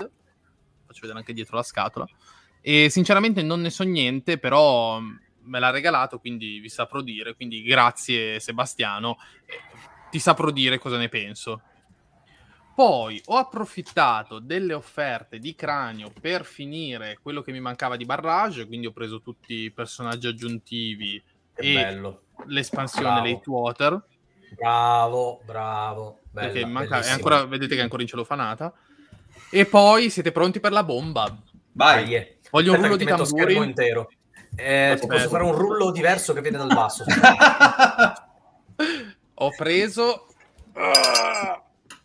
Faccio 0.87 1.01
vedere 1.01 1.19
anche 1.19 1.33
dietro 1.33 1.57
la 1.57 1.65
scatola. 1.65 2.07
E 2.61 2.89
sinceramente 2.91 3.43
non 3.43 3.61
ne 3.61 3.71
so 3.71 3.83
niente, 3.83 4.39
però 4.39 5.01
mh, 5.01 5.21
me 5.47 5.59
l'ha 5.59 5.71
regalato, 5.71 6.21
quindi 6.21 6.61
vi 6.61 6.69
saprò 6.69 7.01
dire. 7.01 7.35
Quindi 7.35 7.62
grazie 7.62 8.39
Sebastiano, 8.39 9.19
ti 10.11 10.21
saprò 10.21 10.51
dire 10.53 10.79
cosa 10.79 10.97
ne 10.97 11.09
penso. 11.09 11.62
Poi 12.75 13.22
ho 13.27 13.37
approfittato 13.37 14.41
delle 14.41 14.75
offerte 14.75 15.39
di 15.39 15.55
Cranio 15.55 16.11
per 16.20 16.45
finire 16.45 17.18
quello 17.22 17.41
che 17.41 17.53
mi 17.53 17.61
mancava 17.61 17.97
di 17.97 18.05
Barrage, 18.05 18.66
quindi 18.66 18.87
ho 18.87 18.93
preso 18.93 19.20
tutti 19.20 19.55
i 19.55 19.70
personaggi 19.70 20.27
aggiuntivi 20.27 21.22
Che 21.55 21.62
e 21.62 21.75
bello. 21.75 22.22
l'espansione 22.47 23.20
Bravo. 23.20 23.27
Late 23.29 23.51
Water. 23.51 24.03
Bravo, 24.57 25.41
bravo. 25.45 26.18
Bella, 26.31 26.49
perché 26.49 26.66
manca, 26.66 26.97
ancora, 27.12 27.45
vedete 27.45 27.75
che 27.75 27.81
è 27.81 27.85
ancora 27.85 28.03
in 28.03 28.09
celofanata. 28.09 28.72
E 29.51 29.66
poi 29.66 30.11
siete 30.11 30.33
pronti 30.33 30.59
per 30.59 30.72
la 30.72 30.83
bomba. 30.83 31.33
Vai! 31.72 32.14
Eh. 32.14 32.39
Voglio 32.51 32.72
un 32.72 32.77
Aspetta 32.77 32.95
rullo 32.95 32.97
che 32.97 33.05
di 33.05 33.11
tamburi. 33.11 33.27
schermo 33.53 33.62
intero. 33.64 34.11
Eh, 34.57 34.99
posso 35.07 35.29
fare 35.29 35.42
un 35.45 35.53
rullo 35.53 35.91
diverso 35.92 36.33
che 36.33 36.41
viene 36.41 36.59
dal 36.59 36.72
basso. 36.75 37.05
Ho 39.34 39.51
preso 39.57 40.26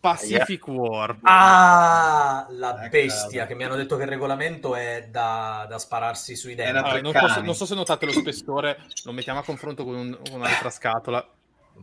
ah, 0.02 0.08
Pacific 0.16 0.68
War. 0.68 1.18
Ah, 1.22 2.48
la 2.52 2.80
Ecco. 2.84 2.90
bestia 2.90 3.46
che 3.46 3.56
mi 3.56 3.64
hanno 3.64 3.76
detto 3.76 3.96
che 3.98 4.04
il 4.04 4.10
regolamento 4.10 4.76
è 4.76 5.08
da, 5.10 5.66
da 5.70 5.78
spararsi 5.78 6.36
sui 6.36 6.56
denti. 6.56 6.78
Allora, 6.78 7.02
non, 7.02 7.12
tre 7.12 7.22
posso- 7.22 7.42
non 7.42 7.56
so 7.56 7.66
se 7.66 7.76
notate 7.76 8.06
lo 8.06 8.12
spessore, 8.12 8.86
lo 9.04 9.12
mettiamo 9.12 9.40
a 9.40 9.44
confronto 9.44 9.84
con, 9.84 9.96
un- 9.96 10.20
con 10.24 10.40
un'altra 10.40 10.70
scatola. 10.70 11.28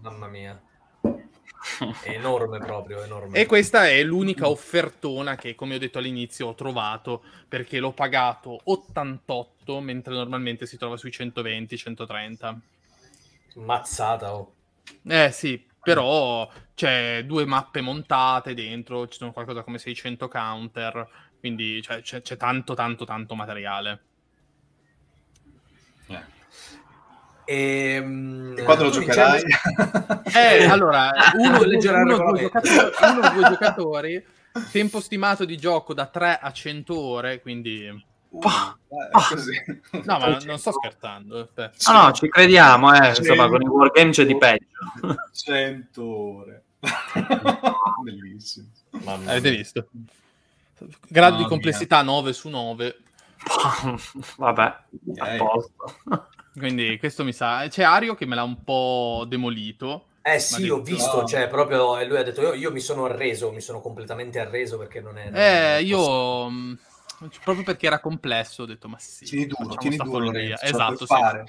Mamma 0.01 0.28
mia. 0.28 0.60
È 2.02 2.10
enorme 2.10 2.59
proprio, 2.59 3.02
enorme. 3.02 3.38
E 3.38 3.47
questa 3.47 3.88
è 3.88 4.01
l'unica 4.05 4.48
offertona 4.48 5.34
che, 5.34 5.56
come 5.56 5.74
ho 5.74 5.78
detto 5.78 5.98
all'inizio, 5.98 6.47
ho 6.48 6.55
trovato 6.55 7.22
perché 7.48 7.80
l'ho 7.80 7.90
pagato 7.93 8.60
88, 8.64 9.80
mentre 9.80 10.14
normalmente 10.14 10.64
si 10.66 10.76
trova 10.76 10.97
sui 10.97 11.10
120-130. 11.10 12.56
Mazzata, 13.55 14.34
oh. 14.34 14.52
Eh 15.09 15.30
sì, 15.32 15.60
però 15.86 16.50
c'è 16.74 17.22
due 17.24 17.44
mappe 17.44 17.80
montate 17.80 18.54
dentro, 18.54 19.06
ci 19.06 19.18
sono 19.18 19.30
qualcosa 19.30 19.62
come 19.62 19.78
600 19.78 20.26
counter, 20.26 21.08
quindi 21.38 21.80
cioè, 21.80 22.00
c'è, 22.00 22.22
c'è 22.22 22.36
tanto, 22.36 22.74
tanto, 22.74 23.04
tanto 23.04 23.36
materiale. 23.36 24.00
Eh. 26.08 26.24
E, 27.44 28.00
mm, 28.00 28.58
E 28.58 28.62
quando 28.64 28.82
lo 28.82 28.90
giocherai? 28.90 29.42
Eh, 30.34 30.64
allora, 30.66 31.12
uno, 31.34 31.58
uno, 31.58 31.64
due 31.64 31.88
uno 32.02 32.14
o 32.16 32.32
due 32.32 33.48
giocatori, 33.48 34.26
tempo 34.72 35.00
stimato 35.00 35.44
di 35.44 35.56
gioco 35.56 35.94
da 35.94 36.06
3 36.06 36.40
a 36.42 36.50
100 36.50 36.98
ore, 36.98 37.40
quindi... 37.40 38.14
Uh, 38.38 38.94
eh, 38.94 39.10
così. 39.30 39.62
No, 40.04 40.18
ma 40.18 40.38
non 40.44 40.58
sto 40.58 40.72
scherzando. 40.72 41.40
aspetta. 41.40 41.92
No, 41.92 42.02
no, 42.04 42.12
ci 42.12 42.28
crediamo, 42.28 42.92
eh. 42.94 43.08
Insomma, 43.08 43.48
con 43.48 43.62
i 43.62 43.66
wargame 43.66 44.10
c'è 44.10 44.24
di 44.26 44.36
peggio. 44.36 44.66
100 45.32 46.04
ore. 46.04 46.62
Bellissimo. 48.02 48.66
Mamma 49.04 49.30
Avete 49.30 49.48
mia. 49.50 49.58
visto? 49.58 49.88
Grado 51.08 51.36
di 51.36 51.44
complessità 51.44 52.02
9 52.02 52.32
su 52.32 52.48
9. 52.48 52.96
Vabbè, 54.36 54.76
posto. 55.38 56.28
Quindi 56.56 56.98
questo 56.98 57.24
mi 57.24 57.32
sa. 57.32 57.66
C'è 57.68 57.82
Ario 57.82 58.14
che 58.14 58.26
me 58.26 58.34
l'ha 58.34 58.42
un 58.42 58.62
po' 58.64 59.24
demolito. 59.26 60.06
Eh 60.22 60.40
sì, 60.40 60.68
ho 60.68 60.76
addirittura. 60.78 60.96
visto, 60.96 61.20
No. 61.20 61.26
cioè 61.26 61.48
proprio 61.48 61.98
e 61.98 62.04
lui 62.06 62.16
ha 62.18 62.22
detto 62.24 62.40
io, 62.42 62.52
io 62.54 62.72
mi 62.72 62.80
sono 62.80 63.04
arreso, 63.04 63.52
mi 63.52 63.60
sono 63.60 63.80
completamente 63.80 64.40
arreso 64.40 64.76
perché 64.76 65.00
non 65.00 65.16
è... 65.18 65.24
non 65.30 65.34
Eh, 65.40 65.76
è 65.76 65.80
io 65.82 66.48
proprio 67.43 67.64
perché 67.64 67.86
era 67.86 67.98
complesso 68.01 68.62
ho 68.62 68.66
detto 68.66 68.88
ma 68.88 68.98
sì. 68.98 69.24
Tieni 69.24 69.47
duro, 69.47 69.74
tieni 69.76 69.97
duro. 69.97 70.18
Lorenzo, 70.18 70.64
Esatto, 70.64 70.98
sì. 70.98 71.06
fare. 71.06 71.44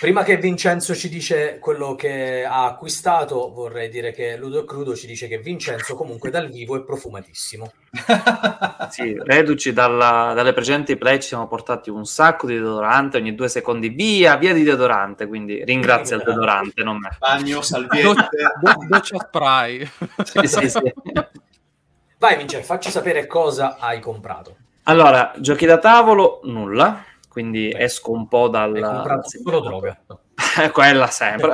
Prima 0.00 0.22
che 0.24 0.36
Vincenzo 0.36 0.94
ci 0.96 1.08
dice 1.08 1.58
quello 1.60 1.94
che 1.94 2.44
ha 2.44 2.64
acquistato, 2.64 3.52
vorrei 3.52 3.88
dire 3.88 4.10
che 4.12 4.36
Ludo 4.36 4.64
Crudo 4.64 4.96
ci 4.96 5.06
dice 5.06 5.28
che 5.28 5.38
Vincenzo 5.38 5.94
comunque 5.94 6.30
dal 6.30 6.48
vivo 6.50 6.76
è 6.76 6.82
profumatissimo. 6.82 7.72
Sì, 8.90 9.16
reduci 9.22 9.72
dalla- 9.72 10.32
dalle 10.34 10.52
precedenti 10.52 10.96
play 10.96 11.20
ci 11.20 11.28
siamo 11.28 11.46
portati 11.46 11.90
un 11.90 12.04
sacco 12.06 12.46
di 12.48 12.54
deodorante, 12.54 13.18
ogni 13.18 13.36
due 13.36 13.48
secondi 13.48 13.88
via, 13.88 14.36
via 14.36 14.52
di 14.52 14.64
deodorante, 14.64 15.28
quindi 15.28 15.62
ringrazia 15.64 16.16
il 16.16 16.22
deodorante, 16.24 16.82
non 16.82 16.98
me. 16.98 17.10
Bagno, 17.18 17.62
salviette. 17.62 18.28
do- 18.60 18.86
doccia 18.88 19.16
spray. 19.18 19.88
Sì, 20.24 20.46
sì, 20.46 20.68
sì. 20.70 20.92
Vai 22.18 22.36
Vincenzo, 22.36 22.66
facci 22.66 22.90
sapere 22.90 23.26
cosa 23.28 23.76
hai 23.78 24.00
comprato. 24.00 24.56
Allora, 24.90 25.32
giochi 25.38 25.66
da 25.66 25.78
tavolo, 25.78 26.40
nulla, 26.42 27.04
quindi 27.28 27.72
esco 27.72 28.10
un 28.10 28.26
po' 28.26 28.48
dal... 28.48 28.74
Hai 28.74 28.82
comprato 28.82 29.28
solo 29.28 29.60
droga. 29.60 30.00
Quella 30.72 31.06
sempre. 31.06 31.52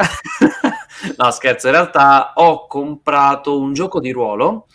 no, 1.18 1.30
scherzo, 1.30 1.66
in 1.66 1.74
realtà 1.74 2.32
ho 2.36 2.66
comprato 2.66 3.60
un 3.60 3.74
gioco 3.74 4.00
di 4.00 4.10
ruolo 4.10 4.68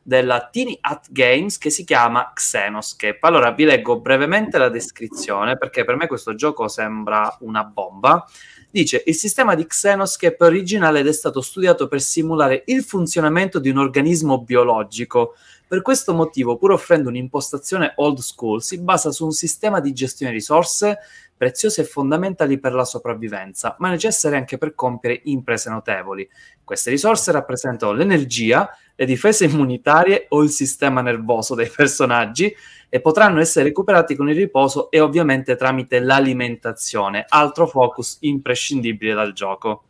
della 0.00 0.48
Tiny 0.48 0.78
Hat 0.80 1.06
Games 1.10 1.58
che 1.58 1.70
si 1.70 1.82
chiama 1.82 2.30
Xenoscape. 2.32 3.18
Allora, 3.22 3.50
vi 3.50 3.64
leggo 3.64 3.98
brevemente 3.98 4.58
la 4.58 4.68
descrizione 4.68 5.58
perché 5.58 5.84
per 5.84 5.96
me 5.96 6.06
questo 6.06 6.36
gioco 6.36 6.68
sembra 6.68 7.36
una 7.40 7.64
bomba. 7.64 8.24
Dice: 8.70 9.02
Il 9.06 9.14
sistema 9.14 9.56
di 9.56 9.66
Xenoscape 9.66 10.36
è 10.36 10.44
originale 10.44 11.00
ed 11.00 11.08
è 11.08 11.12
stato 11.12 11.40
studiato 11.40 11.88
per 11.88 12.00
simulare 12.00 12.62
il 12.66 12.84
funzionamento 12.84 13.58
di 13.58 13.70
un 13.70 13.78
organismo 13.78 14.40
biologico. 14.40 15.34
Per 15.74 15.82
questo 15.82 16.14
motivo, 16.14 16.56
pur 16.56 16.70
offrendo 16.70 17.08
un'impostazione 17.08 17.94
old 17.96 18.18
school, 18.18 18.62
si 18.62 18.80
basa 18.80 19.10
su 19.10 19.24
un 19.24 19.32
sistema 19.32 19.80
di 19.80 19.92
gestione 19.92 20.30
risorse 20.30 21.00
preziose 21.36 21.80
e 21.80 21.84
fondamentali 21.84 22.60
per 22.60 22.74
la 22.74 22.84
sopravvivenza, 22.84 23.74
ma 23.80 23.90
necessarie 23.90 24.38
anche 24.38 24.56
per 24.56 24.76
compiere 24.76 25.22
imprese 25.24 25.70
notevoli. 25.70 26.28
Queste 26.62 26.90
risorse 26.90 27.32
rappresentano 27.32 27.90
l'energia, 27.90 28.70
le 28.94 29.04
difese 29.04 29.46
immunitarie 29.46 30.26
o 30.28 30.44
il 30.44 30.50
sistema 30.50 31.00
nervoso 31.00 31.56
dei 31.56 31.68
personaggi 31.68 32.54
e 32.88 33.00
potranno 33.00 33.40
essere 33.40 33.64
recuperati 33.64 34.14
con 34.14 34.28
il 34.28 34.36
riposo 34.36 34.92
e 34.92 35.00
ovviamente 35.00 35.56
tramite 35.56 35.98
l'alimentazione, 35.98 37.24
altro 37.28 37.66
focus 37.66 38.18
imprescindibile 38.20 39.12
dal 39.12 39.32
gioco. 39.32 39.86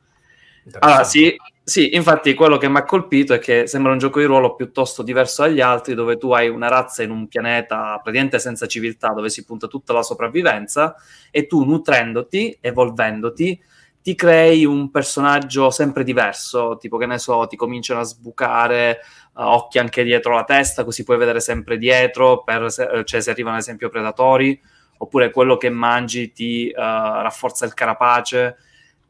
Allora, 0.79 1.05
sì, 1.05 1.37
sì, 1.65 1.95
infatti 1.97 2.35
quello 2.35 2.59
che 2.59 2.69
mi 2.69 2.77
ha 2.77 2.85
colpito 2.85 3.33
è 3.33 3.39
che 3.39 3.67
sembra 3.67 3.93
un 3.93 3.99
gioco 3.99 4.19
di 4.19 4.27
ruolo 4.27 4.55
piuttosto 4.55 5.03
diverso 5.03 5.43
dagli 5.43 5.63
altri, 5.63 5.95
dove 5.95 6.19
tu 6.19 6.31
hai 6.33 6.49
una 6.51 6.69
razza 6.69 7.03
in 7.03 7.11
un 7.11 7.27
pianeta 7.27 7.99
praticamente 8.03 8.39
senza 8.39 8.67
civiltà, 8.67 9.09
dove 9.15 9.31
si 9.31 9.45
punta 9.45 9.67
tutta 9.67 9.95
la 9.95 10.03
sopravvivenza, 10.03 10.95
e 11.31 11.47
tu 11.47 11.65
nutrendoti, 11.65 12.59
evolvendoti, 12.61 13.59
ti 14.03 14.15
crei 14.15 14.67
un 14.67 14.91
personaggio 14.91 15.71
sempre 15.71 16.05
diverso, 16.05 16.77
tipo 16.79 16.99
che 16.99 17.07
ne 17.07 17.19
so, 17.19 17.47
ti 17.47 17.57
cominciano 17.57 18.01
a 18.01 18.05
sbucare 18.05 18.99
eh, 18.99 18.99
occhi 19.33 19.79
anche 19.79 20.05
dietro 20.05 20.35
la 20.35 20.45
testa, 20.45 20.85
così 20.85 21.03
puoi 21.05 21.17
vedere 21.17 21.41
sempre 21.41 21.79
dietro, 21.79 22.43
per 22.45 22.71
se, 22.71 22.85
eh, 22.85 23.05
cioè 23.05 23.23
se 23.23 23.31
arrivano 23.31 23.57
ad 23.57 23.63
esempio 23.63 23.89
predatori, 23.89 24.61
oppure 24.99 25.31
quello 25.31 25.57
che 25.57 25.71
mangi 25.71 26.33
ti 26.33 26.69
eh, 26.69 26.75
rafforza 26.75 27.65
il 27.65 27.73
carapace. 27.73 28.57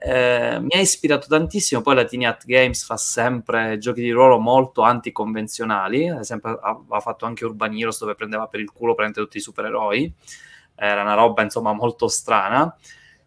Eh, 0.07 0.61
mi 0.61 0.69
ha 0.73 0.81
ispirato 0.81 1.27
tantissimo. 1.29 1.81
Poi 1.81 1.95
la 1.95 2.05
Tiny 2.05 2.27
Hat 2.27 2.45
Games 2.45 2.85
fa 2.85 2.99
sempre 2.99 3.79
giochi 3.79 4.03
di 4.03 4.11
ruolo 4.11 4.39
molto 4.39 4.83
anticonvenzionali. 4.83 6.09
Ad 6.11 6.19
esempio, 6.19 6.59
ha 6.59 7.01
fatto 7.01 7.25
anche 7.25 7.47
Urban 7.47 7.75
Heroes 7.75 8.01
dove 8.01 8.15
prendeva 8.15 8.47
per 8.47 8.61
il 8.61 8.71
culo 8.71 8.95
prendere 8.95 9.25
tutti 9.25 9.39
i 9.39 9.41
supereroi. 9.41 10.13
Era 10.75 11.01
una 11.01 11.15
roba 11.15 11.43
insomma 11.43 11.73
molto 11.73 12.09
strana. 12.09 12.77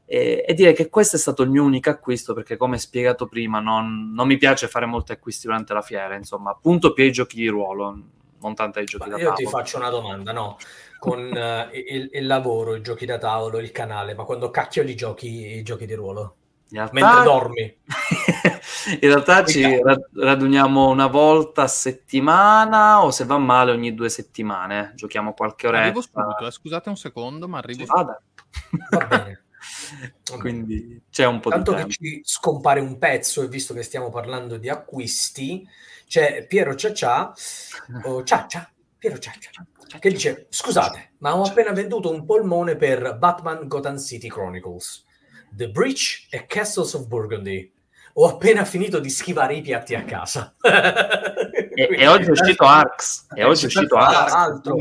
E, 0.06 0.46
e, 0.48 0.54
direi 0.54 0.76
che 0.76 0.88
questo 0.88 1.16
è 1.16 1.20
stato 1.20 1.42
il 1.42 1.50
mio 1.50 1.64
unico 1.64 1.90
acquisto 1.90 2.34
perché, 2.36 2.58
come 2.58 2.78
spiegato 2.78 3.26
prima, 3.26 3.60
non, 3.60 4.14
non 4.14 4.28
mi 4.28 4.38
piace 4.38 4.68
fare 4.68 4.86
molti 4.86 5.14
acquisti 5.14 5.48
durante 5.48 5.74
la 5.74 5.82
fiera. 5.82 6.16
Insomma, 6.16 6.52
appunto 6.52 6.94
più 6.94 7.04
ai 7.04 7.12
giochi 7.12 7.38
di 7.38 7.48
ruolo, 7.48 8.00
non 8.40 8.54
tanto 8.54 8.78
ai 8.78 8.86
giochi 8.86 9.10
Ma 9.10 9.16
da 9.16 9.22
io 9.22 9.30
tavolo. 9.30 9.44
ti 9.44 9.52
faccio 9.52 9.78
una 9.78 9.90
domanda, 9.90 10.32
no? 10.32 10.58
Con 11.00 11.20
uh, 11.20 11.76
il, 11.76 12.10
il, 12.14 12.26
lavoro, 12.28 12.76
i 12.76 12.82
giochi 12.82 13.08
da 13.08 13.18
tavolo, 13.18 13.58
il 13.58 13.72
canale, 13.72 14.14
ma 14.14 14.26
quando 14.26 14.52
cacchio 14.52 14.84
li 14.84 14.96
giochi 14.96 15.58
i 15.58 15.64
giochi 15.64 15.88
di 15.88 15.96
ruolo? 15.96 16.36
Realtà... 16.70 16.94
Mentre 16.94 17.24
dormi. 17.24 17.78
in 19.00 19.10
realtà 19.10 19.46
ci 19.46 19.64
raduniamo 20.14 20.90
una 20.90 21.08
volta 21.08 21.64
a 21.64 21.68
settimana 21.68 23.04
o 23.04 23.12
se 23.12 23.26
va 23.26 23.38
male 23.38 23.72
ogni 23.72 23.94
due 23.94 24.10
settimane. 24.10 24.94
Giochiamo 24.96 25.34
qualche 25.34 25.68
ora. 25.68 25.80
Arrivo 25.80 26.02
subito, 26.02 26.46
eh. 26.46 26.52
scusate 26.52 26.90
un 26.90 26.98
secondo, 26.98 27.48
ma 27.48 27.60
arrivo. 27.60 27.86
Vada. 27.86 28.22
Va 28.92 29.06
bene. 29.06 29.42
Quindi 30.40 31.02
c'è 31.10 31.26
un 31.26 31.40
po' 31.40 31.50
Tanto 31.50 31.72
di 31.72 31.78
tempo. 31.78 31.94
che 31.94 31.96
ci 31.96 32.22
scompare 32.24 32.80
un 32.80 32.98
pezzo 32.98 33.42
e 33.42 33.48
visto 33.48 33.74
che 33.74 33.84
stiamo 33.84 34.10
parlando 34.10 34.58
di 34.58 34.70
acquisti, 34.70 35.68
c'è 36.08 36.46
Piero 36.46 36.76
Ciaccia, 36.76 37.34
o 38.04 38.24
Ciaccia, 38.24 38.72
Piero 38.98 39.18
Ciaccia, 39.18 39.50
che 40.00 40.10
dice, 40.10 40.48
scusate, 40.50 41.14
ma 41.20 41.36
ho 41.36 41.44
appena 41.44 41.72
venduto 41.72 42.12
un 42.12 42.26
polmone 42.26 42.76
per 42.76 43.18
Batman 43.18 43.68
Gotham 43.68 43.98
City 43.98 44.28
Chronicles, 44.28 45.06
The 45.50 45.70
Breach 45.70 46.28
e 46.30 46.46
Castles 46.46 46.94
of 46.94 47.08
Burgundy. 47.08 47.72
Ho 48.14 48.28
appena 48.28 48.66
finito 48.66 49.00
di 49.00 49.10
schivare 49.10 49.56
i 49.56 49.62
piatti 49.62 49.94
a 49.94 50.04
casa. 50.04 50.56
e, 50.62 51.88
e, 51.92 52.08
oggi 52.08 52.28
è 52.28 52.32
uscito 52.32 52.64
Arx. 52.64 53.28
E 53.34 53.44
oggi 53.44 53.64
è 53.64 53.68
uscito 53.68 53.96
Arx. 53.96 54.32
Altro. 54.32 54.76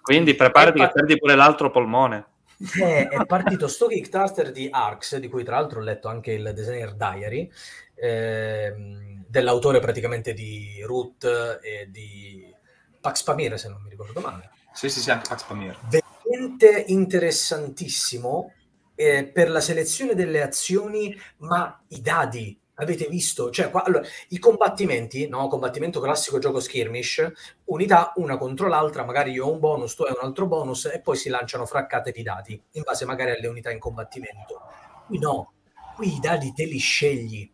Quindi 0.00 0.34
preparati 0.34 0.78
che 0.78 0.90
perdi 0.92 1.18
pure 1.18 1.34
l'altro 1.34 1.70
polmone. 1.70 2.26
È, 2.56 3.08
è 3.08 3.26
partito 3.26 3.66
sto 3.66 3.88
Kickstarter 3.88 4.52
di 4.52 4.68
Arx, 4.70 5.16
di 5.16 5.28
cui 5.28 5.44
tra 5.44 5.58
l'altro 5.58 5.80
ho 5.80 5.82
letto 5.82 6.08
anche 6.08 6.32
il 6.32 6.52
designer 6.54 6.94
diary, 6.94 7.50
ehm, 7.96 9.24
dell'autore 9.26 9.80
praticamente 9.80 10.32
di 10.32 10.80
Root 10.84 11.24
e 11.60 11.88
di 11.90 12.54
Pax 13.00 13.22
Pamir, 13.24 13.58
se 13.58 13.68
non 13.68 13.82
mi 13.82 13.90
ricordo 13.90 14.20
male. 14.20 14.50
Sì, 14.72 14.88
sì, 14.88 15.00
sì, 15.00 15.10
anche 15.10 15.28
Pax 15.28 15.42
Pamir. 15.42 15.76
Veramente 15.88 16.84
interessantissimo 16.86 18.52
eh, 18.96 19.24
per 19.24 19.50
la 19.50 19.60
selezione 19.60 20.14
delle 20.14 20.42
azioni, 20.42 21.16
ma 21.38 21.80
i 21.88 22.00
dadi, 22.00 22.58
avete 22.74 23.06
visto? 23.06 23.50
Cioè, 23.50 23.70
qua, 23.70 23.84
allora, 23.84 24.04
i 24.30 24.38
combattimenti, 24.38 25.28
no? 25.28 25.46
Combattimento 25.46 26.00
classico 26.00 26.38
gioco 26.38 26.58
skirmish, 26.58 27.30
unità 27.66 28.12
una 28.16 28.36
contro 28.36 28.66
l'altra, 28.66 29.04
magari 29.04 29.30
io 29.30 29.46
ho 29.46 29.52
un 29.52 29.60
bonus, 29.60 29.94
tu 29.94 30.02
hai 30.02 30.12
un 30.12 30.26
altro 30.26 30.46
bonus, 30.46 30.86
e 30.86 31.00
poi 31.00 31.16
si 31.16 31.28
lanciano 31.28 31.66
fraccate 31.66 32.10
di 32.10 32.22
dadi, 32.22 32.60
in 32.72 32.82
base 32.82 33.04
magari 33.04 33.30
alle 33.30 33.46
unità 33.46 33.70
in 33.70 33.78
combattimento. 33.78 34.62
Qui 35.06 35.18
no, 35.18 35.52
qui 35.94 36.16
i 36.16 36.18
dadi 36.18 36.52
te 36.52 36.64
li 36.64 36.78
scegli, 36.78 37.48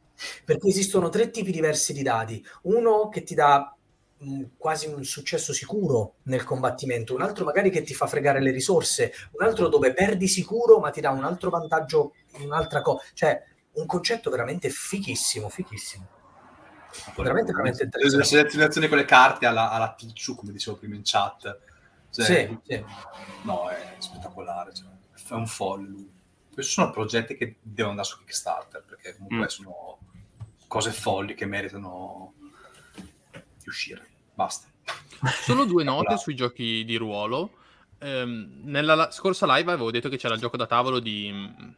perché 0.44 0.68
esistono 0.68 1.08
tre 1.08 1.30
tipi 1.30 1.50
diversi 1.50 1.92
di 1.92 2.02
dadi. 2.02 2.44
Uno 2.62 3.08
che 3.08 3.22
ti 3.22 3.34
dà 3.34 3.76
quasi 4.56 4.86
un 4.86 5.04
successo 5.04 5.52
sicuro 5.52 6.16
nel 6.24 6.44
combattimento, 6.44 7.14
un 7.14 7.22
altro 7.22 7.44
magari 7.44 7.70
che 7.70 7.82
ti 7.82 7.94
fa 7.94 8.06
fregare 8.06 8.40
le 8.40 8.50
risorse, 8.50 9.12
un 9.32 9.44
altro 9.44 9.68
dove 9.68 9.92
perdi 9.92 10.28
sicuro 10.28 10.78
ma 10.78 10.90
ti 10.90 11.00
dà 11.00 11.10
un 11.10 11.24
altro 11.24 11.50
vantaggio 11.50 12.14
in 12.38 12.46
un'altra 12.46 12.82
cosa. 12.82 13.02
Cioè, 13.14 13.42
un 13.72 13.86
concetto 13.86 14.30
veramente 14.30 14.68
fichissimo, 14.68 15.48
fichissimo. 15.48 16.08
Veramente, 17.16 17.52
veramente 17.52 17.84
interessante. 17.84 18.16
La 18.18 18.24
selezionazione 18.24 18.88
con 18.88 18.98
le 18.98 19.04
carte 19.04 19.46
alla, 19.46 19.70
alla 19.70 19.94
Ticciu, 19.94 20.34
come 20.34 20.52
dicevo 20.52 20.76
prima 20.76 20.94
in 20.94 21.02
chat. 21.04 21.58
Cioè, 22.10 22.24
sì, 22.24 22.58
sì. 22.64 22.84
No, 23.42 23.68
è 23.68 23.94
spettacolare. 23.98 24.74
Cioè, 24.74 24.88
è 25.28 25.32
un 25.32 25.46
folle 25.46 25.88
lui. 25.88 26.12
Questi 26.52 26.72
sono 26.72 26.90
progetti 26.90 27.34
che 27.34 27.56
devono 27.62 27.90
andare 27.90 28.08
su 28.08 28.18
Kickstarter, 28.18 28.84
perché 28.84 29.16
comunque 29.16 29.46
mm. 29.46 29.48
sono 29.48 29.98
cose 30.68 30.90
folli 30.90 31.34
che 31.34 31.46
meritano 31.46 32.34
di 33.30 33.68
uscire. 33.68 34.10
Basta. 34.34 34.68
Solo 35.42 35.64
due 35.64 35.84
note 35.84 36.16
sui 36.16 36.34
giochi 36.34 36.84
di 36.84 36.96
ruolo. 36.96 37.58
Ehm, 37.98 38.60
nella 38.64 38.94
la- 38.94 39.10
scorsa 39.10 39.46
live 39.54 39.72
avevo 39.72 39.90
detto 39.90 40.08
che 40.08 40.16
c'era 40.16 40.34
il 40.34 40.40
gioco 40.40 40.56
da 40.56 40.66
tavolo 40.66 40.98
di 40.98 41.30
mh, 41.30 41.74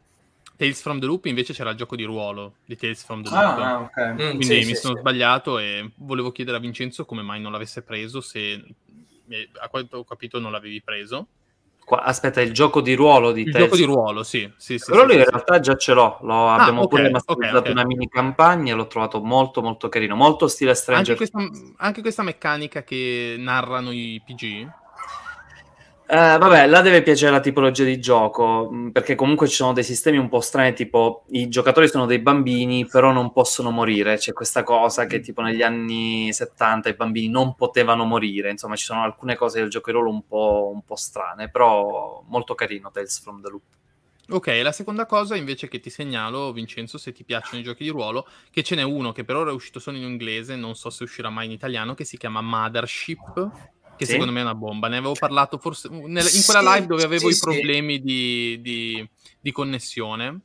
Tales 0.56 0.80
from 0.80 0.98
the 1.00 1.06
Loop, 1.06 1.26
invece 1.26 1.52
c'era 1.52 1.70
il 1.70 1.76
gioco 1.76 1.96
di 1.96 2.04
ruolo 2.04 2.54
di 2.64 2.76
Tales 2.76 3.04
from 3.04 3.22
the 3.22 3.28
Loop. 3.28 3.58
Ah, 3.58 3.80
ok. 3.80 4.00
Mm, 4.12 4.16
Quindi 4.16 4.44
sì, 4.44 4.54
mi 4.54 4.62
sì, 4.64 4.74
sono 4.74 4.94
sì. 4.94 5.00
sbagliato 5.00 5.58
e 5.58 5.90
volevo 5.96 6.32
chiedere 6.32 6.56
a 6.56 6.60
Vincenzo 6.60 7.04
come 7.04 7.22
mai 7.22 7.40
non 7.40 7.52
l'avesse 7.52 7.82
preso, 7.82 8.20
se 8.20 8.52
eh, 9.28 9.48
a 9.60 9.68
quanto 9.68 9.98
ho 9.98 10.04
capito 10.04 10.38
non 10.38 10.52
l'avevi 10.52 10.80
preso. 10.82 11.28
Qua- 11.84 12.02
aspetta, 12.02 12.40
il 12.40 12.52
gioco 12.52 12.80
di 12.80 12.94
ruolo 12.94 13.30
di 13.32 13.42
Il 13.42 13.52
Tales. 13.52 13.66
gioco 13.66 13.76
di 13.76 13.84
ruolo, 13.84 14.22
sì. 14.22 14.50
sì, 14.56 14.78
sì, 14.78 14.90
Quello 14.90 15.04
sì, 15.08 15.10
sì, 15.12 15.18
in 15.18 15.24
realtà 15.24 15.60
già 15.60 15.76
ce 15.76 15.92
l'ho, 15.92 16.18
lo 16.22 16.48
abbiamo 16.48 16.82
ok, 16.82 16.88
pure 16.88 17.10
masterizzato 17.10 17.58
ok. 17.58 17.68
una 17.68 17.84
mini 17.84 18.08
campagna 18.08 18.72
e 18.72 18.76
l'ho 18.76 18.86
trovato 18.86 19.20
molto 19.20 19.60
molto 19.60 19.88
carino, 19.88 20.16
molto 20.16 20.48
stile 20.48 20.70
Anche 20.70 20.82
Stranger 20.82 21.16
questa, 21.16 21.46
anche 21.76 22.00
questa 22.00 22.22
meccanica 22.22 22.82
che 22.84 23.36
narrano 23.38 23.92
i 23.92 24.20
PG? 24.24 24.82
Eh, 26.06 26.16
vabbè, 26.38 26.66
là 26.66 26.82
deve 26.82 27.02
piacere 27.02 27.32
la 27.32 27.40
tipologia 27.40 27.82
di 27.82 27.98
gioco, 27.98 28.70
mh, 28.70 28.90
perché 28.90 29.14
comunque 29.14 29.48
ci 29.48 29.54
sono 29.56 29.72
dei 29.72 29.82
sistemi 29.82 30.18
un 30.18 30.28
po' 30.28 30.40
strani, 30.40 30.74
tipo 30.74 31.24
i 31.30 31.48
giocatori 31.48 31.88
sono 31.88 32.04
dei 32.04 32.18
bambini, 32.18 32.86
però 32.86 33.10
non 33.10 33.32
possono 33.32 33.70
morire. 33.70 34.18
C'è 34.18 34.34
questa 34.34 34.62
cosa 34.64 35.06
che 35.06 35.20
tipo 35.20 35.40
negli 35.40 35.62
anni 35.62 36.30
70 36.32 36.90
i 36.90 36.94
bambini 36.94 37.28
non 37.28 37.54
potevano 37.54 38.04
morire. 38.04 38.50
Insomma, 38.50 38.76
ci 38.76 38.84
sono 38.84 39.02
alcune 39.02 39.34
cose 39.34 39.60
del 39.60 39.70
gioco 39.70 39.90
di 39.90 39.96
ruolo 39.96 40.10
un 40.10 40.26
po', 40.26 40.70
un 40.74 40.82
po' 40.84 40.96
strane, 40.96 41.48
però 41.48 42.22
molto 42.28 42.54
carino 42.54 42.90
Tales 42.90 43.18
from 43.20 43.40
the 43.40 43.48
Loop. 43.48 43.62
Ok, 44.28 44.60
la 44.62 44.72
seconda 44.72 45.06
cosa 45.06 45.36
invece 45.36 45.68
che 45.68 45.80
ti 45.80 45.90
segnalo, 45.90 46.52
Vincenzo, 46.52 46.96
se 46.98 47.12
ti 47.12 47.24
piacciono 47.24 47.60
i 47.60 47.64
giochi 47.64 47.84
di 47.84 47.90
ruolo, 47.90 48.26
che 48.50 48.62
ce 48.62 48.74
n'è 48.74 48.82
uno 48.82 49.12
che 49.12 49.24
per 49.24 49.36
ora 49.36 49.50
è 49.50 49.54
uscito 49.54 49.78
solo 49.80 49.96
in 49.98 50.02
inglese, 50.04 50.56
non 50.56 50.74
so 50.74 50.88
se 50.90 51.02
uscirà 51.04 51.28
mai 51.28 51.44
in 51.46 51.50
italiano, 51.52 51.92
che 51.94 52.04
si 52.04 52.16
chiama 52.16 52.40
Mothership, 52.40 53.50
che 53.96 54.04
Sì? 54.04 54.12
secondo 54.12 54.32
me 54.32 54.40
è 54.40 54.42
una 54.42 54.54
bomba. 54.54 54.88
Ne 54.88 54.98
avevo 54.98 55.14
parlato 55.14 55.58
forse 55.58 55.88
nel- 55.88 56.24
in 56.24 56.30
Sì, 56.30 56.44
quella 56.44 56.74
live 56.74 56.86
dove 56.86 57.04
avevo 57.04 57.28
sì, 57.28 57.28
i 57.28 57.34
sì. 57.34 57.40
problemi 57.40 58.00
di, 58.00 58.60
di- 58.60 59.10
di 59.40 59.52
connessione. 59.52 60.40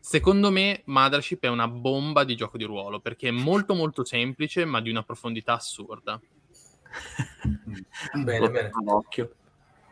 Secondo 0.00 0.50
me 0.50 0.82
Mothership 0.84 1.44
è 1.44 1.48
una 1.48 1.66
bomba 1.66 2.24
di 2.24 2.36
gioco 2.36 2.58
di 2.58 2.64
ruolo, 2.64 3.00
perché 3.00 3.28
è 3.28 3.30
molto 3.30 3.74
molto 3.74 4.04
semplice, 4.04 4.66
ma 4.66 4.80
di 4.80 4.90
una 4.90 5.02
profondità 5.02 5.54
assurda. 5.54 6.20
Bene, 8.24 8.50
bene. 8.50 8.70
tengo 8.70 8.84
d'occhio. 8.84 9.34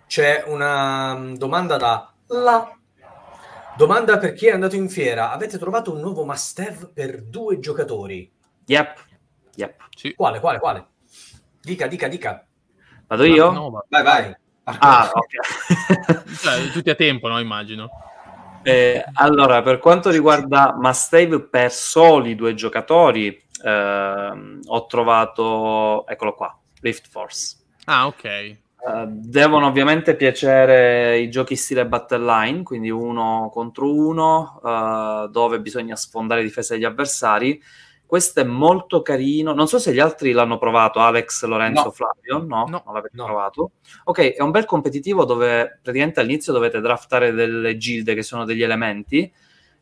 C'è 0.07 0.45
una 0.47 1.17
mm, 1.17 1.35
domanda 1.37 1.77
da 1.77 2.13
là. 2.27 2.77
Domanda 3.77 4.19
per 4.19 4.35
chi 4.35 4.49
è 4.49 4.51
andato 4.51 4.77
in 4.77 4.91
fiera. 4.91 5.33
Avete 5.33 5.59
trovato 5.59 5.95
un 5.95 6.01
nuovo 6.01 6.25
must 6.25 6.59
have 6.59 6.91
per 6.93 7.23
due 7.23 7.59
giocatori? 7.59 8.31
Yep, 8.67 9.07
yep. 9.57 9.77
Sì. 9.97 10.15
Quale, 10.15 10.41
quale, 10.41 10.59
quale? 10.59 10.87
Dica, 11.63 11.87
dica, 11.87 12.09
dica. 12.09 12.47
Vado 13.13 13.25
io? 13.25 13.51
No, 13.51 13.71
va- 13.71 13.85
Vai, 13.91 14.03
vai. 14.03 14.37
Ah, 14.65 15.11
ok. 15.13 16.33
cioè, 16.41 16.71
tutti 16.73 16.89
a 16.89 16.95
tempo, 16.95 17.29
no? 17.29 17.39
Immagino. 17.39 17.91
Eh, 18.63 19.05
allora, 19.15 19.61
per 19.61 19.79
quanto 19.81 20.09
riguarda 20.09 20.75
Must 20.79 21.13
Have 21.13 21.41
per 21.49 21.71
soli 21.71 22.35
due 22.35 22.55
giocatori, 22.55 23.39
ehm, 23.63 24.61
ho 24.65 24.87
trovato, 24.87 26.07
eccolo 26.07 26.33
qua, 26.35 26.59
Rift 26.81 27.09
Force. 27.11 27.57
Ah, 27.85 28.07
ok. 28.07 28.25
Eh, 28.25 28.59
devono 29.09 29.67
ovviamente 29.67 30.17
piacere 30.17 31.19
i 31.19 31.29
giochi 31.29 31.55
stile 31.55 31.85
Battle 31.87 32.25
Line, 32.25 32.63
quindi 32.63 32.89
uno 32.89 33.51
contro 33.53 33.93
uno, 33.93 34.59
eh, 34.65 35.29
dove 35.31 35.61
bisogna 35.61 35.97
sfondare 35.97 36.41
le 36.41 36.47
difese 36.47 36.75
degli 36.77 36.85
avversari. 36.85 37.63
Questo 38.13 38.41
è 38.41 38.45
molto 38.45 39.01
carino. 39.01 39.55
Non 39.55 39.67
so 39.69 39.79
se 39.79 39.91
gli 39.95 39.99
altri 39.99 40.33
l'hanno 40.33 40.59
provato, 40.59 40.99
Alex, 41.01 41.45
Lorenzo, 41.45 41.85
No. 41.85 41.91
Flavio. 41.93 42.45
No, 42.47 42.67
No. 42.69 42.83
non 42.85 42.93
l'avete 42.93 43.17
No. 43.17 43.25
provato. 43.25 43.71
Ok, 44.05 44.35
è 44.35 44.43
un 44.43 44.51
bel 44.51 44.67
competitivo 44.67 45.25
dove 45.25 45.79
praticamente 45.83 46.21
all'inizio 46.21 46.53
dovete 46.53 46.83
draftare 46.83 47.33
delle 47.33 47.79
gilde 47.79 48.15
che 48.15 48.23
sono 48.23 48.45
degli 48.45 48.63
elementi 48.63 49.33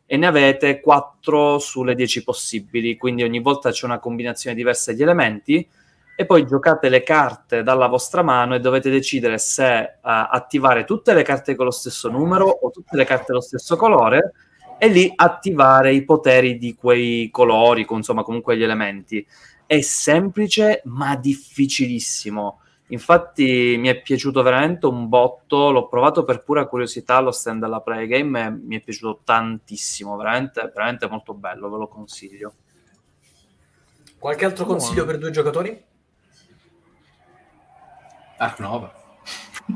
e 0.05 0.15
ne 0.15 0.27
avete 0.27 0.79
4 0.79 1.59
sulle 1.59 1.93
10 1.93 2.23
possibili, 2.23 2.95
quindi 2.95 3.23
ogni 3.23 3.41
volta 3.41 3.69
c'è 3.71 3.85
una 3.85 3.99
combinazione 3.99 4.55
diversa 4.55 4.91
degli 4.93 5.01
elementi 5.01 5.67
e 6.15 6.25
poi 6.25 6.45
giocate 6.47 6.87
le 6.87 7.03
carte 7.03 7.63
dalla 7.63 7.87
vostra 7.87 8.21
mano 8.21 8.55
e 8.55 8.61
dovete 8.61 8.89
decidere 8.89 9.39
se 9.39 9.77
eh, 9.77 9.89
attivare 10.01 10.85
tutte 10.85 11.13
le 11.13 11.23
carte 11.23 11.53
con 11.55 11.65
lo 11.65 11.71
stesso 11.71 12.07
numero 12.09 12.47
o 12.47 12.69
tutte 12.71 12.95
le 12.95 13.03
carte 13.03 13.25
dello 13.27 13.41
stesso 13.41 13.75
colore 13.75 14.31
e 14.83 14.87
lì 14.87 15.13
attivare 15.15 15.93
i 15.93 16.03
poteri 16.03 16.57
di 16.57 16.73
quei 16.73 17.29
colori, 17.29 17.85
con- 17.85 17.97
insomma 17.97 18.23
comunque 18.23 18.57
gli 18.57 18.63
elementi. 18.63 19.23
È 19.63 19.79
semplice 19.81 20.81
ma 20.85 21.15
difficilissimo. 21.15 22.61
Infatti 22.87 23.75
mi 23.77 23.89
è 23.89 24.01
piaciuto 24.01 24.41
veramente 24.41 24.87
un 24.87 25.07
botto, 25.07 25.69
l'ho 25.69 25.87
provato 25.87 26.23
per 26.23 26.43
pura 26.43 26.65
curiosità 26.65 27.17
allo 27.17 27.29
stand 27.29 27.61
della 27.61 27.81
Play 27.81 28.07
Game 28.07 28.43
e 28.43 28.49
mi 28.49 28.77
è 28.77 28.81
piaciuto 28.81 29.21
tantissimo, 29.23 30.17
veramente, 30.17 30.59
veramente 30.73 31.07
molto 31.07 31.35
bello, 31.35 31.69
ve 31.69 31.77
lo 31.77 31.87
consiglio. 31.87 32.53
Qualche 34.17 34.45
altro 34.45 34.65
Buono. 34.65 34.79
consiglio 34.79 35.05
per 35.05 35.19
due 35.19 35.29
giocatori? 35.29 35.83
Ark 38.37 38.59
Nova. 38.59 39.00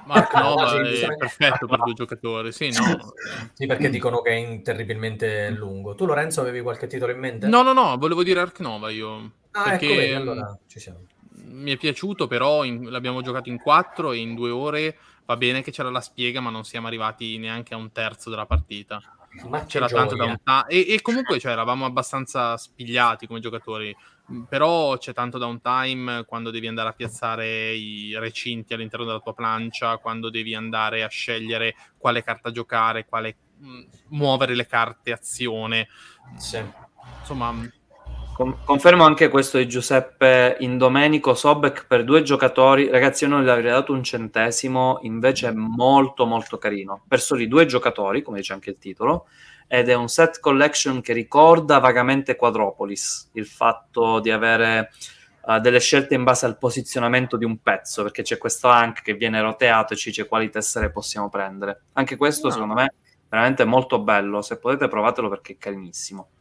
Mark 0.06 0.34
Nova 0.36 0.82
è 0.82 1.16
perfetto 1.18 1.68
per 1.68 1.84
due 1.84 1.94
giocatori, 1.94 2.52
sì, 2.52 2.70
no. 2.72 3.14
Sì, 3.54 3.66
perché 3.66 3.90
dicono 3.90 4.22
che 4.22 4.30
è 4.32 4.34
in- 4.34 4.64
terribilmente 4.64 5.50
lungo. 5.52 5.96
Tu, 5.96 6.06
Lorenzo, 6.06 6.42
avevi 6.42 6.62
qualche 6.62 6.88
titolo 6.88 7.12
in 7.12 7.20
mente? 7.20 7.48
No, 7.48 7.62
no, 7.62 7.74
no, 7.74 7.98
volevo 7.98 8.24
dire 8.24 8.40
Ark 8.40 8.60
Nova 8.60 8.90
io. 8.90 9.32
Ah, 9.52 9.64
perché 9.64 9.86
ecco, 9.86 9.96
vedi, 9.96 10.14
allora 10.14 10.60
ci 10.68 10.80
siamo. 10.80 11.06
mi 11.46 11.72
è 11.72 11.78
piaciuto, 11.78 12.28
però 12.28 12.64
in- 12.64 12.90
l'abbiamo 12.90 13.22
giocato 13.22 13.50
in 13.50 13.60
quattro 13.60 14.12
e 14.12 14.18
in 14.18 14.36
due 14.36 14.50
ore 14.50 14.98
va 15.26 15.38
bene 15.38 15.62
che 15.64 15.72
c'era 15.72 15.90
la 15.90 16.02
spiega, 16.02 16.40
ma 16.42 16.50
non 16.50 16.66
siamo 16.66 16.88
arrivati 16.88 17.38
neanche 17.38 17.74
a 17.74 17.78
un 17.78 17.92
terzo 17.92 18.30
della 18.30 18.46
partita. 18.46 19.02
Ma 19.50 19.66
C'era 19.66 19.88
tanto 19.88 20.16
gioia. 20.16 20.38
downtime 20.44 20.66
e, 20.68 20.94
e 20.94 21.02
comunque 21.02 21.40
cioè, 21.40 21.52
eravamo 21.52 21.86
abbastanza 21.86 22.58
spigliati 22.58 23.28
come 23.28 23.40
giocatori, 23.40 23.96
Mm, 24.32 24.44
però 24.44 24.98
c'è 24.98 25.14
tanto 25.14 25.38
downtime 25.38 26.26
quando 26.26 26.50
devi 26.50 26.68
andare 26.68 26.90
a 26.90 26.94
piazzare 26.94 27.74
i 27.74 28.18
recinti 28.18 28.74
all'interno 28.74 29.06
della 29.06 29.20
tua 29.20 29.36
plancia, 29.36 29.98
quando 29.98 30.32
devi 30.32 30.56
andare 30.56 31.04
a 31.04 31.08
scegliere 31.08 31.76
quale 31.98 32.24
carta 32.24 32.50
giocare, 32.50 33.06
quale 33.06 33.36
mh, 33.60 33.84
muovere 34.10 34.56
le 34.56 34.66
carte 34.66 35.12
azione. 35.12 35.88
Sì. 36.38 36.60
Insomma, 37.20 37.52
mm, 37.52 37.66
Con- 38.36 38.58
confermo 38.66 39.06
anche 39.06 39.30
questo 39.30 39.58
di 39.58 39.66
Giuseppe 39.66 40.58
Indomenico 40.60 41.34
Sobek 41.34 41.88
per 41.88 42.04
due 42.04 42.22
giocatori. 42.22 42.90
Ragazzi, 42.90 43.24
io 43.24 43.30
non 43.30 43.46
gli 43.46 43.48
avrei 43.48 43.72
dato 43.72 43.94
un 43.94 44.04
centesimo, 44.04 45.00
invece 45.04 45.48
è 45.48 45.52
molto 45.54 46.26
molto 46.26 46.58
carino. 46.58 47.02
Per 47.08 47.22
soli 47.22 47.48
due 47.48 47.66
giocatori, 47.66 48.22
come 48.22 48.40
dice 48.40 48.52
anche 48.52 48.72
il 48.72 48.78
titolo, 48.78 49.28
ed 49.68 49.88
è 49.88 49.94
un 49.94 50.10
set 50.10 50.42
collection 50.42 51.00
che 51.00 51.14
ricorda 51.14 51.80
vagamente 51.80 52.36
Quadropolis, 52.36 53.30
il 53.36 53.46
fatto 53.46 54.20
di 54.20 54.32
avere 54.32 54.92
eh, 55.48 55.60
delle 55.62 55.80
scelte 55.80 56.16
in 56.16 56.26
base 56.26 56.46
al 56.46 56.58
posizionamento 56.58 57.38
di 57.38 57.46
un 57.46 57.62
pezzo, 57.62 58.04
perché 58.04 58.22
c'è 58.22 58.38
questo 58.38 58.68
anche 58.68 59.02
che 59.02 59.14
viene 59.14 59.40
roteato 59.40 59.94
e 59.94 59.96
ci 59.96 60.10
dice 60.10 60.28
quali 60.28 60.50
tessere 60.50 60.92
possiamo 60.92 61.30
prendere. 61.30 61.84
Anche 61.94 62.18
questo, 62.18 62.48
Ah. 62.48 62.52
secondo 62.52 62.74
me, 62.74 62.86
è 62.86 62.92
veramente 63.30 63.64
molto 63.64 64.00
bello. 64.00 64.42
Se 64.42 64.58
potete 64.60 64.90
provatelo 64.90 65.30
perché 65.30 65.54
è 65.54 65.58
carinissimo. 65.58 66.32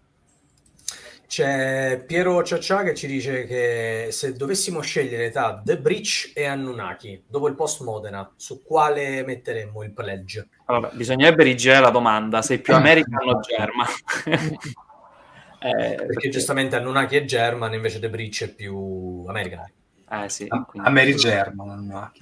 C'è 1.35 2.05
Piero 2.07 2.45
Ciaccia 2.45 2.85
che 2.85 2.95
ci 2.95 3.09
dice 3.09 3.45
che 3.45 4.07
se 4.13 4.35
dovessimo 4.35 4.81
scegliere 4.83 5.33
tra 5.33 5.61
The 5.65 5.81
Breach 5.81 6.31
e 6.33 6.45
Anunnaki 6.45 7.25
dopo 7.27 7.49
il 7.49 7.57
post 7.57 7.83
Modena, 7.83 8.33
su 8.37 8.63
quale 8.63 9.25
metteremmo 9.25 9.83
il 9.83 9.93
pledge? 9.93 10.49
Allora, 10.67 10.91
bisognerebbe 10.93 11.43
rigirare 11.43 11.81
la 11.81 11.91
domanda, 11.91 12.41
sei 12.41 12.61
più 12.61 12.73
American 12.73 13.29
o 13.29 13.41
German? 13.41 13.87
eh, 15.59 15.95
Perché 16.07 16.29
giustamente 16.29 16.77
Anunnaki 16.77 17.17
è 17.17 17.25
German, 17.25 17.75
invece 17.75 17.99
The 17.99 18.11
Breach 18.11 18.45
è 18.45 18.55
più 18.55 19.25
American. 19.27 19.69
eh, 20.11 20.29
sì, 20.29 20.47
quindi, 20.47 20.89
a 20.89 20.93
Mary 20.93 21.15
German. 21.17 22.13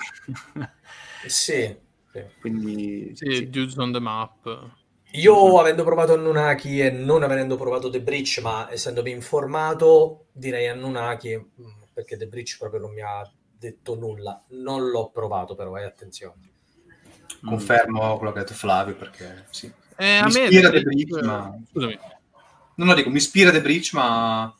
Sì. 1.27 1.77
sì. 2.11 2.25
quindi, 2.41 3.13
sì, 3.15 3.31
sì. 3.31 3.51
Dudes 3.51 3.77
on 3.77 3.93
the 3.93 4.01
Map. 4.01 4.81
Io, 5.15 5.59
avendo 5.59 5.85
provato 5.85 6.15
Anunnaki 6.15 6.81
e 6.81 6.91
non 6.91 7.23
avendo 7.23 7.57
provato 7.57 7.91
The 7.91 8.01
Breach, 8.01 8.41
ma 8.43 8.71
essendomi 8.71 9.11
informato, 9.11 10.27
direi 10.33 10.69
Anunnaki, 10.69 11.37
mm, 11.37 11.83
perché 11.93 12.17
The 12.17 12.27
Breach 12.27 12.57
proprio 12.59 12.81
non 12.81 12.93
mi 12.93 13.03
ha 13.03 13.31
detto 13.59 13.95
nulla. 13.95 14.43
Non 14.49 14.89
l'ho 14.89 15.11
provato 15.11 15.55
però, 15.55 15.77
eh, 15.77 15.85
attenzione. 15.85 16.51
Confermo 17.45 18.17
quello 18.17 18.33
che 18.33 18.39
ha 18.39 18.43
detto 18.43 18.55
Flavio 18.55 18.95
perché 18.97 19.47
sì. 19.51 19.71
Eh, 19.97 20.23
Mi 20.23 20.29
ispira 20.29 20.71
The 20.71 20.79
The 20.79 20.83
Breach- 20.83 21.09
Breach, 21.09 21.25
ma- 21.25 21.59
Scusami. 21.71 21.99
Non 22.77 22.87
lo 22.89 22.95
dico, 22.95 23.11
mi 23.11 23.17
ispira 23.17 23.51
The 23.51 23.61
Breach, 23.61 23.93
ma 23.93 24.55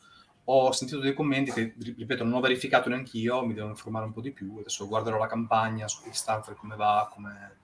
ho 0.45 0.71
sentito 0.71 0.99
dei 0.99 1.13
commenti 1.13 1.51
che, 1.51 1.73
ri- 1.79 1.95
ripeto, 1.97 2.23
non 2.23 2.33
ho 2.33 2.39
verificato 2.41 2.89
neanche 2.89 3.17
io, 3.17 3.43
mi 3.43 3.55
devo 3.55 3.69
informare 3.69 4.05
un 4.05 4.13
po' 4.13 4.21
di 4.21 4.31
più. 4.31 4.57
Adesso 4.59 4.87
guarderò 4.87 5.17
la 5.17 5.27
campagna 5.27 5.87
su 5.87 6.03
Kickstarter, 6.03 6.53
come 6.55 6.75
va, 6.75 7.09
come, 7.11 7.55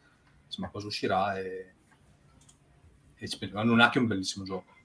insomma, 0.48 0.70
cosa 0.70 0.88
uscirà 0.88 1.38
e... 1.38 1.74
Anunnaki 3.54 3.98
è 3.98 4.02
un 4.02 4.08
bellissimo 4.08 4.46
gioco. 4.46 4.78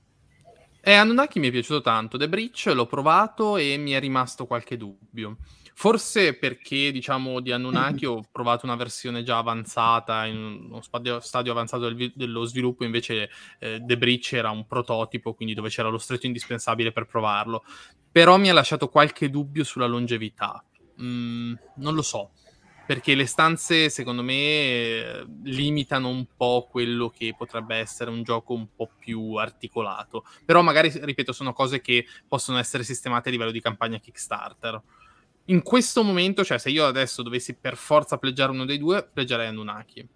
Eh, 0.81 0.93
Anunnaki 0.93 1.39
mi 1.39 1.49
è 1.49 1.51
piaciuto 1.51 1.81
tanto. 1.81 2.19
The 2.19 2.29
Breach 2.29 2.71
l'ho 2.75 2.87
provato 2.87 3.57
e 3.57 3.77
mi 3.79 3.93
è 3.93 4.01
rimasto 4.01 4.47
qualche 4.47 4.77
dubbio. 4.77 5.39
Forse 5.77 6.35
perché, 6.35 6.93
diciamo, 6.93 7.41
di 7.41 7.53
Anunnaki 7.53 8.05
ho 8.07 8.23
provato 8.31 8.67
una 8.67 8.77
versione 8.77 9.23
già 9.23 9.39
avanzata, 9.39 10.27
in 10.27 10.37
uno 10.37 10.83
stadio, 10.83 11.21
stadio 11.21 11.53
avanzato 11.53 11.91
del 11.91 12.13
dello 12.15 12.45
sviluppo, 12.45 12.85
invece 12.85 13.31
eh, 13.59 13.83
The 13.85 13.97
Breach 13.97 14.35
era 14.35 14.51
un 14.51 14.67
prototipo, 14.67 15.35
quindi 15.35 15.55
dove 15.55 15.71
c'era 15.71 15.89
lo 15.89 15.99
stretto 15.99 16.27
indispensabile 16.27 16.93
per 16.93 17.07
provarlo. 17.07 17.65
Però 18.13 18.37
mi 18.37 18.51
ha 18.51 18.53
lasciato 18.53 18.89
qualche 18.89 19.31
dubbio 19.31 19.65
sulla 19.65 19.87
longevità. 19.87 20.63
Mm, 21.01 21.55
non 21.77 21.95
lo 21.95 22.03
so, 22.03 22.33
perché 22.87 23.15
le 23.15 23.27
stanze, 23.27 23.89
secondo 23.89 24.23
me, 24.23 24.35
eh, 24.35 25.27
limitano 25.45 26.09
un 26.09 26.27
po' 26.37 26.69
quello 26.71 27.09
che 27.09 27.35
potrebbe 27.37 27.77
essere 27.77 28.11
un 28.11 28.23
gioco 28.23 28.53
un 28.53 28.69
po' 28.75 28.91
più 28.99 29.35
articolato. 29.35 30.25
Però 30.45 30.63
magari, 30.63 30.93
ripeto, 30.95 31.33
sono 31.33 31.53
cose 31.53 31.81
che 31.81 32.07
possono 32.29 32.59
essere 32.59 32.83
sistemate 32.83 33.29
a 33.29 33.33
livello 33.33 33.51
di 33.51 33.61
campagna 33.61 33.99
Kickstarter. 33.99 34.81
In 35.47 35.63
questo 35.63 36.03
momento, 36.03 36.45
cioè 36.45 36.59
se 36.59 36.71
io 36.71 36.87
adesso 36.87 37.23
dovessi 37.23 37.55
per 37.55 37.77
forza 37.77 38.19
pleggiare 38.19 38.51
uno 38.53 38.65
dei 38.65 38.79
due, 38.79 39.07
pleggerei 39.11 39.47
Anunnaki. 39.47 40.07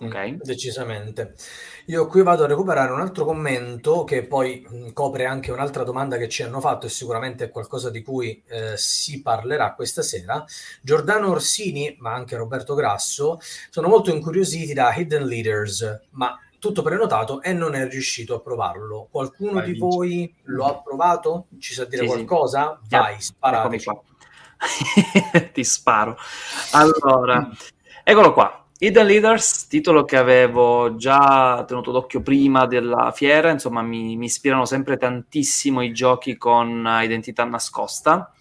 Ok. 0.00 0.16
Mm, 0.16 0.36
decisamente. 0.42 1.34
Io 1.86 2.06
qui 2.06 2.22
vado 2.22 2.44
a 2.44 2.46
recuperare 2.46 2.92
un 2.92 3.00
altro 3.00 3.24
commento 3.24 4.04
che 4.04 4.24
poi 4.24 4.64
mh, 4.68 4.92
copre 4.92 5.24
anche 5.24 5.50
un'altra 5.50 5.82
domanda 5.82 6.16
che 6.16 6.28
ci 6.28 6.42
hanno 6.42 6.60
fatto 6.60 6.86
e 6.86 6.88
sicuramente 6.88 7.44
è 7.44 7.50
qualcosa 7.50 7.90
di 7.90 8.02
cui 8.02 8.42
eh, 8.46 8.76
si 8.76 9.22
parlerà 9.22 9.74
questa 9.74 10.02
sera. 10.02 10.44
Giordano 10.80 11.30
Orsini, 11.30 11.96
ma 11.98 12.14
anche 12.14 12.36
Roberto 12.36 12.74
Grasso, 12.74 13.40
sono 13.70 13.88
molto 13.88 14.10
incuriositi 14.10 14.72
da 14.72 14.94
Hidden 14.94 15.24
Leaders, 15.24 16.00
ma 16.10 16.38
tutto 16.58 16.82
prenotato 16.82 17.40
e 17.42 17.52
non 17.52 17.74
è 17.74 17.88
riuscito 17.88 18.34
a 18.34 18.40
provarlo. 18.40 19.08
Qualcuno 19.10 19.52
Vai, 19.54 19.64
di 19.66 19.72
vinci. 19.72 19.96
voi 19.96 20.34
lo 20.44 20.64
ha 20.64 20.80
provato? 20.80 21.46
Ci 21.58 21.74
sa 21.74 21.84
dire 21.84 22.02
sì, 22.02 22.08
qualcosa? 22.08 22.78
Sì. 22.82 22.96
Vai, 22.96 23.20
spara. 23.20 23.68
Ti 25.52 25.64
sparo. 25.64 26.16
Allora, 26.72 27.48
eccolo 28.04 28.32
qua. 28.32 28.67
Hidden 28.80 29.06
Leaders, 29.06 29.66
titolo 29.66 30.04
che 30.04 30.16
avevo 30.16 30.94
già 30.94 31.64
tenuto 31.66 31.90
d'occhio 31.90 32.22
prima 32.22 32.64
della 32.66 33.10
fiera, 33.10 33.50
insomma 33.50 33.82
mi, 33.82 34.16
mi 34.16 34.26
ispirano 34.26 34.64
sempre 34.66 34.96
tantissimo 34.96 35.82
i 35.82 35.92
giochi 35.92 36.36
con 36.36 36.88
identità 37.02 37.42
nascosta. 37.42 38.32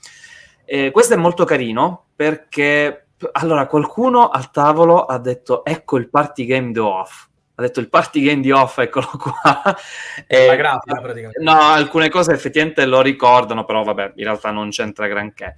E 0.63 0.91
questo 0.91 1.15
è 1.15 1.17
molto 1.17 1.43
carino 1.43 2.05
perché 2.15 3.07
allora 3.31 3.65
qualcuno 3.65 4.29
al 4.29 4.51
tavolo 4.51 5.05
ha 5.05 5.17
detto 5.17 5.65
ecco 5.65 5.97
il 5.97 6.07
party 6.07 6.45
game 6.45 6.71
The 6.71 6.79
Off 6.81 7.27
ha 7.59 7.63
detto 7.63 7.79
il 7.79 7.89
party 7.89 8.21
game 8.21 8.41
di 8.41 8.51
off, 8.51 8.77
eccolo 8.77 9.07
qua. 9.17 9.75
e, 10.27 10.45
La 10.45 10.55
grafica 10.55 11.01
praticamente. 11.01 11.41
No, 11.41 11.59
alcune 11.59 12.07
cose 12.07 12.31
effettivamente 12.31 12.85
lo 12.85 13.01
ricordano, 13.01 13.65
però 13.65 13.83
vabbè, 13.83 14.13
in 14.15 14.25
realtà 14.25 14.51
non 14.51 14.69
c'entra 14.69 15.07
granché. 15.07 15.55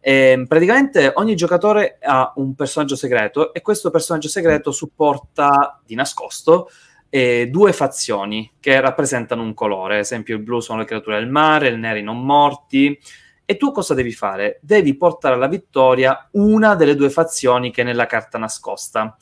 E, 0.00 0.42
praticamente 0.48 1.12
ogni 1.16 1.36
giocatore 1.36 1.98
ha 2.00 2.32
un 2.36 2.54
personaggio 2.54 2.96
segreto 2.96 3.52
e 3.52 3.60
questo 3.60 3.90
personaggio 3.90 4.28
segreto 4.28 4.72
supporta 4.72 5.80
di 5.84 5.94
nascosto 5.94 6.70
eh, 7.10 7.48
due 7.50 7.74
fazioni 7.74 8.50
che 8.58 8.80
rappresentano 8.80 9.42
un 9.42 9.52
colore. 9.52 9.96
Ad 9.96 10.00
esempio 10.00 10.36
il 10.36 10.42
blu 10.42 10.60
sono 10.60 10.78
le 10.78 10.86
creature 10.86 11.18
del 11.18 11.28
mare, 11.28 11.68
il 11.68 11.78
nero 11.78 11.98
i 11.98 12.02
non 12.02 12.24
morti. 12.24 12.98
E 13.44 13.58
tu 13.58 13.70
cosa 13.70 13.92
devi 13.92 14.12
fare? 14.12 14.60
Devi 14.62 14.96
portare 14.96 15.34
alla 15.34 15.48
vittoria 15.48 16.26
una 16.32 16.74
delle 16.74 16.94
due 16.94 17.10
fazioni 17.10 17.70
che 17.70 17.82
è 17.82 17.84
nella 17.84 18.06
carta 18.06 18.38
nascosta 18.38 19.14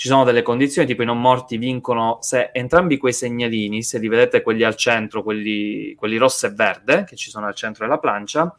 ci 0.00 0.08
sono 0.08 0.24
delle 0.24 0.40
condizioni, 0.40 0.88
tipo 0.88 1.02
i 1.02 1.04
non 1.04 1.20
morti 1.20 1.58
vincono 1.58 2.16
se 2.22 2.52
entrambi 2.54 2.96
quei 2.96 3.12
segnalini, 3.12 3.82
se 3.82 3.98
li 3.98 4.08
vedete 4.08 4.40
quelli 4.40 4.62
al 4.62 4.74
centro, 4.74 5.22
quelli, 5.22 5.94
quelli 5.94 6.16
rosso 6.16 6.46
e 6.46 6.52
verde, 6.54 7.04
che 7.04 7.16
ci 7.16 7.28
sono 7.28 7.44
al 7.44 7.54
centro 7.54 7.84
della 7.84 7.98
plancia, 7.98 8.56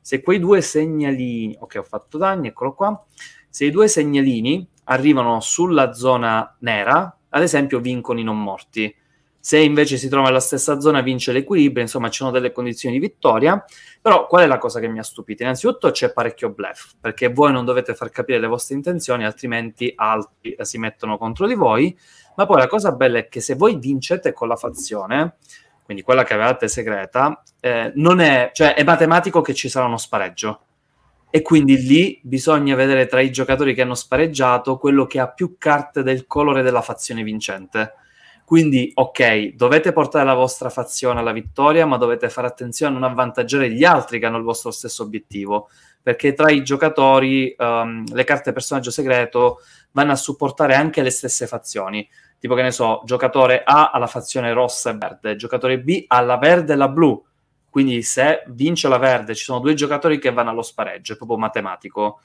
se 0.00 0.20
quei 0.22 0.40
due 0.40 0.60
segnalini, 0.60 1.56
ok 1.56 1.76
ho 1.76 1.82
fatto 1.84 2.18
danni, 2.18 2.48
eccolo 2.48 2.74
qua, 2.74 3.00
se 3.48 3.64
i 3.64 3.70
due 3.70 3.86
segnalini 3.86 4.66
arrivano 4.86 5.38
sulla 5.38 5.92
zona 5.92 6.52
nera, 6.58 7.16
ad 7.28 7.42
esempio 7.42 7.78
vincono 7.78 8.18
i 8.18 8.24
non 8.24 8.42
morti. 8.42 8.92
Se 9.44 9.58
invece 9.58 9.96
si 9.96 10.08
trova 10.08 10.28
nella 10.28 10.38
stessa 10.38 10.78
zona 10.78 11.00
vince 11.00 11.32
l'equilibrio, 11.32 11.82
insomma 11.82 12.08
ci 12.10 12.18
sono 12.18 12.30
delle 12.30 12.52
condizioni 12.52 12.94
di 12.94 13.00
vittoria, 13.00 13.62
però 14.00 14.28
qual 14.28 14.44
è 14.44 14.46
la 14.46 14.58
cosa 14.58 14.78
che 14.78 14.86
mi 14.86 15.00
ha 15.00 15.02
stupito? 15.02 15.42
Innanzitutto 15.42 15.90
c'è 15.90 16.12
parecchio 16.12 16.50
bluff, 16.50 16.92
perché 17.00 17.26
voi 17.26 17.50
non 17.50 17.64
dovete 17.64 17.96
far 17.96 18.10
capire 18.10 18.38
le 18.38 18.46
vostre 18.46 18.76
intenzioni, 18.76 19.24
altrimenti 19.24 19.92
altri 19.96 20.54
si 20.60 20.78
mettono 20.78 21.18
contro 21.18 21.48
di 21.48 21.54
voi, 21.54 21.98
ma 22.36 22.46
poi 22.46 22.58
la 22.58 22.68
cosa 22.68 22.92
bella 22.92 23.18
è 23.18 23.26
che 23.26 23.40
se 23.40 23.56
voi 23.56 23.80
vincete 23.80 24.32
con 24.32 24.46
la 24.46 24.54
fazione, 24.54 25.38
quindi 25.82 26.04
quella 26.04 26.22
che 26.22 26.34
avevate 26.34 26.68
segreta, 26.68 27.42
eh, 27.58 27.92
è, 27.92 28.50
cioè 28.52 28.74
è 28.74 28.84
matematico 28.84 29.40
che 29.40 29.54
ci 29.54 29.68
sarà 29.68 29.86
uno 29.86 29.98
spareggio. 29.98 30.60
E 31.30 31.42
quindi 31.42 31.78
lì 31.78 32.20
bisogna 32.22 32.76
vedere 32.76 33.06
tra 33.06 33.20
i 33.20 33.32
giocatori 33.32 33.74
che 33.74 33.82
hanno 33.82 33.96
spareggiato 33.96 34.78
quello 34.78 35.04
che 35.06 35.18
ha 35.18 35.26
più 35.28 35.56
carte 35.58 36.04
del 36.04 36.28
colore 36.28 36.62
della 36.62 36.82
fazione 36.82 37.24
vincente 37.24 37.94
quindi, 38.52 38.90
ok, 38.92 39.54
dovete 39.54 39.92
portare 39.92 40.26
la 40.26 40.34
vostra 40.34 40.68
fazione 40.68 41.20
alla 41.20 41.32
vittoria, 41.32 41.86
ma 41.86 41.96
dovete 41.96 42.28
fare 42.28 42.46
attenzione 42.46 42.94
a 42.94 42.98
non 42.98 43.10
avvantaggiare 43.10 43.70
gli 43.70 43.82
altri 43.82 44.18
che 44.18 44.26
hanno 44.26 44.36
il 44.36 44.42
vostro 44.42 44.70
stesso 44.70 45.04
obiettivo, 45.04 45.70
perché 46.02 46.34
tra 46.34 46.50
i 46.50 46.62
giocatori 46.62 47.54
um, 47.56 48.04
le 48.12 48.24
carte 48.24 48.52
personaggio 48.52 48.90
segreto 48.90 49.60
vanno 49.92 50.12
a 50.12 50.16
supportare 50.16 50.74
anche 50.74 51.00
le 51.00 51.08
stesse 51.08 51.46
fazioni. 51.46 52.06
Tipo 52.38 52.54
che 52.54 52.60
ne 52.60 52.72
so, 52.72 53.00
giocatore 53.06 53.62
A 53.64 53.90
ha 53.90 53.98
la 53.98 54.06
fazione 54.06 54.52
rossa 54.52 54.90
e 54.90 54.98
verde, 54.98 55.36
giocatore 55.36 55.80
B 55.80 56.04
ha 56.08 56.20
la 56.20 56.36
verde 56.36 56.74
e 56.74 56.76
la 56.76 56.88
blu. 56.88 57.24
Quindi 57.70 58.02
se 58.02 58.42
vince 58.48 58.86
la 58.86 58.98
verde 58.98 59.34
ci 59.34 59.44
sono 59.44 59.60
due 59.60 59.72
giocatori 59.72 60.18
che 60.18 60.30
vanno 60.30 60.50
allo 60.50 60.60
spareggio, 60.60 61.14
è 61.14 61.16
proprio 61.16 61.38
matematico 61.38 62.20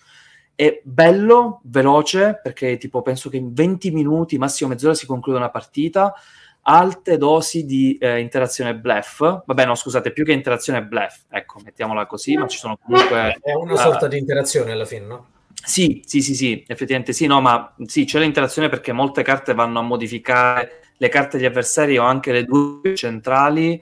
è 0.58 0.82
bello, 0.84 1.62
veloce, 1.66 2.40
perché 2.42 2.78
tipo 2.78 3.04
penso 3.04 3.30
che 3.30 3.38
in 3.38 3.54
20 3.54 3.92
minuti, 3.92 4.40
massimo 4.40 4.72
mezz'ora 4.72 4.96
si 4.96 5.06
conclude 5.06 5.38
una 5.38 5.52
partita, 5.52 6.16
alte 6.64 7.18
dosi 7.18 7.64
di 7.64 7.96
eh, 8.00 8.18
interazione 8.18 8.76
bluff. 8.76 9.20
Vabbè, 9.46 9.66
no, 9.68 9.76
scusate, 9.76 10.12
più 10.12 10.26
che 10.26 10.32
interazione 10.32 10.84
bluff, 10.84 11.26
ecco, 11.30 11.62
mettiamola 11.64 12.08
così, 12.08 12.36
ma 12.38 12.48
ci 12.48 12.58
sono 12.58 12.76
comunque... 12.84 13.38
È 13.40 13.54
una 13.54 13.74
uh, 13.74 13.78
sorta 13.78 14.08
di 14.08 14.18
interazione 14.18 14.72
alla 14.72 14.86
fine, 14.86 15.06
no? 15.06 15.28
Sì, 15.64 16.02
sì, 16.04 16.24
sì, 16.24 16.34
sì, 16.34 16.66
effettivamente 16.66 17.14
sì, 17.14 17.28
no, 17.28 17.40
ma 17.40 17.76
sì, 17.86 18.06
c'è 18.06 18.18
l'interazione 18.18 18.68
perché 18.68 18.92
molte 18.92 19.22
carte 19.22 19.54
vanno 19.54 19.78
a 19.78 19.84
modificare 19.84 20.86
le 20.98 21.10
carte 21.10 21.38
degli 21.38 21.46
avversari 21.46 22.00
o 22.00 22.04
anche 22.04 22.32
le 22.32 22.46
due 22.46 22.96
centrali. 22.96 23.80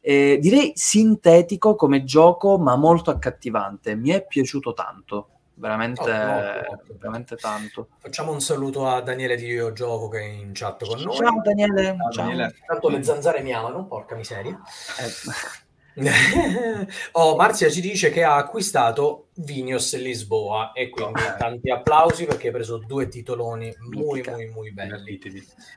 Eh, 0.00 0.38
direi 0.40 0.70
sintetico 0.76 1.74
come 1.74 2.04
gioco, 2.04 2.58
ma 2.58 2.76
molto 2.76 3.10
accattivante. 3.10 3.96
Mi 3.96 4.10
è 4.10 4.24
piaciuto 4.24 4.72
tanto 4.72 5.26
veramente, 5.54 6.00
oh, 6.00 6.96
veramente 6.98 7.36
tanto. 7.36 7.88
Facciamo 7.98 8.32
un 8.32 8.40
saluto 8.40 8.86
a 8.86 9.00
Daniele 9.00 9.36
di 9.36 9.46
Io 9.46 9.72
Gioco 9.72 10.08
che 10.08 10.20
è 10.20 10.24
in 10.24 10.50
chat 10.52 10.86
con 10.86 11.00
noi. 11.00 11.16
Ciao 11.16 11.40
Daniele. 11.42 11.96
Ciao, 12.12 12.24
Daniele. 12.24 12.54
Tanto 12.66 12.88
le 12.88 13.02
zanzare 13.02 13.42
mi 13.42 13.52
amano, 13.52 13.86
porca 13.86 14.14
miseria. 14.14 14.60
Eh. 14.98 15.50
oh, 17.12 17.36
Marzia 17.36 17.68
ci 17.68 17.82
dice 17.82 18.10
che 18.10 18.24
ha 18.24 18.36
acquistato 18.36 19.28
Vinios 19.34 19.94
Lisboa 19.98 20.72
e 20.72 20.88
quindi 20.88 21.20
oh, 21.20 21.36
tanti 21.36 21.70
applausi 21.70 22.24
perché 22.24 22.46
hai 22.46 22.52
preso 22.52 22.78
due 22.78 23.08
titoloni 23.08 23.74
muy, 23.92 24.22
muy 24.52 24.72
belli. 24.72 25.20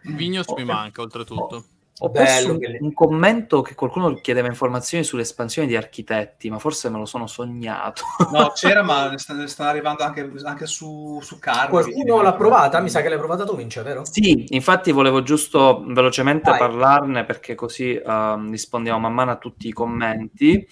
Vinios 0.04 0.48
oh, 0.48 0.56
mi 0.56 0.64
manca 0.64 1.02
oltretutto. 1.02 1.66
Ho 2.00 2.10
perso 2.10 2.52
un, 2.52 2.60
un, 2.82 2.94
commento 2.94 3.62
che 3.62 3.74
qualcuno 3.74 4.16
chiedeva 4.16 4.48
informazioni 4.48 5.06
sull'espansione 5.06 5.66
di 5.66 5.78
architetti, 5.78 6.50
ma 6.50 6.60
forse 6.60 6.90
me 6.90 6.98
lo 6.98 7.06
sono 7.06 7.26
sognato. 7.26 8.04
No, 8.34 8.52
c'era, 8.54 8.84
ma 8.84 9.10
ne 9.10 9.18
stanno, 9.18 9.48
sta 9.48 9.70
arrivando 9.70 10.04
anche, 10.04 10.30
anche 10.44 10.66
su, 10.66 11.20
su 11.22 11.40
Carmi. 11.40 11.70
Qualcuno 11.70 12.22
l'ha 12.22 12.34
provata? 12.34 12.82
Mi 12.82 12.90
sa 12.90 13.02
che 13.02 13.08
l'hai 13.08 13.18
provata 13.18 13.46
tu, 13.46 13.56
Vince, 13.56 13.82
vero? 13.82 14.04
Sì, 14.04 14.46
infatti 14.50 14.92
volevo 14.92 15.24
giusto 15.24 15.86
velocemente 15.88 16.50
Vai. 16.50 16.60
parlarne 16.60 17.24
perché 17.24 17.56
così 17.56 17.98
uh, 18.04 18.50
rispondiamo 18.50 19.00
man 19.00 19.14
mano 19.14 19.32
a 19.32 19.38
tutti 19.38 19.70
i 19.70 19.72
commenti. 19.72 20.68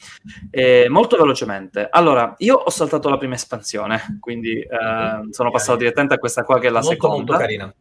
Eh, 0.52 0.88
molto 0.90 1.16
velocemente. 1.16 1.88
Allora, 1.90 2.34
io 2.40 2.56
ho 2.56 2.70
saltato 2.70 3.08
la 3.08 3.18
prima 3.18 3.36
espansione, 3.36 4.18
quindi 4.20 4.58
uh, 4.58 5.32
sono 5.32 5.52
passato 5.52 5.78
direttamente 5.78 6.16
a 6.16 6.18
questa 6.18 6.44
qua 6.44 6.60
che 6.60 6.68
è 6.68 6.70
la 6.70 6.82
molto, 6.82 6.92
seconda. 6.92 7.16
Molto 7.16 7.38
carina. 7.38 7.74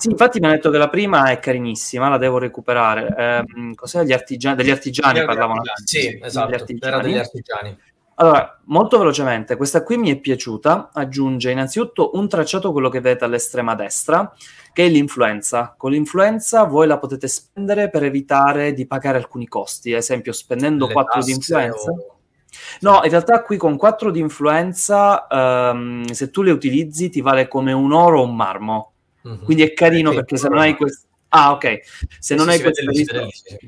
Sì, 0.00 0.08
infatti 0.08 0.40
mi 0.40 0.46
hanno 0.46 0.54
detto 0.54 0.70
che 0.70 0.78
la 0.78 0.88
prima 0.88 1.30
è 1.30 1.38
carinissima, 1.38 2.08
la 2.08 2.16
devo 2.16 2.38
recuperare. 2.38 3.14
Eh, 3.46 3.74
cos'è? 3.74 4.02
Gli 4.02 4.14
artigiani, 4.14 4.56
degli 4.56 4.70
artigiani 4.70 5.22
parlavano. 5.22 5.60
Sì, 5.84 6.18
esatto, 6.22 6.54
artigiani. 6.54 6.94
era 6.94 7.02
degli 7.02 7.18
artigiani. 7.18 7.76
Allora, 8.14 8.58
molto 8.64 8.96
velocemente, 8.96 9.56
questa 9.56 9.82
qui 9.82 9.98
mi 9.98 10.10
è 10.10 10.16
piaciuta, 10.16 10.88
aggiunge 10.92 11.50
innanzitutto 11.50 12.12
un 12.14 12.28
tracciato, 12.28 12.72
quello 12.72 12.88
che 12.88 13.00
vedete 13.00 13.24
all'estrema 13.24 13.74
destra, 13.74 14.34
che 14.72 14.86
è 14.86 14.88
l'influenza. 14.88 15.74
Con 15.76 15.90
l'influenza 15.90 16.64
voi 16.64 16.86
la 16.86 16.98
potete 16.98 17.28
spendere 17.28 17.90
per 17.90 18.04
evitare 18.04 18.72
di 18.72 18.86
pagare 18.86 19.18
alcuni 19.18 19.48
costi, 19.48 19.92
ad 19.92 19.98
esempio 19.98 20.32
spendendo 20.32 20.86
Le 20.86 20.92
4 20.94 21.22
di 21.22 21.32
influenza. 21.32 21.90
O... 21.90 22.18
No, 22.80 23.00
in 23.04 23.10
realtà 23.10 23.42
qui 23.42 23.58
con 23.58 23.76
4 23.76 24.10
di 24.10 24.20
influenza, 24.20 25.26
um, 25.30 26.04
se 26.04 26.30
tu 26.30 26.42
le 26.42 26.52
utilizzi 26.52 27.10
ti 27.10 27.20
vale 27.20 27.48
come 27.48 27.72
un 27.72 27.92
oro 27.92 28.20
o 28.20 28.24
un 28.24 28.36
marmo. 28.36 28.89
Mm-hmm. 29.28 29.44
Quindi 29.44 29.62
è 29.62 29.72
carino 29.72 30.12
perché 30.12 30.36
se 30.36 30.48
non 30.48 30.58
hai 30.58 30.76
queste... 30.76 31.06
Ah, 31.28 31.52
ok. 31.52 31.80
Se 32.18 32.34
non 32.34 32.48
hai 32.48 32.60
queste 32.60 32.84
risorse... 32.86 33.58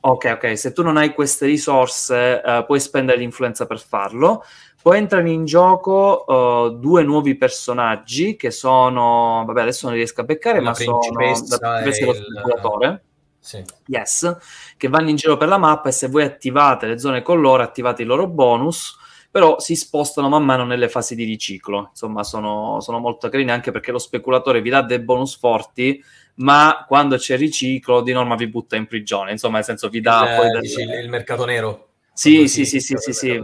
Ok, 0.00 0.30
ok. 0.34 0.58
Se 0.58 0.72
tu 0.72 0.82
non 0.82 0.96
hai 0.96 1.14
queste 1.14 1.46
risorse, 1.46 2.42
uh, 2.44 2.64
puoi 2.64 2.80
spendere 2.80 3.18
l'influenza 3.18 3.66
per 3.66 3.80
farlo. 3.80 4.44
Poi 4.82 4.98
entrano 4.98 5.28
in 5.28 5.44
gioco 5.44 6.24
uh, 6.26 6.78
due 6.78 7.02
nuovi 7.02 7.36
personaggi 7.36 8.36
che 8.36 8.50
sono... 8.50 9.44
Vabbè, 9.46 9.60
adesso 9.60 9.86
non 9.86 9.96
riesco 9.96 10.22
a 10.22 10.24
beccare, 10.24 10.60
la 10.60 10.70
ma 10.70 10.74
sono... 10.74 10.98
La 10.98 11.16
principessa 11.16 12.04
lo 12.04 12.14
speculatore. 12.14 13.04
Sì. 13.38 13.62
Yes, 13.88 14.36
che 14.78 14.88
vanno 14.88 15.10
in 15.10 15.16
giro 15.16 15.36
per 15.36 15.48
la 15.48 15.58
mappa 15.58 15.90
e 15.90 15.92
se 15.92 16.08
voi 16.08 16.22
attivate 16.22 16.86
le 16.86 16.98
zone 16.98 17.20
con 17.20 17.42
loro, 17.42 17.62
attivate 17.62 18.00
i 18.00 18.06
loro 18.06 18.26
bonus 18.26 18.96
però 19.34 19.58
si 19.58 19.74
spostano 19.74 20.28
man 20.28 20.44
mano 20.44 20.64
nelle 20.64 20.88
fasi 20.88 21.16
di 21.16 21.24
riciclo. 21.24 21.88
Insomma, 21.90 22.22
sono, 22.22 22.78
sono 22.80 23.00
molto 23.00 23.28
carini 23.28 23.50
anche 23.50 23.72
perché 23.72 23.90
lo 23.90 23.98
speculatore 23.98 24.62
vi 24.62 24.70
dà 24.70 24.80
dei 24.80 25.00
bonus 25.00 25.36
forti, 25.36 26.00
ma 26.36 26.84
quando 26.86 27.16
c'è 27.16 27.36
riciclo 27.36 28.00
di 28.02 28.12
norma 28.12 28.36
vi 28.36 28.46
butta 28.46 28.76
in 28.76 28.86
prigione. 28.86 29.32
Insomma, 29.32 29.56
nel 29.56 29.64
senso 29.64 29.88
vi 29.88 30.00
dà 30.00 30.20
il, 30.20 30.36
poi 30.36 30.50
del... 30.50 31.02
il, 31.02 31.08
mercato 31.08 31.44
nero. 31.46 31.88
Sì, 32.12 32.46
sì, 32.46 32.64
sì, 32.64 32.78
sì, 32.78 32.94
sì, 32.96 33.12
sì. 33.12 33.42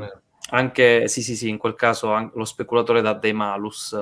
anche, 0.50 1.08
sì, 1.08 1.22
sì, 1.22 1.34
sì, 1.34 1.48
in 1.48 1.58
quel 1.58 1.74
caso 1.74 2.30
lo 2.34 2.44
speculatore 2.44 3.00
dà 3.00 3.14
dei 3.14 3.32
malus. 3.32 4.00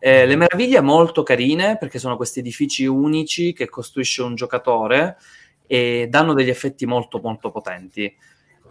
Eh, 0.00 0.24
le 0.24 0.36
meraviglie 0.36 0.80
molto 0.80 1.22
carine 1.22 1.76
perché 1.76 1.98
sono 1.98 2.16
questi 2.16 2.38
edifici 2.38 2.86
unici 2.86 3.52
che 3.52 3.68
costruisce 3.68 4.22
un 4.22 4.36
giocatore 4.36 5.18
e 5.66 6.06
danno 6.08 6.32
degli 6.32 6.48
effetti 6.48 6.86
molto 6.86 7.20
molto 7.22 7.50
potenti. 7.50 8.10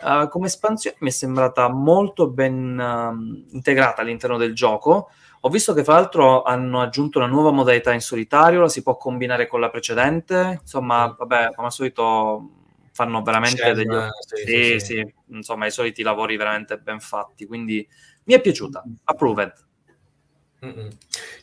Uh, 0.01 0.27
come 0.27 0.47
espansione 0.47 0.97
mi 0.99 1.09
è 1.09 1.11
sembrata 1.11 1.67
molto 1.69 2.29
ben 2.29 2.77
uh, 2.77 3.53
integrata 3.53 4.01
all'interno 4.01 4.37
del 4.37 4.53
gioco. 4.53 5.09
Ho 5.41 5.49
visto 5.49 5.73
che 5.73 5.83
fra 5.83 5.93
l'altro 5.93 6.43
hanno 6.43 6.81
aggiunto 6.81 7.19
una 7.19 7.27
nuova 7.27 7.51
modalità 7.51 7.93
in 7.93 8.01
solitario, 8.01 8.61
la 8.61 8.69
si 8.69 8.81
può 8.81 8.97
combinare 8.97 9.47
con 9.47 9.59
la 9.59 9.69
precedente. 9.69 10.57
Insomma, 10.61 11.15
vabbè, 11.17 11.51
come 11.53 11.67
al 11.67 11.73
solito 11.73 12.49
fanno 12.91 13.21
veramente 13.21 13.57
Scena, 13.57 13.73
degli... 13.73 13.89
sì, 14.19 14.35
Sì, 14.35 14.45
sì, 14.45 14.79
sì, 14.79 14.79
sì. 14.79 15.13
insomma, 15.27 15.65
i 15.65 15.71
soliti 15.71 16.01
lavori 16.01 16.37
veramente 16.37 16.77
ben 16.77 16.99
fatti, 16.99 17.45
quindi 17.45 17.87
mi 18.23 18.33
è 18.33 18.41
piaciuta. 18.41 18.83
Approved. 19.03 19.64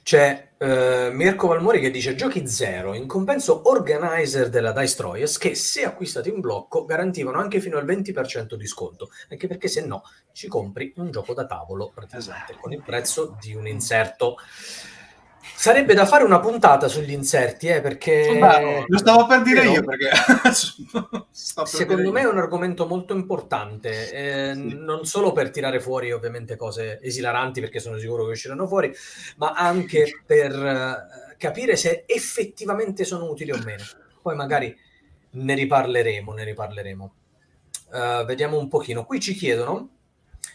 C'è 0.03 0.49
eh, 0.59 1.11
Mirko 1.13 1.49
Valmori 1.49 1.81
che 1.81 1.91
dice 1.91 2.15
giochi 2.15 2.47
zero, 2.47 2.95
in 2.95 3.07
compenso 3.07 3.69
organizer 3.69 4.49
della 4.49 4.73
Dice 4.73 4.97
Troyes 4.97 5.39
che 5.39 5.55
se 5.55 5.85
acquistati 5.85 6.29
in 6.29 6.41
blocco 6.41 6.85
garantivano 6.85 7.39
anche 7.39 7.61
fino 7.61 7.79
al 7.79 7.85
20% 7.85 8.55
di 8.55 8.67
sconto, 8.67 9.11
anche 9.31 9.47
perché 9.47 9.69
se 9.69 9.85
no 9.85 10.03
ci 10.33 10.49
compri 10.49 10.93
un 10.97 11.11
gioco 11.11 11.35
da 11.35 11.47
tavolo 11.47 11.91
praticamente 11.95 12.57
con 12.61 12.73
il 12.73 12.83
prezzo 12.83 13.37
di 13.41 13.55
un 13.55 13.67
inserto. 13.67 14.37
Sarebbe 15.63 15.95
da 15.95 16.07
fare 16.07 16.25
una 16.25 16.41
puntata 16.41 16.89
sugli 16.89 17.13
inserti, 17.13 17.69
eh, 17.69 17.81
perché 17.81 18.37
Beh, 18.37 18.85
lo 18.89 18.99
stavo 18.99 19.29
per 19.29 19.43
dire 19.43 19.65
io 19.65 19.85
perché 19.85 20.11
Secondo 21.31 22.11
me 22.11 22.23
è 22.23 22.27
un 22.27 22.39
argomento 22.39 22.85
molto 22.89 23.15
importante, 23.15 24.11
eh, 24.11 24.55
Sì. 24.55 24.77
non 24.77 25.05
solo 25.05 25.31
per 25.31 25.51
tirare 25.51 25.79
fuori 25.79 26.11
ovviamente 26.11 26.57
cose 26.57 26.99
esilaranti, 27.01 27.61
perché 27.61 27.79
sono 27.79 27.97
sicuro 27.99 28.25
che 28.25 28.33
usciranno 28.33 28.67
fuori, 28.67 28.93
ma 29.37 29.53
anche 29.53 30.23
per 30.27 30.53
eh, 30.53 31.37
capire 31.37 31.77
se 31.77 32.03
effettivamente 32.09 33.05
sono 33.05 33.31
utili 33.31 33.53
o 33.53 33.59
meno. 33.65 33.85
Poi 34.21 34.35
magari 34.35 34.77
ne 35.31 35.55
riparleremo, 35.55 36.33
ne 36.33 36.43
riparleremo. 36.43 37.15
Eh, 37.95 38.25
vediamo 38.27 38.59
un 38.59 38.67
pochino. 38.67 39.05
Qui 39.05 39.21
ci 39.21 39.35
chiedono, 39.35 39.91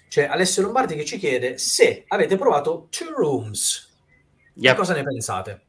c'è 0.09 0.25
Alessio 0.25 0.63
Lombardi 0.63 0.97
che 0.97 1.05
ci 1.05 1.17
chiede 1.17 1.57
se 1.57 2.03
avete 2.09 2.35
provato 2.35 2.89
Two 2.89 3.13
Rooms. 3.15 3.86
Yep. 4.59 4.73
Che 4.73 4.79
cosa 4.79 4.93
ne 4.93 5.03
pensate? 5.03 5.61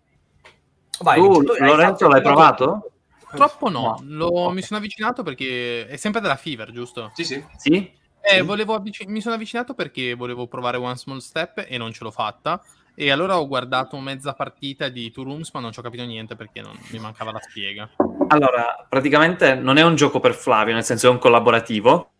Vai, 1.00 1.20
Tu, 1.20 1.42
Lorenzo, 1.42 2.08
l'hai 2.08 2.22
provato? 2.22 2.90
Purtroppo 3.28 3.68
no, 3.68 3.80
No. 3.80 3.98
Lo- 4.04 4.26
Ok. 4.26 4.54
mi 4.54 4.62
sono 4.62 4.78
avvicinato 4.78 5.22
perché 5.22 5.86
è 5.86 5.96
sempre 5.96 6.20
della 6.20 6.36
Fever, 6.36 6.72
giusto? 6.72 7.10
Sì, 7.14 7.24
sì. 7.24 7.44
Sì? 7.56 7.74
Eh, 8.20 8.36
Sì. 8.36 8.40
volevo 8.40 8.74
avvic- 8.74 9.06
mi 9.06 9.20
sono 9.20 9.34
avvicinato 9.34 9.74
perché 9.74 10.14
volevo 10.14 10.46
provare 10.48 10.76
One 10.78 10.96
Small 10.96 11.18
Step 11.18 11.64
e 11.68 11.76
non 11.78 11.92
ce 11.92 12.04
l'ho 12.04 12.10
fatta. 12.10 12.60
E 12.94 13.10
allora 13.12 13.38
ho 13.38 13.46
guardato 13.46 13.96
mezza 14.00 14.32
partita 14.32 14.88
di 14.88 15.10
Two 15.12 15.22
Rooms, 15.22 15.50
ma 15.52 15.60
non 15.60 15.70
ci 15.70 15.78
ho 15.78 15.82
capito 15.82 16.02
niente 16.04 16.34
perché 16.34 16.60
non- 16.62 16.76
mi 16.90 16.98
mancava 16.98 17.30
la 17.30 17.40
spiega. 17.40 17.88
Allora, 18.28 18.84
praticamente 18.88 19.54
non 19.54 19.76
è 19.76 19.82
un 19.82 19.94
gioco 19.94 20.18
per 20.18 20.34
Flavio, 20.34 20.74
nel 20.74 20.82
senso 20.84 21.06
è 21.06 21.10
un 21.10 21.18
collaborativo, 21.18 22.10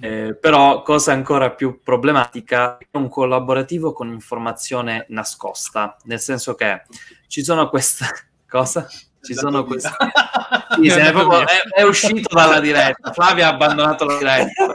eh, 0.00 0.36
però 0.40 0.82
cosa 0.82 1.12
ancora 1.12 1.50
più 1.50 1.80
problematica 1.82 2.78
è 2.78 2.96
un 2.96 3.08
collaborativo 3.08 3.92
con 3.92 4.08
informazione 4.08 5.06
nascosta, 5.08 5.96
nel 6.04 6.20
senso 6.20 6.54
che 6.54 6.82
ci 7.26 7.42
sono 7.44 7.68
queste... 7.68 8.04
Cosa? 8.48 8.86
Ci 9.20 9.34
sono 9.34 9.64
queste... 9.64 9.90
Sì, 10.80 10.88
è, 10.88 11.10
proprio- 11.10 11.40
è- 11.40 11.62
è 11.74 11.82
uscito 11.82 12.32
dalla 12.32 12.60
diretta, 12.60 13.12
Flavio 13.12 13.44
ha 13.44 13.48
abbandonato 13.48 14.04
la 14.04 14.18
diretta. 14.18 14.66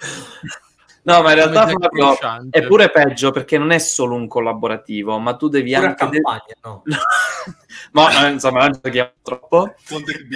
No, 1.02 1.22
ma 1.22 1.30
in 1.30 1.36
realtà 1.36 1.66
Frusciante. 1.66 2.58
è 2.58 2.66
pure 2.66 2.90
peggio 2.90 3.30
perché 3.30 3.56
non 3.56 3.70
è 3.70 3.78
solo 3.78 4.14
un 4.14 4.28
collaborativo, 4.28 5.18
ma 5.18 5.34
tu 5.34 5.48
devi 5.48 5.72
Pure 5.72 5.86
anche... 5.86 6.08
de- 6.08 6.20
campagna, 6.20 6.54
no? 6.62 6.82
ma 7.92 8.28
insomma, 8.28 8.60
non 8.60 8.78
giochiamo 8.82 9.12
troppo. 9.22 9.74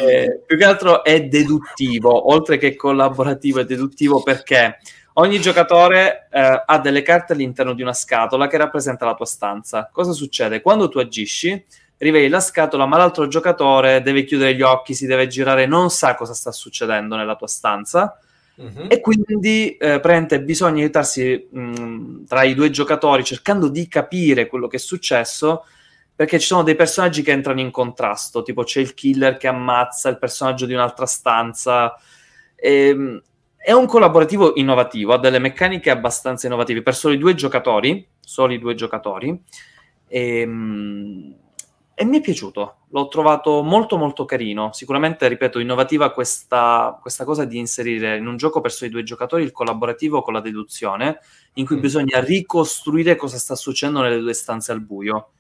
Eh, 0.06 0.42
più 0.46 0.56
che 0.56 0.64
altro 0.64 1.04
è 1.04 1.24
deduttivo, 1.24 2.32
oltre 2.32 2.56
che 2.56 2.76
collaborativo, 2.76 3.60
è 3.60 3.64
deduttivo 3.66 4.22
perché 4.22 4.78
ogni 5.14 5.38
giocatore 5.38 6.28
eh, 6.30 6.62
ha 6.64 6.78
delle 6.78 7.02
carte 7.02 7.34
all'interno 7.34 7.74
di 7.74 7.82
una 7.82 7.92
scatola 7.92 8.46
che 8.46 8.56
rappresenta 8.56 9.04
la 9.04 9.14
tua 9.14 9.26
stanza. 9.26 9.90
Cosa 9.92 10.12
succede? 10.12 10.62
Quando 10.62 10.88
tu 10.88 10.98
agisci, 10.98 11.62
riveli 11.98 12.28
la 12.28 12.40
scatola, 12.40 12.86
ma 12.86 12.96
l'altro 12.96 13.28
giocatore 13.28 14.00
deve 14.00 14.24
chiudere 14.24 14.54
gli 14.54 14.62
occhi, 14.62 14.94
si 14.94 15.06
deve 15.06 15.26
girare, 15.26 15.66
non 15.66 15.90
sa 15.90 16.14
cosa 16.14 16.32
sta 16.32 16.52
succedendo 16.52 17.16
nella 17.16 17.36
tua 17.36 17.48
stanza. 17.48 18.18
Mhm. 18.56 18.86
E 18.88 19.00
quindi 19.00 19.76
eh, 19.76 20.00
bisogna 20.42 20.80
aiutarsi 20.82 21.48
mh, 21.50 22.24
tra 22.26 22.44
i 22.44 22.54
due 22.54 22.70
giocatori 22.70 23.24
cercando 23.24 23.68
di 23.68 23.88
capire 23.88 24.46
quello 24.46 24.68
che 24.68 24.76
è 24.76 24.80
successo 24.80 25.64
perché 26.16 26.38
ci 26.38 26.46
sono 26.46 26.62
dei 26.62 26.76
personaggi 26.76 27.22
che 27.22 27.32
entrano 27.32 27.58
in 27.60 27.72
contrasto, 27.72 28.42
tipo 28.42 28.62
c'è 28.62 28.80
il 28.80 28.94
killer 28.94 29.36
che 29.36 29.48
ammazza 29.48 30.08
il 30.08 30.18
personaggio 30.18 30.66
di 30.66 30.72
un'altra 30.72 31.06
stanza. 31.06 31.92
Ehm, 32.54 33.20
è 33.56 33.72
un 33.72 33.86
collaborativo 33.86 34.52
innovativo, 34.54 35.14
ha 35.14 35.18
delle 35.18 35.40
meccaniche 35.40 35.90
abbastanza 35.90 36.46
innovative 36.46 36.82
per 36.82 36.94
soli 36.94 37.18
due 37.18 37.34
giocatori, 37.34 38.06
soli 38.20 38.58
due 38.60 38.74
giocatori. 38.76 39.36
Ehm, 40.06 41.34
e 41.96 42.04
mi 42.04 42.18
è 42.18 42.20
piaciuto, 42.20 42.78
l'ho 42.88 43.08
trovato 43.08 43.62
molto 43.62 43.96
molto 43.96 44.24
carino. 44.24 44.72
Sicuramente, 44.72 45.28
ripeto, 45.28 45.58
innovativa 45.60 46.10
questa, 46.10 46.98
questa 47.00 47.24
cosa 47.24 47.44
di 47.44 47.58
inserire 47.58 48.16
in 48.16 48.26
un 48.26 48.36
gioco 48.36 48.60
per 48.60 48.72
soli 48.72 48.90
due 48.90 49.04
giocatori 49.04 49.44
il 49.44 49.52
collaborativo 49.52 50.20
con 50.22 50.32
la 50.34 50.40
deduzione, 50.40 51.20
in 51.54 51.66
cui 51.66 51.76
Mm. 51.76 51.80
bisogna 51.80 52.20
ricostruire 52.20 53.14
cosa 53.16 53.38
sta 53.38 53.54
succedendo 53.54 54.00
nelle 54.02 54.18
due 54.18 54.32
stanze 54.34 54.72
al 54.72 54.80
buio. 54.80 55.30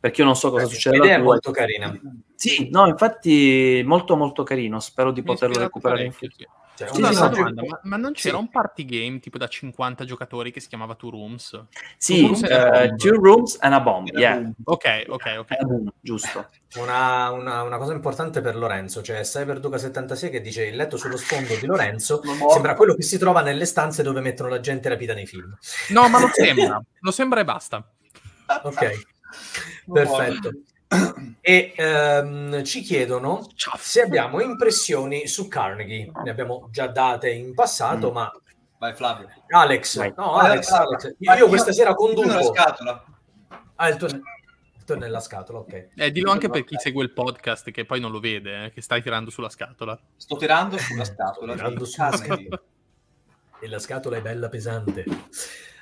Perché 0.00 0.20
io 0.20 0.26
non 0.26 0.36
so 0.36 0.50
cosa 0.50 0.66
succede 0.66 0.96
L'idea 0.96 1.16
è 1.16 1.20
molto 1.20 1.50
carina. 1.50 1.94
Sì, 2.34 2.70
no, 2.70 2.86
infatti 2.86 3.82
molto 3.84 4.16
molto 4.16 4.44
carino, 4.44 4.80
spero 4.80 5.10
di 5.12 5.20
Mi 5.20 5.26
poterlo 5.26 5.58
recuperare 5.58 6.04
in 6.04 6.12
futuro. 6.12 6.32
sì. 6.38 6.46
Cioè, 6.86 6.94
Sì, 6.94 7.00
una 7.00 7.12
sì. 7.12 7.28
domanda, 7.28 7.62
ma, 7.66 7.80
ma 7.82 7.96
non 7.96 8.12
c'era 8.12 8.36
Sì. 8.36 8.40
un 8.42 8.48
party 8.50 8.84
game 8.86 9.18
tipo 9.20 9.36
da 9.36 9.46
50 9.48 10.04
giocatori 10.06 10.50
che 10.50 10.60
si 10.60 10.68
chiamava 10.68 10.94
Two 10.94 11.10
Rooms? 11.10 11.62
Sì, 11.98 12.22
Rooms 12.22 12.42
a 12.44 12.82
eh, 12.82 12.86
bomb. 12.88 12.98
two 12.98 13.14
rooms 13.20 13.56
and 13.60 13.74
a 13.74 13.80
bomb, 13.80 14.08
yeah. 14.08 14.50
Ok, 14.64 15.04
ok, 15.08 15.34
ok. 15.40 15.50
A 15.50 15.64
boom, 15.64 15.92
giusto. 16.00 16.48
Una, 16.76 17.30
una- 17.32 17.62
una 17.62 17.76
cosa 17.78 17.92
importante 17.92 18.40
per 18.40 18.56
Lorenzo, 18.56 19.02
cioè 19.02 19.20
Cyberduca76 19.20 20.30
che 20.30 20.40
dice 20.40 20.64
il 20.66 20.76
letto 20.76 20.96
sullo 20.96 21.16
sfondo 21.18 21.54
di 21.56 21.66
Lorenzo 21.66 22.22
sembra 22.50 22.74
quello 22.74 22.94
che 22.94 23.02
si 23.02 23.18
trova 23.18 23.42
nelle 23.42 23.66
stanze 23.66 24.02
dove 24.02 24.20
mettono 24.20 24.48
la 24.48 24.60
gente 24.60 24.88
rapita 24.88 25.12
nei 25.12 25.26
film. 25.26 25.54
No, 25.90 26.08
ma 26.08 26.18
lo 26.20 26.28
sembra, 26.32 26.80
lo 27.00 27.10
sembra 27.10 27.40
e 27.40 27.44
basta. 27.44 27.86
Ok, 28.62 28.90
perfetto. 29.92 30.50
E 31.42 31.72
ehm, 31.74 32.62
ci 32.64 32.82
chiedono 32.82 33.46
se 33.78 34.02
abbiamo 34.02 34.40
impressioni 34.40 35.26
su 35.26 35.48
Carnegie. 35.48 36.10
Ne 36.22 36.30
abbiamo 36.30 36.68
già 36.70 36.86
date 36.88 37.30
in 37.30 37.54
passato, 37.54 38.10
Mm. 38.10 38.14
ma 38.14 38.32
Vai 38.78 38.94
Flavio. 38.94 39.28
Alex, 39.48 39.96
Vai. 39.98 40.12
no, 40.16 40.32
Vai, 40.32 40.46
Alex, 40.50 40.70
vai, 40.70 40.80
Alex, 40.80 41.14
vai. 41.18 41.38
io 41.38 41.48
questa 41.48 41.72
sera 41.72 41.90
Io 41.90 41.96
nella 42.14 42.24
conduco. 42.34 42.54
scatola. 42.54 43.04
Ah, 43.76 43.88
il 43.88 43.96
tuo, 43.96 44.06
il 44.08 44.84
tuo 44.84 44.94
è 44.94 44.98
nella 44.98 45.20
scatola, 45.20 45.58
ok. 45.60 45.88
Eh, 45.96 46.10
dillo 46.12 46.30
anche 46.30 46.48
per 46.48 46.64
chi 46.64 46.76
segue 46.78 47.02
il 47.04 47.12
podcast 47.12 47.70
che 47.70 47.84
poi 47.84 48.00
non 48.00 48.10
lo 48.10 48.20
vede, 48.20 48.64
eh, 48.64 48.70
che 48.72 48.80
stai 48.82 49.02
tirando 49.02 49.30
sulla 49.30 49.48
scatola. 49.50 49.98
Sto 50.16 50.36
tirando 50.36 50.76
sulla 50.78 51.04
scatola. 51.04 51.54
Tirando 51.54 51.84
di 51.84 51.90
sulla 51.90 52.08
Carnegie. 52.10 52.60
E 53.60 53.68
la 53.68 53.78
scatola 53.78 54.16
è 54.16 54.22
bella 54.22 54.48
pesante. 54.48 55.04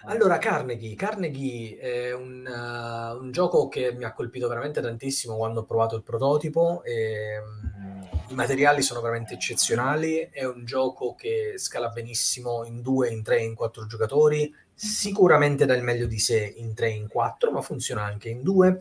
Allora, 0.08 0.38
Carnegie. 0.38 0.94
Carnegie 0.94 1.76
è 1.76 2.14
un, 2.14 2.42
uh, 2.46 3.22
un 3.22 3.30
gioco 3.30 3.68
che 3.68 3.92
mi 3.92 4.04
ha 4.04 4.14
colpito 4.14 4.48
veramente 4.48 4.80
tantissimo 4.80 5.36
quando 5.36 5.60
ho 5.60 5.64
provato 5.64 5.96
il 5.96 6.02
prototipo. 6.02 6.82
E, 6.82 7.38
mm, 7.38 8.02
I 8.30 8.34
materiali 8.34 8.80
sono 8.80 9.02
veramente 9.02 9.34
eccezionali. 9.34 10.30
È 10.32 10.46
un 10.46 10.64
gioco 10.64 11.14
che 11.14 11.54
scala 11.58 11.90
benissimo 11.90 12.64
in 12.64 12.80
due, 12.80 13.10
in 13.10 13.22
tre, 13.22 13.42
in 13.42 13.54
quattro 13.54 13.84
giocatori. 13.84 14.50
Sicuramente 14.72 15.66
dà 15.66 15.74
il 15.74 15.82
meglio 15.82 16.06
di 16.06 16.18
sé 16.18 16.54
in 16.56 16.72
tre, 16.72 16.88
in 16.88 17.06
quattro, 17.06 17.50
ma 17.50 17.60
funziona 17.60 18.02
anche 18.02 18.30
in 18.30 18.42
due. 18.42 18.80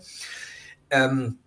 Ehm, 0.88 1.38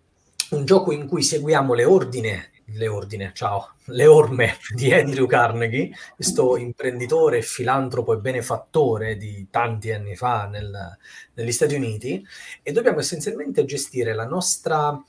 un 0.51 0.65
gioco 0.65 0.91
in 0.91 1.07
cui 1.07 1.23
seguiamo 1.23 1.73
le 1.73 1.85
ordine, 1.85 2.51
le 2.81 2.87
ordine, 2.87 3.31
ciao, 3.35 3.75
le 3.85 4.07
orme 4.07 4.57
di 4.73 4.91
Andrew 4.91 5.27
Carnegie, 5.27 5.91
questo 6.15 6.57
imprenditore, 6.57 7.43
filantropo 7.43 8.13
e 8.13 8.17
benefattore 8.17 9.17
di 9.17 9.47
tanti 9.51 9.91
anni 9.91 10.15
fa 10.15 10.47
nel- 10.47 10.97
negli 11.35 11.51
Stati 11.51 11.75
Uniti, 11.75 12.25
e 12.63 12.71
dobbiamo 12.71 12.99
essenzialmente 12.99 13.65
gestire 13.65 14.15
la 14.15 14.25
nostra 14.25 14.99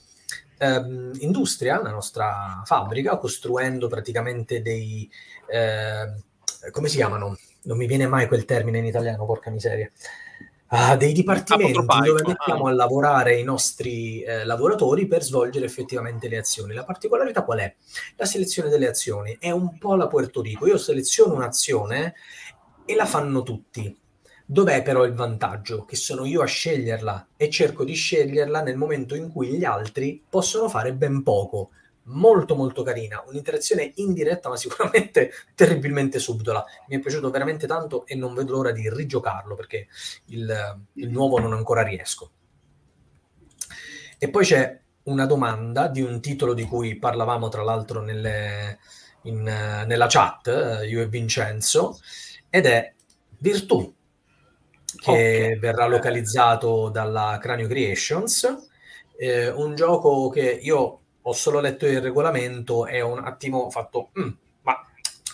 ehm, 0.59 1.13
industria, 1.21 1.81
la 1.81 1.91
nostra 1.91 2.61
fabbrica, 2.67 3.17
costruendo 3.17 3.89
praticamente 3.89 4.61
dei... 4.61 5.11
ehm, 5.47 6.23
come 6.71 6.89
si 6.89 6.97
chiamano? 6.97 7.39
Non 7.63 7.77
mi 7.79 7.87
viene 7.87 8.07
mai 8.07 8.27
quel 8.27 8.45
termine 8.45 8.79
in 8.79 8.85
italiano, 8.85 9.25
porca 9.25 9.51
miseria. 9.51 9.91
Ah, 10.75 10.97
dei 10.97 11.13
dipartimenti 11.13 11.73
dove 11.73 12.23
mettiamo 12.27 12.65
ah. 12.65 12.71
a 12.71 12.73
lavorare 12.73 13.39
i 13.39 13.45
nostri 13.45 14.23
eh, 14.23 14.43
lavoratori 14.47 15.07
per 15.07 15.23
svolgere 15.23 15.67
effettivamente 15.67 16.29
le 16.29 16.39
azioni. 16.39 16.73
La 16.73 16.85
particolarità 16.85 17.45
qual 17.45 17.59
è? 17.59 17.75
La 18.17 18.25
selezione 18.25 18.71
delle 18.71 18.89
azioni 18.89 19.37
è 19.39 19.51
un 19.51 19.77
po' 19.77 19.97
la 19.97 20.07
Puerto 20.07 20.41
Rico. 20.41 20.67
Io 20.67 20.79
seleziono 20.79 21.35
un'azione 21.35 22.15
e 22.87 22.95
la 22.95 23.05
fanno 23.05 23.43
tutti. 23.43 23.95
Dov'è 24.47 24.83
però 24.83 25.05
il 25.05 25.13
vantaggio? 25.13 25.85
Che 25.85 25.95
sono 25.95 26.25
io 26.25 26.41
a 26.41 26.47
sceglierla 26.47 27.29
e 27.37 27.51
cerco 27.51 27.85
di 27.85 27.93
sceglierla 27.93 28.63
nel 28.63 28.79
momento 28.79 29.15
in 29.15 29.31
cui 29.31 29.49
gli 29.49 29.65
altri 29.65 30.25
possono 30.27 30.71
fare 30.71 30.95
ben 30.95 31.23
poco. 31.23 31.73
Molto 32.05 32.57
molto 32.57 32.83
carina, 32.83 33.23
un'interazione 33.27 33.93
indiretta 33.97 34.49
ma 34.49 34.57
sicuramente 34.57 35.31
terribilmente 35.55 36.19
subdola. 36.19 36.65
Mi 36.89 36.97
è 36.97 36.99
piaciuto 36.99 37.31
veramente 37.31 37.67
tanto 37.67 38.07
e 38.07 38.15
non 38.17 38.35
vedo 38.35 38.53
l'ora 38.53 38.73
di 38.73 38.91
rigiocarlo 38.91 39.55
perché 39.55 39.87
il, 40.27 40.81
il 40.95 41.11
nuovo 41.11 41.39
non 41.39 41.53
ancora 41.53 41.83
riesco. 41.83 42.31
E 44.19 44.31
poi 44.31 44.45
c'è 44.45 44.81
una 45.05 45.27
domanda 45.27 45.89
di 45.89 46.01
un 46.01 46.21
titolo 46.21 46.55
di 46.55 46.65
cui 46.65 46.97
parlavamo 46.97 47.49
tra 47.49 47.63
l'altro 47.63 48.01
nelle, 48.01 48.79
in, 49.23 49.43
nella 49.43 50.07
chat, 50.09 50.47
eh, 50.49 50.89
io 50.89 51.03
e 51.03 51.09
Vincenzo, 51.09 51.99
ed 52.49 52.67
è 52.67 52.93
Virtù, 53.39 53.93
che 54.97 55.11
okay. 55.11 55.59
verrà 55.59 55.87
localizzato 55.87 56.89
dalla 56.91 57.39
Cranio 57.41 57.67
Creations, 57.67 58.69
eh, 59.17 59.49
un 59.49 59.75
gioco 59.75 60.29
che 60.29 60.59
io 60.63 61.01
ho 61.23 61.33
solo 61.33 61.61
letto 61.61 61.87
il 61.87 62.01
regolamento 62.01 62.87
e 62.87 63.01
un 63.01 63.19
attimo 63.19 63.71
fatto, 63.71 64.11
mm, 64.19 64.29
ma 64.63 64.77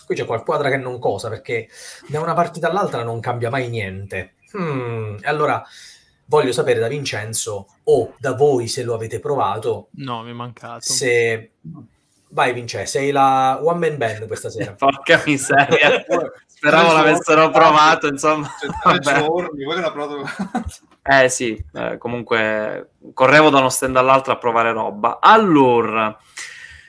qui 0.05 0.15
c'è 0.15 0.25
qualquadra 0.25 0.69
che 0.69 0.77
non 0.77 0.99
cosa, 0.99 1.29
perché 1.29 1.67
da 2.07 2.19
una 2.19 2.33
partita 2.33 2.69
all'altra 2.69 3.03
non 3.03 3.19
cambia 3.19 3.49
mai 3.49 3.69
niente. 3.69 4.35
Hmm, 4.55 5.17
e 5.21 5.27
allora 5.27 5.63
voglio 6.25 6.51
sapere 6.51 6.79
da 6.79 6.87
Vincenzo 6.87 7.67
o 7.83 8.13
da 8.17 8.33
voi 8.33 8.67
se 8.67 8.83
lo 8.83 8.93
avete 8.93 9.19
provato. 9.19 9.89
No, 9.91 10.23
mi 10.23 10.31
è 10.31 10.33
mancato. 10.33 10.81
Se... 10.81 11.51
Vai 12.31 12.53
Vincenzo, 12.53 12.91
sei 12.91 13.09
la 13.09 13.59
one 13.61 13.89
man 13.89 13.97
band 13.97 14.27
questa 14.27 14.49
sera. 14.49 14.73
Porca 14.77 15.21
miseria. 15.25 16.05
Speravo 16.59 16.91
l'avessero 16.91 17.49
provato, 17.51 18.07
insomma. 18.07 18.49
Giorni, 19.01 19.63
voi 19.63 19.79
provato... 19.79 20.25
eh 21.03 21.29
sì, 21.29 21.57
eh, 21.73 21.97
comunque 21.97 22.95
correvo 23.13 23.49
da 23.49 23.59
uno 23.59 23.69
stand 23.69 23.95
all'altro 23.95 24.33
a 24.33 24.37
provare 24.37 24.73
roba. 24.73 25.19
Allora, 25.21 26.19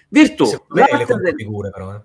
Virtù, 0.09 0.45
l'arte 0.71 1.15
del... 1.15 1.35
Figure, 1.37 1.71
però, 1.71 1.95
eh. 1.95 2.03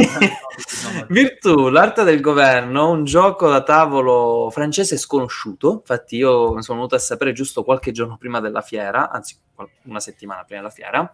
Virtù, 1.10 1.68
l'arte 1.68 2.02
del 2.02 2.22
governo, 2.22 2.88
un 2.88 3.04
gioco 3.04 3.50
da 3.50 3.62
tavolo 3.62 4.48
francese 4.50 4.96
sconosciuto. 4.96 5.72
Infatti, 5.72 6.16
io 6.16 6.62
sono 6.62 6.78
venuto 6.78 6.94
a 6.94 7.00
sapere 7.00 7.32
giusto 7.32 7.62
qualche 7.62 7.92
giorno 7.92 8.16
prima 8.16 8.40
della 8.40 8.62
fiera, 8.62 9.10
anzi, 9.10 9.36
una 9.82 10.00
settimana 10.00 10.44
prima 10.44 10.62
della 10.62 10.72
fiera, 10.72 11.12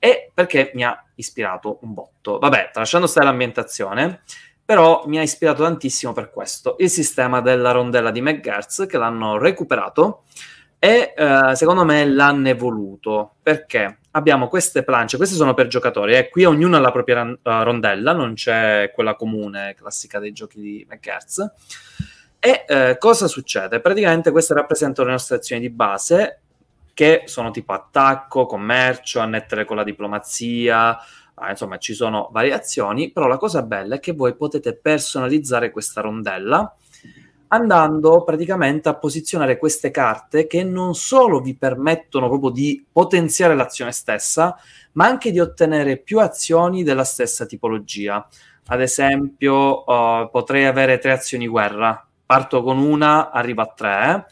e 0.00 0.32
perché 0.34 0.72
mi 0.74 0.82
ha 0.82 1.00
ispirato 1.14 1.78
un 1.82 1.94
botto. 1.94 2.40
Vabbè, 2.40 2.70
tralasciando 2.72 3.06
stare 3.06 3.26
l'ambientazione, 3.26 4.22
però 4.64 5.04
mi 5.06 5.18
ha 5.18 5.22
ispirato 5.22 5.62
tantissimo 5.62 6.12
per 6.12 6.30
questo. 6.30 6.76
Il 6.78 6.90
sistema 6.90 7.40
della 7.40 7.72
rondella 7.72 8.10
di 8.10 8.20
McGertz, 8.20 8.86
che 8.88 8.98
l'hanno 8.98 9.38
recuperato 9.38 10.22
e 10.78 11.14
eh, 11.16 11.54
secondo 11.54 11.84
me 11.84 12.04
l'hanno 12.04 12.48
evoluto 12.48 13.34
perché 13.40 13.98
abbiamo 14.12 14.48
queste 14.48 14.82
planche, 14.82 15.16
queste 15.16 15.36
sono 15.36 15.54
per 15.54 15.68
giocatori, 15.68 16.14
e 16.14 16.18
eh. 16.18 16.28
qui 16.28 16.44
ognuno 16.44 16.76
ha 16.76 16.80
la 16.80 16.90
propria 16.90 17.22
uh, 17.22 17.36
rondella, 17.42 18.12
non 18.12 18.34
c'è 18.34 18.90
quella 18.92 19.14
comune 19.14 19.74
classica 19.76 20.18
dei 20.18 20.32
giochi 20.32 20.60
di 20.60 20.86
McGertz. 20.88 21.50
E 22.38 22.64
eh, 22.66 22.96
cosa 22.98 23.28
succede? 23.28 23.80
Praticamente 23.80 24.32
queste 24.32 24.54
rappresentano 24.54 25.06
le 25.06 25.12
nostre 25.12 25.36
azioni 25.36 25.60
di 25.60 25.70
base 25.70 26.40
che 26.92 27.22
sono 27.26 27.52
tipo 27.52 27.72
attacco, 27.72 28.46
commercio, 28.46 29.20
annettere 29.20 29.64
con 29.64 29.76
la 29.76 29.84
diplomazia, 29.84 30.98
ah, 31.34 31.50
insomma 31.50 31.78
ci 31.78 31.94
sono 31.94 32.28
variazioni, 32.32 33.10
però 33.10 33.26
la 33.26 33.36
cosa 33.36 33.62
bella 33.62 33.96
è 33.96 34.00
che 34.00 34.12
voi 34.12 34.34
potete 34.34 34.74
personalizzare 34.74 35.70
questa 35.70 36.00
rondella 36.00 36.74
andando 37.52 38.24
praticamente 38.24 38.88
a 38.88 38.94
posizionare 38.94 39.58
queste 39.58 39.90
carte 39.90 40.46
che 40.46 40.64
non 40.64 40.94
solo 40.94 41.40
vi 41.40 41.54
permettono 41.54 42.28
proprio 42.28 42.50
di 42.50 42.84
potenziare 42.90 43.54
l'azione 43.54 43.92
stessa, 43.92 44.56
ma 44.92 45.06
anche 45.06 45.30
di 45.30 45.38
ottenere 45.38 45.98
più 45.98 46.18
azioni 46.18 46.82
della 46.82 47.04
stessa 47.04 47.44
tipologia. 47.44 48.26
Ad 48.66 48.80
esempio, 48.80 49.84
uh, 49.84 50.30
potrei 50.30 50.64
avere 50.64 50.98
tre 50.98 51.12
azioni 51.12 51.46
guerra, 51.46 52.06
parto 52.24 52.62
con 52.62 52.78
una, 52.78 53.30
arrivo 53.30 53.60
a 53.60 53.66
tre, 53.66 54.26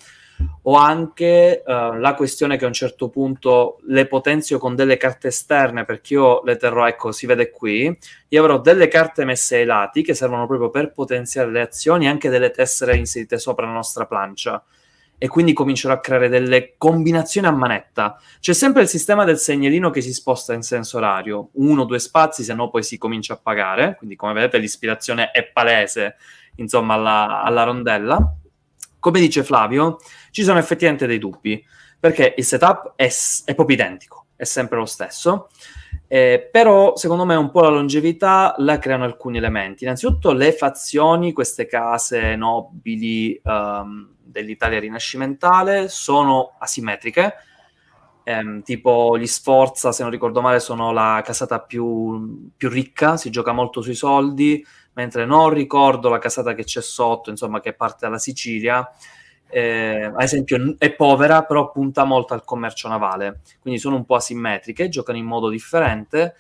o 0.63 0.77
anche 0.77 1.63
uh, 1.65 1.95
la 1.95 2.15
questione 2.15 2.57
che 2.57 2.65
a 2.65 2.69
un 2.69 2.73
certo 2.73 3.09
punto 3.09 3.79
le 3.87 4.07
potenzio 4.07 4.59
con 4.59 4.75
delle 4.75 4.97
carte 4.97 5.29
esterne, 5.29 5.85
perché 5.85 6.15
io 6.15 6.43
le 6.45 6.57
terrò, 6.57 6.87
ecco, 6.87 7.13
si 7.13 7.27
vede 7.27 7.51
qui, 7.51 7.97
io 8.29 8.41
avrò 8.41 8.61
delle 8.61 8.89
carte 8.89 9.25
messe 9.25 9.57
ai 9.57 9.65
lati 9.65 10.03
che 10.03 10.15
servono 10.15 10.47
proprio 10.47 10.71
per 10.71 10.93
potenziare 10.93 11.51
le 11.51 11.63
azioni, 11.63 12.09
anche 12.09 12.29
delle 12.29 12.51
tessere 12.51 12.97
inserite 12.97 13.39
sopra 13.39 13.67
la 13.67 13.73
nostra 13.73 14.07
plancia. 14.07 14.63
E 15.23 15.29
quindi 15.29 15.53
comincerò 15.53 15.93
a 15.93 16.01
creare 16.01 16.31
delle 16.31 16.77
combinazioni 16.79 17.47
a 17.47 17.51
manetta. 17.51 18.19
C'è 18.41 18.55
sempre 18.55 18.81
il 18.81 18.89
sistema 18.89 19.25
del 19.25 19.37
segnalino 19.37 19.91
che 19.91 20.01
si 20.01 20.15
sposta 20.15 20.55
in 20.55 20.63
senso 20.63 20.97
orario, 20.97 21.51
uno, 21.55 21.85
due 21.85 21.99
spazi, 21.99 22.43
se 22.43 22.55
no 22.55 22.71
poi 22.71 22.83
si 22.83 22.97
comincia 22.97 23.35
a 23.35 23.37
pagare. 23.43 23.97
Quindi, 23.99 24.17
come 24.17 24.33
vedete, 24.33 24.57
l'ispirazione 24.57 25.31
è 25.31 25.45
palese, 25.45 26.17
insomma, 26.55 26.95
alla, 26.95 27.43
alla 27.43 27.65
rondella 27.65 28.35
come 29.01 29.19
dice 29.19 29.43
Flavio, 29.43 29.99
ci 30.31 30.43
sono 30.43 30.59
effettivamente 30.59 31.07
dei 31.07 31.19
dubbi, 31.19 31.65
perché 31.99 32.35
il 32.37 32.45
setup 32.45 32.93
è, 32.97 33.11
è 33.45 33.55
proprio 33.55 33.77
identico, 33.77 34.27
è 34.37 34.45
sempre 34.45 34.79
lo 34.79 34.87
stesso, 34.87 35.49
eh, 36.09 36.49
però 36.51 36.97
secondo 36.97 37.25
me 37.25 37.35
un 37.35 37.51
po' 37.51 37.61
la 37.61 37.69
longevità 37.69 38.55
la 38.59 38.79
creano 38.79 39.05
alcuni 39.05 39.37
elementi. 39.37 39.85
Innanzitutto 39.85 40.33
le 40.33 40.53
fazioni, 40.53 41.33
queste 41.33 41.67
case 41.67 42.35
nobili 42.37 43.39
um, 43.45 44.09
dell'Italia 44.19 44.81
rinascimentale, 44.81 45.89
sono 45.89 46.55
asimmetriche, 46.59 47.35
ehm, 48.25 48.63
tipo 48.63 49.19
gli 49.19 49.27
Sforza, 49.27 49.93
se 49.93 50.03
non 50.03 50.11
ricordo 50.11 50.41
male, 50.41 50.61
sono 50.61 50.93
la 50.93 51.21
casata 51.25 51.61
più, 51.61 52.51
più 52.57 52.69
ricca, 52.69 53.17
si 53.17 53.31
gioca 53.31 53.53
molto 53.53 53.83
sui 53.83 53.95
soldi, 53.95 54.65
mentre 54.95 55.25
non 55.25 55.51
ricordo 55.51 56.09
la 56.09 56.19
casata 56.19 56.55
che 56.55 56.65
c'è 56.65 56.81
sotto, 56.83 57.31
insomma, 57.31 57.61
che 57.61 57.73
parte 57.73 57.99
dalla 58.01 58.19
Sicilia. 58.19 58.89
Eh, 59.51 60.05
ad 60.05 60.23
esempio, 60.23 60.77
è 60.79 60.93
povera, 60.93 61.45
però 61.45 61.71
punta 61.71 62.05
molto 62.05 62.35
al 62.35 62.45
commercio 62.45 62.89
navale, 62.89 63.41
quindi 63.61 63.81
sono 63.81 63.97
un 63.97 64.05
po' 64.05 64.15
asimmetriche, 64.15 64.89
giocano 64.89 65.19
in 65.19 65.25
modo 65.25 65.49
differente. 65.49 66.37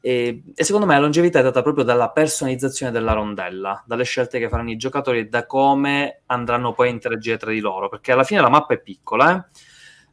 E, 0.00 0.42
e, 0.54 0.64
secondo 0.64 0.86
me 0.86 0.94
la 0.94 1.00
longevità 1.00 1.40
è 1.40 1.42
data 1.42 1.62
proprio 1.62 1.84
dalla 1.84 2.10
personalizzazione 2.10 2.92
della 2.92 3.12
rondella, 3.12 3.82
dalle 3.86 4.04
scelte 4.04 4.38
che 4.38 4.48
faranno 4.48 4.70
i 4.70 4.76
giocatori 4.76 5.20
e 5.20 5.28
da 5.28 5.44
come 5.46 6.22
andranno 6.26 6.72
poi 6.72 6.88
a 6.88 6.92
interagire 6.92 7.36
tra 7.36 7.50
di 7.50 7.60
loro, 7.60 7.88
perché 7.88 8.12
alla 8.12 8.24
fine 8.24 8.40
la 8.40 8.48
mappa 8.48 8.74
è 8.74 8.80
piccola, 8.80 9.36
eh? 9.36 9.66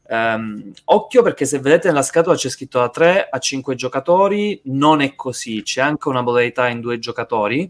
Um, 0.08 0.72
occhio 0.86 1.24
perché 1.24 1.46
se 1.46 1.58
vedete 1.58 1.88
nella 1.88 2.04
scatola 2.04 2.36
c'è 2.36 2.50
scritto 2.50 2.78
da 2.78 2.90
3 2.90 3.28
a 3.28 3.40
5 3.40 3.74
giocatori, 3.74 4.62
non 4.66 5.02
è 5.02 5.16
così, 5.16 5.64
c'è 5.64 5.82
anche 5.82 6.10
una 6.10 6.22
modalità 6.22 6.68
in 6.68 6.80
due 6.80 7.00
giocatori 7.00 7.68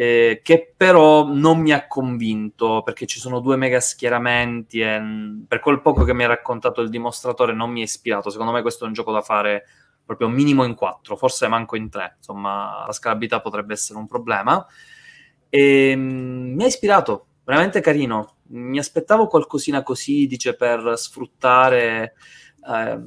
eh, 0.00 0.42
che 0.44 0.72
però 0.76 1.24
non 1.26 1.58
mi 1.58 1.72
ha 1.72 1.88
convinto 1.88 2.82
perché 2.84 3.04
ci 3.04 3.18
sono 3.18 3.40
due 3.40 3.56
mega 3.56 3.80
schieramenti 3.80 4.78
e 4.78 4.96
mm, 5.00 5.40
per 5.48 5.58
quel 5.58 5.80
poco 5.80 6.04
che 6.04 6.14
mi 6.14 6.22
ha 6.22 6.28
raccontato 6.28 6.80
il 6.82 6.88
dimostratore 6.88 7.52
non 7.52 7.72
mi 7.72 7.80
è 7.80 7.82
ispirato. 7.82 8.30
Secondo 8.30 8.52
me 8.52 8.62
questo 8.62 8.84
è 8.84 8.86
un 8.86 8.92
gioco 8.92 9.10
da 9.10 9.22
fare 9.22 9.64
proprio 10.04 10.28
minimo 10.28 10.62
in 10.62 10.76
4, 10.76 11.16
forse 11.16 11.48
manco 11.48 11.74
in 11.74 11.90
3, 11.90 12.14
insomma 12.18 12.84
la 12.86 12.92
scalabilità 12.92 13.40
potrebbe 13.40 13.72
essere 13.72 13.98
un 13.98 14.06
problema. 14.06 14.64
E, 15.48 15.94
um, 15.96 16.54
mi 16.54 16.62
ha 16.62 16.66
ispirato, 16.66 17.26
veramente 17.44 17.80
carino. 17.80 18.36
Mi 18.50 18.78
aspettavo 18.78 19.26
qualcosina 19.26 19.82
così, 19.82 20.28
dice, 20.28 20.54
per 20.54 20.92
sfruttare 20.96 22.14
eh, 22.64 23.00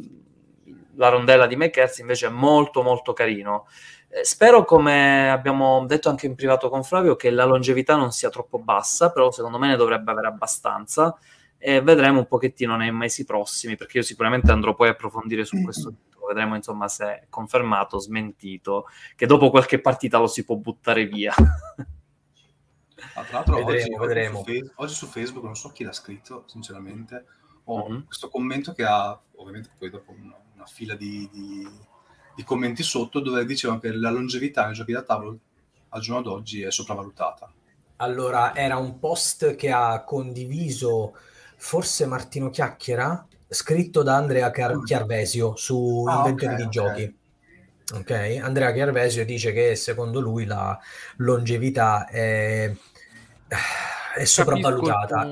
la 0.95 1.07
rondella 1.07 1.47
di 1.47 1.55
McKertz, 1.55 1.99
invece 1.99 2.27
è 2.27 2.30
molto 2.30 2.84
molto 2.84 3.13
carino. 3.13 3.65
Eh, 4.13 4.25
spero, 4.25 4.65
come 4.65 5.31
abbiamo 5.31 5.85
detto 5.85 6.09
anche 6.09 6.25
in 6.25 6.35
privato 6.35 6.69
con 6.69 6.83
Flavio, 6.83 7.15
che 7.15 7.29
la 7.29 7.45
longevità 7.45 7.95
non 7.95 8.11
sia 8.11 8.29
troppo 8.29 8.59
bassa, 8.59 9.09
però 9.09 9.31
secondo 9.31 9.57
me 9.57 9.67
ne 9.67 9.77
dovrebbe 9.77 10.11
avere 10.11 10.27
abbastanza 10.27 11.17
e 11.57 11.81
vedremo 11.81 12.19
un 12.19 12.27
pochettino 12.27 12.75
nei 12.75 12.91
mesi 12.91 13.23
prossimi, 13.23 13.77
perché 13.77 13.99
io 13.99 14.03
sicuramente 14.03 14.51
andrò 14.51 14.75
poi 14.75 14.89
a 14.89 14.91
approfondire 14.91 15.45
su 15.45 15.61
questo. 15.63 15.93
Vedremo 16.27 16.55
insomma 16.55 16.88
se 16.88 17.05
è 17.05 17.25
confermato, 17.29 17.99
smentito, 17.99 18.88
che 19.15 19.25
dopo 19.25 19.49
qualche 19.49 19.79
partita 19.79 20.17
lo 20.17 20.27
si 20.27 20.43
può 20.43 20.55
buttare 20.55 21.05
via. 21.05 21.33
Ah, 23.15 23.23
tra 23.23 23.38
l'altro, 23.38 23.63
vedremo, 23.63 23.95
oggi, 23.97 24.07
vedremo. 24.07 24.39
Oggi, 24.39 24.57
su 24.59 24.71
oggi, 24.75 24.93
su 24.93 25.05
Facebook, 25.07 25.43
non 25.43 25.55
so 25.55 25.69
chi 25.69 25.83
l'ha 25.83 25.91
scritto, 25.91 26.43
sinceramente, 26.47 27.25
ho 27.65 27.89
mm-hmm. 27.89 28.05
questo 28.05 28.29
commento 28.29 28.73
che 28.73 28.83
ha, 28.83 29.19
ovviamente 29.35 29.69
poi 29.77 29.89
dopo 29.89 30.11
una, 30.11 30.38
una 30.53 30.65
fila 30.65 30.95
di, 30.95 31.29
di, 31.31 31.67
di, 32.36 32.44
commenti 32.44 32.84
sotto, 32.84 33.20
dove 33.20 33.45
dicevano 33.45 33.80
che 33.80 33.91
la 33.91 34.10
longevità 34.10 34.66
nei 34.66 34.74
giochi 34.74 34.91
da 34.91 35.02
tavolo 35.02 35.38
al 35.90 36.02
giorno 36.02 36.22
d'oggi 36.22 36.62
è 36.62 36.72
sopravvalutata. 36.72 37.52
Allora, 37.98 38.56
era 38.56 38.78
un 38.78 38.98
post 38.99 39.56
che 39.56 39.72
ha 39.72 40.03
condiviso 40.03 41.16
forse 41.58 42.06
Martino 42.06 42.49
Chiacchiera, 42.49 43.26
scritto 43.48 44.02
da 44.02 44.16
Andrea 44.16 44.49
Car- 44.52 44.76
ah. 44.76 44.84
Chiarvesio 44.84 45.56
su 45.56 46.06
ah, 46.08 46.18
Inventori 46.18 46.53
okay, 46.53 46.56
di 46.56 46.64
okay. 46.64 46.70
Giochi. 46.70 47.20
Ok, 47.94 48.40
Andrea 48.41 48.72
Chiarvesio 48.72 49.26
dice 49.26 49.52
che 49.52 49.76
secondo 49.76 50.22
lui 50.22 50.45
la 50.45 50.80
longevità 51.18 52.08
è 52.08 52.74
è 54.16 54.26
sopravvalutata. 54.26 55.30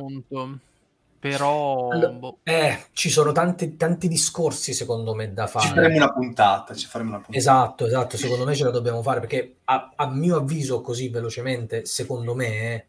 Però 1.19 1.89
allora, 1.89 2.11
boh. 2.11 2.37
eh, 2.43 2.85
ci 2.93 3.09
sono 3.09 3.33
tanti, 3.33 3.75
tanti, 3.75 4.07
discorsi 4.07 4.73
secondo 4.73 5.13
me 5.13 5.33
da 5.33 5.47
fare. 5.47 5.67
Ci 5.67 5.73
faremo 5.73 5.95
una 5.97 6.13
puntata, 6.13 6.73
ci 6.73 6.87
faremo 6.87 7.09
una 7.09 7.19
puntata. 7.19 7.37
Esatto, 7.37 7.85
esatto, 7.85 8.17
secondo 8.17 8.45
me 8.45 8.55
ce 8.55 8.63
la 8.63 8.71
dobbiamo 8.71 9.01
fare 9.01 9.19
perché 9.19 9.57
a, 9.65 9.91
a 9.95 10.09
mio 10.09 10.37
avviso 10.37 10.79
così 10.81 11.09
velocemente, 11.09 11.85
secondo 11.85 12.35
me 12.35 12.85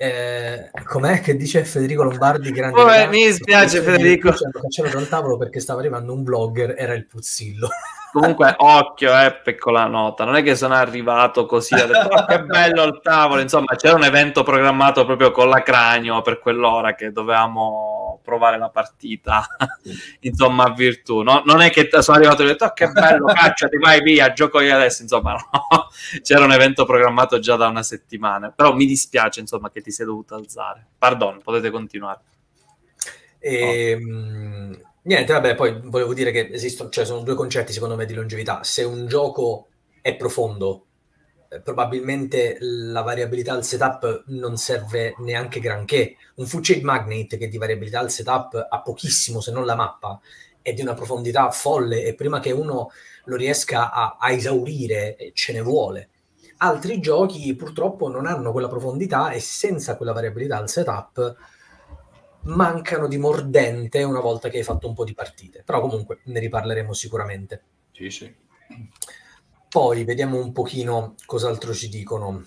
eh, 0.00 0.70
com'è 0.84 1.20
che 1.20 1.34
dice 1.34 1.64
Federico 1.64 2.04
Lombardi? 2.04 2.52
Grande 2.52 2.80
oh, 2.80 3.08
mi 3.08 3.26
dispiace 3.26 3.82
Federico. 3.82 4.28
Hanno 4.28 4.60
cacciato 4.62 4.90
dal 4.90 5.08
tavolo 5.08 5.36
perché 5.36 5.58
stava 5.58 5.80
arrivando 5.80 6.12
un 6.12 6.22
blogger, 6.22 6.76
era 6.78 6.94
il 6.94 7.04
Puzzillo. 7.06 7.68
Comunque, 8.10 8.54
occhio, 8.56 9.18
eh, 9.20 9.40
piccola 9.42 9.86
nota, 9.86 10.24
non 10.24 10.36
è 10.36 10.42
che 10.42 10.56
sono 10.56 10.74
arrivato 10.74 11.44
così, 11.44 11.74
ho 11.74 11.86
detto, 11.86 12.08
oh, 12.08 12.24
che 12.24 12.42
bello 12.42 12.84
il 12.84 13.00
tavolo, 13.02 13.40
insomma, 13.40 13.76
c'era 13.76 13.96
un 13.96 14.04
evento 14.04 14.42
programmato 14.42 15.04
proprio 15.04 15.30
con 15.30 15.48
la 15.48 15.62
Cranio 15.62 16.22
per 16.22 16.38
quell'ora 16.38 16.94
che 16.94 17.12
dovevamo 17.12 18.20
provare 18.22 18.56
la 18.58 18.70
partita, 18.70 19.46
insomma, 20.20 20.64
a 20.64 20.72
virtù. 20.72 21.22
No? 21.22 21.42
Non 21.44 21.60
è 21.60 21.70
che 21.70 21.88
sono 22.00 22.16
arrivato 22.16 22.42
e 22.42 22.44
ho 22.46 22.48
detto, 22.48 22.64
oh, 22.64 22.72
che 22.72 22.88
bello, 22.88 23.26
cacciati, 23.32 23.76
vai 23.76 24.00
via, 24.00 24.32
gioco 24.32 24.60
io 24.60 24.74
adesso, 24.74 25.02
insomma, 25.02 25.32
no. 25.32 25.88
C'era 26.22 26.44
un 26.44 26.52
evento 26.52 26.86
programmato 26.86 27.38
già 27.38 27.56
da 27.56 27.68
una 27.68 27.82
settimana, 27.82 28.50
però 28.50 28.74
mi 28.74 28.86
dispiace, 28.86 29.40
insomma, 29.40 29.70
che 29.70 29.82
ti 29.82 29.90
sei 29.90 30.06
dovuto 30.06 30.34
alzare. 30.34 30.86
Pardon, 30.96 31.40
potete 31.42 31.70
continuare. 31.70 32.20
E, 33.38 33.94
oh. 33.94 34.87
Niente, 35.08 35.32
vabbè, 35.32 35.54
poi 35.54 35.80
volevo 35.84 36.12
dire 36.12 36.30
che 36.30 36.50
esistono, 36.52 36.90
cioè 36.90 37.06
sono 37.06 37.22
due 37.22 37.34
concetti 37.34 37.72
secondo 37.72 37.96
me 37.96 38.04
di 38.04 38.12
longevità. 38.12 38.62
Se 38.62 38.82
un 38.82 39.06
gioco 39.06 39.68
è 40.02 40.14
profondo, 40.14 40.84
eh, 41.48 41.62
probabilmente 41.62 42.58
la 42.60 43.00
variabilità 43.00 43.54
al 43.54 43.64
setup 43.64 44.24
non 44.26 44.58
serve 44.58 45.14
neanche 45.20 45.60
granché. 45.60 46.16
Un 46.34 46.44
full 46.44 46.60
shade 46.60 46.82
magnet 46.82 47.38
che 47.38 47.48
di 47.48 47.56
variabilità 47.56 48.00
al 48.00 48.10
setup 48.10 48.66
ha 48.68 48.82
pochissimo, 48.82 49.40
se 49.40 49.50
non 49.50 49.64
la 49.64 49.76
mappa, 49.76 50.20
è 50.60 50.74
di 50.74 50.82
una 50.82 50.92
profondità 50.92 51.50
folle 51.52 52.04
e 52.04 52.12
prima 52.14 52.38
che 52.38 52.50
uno 52.50 52.90
lo 53.24 53.36
riesca 53.36 53.90
a, 53.90 54.18
a 54.20 54.30
esaurire 54.30 55.16
eh, 55.16 55.30
ce 55.32 55.54
ne 55.54 55.62
vuole. 55.62 56.10
Altri 56.58 57.00
giochi 57.00 57.56
purtroppo 57.56 58.10
non 58.10 58.26
hanno 58.26 58.52
quella 58.52 58.68
profondità 58.68 59.30
e 59.30 59.40
senza 59.40 59.96
quella 59.96 60.12
variabilità 60.12 60.58
al 60.58 60.68
setup 60.68 61.34
mancano 62.48 63.08
di 63.08 63.18
mordente 63.18 64.02
una 64.02 64.20
volta 64.20 64.48
che 64.48 64.58
hai 64.58 64.64
fatto 64.64 64.88
un 64.88 64.94
po' 64.94 65.04
di 65.04 65.14
partite. 65.14 65.62
Però 65.64 65.80
comunque 65.80 66.20
ne 66.24 66.40
riparleremo 66.40 66.92
sicuramente. 66.92 67.62
Sì, 67.92 68.10
sì. 68.10 68.34
Poi 69.68 70.04
vediamo 70.04 70.38
un 70.38 70.52
pochino 70.52 71.14
cos'altro 71.26 71.74
ci 71.74 71.88
dicono. 71.88 72.44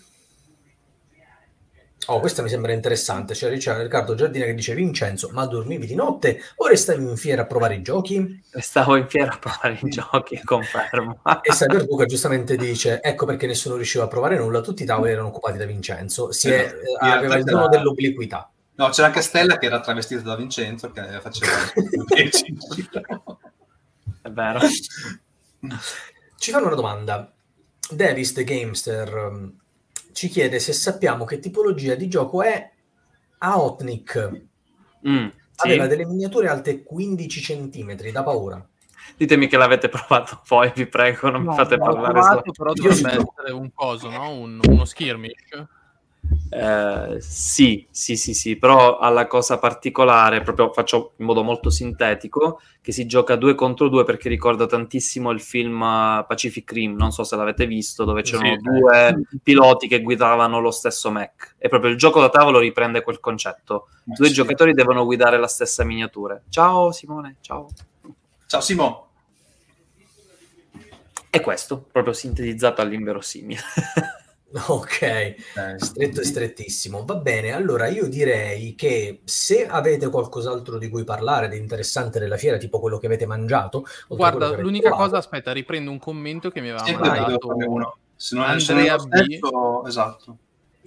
Oh, 2.07 2.19
questa 2.19 2.41
mi 2.41 2.49
sembra 2.49 2.72
interessante. 2.72 3.36
C'è 3.36 3.49
Riccardo 3.49 4.15
Giardina 4.15 4.45
che 4.45 4.56
dice: 4.56 4.73
Vincenzo, 4.73 5.30
ma 5.32 5.45
dormivi 5.45 5.86
di 5.86 5.94
notte 5.94 6.41
o 6.56 6.68
restavi 6.68 7.03
in 7.03 7.15
fiera 7.15 7.44
a 7.44 7.45
provare 7.45 7.76
i 7.76 7.84
giochi? 7.84 8.41
Stavo 8.57 8.95
in 8.95 9.07
fiera 9.07 9.34
a 9.34 9.38
provare 9.38 9.78
i 9.80 9.90
giochi, 9.90 10.41
confermo. 10.44 11.22
e 11.44 11.52
Cyberduca 11.52 12.06
giustamente 12.06 12.56
dice: 12.56 13.02
Ecco 13.03 13.28
perché 13.28 13.45
nessuno 13.45 13.76
riusciva 13.76 14.06
a 14.06 14.07
provare 14.07 14.36
nulla, 14.36 14.61
tutti 14.61 14.82
i 14.82 14.86
tavoli 14.88 15.11
erano 15.11 15.28
occupati 15.28 15.60
da 15.60 15.65
Vincenzo. 15.65 16.32
Si 16.32 16.49
è, 16.49 16.73
eh, 16.73 17.07
aveva 17.07 17.36
il 17.36 17.44
dono 17.44 17.68
dell'obliquità. 17.68 18.52
No, 18.81 18.89
c'era 18.89 19.07
anche 19.07 19.21
Stella 19.21 19.59
che 19.59 19.67
era 19.67 19.79
travestita 19.79 20.21
da 20.21 20.35
Vincenzo 20.35 20.91
che 20.91 21.03
faceva 21.21 21.51
È 24.23 24.29
vero. 24.31 24.59
Ci 26.37 26.49
fanno 26.49 26.65
una 26.65 26.73
domanda. 26.73 27.31
Davis 27.91 28.33
the 28.33 28.43
Gamester 28.43 29.13
um, 29.13 29.53
ci 30.13 30.29
chiede 30.29 30.57
se 30.57 30.73
sappiamo 30.73 31.25
che 31.25 31.37
tipologia 31.37 31.93
di 31.93 32.07
gioco 32.07 32.41
è 32.41 32.71
Aotnik. 33.37 34.41
Mm, 35.07 35.27
Aveva 35.57 35.85
delle 35.85 36.07
miniature 36.07 36.47
alte 36.47 36.81
15 36.81 37.39
cm, 37.39 38.09
da 38.11 38.23
paura. 38.23 38.67
Ditemi 39.15 39.45
che 39.47 39.57
l'avete 39.57 39.89
provato 39.89 40.41
poi, 40.47 40.71
vi 40.73 40.87
prego, 40.87 41.29
non 41.29 41.43
no, 41.43 41.51
mi 41.51 41.55
fate 41.55 41.77
parlare. 41.77 42.13
Provato, 42.13 42.51
però 42.51 42.73
dovrebbe 42.73 43.09
essere 43.09 43.51
un 43.51 43.71
coso, 43.71 44.09
no? 44.09 44.31
Un, 44.31 44.59
uno 44.67 44.85
skirmish. 44.85 45.67
Eh, 46.53 47.18
sì, 47.19 47.88
sì, 47.89 48.15
sì, 48.15 48.34
sì, 48.34 48.57
però 48.57 48.99
ha 48.99 49.10
la 49.10 49.26
cosa 49.26 49.57
particolare, 49.57 50.41
proprio 50.41 50.72
faccio 50.72 51.14
in 51.18 51.26
modo 51.26 51.43
molto 51.43 51.69
sintetico, 51.69 52.60
che 52.81 52.91
si 52.91 53.06
gioca 53.06 53.35
due 53.35 53.56
contro 53.56 53.88
due 53.88 54.03
perché 54.03 54.27
ricorda 54.27 54.65
tantissimo 54.65 55.31
il 55.31 55.39
film 55.39 55.81
eh, 55.81 56.26
Pacific 56.27 56.69
Rim, 56.72 56.95
non 56.95 57.11
so 57.11 57.23
se 57.23 57.35
l'avete 57.35 57.65
visto, 57.65 58.03
dove 58.03 58.22
c'erano 58.22 58.56
sì, 58.56 58.61
due 58.61 59.07
eh. 59.07 59.39
piloti 59.41 59.88
che 59.88 60.02
guidavano 60.02 60.60
lo 60.60 60.72
stesso 60.72 61.10
mech. 61.10 61.56
E 61.57 61.69
proprio 61.69 61.89
il 61.89 61.98
gioco 61.98 62.19
da 62.19 62.30
tavolo 62.30 62.60
riprende 62.60 63.02
quel 63.02 63.19
concetto. 63.19 63.88
Ma 64.03 64.15
due 64.15 64.27
sì. 64.27 64.34
giocatori 64.34 64.73
devono 64.73 65.06
guidare 65.06 65.39
la 65.39 65.48
stessa 65.48 65.84
miniatura. 65.84 66.39
Ciao 66.49 66.91
Simone, 66.91 67.38
ciao. 67.41 67.69
Ciao 68.45 68.61
Simo. 68.61 69.07
E 71.30 71.39
questo, 71.39 71.88
proprio 71.89 72.11
sintetizzato 72.11 72.81
all'inverosimile. 72.81 73.61
Ok, 74.53 75.36
stretto 75.78 76.22
e 76.22 76.26
strettissimo. 76.26 77.06
Va 77.06 77.15
bene, 77.15 77.52
allora 77.52 77.88
io 77.88 78.07
direi 78.07 78.76
che 78.76 79.22
se 79.23 79.65
avete 79.65 80.10
qualcos'altro 80.10 80.78
di 80.78 80.90
cui 80.90 81.03
parlare 81.03 81.48
di 81.48 81.57
interessante 81.57 82.19
della 82.19 82.38
fiera, 82.38 82.57
tipo 82.57 82.80
quello 82.80 82.98
che 82.98 83.06
avete 83.06 83.26
mangiato. 83.26 83.86
Guarda, 84.10 84.49
l'unica 84.57 84.90
provato, 84.90 85.10
cosa, 85.10 85.18
aspetta, 85.18 85.53
riprendo 85.53 85.90
un 85.90 85.99
commento 85.99 86.49
che 86.49 86.60
mi 86.60 86.69
aveva 86.69 86.84
sì, 86.84 86.94
mandato 86.94 87.48
uno. 87.48 87.98
Se 88.15 88.36
non 88.36 88.45
Andrea 88.45 88.98
B. 88.98 89.23
Stesso, 89.23 89.86
esatto. 89.86 90.38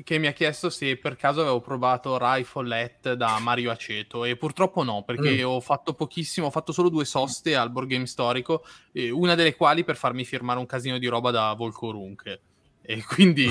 Che 0.03 0.19
mi 0.19 0.27
ha 0.27 0.33
chiesto 0.33 0.71
se 0.71 0.97
per 0.97 1.17
caso 1.17 1.41
avevo 1.41 1.61
provato 1.61 2.19
Rifleette 2.21 3.17
da 3.17 3.39
Mario 3.39 3.71
Aceto 3.71 4.25
e 4.25 4.37
purtroppo 4.37 4.83
no, 4.83 5.05
perché 5.05 5.43
mm. 5.43 5.47
ho 5.47 5.61
fatto 5.61 5.95
pochissimo, 5.95 6.49
ho 6.49 6.51
fatto 6.51 6.73
solo 6.73 6.89
due 6.89 7.05
soste 7.05 7.55
al 7.55 7.71
board 7.71 7.89
game 7.89 8.07
storico, 8.07 8.65
una 9.13 9.37
delle 9.37 9.55
quali 9.55 9.85
per 9.85 9.97
farmi 9.97 10.25
firmare 10.25 10.59
un 10.59 10.67
casino 10.67 10.99
di 10.99 11.07
roba 11.07 11.31
da 11.31 11.55
Volcorunche 11.55 12.41
e 12.87 13.03
quindi 13.05 13.49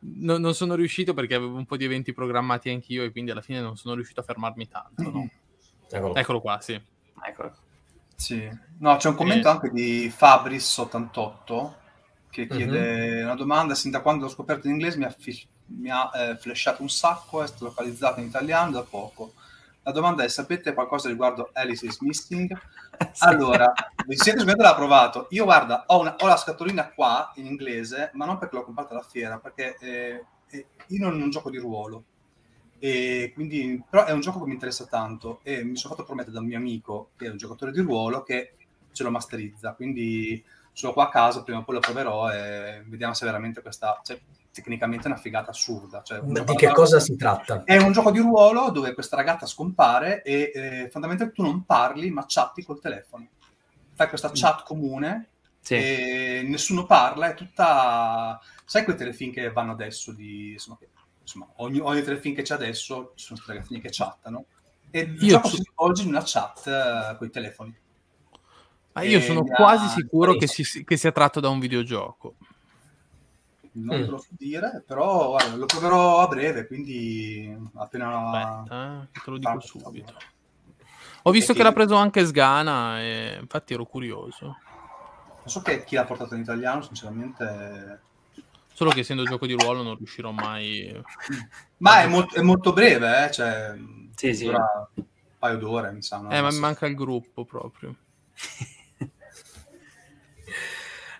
no, 0.00 0.38
non 0.38 0.54
sono 0.54 0.74
riuscito 0.74 1.12
perché 1.12 1.34
avevo 1.34 1.56
un 1.56 1.66
po' 1.66 1.76
di 1.76 1.84
eventi 1.84 2.12
programmati 2.12 2.70
anch'io 2.70 3.02
e 3.02 3.10
quindi 3.10 3.30
alla 3.30 3.42
fine 3.42 3.60
non 3.60 3.76
sono 3.76 3.94
riuscito 3.94 4.20
a 4.20 4.24
fermarmi 4.24 4.68
tanto. 4.68 5.10
No? 5.10 5.30
Eccolo. 5.90 6.14
Eccolo 6.14 6.40
qua, 6.40 6.60
sì. 6.60 6.80
Eccolo. 7.26 7.54
Sì. 8.14 8.48
No, 8.78 8.96
c'è 8.96 9.08
un 9.08 9.14
commento 9.16 9.48
e... 9.48 9.50
anche 9.50 9.70
di 9.70 10.12
Fabris88 10.16 11.72
che 12.30 12.46
chiede 12.46 12.80
mm-hmm. 12.80 13.24
una 13.24 13.34
domanda, 13.34 13.74
sin 13.74 13.90
da 13.90 14.00
quando 14.00 14.24
l'ho 14.24 14.30
scoperto 14.30 14.68
in 14.68 14.74
inglese 14.74 14.98
mi 14.98 15.04
ha, 15.04 15.10
fi- 15.10 15.46
mi 15.66 15.90
ha 15.90 16.10
eh, 16.14 16.36
flashato 16.36 16.82
un 16.82 16.88
sacco, 16.88 17.42
è 17.42 17.46
stato 17.46 17.64
localizzato 17.64 18.20
in 18.20 18.26
italiano 18.26 18.70
da 18.70 18.82
poco. 18.82 19.34
La 19.82 19.90
domanda 19.90 20.22
è, 20.22 20.28
sapete 20.28 20.74
qualcosa 20.74 21.08
riguardo 21.08 21.50
Alice 21.54 21.84
is 21.84 21.98
Missing? 22.00 22.56
sì. 23.12 23.24
Allora, 23.24 23.72
vi 24.06 24.16
siete 24.16 24.38
sicuramente 24.38 24.62
l'ha 24.62 24.74
provato. 24.74 25.26
Io 25.30 25.44
guarda, 25.44 25.84
ho, 25.86 26.00
una, 26.00 26.16
ho, 26.18 26.26
la 26.26 26.36
scatolina 26.36 26.90
qua 26.90 27.32
in 27.36 27.46
inglese, 27.46 28.10
ma 28.14 28.26
non 28.26 28.38
perché 28.38 28.56
l'ho 28.56 28.64
comprata 28.64 28.92
alla 28.92 29.02
fiera, 29.02 29.38
perché 29.38 29.76
eh, 29.80 30.24
eh, 30.50 30.66
io 30.88 30.98
non 31.08 31.20
ho 31.20 31.24
un 31.24 31.30
gioco 31.30 31.50
di 31.50 31.58
ruolo. 31.58 32.04
E 32.78 33.32
quindi, 33.34 33.82
però 33.88 34.04
è 34.04 34.12
un 34.12 34.20
gioco 34.20 34.40
che 34.40 34.46
mi 34.46 34.54
interessa 34.54 34.86
tanto 34.86 35.40
e 35.42 35.62
mi 35.64 35.76
sono 35.76 35.94
fatto 35.94 36.06
promettere 36.06 36.34
da 36.34 36.40
un 36.40 36.46
mio 36.46 36.56
amico, 36.56 37.10
che 37.16 37.26
è 37.26 37.30
un 37.30 37.36
giocatore 37.36 37.72
di 37.72 37.80
ruolo, 37.80 38.22
che 38.22 38.54
ce 38.92 39.02
lo 39.02 39.10
masterizza. 39.10 39.72
Quindi 39.74 40.42
sono 40.72 40.92
qua 40.92 41.04
a 41.04 41.08
casa, 41.08 41.42
prima 41.42 41.60
o 41.60 41.64
poi 41.64 41.74
lo 41.74 41.80
proverò 41.80 42.30
e 42.30 42.82
vediamo 42.86 43.14
se 43.14 43.24
veramente 43.24 43.62
questa... 43.62 44.00
Cioè, 44.02 44.20
tecnicamente 44.52 45.04
è 45.04 45.10
una 45.10 45.20
figata 45.20 45.50
assurda. 45.50 46.02
Cioè, 46.02 46.20
di 46.20 46.54
che 46.54 46.72
cosa 46.72 47.00
si 47.00 47.16
tratta? 47.16 47.62
È 47.64 47.76
un 47.76 47.92
gioco 47.92 48.10
di 48.10 48.18
ruolo 48.18 48.70
dove 48.70 48.94
questa 48.94 49.16
ragazza 49.16 49.46
scompare 49.46 50.22
e 50.22 50.50
eh, 50.54 50.88
fondamentalmente 50.90 51.32
tu 51.32 51.42
non 51.42 51.64
parli 51.64 52.10
ma 52.10 52.24
chatti 52.26 52.64
col 52.64 52.80
telefono. 52.80 53.28
Fai 53.94 54.08
questa 54.08 54.28
mm. 54.28 54.34
chat 54.34 54.62
comune 54.64 55.28
sì. 55.60 55.74
e 55.74 56.42
nessuno 56.44 56.86
parla, 56.86 57.30
è 57.30 57.34
tutta... 57.34 58.40
Sai 58.64 58.84
quei 58.84 58.96
telefilm 58.96 59.32
che 59.32 59.50
vanno 59.50 59.72
adesso 59.72 60.12
di... 60.12 60.52
Insomma, 60.52 60.78
che, 60.78 60.88
insomma 61.20 61.48
ogni, 61.56 61.80
ogni 61.80 62.02
telefilm 62.02 62.34
che 62.34 62.42
c'è 62.42 62.54
adesso 62.54 63.12
ci 63.14 63.26
sono 63.26 63.40
ragazzini 63.46 63.80
che 63.80 63.88
chattano 63.90 64.46
e 64.90 65.00
il 65.00 65.22
io 65.22 65.28
gioco 65.28 65.48
ci... 65.48 65.56
si 65.56 65.62
svolge 65.70 66.02
in 66.02 66.08
una 66.08 66.22
chat 66.24 66.62
uh, 66.66 67.16
con 67.16 67.26
i 67.26 67.30
telefoni. 67.30 67.78
Ah, 68.92 69.04
io 69.04 69.20
sono 69.20 69.44
quasi 69.44 69.86
sicuro 69.86 70.34
che, 70.34 70.48
si, 70.48 70.84
che 70.84 70.96
sia 70.96 71.12
tratto 71.12 71.38
da 71.38 71.48
un 71.48 71.60
videogioco 71.60 72.34
non 73.72 73.98
mm. 73.98 74.04
te 74.04 74.10
lo 74.10 74.18
so 74.18 74.28
dire, 74.30 74.82
però 74.86 75.28
guarda, 75.28 75.54
lo 75.54 75.66
proverò 75.66 76.20
a 76.20 76.28
breve, 76.28 76.66
quindi 76.66 77.56
appena... 77.74 78.30
Aspetta, 78.30 79.02
eh, 79.02 79.20
te 79.24 79.30
lo 79.30 79.38
dico 79.38 79.60
subito. 79.60 80.14
Ho 81.22 81.30
visto 81.30 81.52
che 81.52 81.62
l'ha 81.62 81.72
preso 81.72 81.94
anche 81.94 82.24
Sgana 82.24 83.00
e 83.00 83.38
infatti 83.40 83.74
ero 83.74 83.84
curioso. 83.84 84.46
Non 84.46 85.46
so 85.46 85.60
che 85.62 85.84
chi 85.84 85.94
l'ha 85.94 86.04
portato 86.04 86.34
in 86.34 86.40
italiano, 86.40 86.82
sinceramente... 86.82 88.00
Solo 88.72 88.90
che 88.90 89.00
essendo 89.00 89.24
gioco 89.24 89.46
di 89.46 89.52
ruolo 89.52 89.82
non 89.82 89.96
riuscirò 89.96 90.30
mai... 90.30 91.02
Ma 91.78 92.02
è, 92.02 92.06
molto, 92.06 92.36
è 92.36 92.42
molto 92.42 92.72
breve, 92.72 93.26
eh? 93.26 93.30
Cioè, 93.30 93.76
sì, 94.14 94.34
sì. 94.34 94.46
un 94.46 94.56
paio 95.38 95.58
d'ore, 95.58 95.92
mi 95.92 96.02
sa. 96.02 96.26
Eh, 96.28 96.40
ma 96.40 96.50
mi 96.50 96.58
manca 96.58 96.86
il 96.86 96.94
gruppo 96.94 97.44
proprio. 97.44 97.94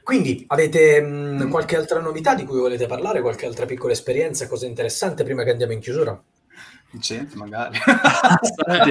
Quindi 0.03 0.45
avete 0.49 1.01
mh, 1.01 1.49
qualche 1.51 1.77
altra 1.77 2.01
novità 2.01 2.35
di 2.35 2.45
cui 2.45 2.59
volete 2.59 2.87
parlare? 2.87 3.21
Qualche 3.21 3.47
altra 3.47 3.67
piccola 3.67 3.93
esperienza, 3.93 4.49
cosa 4.49 4.67
interessante 4.67 5.25
prima 5.25 5.45
che 5.45 5.51
andiamo 5.51 5.73
in 5.73 5.81
chiusura? 5.81 6.21
Vincente, 6.93 7.37
magari. 7.37 7.79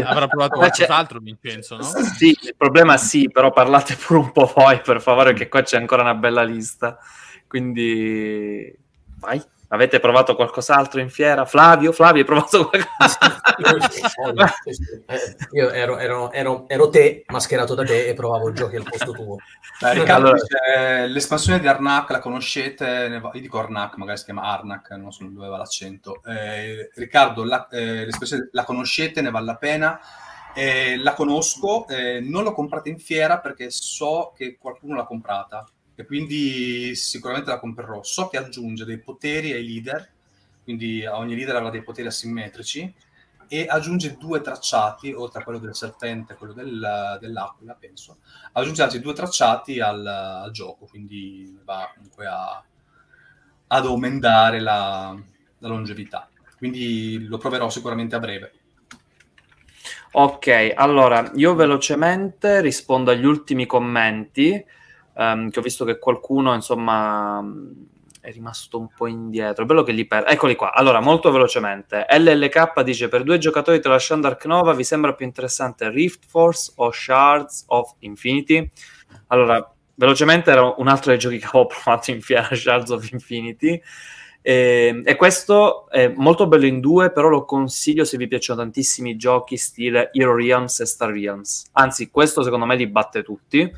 Avrà 0.05 0.27
provato 0.27 0.57
qualcos'altro, 0.57 1.19
Vincenzo, 1.19 1.75
no? 1.75 1.83
Sì, 1.83 2.29
il 2.43 2.55
problema 2.55 2.95
sì, 2.95 3.29
però 3.29 3.51
parlate 3.51 3.95
pure 3.95 4.19
un 4.19 4.31
po' 4.31 4.51
voi, 4.55 4.79
per 4.81 5.01
favore, 5.01 5.33
che 5.33 5.49
qua 5.49 5.63
c'è 5.63 5.77
ancora 5.77 6.03
una 6.03 6.15
bella 6.15 6.43
lista. 6.43 6.97
Quindi, 7.45 8.73
vai. 9.17 9.43
Avete 9.71 9.99
provato 9.99 10.35
qualcos'altro 10.35 10.99
in 10.99 11.11
fiera? 11.11 11.45
Flavio? 11.45 11.91
Flavio, 11.91 12.21
hai 12.21 12.25
provato 12.25 12.69
qualcosa? 12.69 13.19
Eh, 15.05 15.35
io 15.51 15.69
ero, 15.69 15.99
ero, 15.99 16.31
ero, 16.31 16.67
ero, 16.67 16.89
te, 16.89 17.23
mascherato 17.27 17.75
da 17.75 17.83
te, 17.83 18.07
e 18.07 18.15
provavo 18.15 18.51
giochi 18.51 18.77
al 18.77 18.83
posto 18.89 19.11
tuo. 19.11 19.35
Beh, 19.79 19.93
Riccardo, 19.99 20.29
allora... 20.29 21.05
l'espansione 21.05 21.59
di 21.59 21.67
Arnak, 21.67 22.09
la 22.09 22.19
conoscete? 22.19 23.21
Io 23.33 23.39
dico 23.39 23.59
Arnak, 23.59 23.95
magari 23.97 24.17
si 24.17 24.23
chiama 24.25 24.41
Arnak, 24.41 24.89
non 24.91 25.11
so 25.11 25.23
dove 25.29 25.47
va 25.47 25.57
l'accento. 25.57 26.23
Eh, 26.23 26.89
Riccardo, 26.95 27.43
la, 27.43 27.67
eh, 27.67 28.05
l'espansione 28.05 28.49
la 28.51 28.63
conoscete, 28.63 29.21
ne 29.21 29.29
vale 29.29 29.45
la 29.45 29.55
pena. 29.55 29.99
Eh, 30.55 30.97
la 30.97 31.13
conosco, 31.13 31.87
eh, 31.87 32.19
non 32.21 32.41
l'ho 32.41 32.53
comprata 32.53 32.89
in 32.89 32.97
fiera 32.97 33.37
perché 33.37 33.69
so 33.69 34.33
che 34.35 34.57
qualcuno 34.59 34.95
l'ha 34.95 35.05
comprata 35.05 35.63
e 35.99 36.05
quindi 36.05 36.95
sicuramente 36.95 37.49
la 37.49 37.59
comprerò. 37.59 38.01
So 38.03 38.29
che 38.29 38.37
aggiunge 38.37 38.85
dei 38.85 38.99
poteri 38.99 39.51
ai 39.51 39.67
leader, 39.67 40.09
quindi 40.63 41.05
ogni 41.05 41.35
leader 41.35 41.57
avrà 41.57 41.69
dei 41.69 41.83
poteri 41.83 42.07
asimmetrici, 42.07 42.93
e 43.49 43.65
aggiunge 43.67 44.15
due 44.15 44.39
tracciati, 44.39 45.11
oltre 45.11 45.41
a 45.41 45.43
quello 45.43 45.59
del 45.59 45.75
serpente 45.75 46.31
e 46.31 46.35
quello 46.37 46.53
del, 46.53 47.17
dell'aquila, 47.19 47.75
penso, 47.77 48.19
aggiunge 48.53 48.81
altri 48.81 49.01
due 49.01 49.11
tracciati 49.11 49.81
al, 49.81 50.05
al 50.07 50.51
gioco, 50.51 50.85
quindi 50.85 51.59
va 51.65 51.91
comunque 51.93 52.25
a, 52.27 52.63
ad 53.67 53.85
aumentare 53.85 54.61
la, 54.61 55.21
la 55.57 55.67
longevità. 55.67 56.29
Quindi 56.57 57.25
lo 57.27 57.37
proverò 57.37 57.69
sicuramente 57.69 58.15
a 58.15 58.19
breve. 58.19 58.53
Ok, 60.11 60.71
allora 60.75 61.29
io 61.35 61.55
velocemente 61.55 62.61
rispondo 62.61 63.11
agli 63.11 63.25
ultimi 63.25 63.65
commenti 63.65 64.65
um, 65.19 65.49
che 65.49 65.59
ho 65.59 65.61
visto 65.61 65.83
che 65.85 65.99
qualcuno, 65.99 66.53
insomma, 66.53 67.43
è 68.21 68.31
rimasto 68.31 68.79
un 68.79 68.87
po' 68.95 69.07
indietro. 69.07 69.65
Bello 69.65 69.83
che 69.83 69.91
li 69.91 70.05
per... 70.05 70.23
Eccoli 70.27 70.55
qua. 70.55 70.73
Allora, 70.73 71.01
molto 71.01 71.31
velocemente. 71.31 72.05
LLK 72.09 72.81
dice, 72.81 73.09
per 73.09 73.23
due 73.23 73.37
giocatori 73.37 73.79
tralasciando 73.79 74.27
Ark 74.27 74.45
Nova, 74.45 74.73
vi 74.73 74.83
sembra 74.83 75.13
più 75.13 75.25
interessante 75.25 75.89
Rift 75.89 76.25
Force 76.25 76.71
o 76.77 76.91
Shards 76.91 77.65
of 77.67 77.95
Infinity? 77.99 78.69
Allora, 79.27 79.73
velocemente 79.95 80.51
era 80.51 80.73
un 80.77 80.87
altro 80.87 81.11
dei 81.11 81.19
giochi 81.19 81.37
che 81.37 81.45
avevo 81.45 81.67
provato 81.83 82.11
in 82.11 82.21
fiera, 82.21 82.47
Shards 82.55 82.89
of 82.89 83.11
Infinity. 83.11 83.81
E, 84.41 84.87
ehm, 84.87 85.01
e, 85.03 85.15
questo 85.17 85.89
è 85.89 86.07
molto 86.15 86.47
bello 86.47 86.65
in 86.65 86.79
due, 86.79 87.11
però 87.11 87.27
lo 87.27 87.43
consiglio 87.43 88.05
se 88.05 88.15
vi 88.15 88.27
piacciono 88.27 88.61
tantissimi 88.61 89.17
giochi 89.17 89.57
stile 89.57 90.11
Hero 90.13 90.33
Realms 90.33 90.79
e 90.79 90.85
Star 90.85 91.11
Realms. 91.11 91.69
Anzi, 91.73 92.09
questo 92.09 92.41
secondo 92.41 92.65
me 92.65 92.77
li 92.77 92.87
batte 92.87 93.21
tutti 93.21 93.69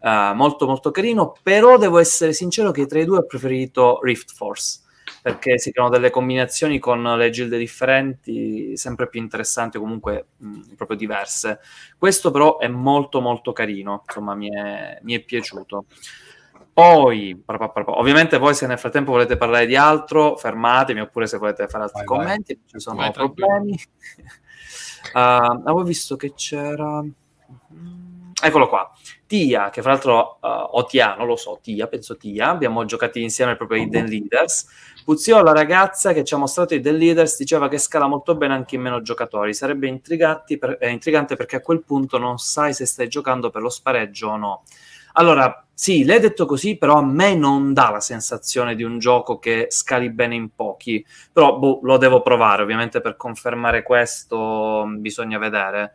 uh, 0.00 0.34
molto 0.34 0.66
molto 0.66 0.90
carino, 0.90 1.34
però 1.42 1.76
devo 1.78 1.98
essere 1.98 2.32
sincero 2.32 2.70
che 2.70 2.86
tra 2.86 3.00
i 3.00 3.04
due 3.04 3.18
ho 3.18 3.26
preferito 3.26 4.00
Rift 4.02 4.32
Force 4.32 4.80
perché 5.22 5.58
si 5.58 5.72
creano 5.72 5.90
delle 5.90 6.10
combinazioni 6.10 6.78
con 6.78 7.02
le 7.02 7.30
gilde 7.30 7.58
differenti, 7.58 8.76
sempre 8.76 9.08
più 9.08 9.20
interessanti 9.20 9.76
o 9.76 9.80
comunque 9.80 10.28
mh, 10.36 10.74
proprio 10.76 10.96
diverse. 10.96 11.60
Questo 11.96 12.30
però 12.30 12.58
è 12.58 12.68
molto 12.68 13.20
molto 13.20 13.52
carino, 13.52 14.04
insomma 14.06 14.34
mi 14.34 14.48
è, 14.50 14.98
mi 15.02 15.14
è 15.14 15.20
piaciuto. 15.20 15.86
Poi, 16.72 17.42
ovviamente 17.86 18.38
voi 18.38 18.54
se 18.54 18.68
nel 18.68 18.78
frattempo 18.78 19.10
volete 19.10 19.36
parlare 19.36 19.66
di 19.66 19.74
altro, 19.74 20.36
fermatemi, 20.36 21.00
oppure 21.00 21.26
se 21.26 21.36
volete 21.36 21.66
fare 21.66 21.84
altri 21.84 22.04
vai, 22.04 22.18
commenti, 22.18 22.54
vai. 22.54 22.62
ci 22.66 22.78
sono 22.78 22.96
vai, 22.96 23.10
problemi. 23.10 23.72
uh, 25.12 25.18
avevo 25.18 25.82
visto 25.82 26.16
che 26.16 26.34
c'era... 26.34 27.04
Eccolo 28.40 28.68
qua. 28.68 28.88
Tia, 29.26 29.68
che 29.68 29.82
fra 29.82 29.90
l'altro, 29.90 30.38
uh, 30.40 30.46
o 30.46 30.84
Tia, 30.84 31.16
non 31.16 31.26
lo 31.26 31.34
so, 31.34 31.58
Tia, 31.60 31.88
penso 31.88 32.16
Tia, 32.16 32.48
abbiamo 32.48 32.84
giocato 32.84 33.18
insieme 33.18 33.56
proprio 33.56 33.82
Hidden 33.82 34.06
Leaders. 34.06 34.66
Puzio, 35.04 35.42
la 35.42 35.52
ragazza 35.52 36.12
che 36.12 36.22
ci 36.22 36.34
ha 36.34 36.36
mostrato 36.36 36.74
Hidden 36.74 36.96
Leaders, 36.96 37.36
diceva 37.36 37.68
che 37.68 37.78
scala 37.78 38.06
molto 38.06 38.36
bene 38.36 38.54
anche 38.54 38.76
in 38.76 38.82
meno 38.82 39.02
giocatori. 39.02 39.54
Sarebbe 39.54 39.88
per, 40.58 40.78
eh, 40.80 40.90
intrigante 40.90 41.34
perché 41.34 41.56
a 41.56 41.60
quel 41.60 41.82
punto 41.82 42.18
non 42.18 42.38
sai 42.38 42.72
se 42.74 42.86
stai 42.86 43.08
giocando 43.08 43.50
per 43.50 43.60
lo 43.60 43.70
spareggio 43.70 44.28
o 44.28 44.36
no. 44.36 44.62
Allora, 45.14 45.66
sì, 45.74 46.04
l'hai 46.04 46.20
detto 46.20 46.46
così, 46.46 46.76
però 46.76 46.98
a 46.98 47.04
me 47.04 47.34
non 47.34 47.72
dà 47.72 47.90
la 47.90 48.00
sensazione 48.00 48.76
di 48.76 48.84
un 48.84 48.98
gioco 48.98 49.38
che 49.38 49.66
scali 49.70 50.10
bene 50.10 50.36
in 50.36 50.50
pochi. 50.54 51.04
Però 51.32 51.58
boh, 51.58 51.80
lo 51.82 51.96
devo 51.96 52.22
provare, 52.22 52.62
ovviamente 52.62 53.00
per 53.00 53.16
confermare 53.16 53.82
questo 53.82 54.84
bisogna 54.96 55.38
vedere. 55.38 55.94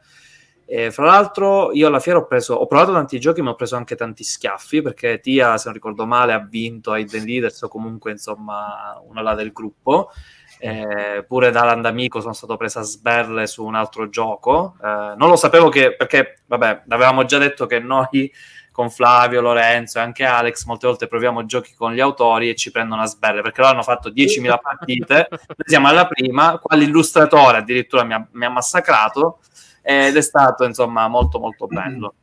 E 0.76 0.90
fra 0.90 1.06
l'altro, 1.06 1.72
io 1.72 1.86
alla 1.86 2.00
fiera 2.00 2.18
ho 2.18 2.26
preso, 2.26 2.56
ho 2.56 2.66
provato 2.66 2.92
tanti 2.94 3.20
giochi, 3.20 3.44
ma 3.44 3.52
ho 3.52 3.56
preso 3.56 3.76
anche 3.76 3.96
tanti 3.96 4.24
schiaffi 4.24 4.82
perché 4.82 5.20
Tia, 5.20 5.56
se 5.60 5.66
non 5.66 5.76
ricordo 5.76 6.08
male, 6.08 6.34
ha 6.34 6.40
vinto 6.40 6.92
ai 6.92 7.06
The 7.06 7.20
Leaders 7.20 7.62
o 7.62 7.68
comunque 7.68 8.10
insomma 8.10 9.00
una 9.08 9.22
là 9.22 9.36
del 9.36 9.52
gruppo. 9.52 10.10
Eh, 10.58 11.24
pure 11.28 11.52
da 11.52 11.64
Landamico 11.64 12.22
sono 12.22 12.34
stato 12.34 12.58
preso 12.58 12.80
a 12.80 12.82
sberle 12.82 13.46
su 13.46 13.64
un 13.64 13.76
altro 13.76 14.10
gioco. 14.10 14.76
Eh, 14.84 15.14
non 15.16 15.30
lo 15.30 15.36
sapevo 15.36 15.70
che, 15.70 15.96
perché, 15.96 16.40
vabbè, 16.48 16.86
avevamo 16.90 17.24
già 17.26 17.38
detto 17.38 17.68
che 17.68 17.78
noi 17.78 18.34
con 18.72 18.90
Flavio, 18.90 19.42
Lorenzo 19.42 20.00
e 20.00 20.02
anche 20.02 20.24
Alex 20.24 20.66
molte 20.66 20.88
volte 20.88 21.06
proviamo 21.06 21.46
giochi 21.46 21.76
con 21.76 21.94
gli 21.94 22.00
autori 22.00 22.50
e 22.50 22.56
ci 22.56 22.72
prendono 22.72 23.04
a 23.04 23.06
sberle 23.06 23.44
perché 23.44 23.62
loro 23.62 23.74
hanno 23.74 23.84
fatto 23.84 24.10
10.000 24.10 24.58
partite, 24.60 25.28
noi 25.30 25.68
siamo 25.68 25.88
alla 25.88 26.08
prima, 26.08 26.58
qua 26.58 26.76
l'illustratore 26.76 27.60
addirittura 27.60 28.04
mi 28.04 28.14
ha, 28.14 28.28
mi 28.32 28.46
ha 28.46 28.50
massacrato 28.50 29.38
ed 29.84 30.16
è 30.16 30.22
stato 30.22 30.64
insomma 30.64 31.08
molto 31.08 31.40
molto 31.40 31.68
bello. 31.68 32.16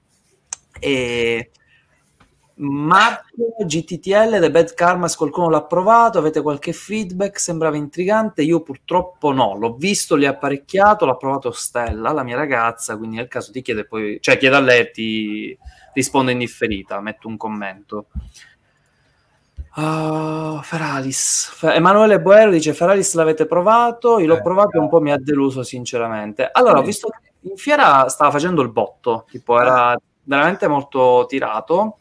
E 0.80 1.50
Marco 2.54 3.54
GTTL 3.64 4.38
The 4.40 4.50
Bad 4.50 4.74
Karmas 4.74 5.14
qualcuno 5.14 5.48
l'ha 5.48 5.62
provato 5.62 6.18
avete 6.18 6.40
qualche 6.40 6.72
feedback? 6.72 7.38
Sembrava 7.38 7.76
intrigante 7.76 8.42
io 8.42 8.62
purtroppo 8.62 9.32
no. 9.32 9.56
L'ho 9.56 9.74
visto 9.74 10.16
l'ho 10.16 10.28
apparecchiato 10.28 11.04
l'ha 11.04 11.16
provato 11.16 11.52
Stella 11.52 12.12
la 12.12 12.22
mia 12.22 12.36
ragazza 12.36 12.96
quindi 12.96 13.16
nel 13.16 13.28
caso 13.28 13.52
ti 13.52 13.62
chiede 13.62 13.84
poi 13.84 14.18
cioè 14.20 14.38
chiede 14.38 14.56
a 14.56 14.60
lei 14.60 14.90
ti 14.90 15.56
risponde 15.92 16.32
in 16.32 16.38
differita 16.38 17.00
metto 17.00 17.28
un 17.28 17.36
commento. 17.36 18.06
Uh, 19.76 20.60
Feralis. 20.62 21.58
Emanuele 21.62 22.20
Boero 22.20 22.50
dice 22.50 22.74
Feralis 22.74 23.14
l'avete 23.14 23.46
provato? 23.46 24.18
Io 24.18 24.26
l'ho 24.26 24.38
eh, 24.38 24.42
provato 24.42 24.76
e 24.76 24.80
un 24.80 24.88
po' 24.88 25.00
mi 25.00 25.12
ha 25.12 25.18
deluso 25.18 25.62
sinceramente. 25.62 26.48
Allora 26.50 26.80
ho 26.80 26.82
visto 26.82 27.08
che 27.08 27.29
in 27.42 27.56
fiera 27.56 28.08
stava 28.08 28.30
facendo 28.30 28.62
il 28.62 28.70
botto, 28.70 29.26
tipo 29.30 29.60
era 29.60 29.96
veramente 30.24 30.68
molto 30.68 31.24
tirato, 31.28 31.98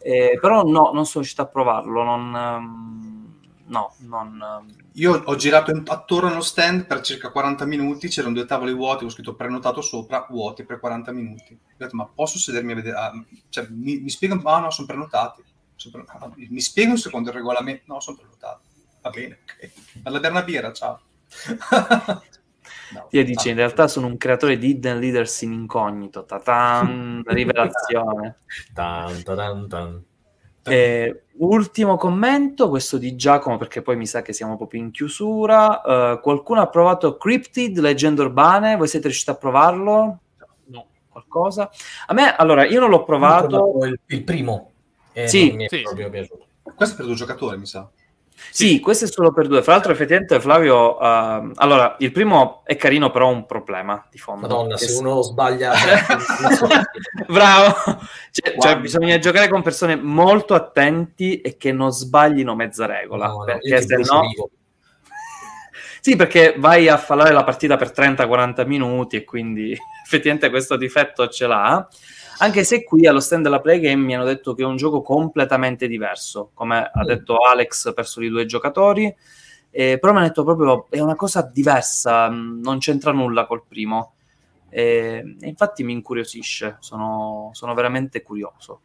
eh, 0.00 0.38
però 0.40 0.62
no, 0.62 0.90
non 0.92 1.04
sono 1.04 1.24
riuscito 1.24 1.42
a 1.42 1.46
provarlo, 1.46 2.02
non, 2.02 2.34
um, 2.34 3.34
no, 3.66 3.94
non... 3.98 4.40
Um... 4.40 4.84
Io 4.92 5.22
ho 5.24 5.34
girato 5.34 5.72
attorno 5.86 6.30
allo 6.30 6.40
stand 6.40 6.86
per 6.86 7.00
circa 7.00 7.30
40 7.30 7.66
minuti, 7.66 8.08
c'erano 8.08 8.34
due 8.34 8.46
tavoli 8.46 8.72
vuoti, 8.72 9.04
ho 9.04 9.10
scritto 9.10 9.34
prenotato 9.34 9.82
sopra, 9.82 10.26
vuoti 10.30 10.64
per 10.64 10.80
40 10.80 11.12
minuti. 11.12 11.52
Ho 11.52 11.74
detto, 11.76 11.96
ma 11.96 12.06
posso 12.06 12.38
sedermi 12.38 12.72
a 12.72 12.74
vedere? 12.76 12.96
Ah, 12.96 13.12
cioè, 13.50 13.66
mi, 13.68 13.98
mi 13.98 14.08
spiegano, 14.08 14.40
ah 14.44 14.60
no, 14.60 14.70
sono 14.70 14.86
prenotati. 14.86 15.44
Sono 15.74 16.02
prenotati. 16.02 16.46
Mi 16.48 16.60
spiegano 16.60 16.96
secondo 16.96 17.28
il 17.28 17.34
regolamento? 17.34 17.82
No, 17.92 18.00
sono 18.00 18.16
prenotati. 18.16 18.64
Va 19.02 19.10
bene, 19.10 19.40
ok. 19.42 19.70
Alla 20.04 20.20
berna 20.20 20.42
birra, 20.42 20.72
ciao. 20.72 21.00
No, 22.92 23.06
Io 23.10 23.24
dice, 23.24 23.50
in 23.50 23.56
realtà 23.56 23.88
sono 23.88 24.06
un 24.06 24.16
creatore 24.16 24.58
di 24.58 24.68
Hidden 24.70 24.98
Leaders 24.98 25.42
in 25.42 25.52
incognito. 25.52 26.24
Ta-tan, 26.24 27.22
rivelazione. 27.26 28.38
tan, 28.72 29.22
tan, 29.22 29.68
tan. 29.68 30.04
Eh, 30.68 31.22
ultimo 31.38 31.96
commento, 31.96 32.68
questo 32.68 32.98
di 32.98 33.14
Giacomo, 33.14 33.56
perché 33.56 33.82
poi 33.82 33.96
mi 33.96 34.06
sa 34.06 34.22
che 34.22 34.32
siamo 34.32 34.56
proprio 34.56 34.80
in 34.80 34.90
chiusura. 34.90 35.82
Uh, 35.84 36.20
qualcuno 36.20 36.60
ha 36.60 36.68
provato 36.68 37.16
Cryptid, 37.16 37.78
Leggende 37.78 38.22
Urbane? 38.22 38.76
Voi 38.76 38.88
siete 38.88 39.06
riusciti 39.06 39.30
a 39.30 39.36
provarlo? 39.36 40.20
No. 40.66 40.86
Qualcosa? 41.08 41.70
A 42.06 42.14
me, 42.14 42.34
allora, 42.34 42.66
io 42.66 42.80
non 42.80 42.90
l'ho 42.90 43.04
provato. 43.04 43.78
Il, 43.84 44.00
il 44.06 44.24
primo. 44.24 44.72
Eh, 45.12 45.28
sì, 45.28 45.52
mi 45.52 45.64
è 45.64 45.68
sì. 45.68 45.82
proprio 45.82 46.10
piaciuto. 46.10 46.46
Questo 46.74 46.94
è 46.94 46.96
per 46.98 47.06
due 47.06 47.14
giocatori, 47.14 47.58
mi 47.58 47.66
sa. 47.66 47.88
Sì, 48.50 48.68
sì, 48.68 48.80
questo 48.80 49.06
è 49.06 49.08
solo 49.08 49.32
per 49.32 49.46
due. 49.48 49.62
Fra 49.62 49.72
l'altro, 49.72 49.92
effettivamente, 49.92 50.40
Flavio. 50.40 50.96
Uh, 50.98 51.52
allora, 51.54 51.96
il 52.00 52.12
primo 52.12 52.62
è 52.64 52.76
carino, 52.76 53.10
però 53.10 53.28
ha 53.28 53.32
un 53.32 53.46
problema 53.46 54.06
di 54.10 54.18
fondo. 54.18 54.46
Madonna, 54.46 54.76
se 54.76 54.98
uno 54.98 55.22
sbaglia. 55.22 55.72
Bravo. 57.26 57.74
Cioè, 58.30 58.54
cioè, 58.58 58.78
bisogna 58.78 59.18
giocare 59.18 59.48
con 59.48 59.62
persone 59.62 59.96
molto 59.96 60.54
attenti 60.54 61.40
e 61.40 61.56
che 61.56 61.72
non 61.72 61.90
sbaglino 61.90 62.54
mezza 62.54 62.86
regola. 62.86 63.28
No, 63.28 63.44
perché 63.44 63.82
se 63.82 63.96
no. 63.96 64.22
sì, 66.00 66.16
perché 66.16 66.54
vai 66.58 66.88
a 66.88 66.98
fallare 66.98 67.32
la 67.32 67.44
partita 67.44 67.76
per 67.76 67.92
30-40 67.94 68.66
minuti 68.66 69.16
e 69.16 69.24
quindi 69.24 69.72
effettivamente 70.04 70.50
questo 70.50 70.76
difetto 70.76 71.28
ce 71.28 71.46
l'ha. 71.46 71.88
Anche 72.38 72.64
se 72.64 72.84
qui 72.84 73.06
allo 73.06 73.20
stand 73.20 73.42
della 73.44 73.60
Play 73.60 73.80
Game 73.80 74.02
mi 74.04 74.14
hanno 74.14 74.24
detto 74.24 74.54
che 74.54 74.62
è 74.62 74.66
un 74.66 74.76
gioco 74.76 75.00
completamente 75.02 75.88
diverso, 75.88 76.50
come 76.54 76.78
ha 76.92 77.02
Mm. 77.02 77.06
detto 77.06 77.36
Alex 77.38 77.94
per 77.94 78.06
soli 78.06 78.28
due 78.28 78.44
giocatori, 78.46 79.14
eh, 79.70 79.98
però 79.98 80.12
mi 80.12 80.18
hanno 80.18 80.28
detto 80.28 80.44
proprio 80.44 80.86
è 80.90 81.00
una 81.00 81.16
cosa 81.16 81.42
diversa, 81.42 82.28
mh, 82.28 82.60
non 82.62 82.78
c'entra 82.78 83.12
nulla 83.12 83.46
col 83.46 83.64
primo. 83.66 84.12
E, 84.68 85.36
e 85.40 85.48
infatti 85.48 85.82
mi 85.84 85.92
incuriosisce, 85.92 86.76
sono, 86.80 87.50
sono 87.52 87.72
veramente 87.74 88.22
curioso. 88.22 88.80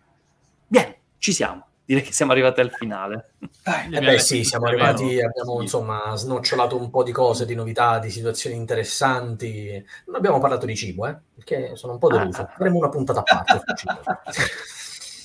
Bene, 0.67 0.99
ci 1.17 1.33
siamo. 1.33 1.65
Direi 1.91 2.05
che 2.05 2.13
siamo 2.13 2.31
arrivati 2.31 2.61
al 2.61 2.71
finale. 2.71 3.33
Eh 3.65 3.71
abbiamo 3.87 4.07
beh 4.07 4.19
sì, 4.19 4.45
siamo 4.45 4.67
arrivati, 4.67 5.13
vero. 5.13 5.27
abbiamo 5.27 5.57
Sì. 5.57 5.63
insomma 5.63 6.15
snocciolato 6.15 6.77
un 6.77 6.89
po' 6.89 7.03
di 7.03 7.11
cose, 7.11 7.45
di 7.45 7.53
novità, 7.53 7.99
di 7.99 8.09
situazioni 8.09 8.55
interessanti. 8.55 9.83
Non 10.05 10.15
abbiamo 10.15 10.39
parlato 10.39 10.65
di 10.65 10.73
cibo, 10.73 11.05
eh, 11.07 11.17
perché 11.35 11.75
sono 11.75 11.91
un 11.91 11.99
po' 11.99 12.07
deluso. 12.07 12.43
Ah. 12.43 12.53
Faremo 12.55 12.77
una 12.77 12.87
puntata 12.87 13.19
a 13.19 13.23
parte. 13.23 13.61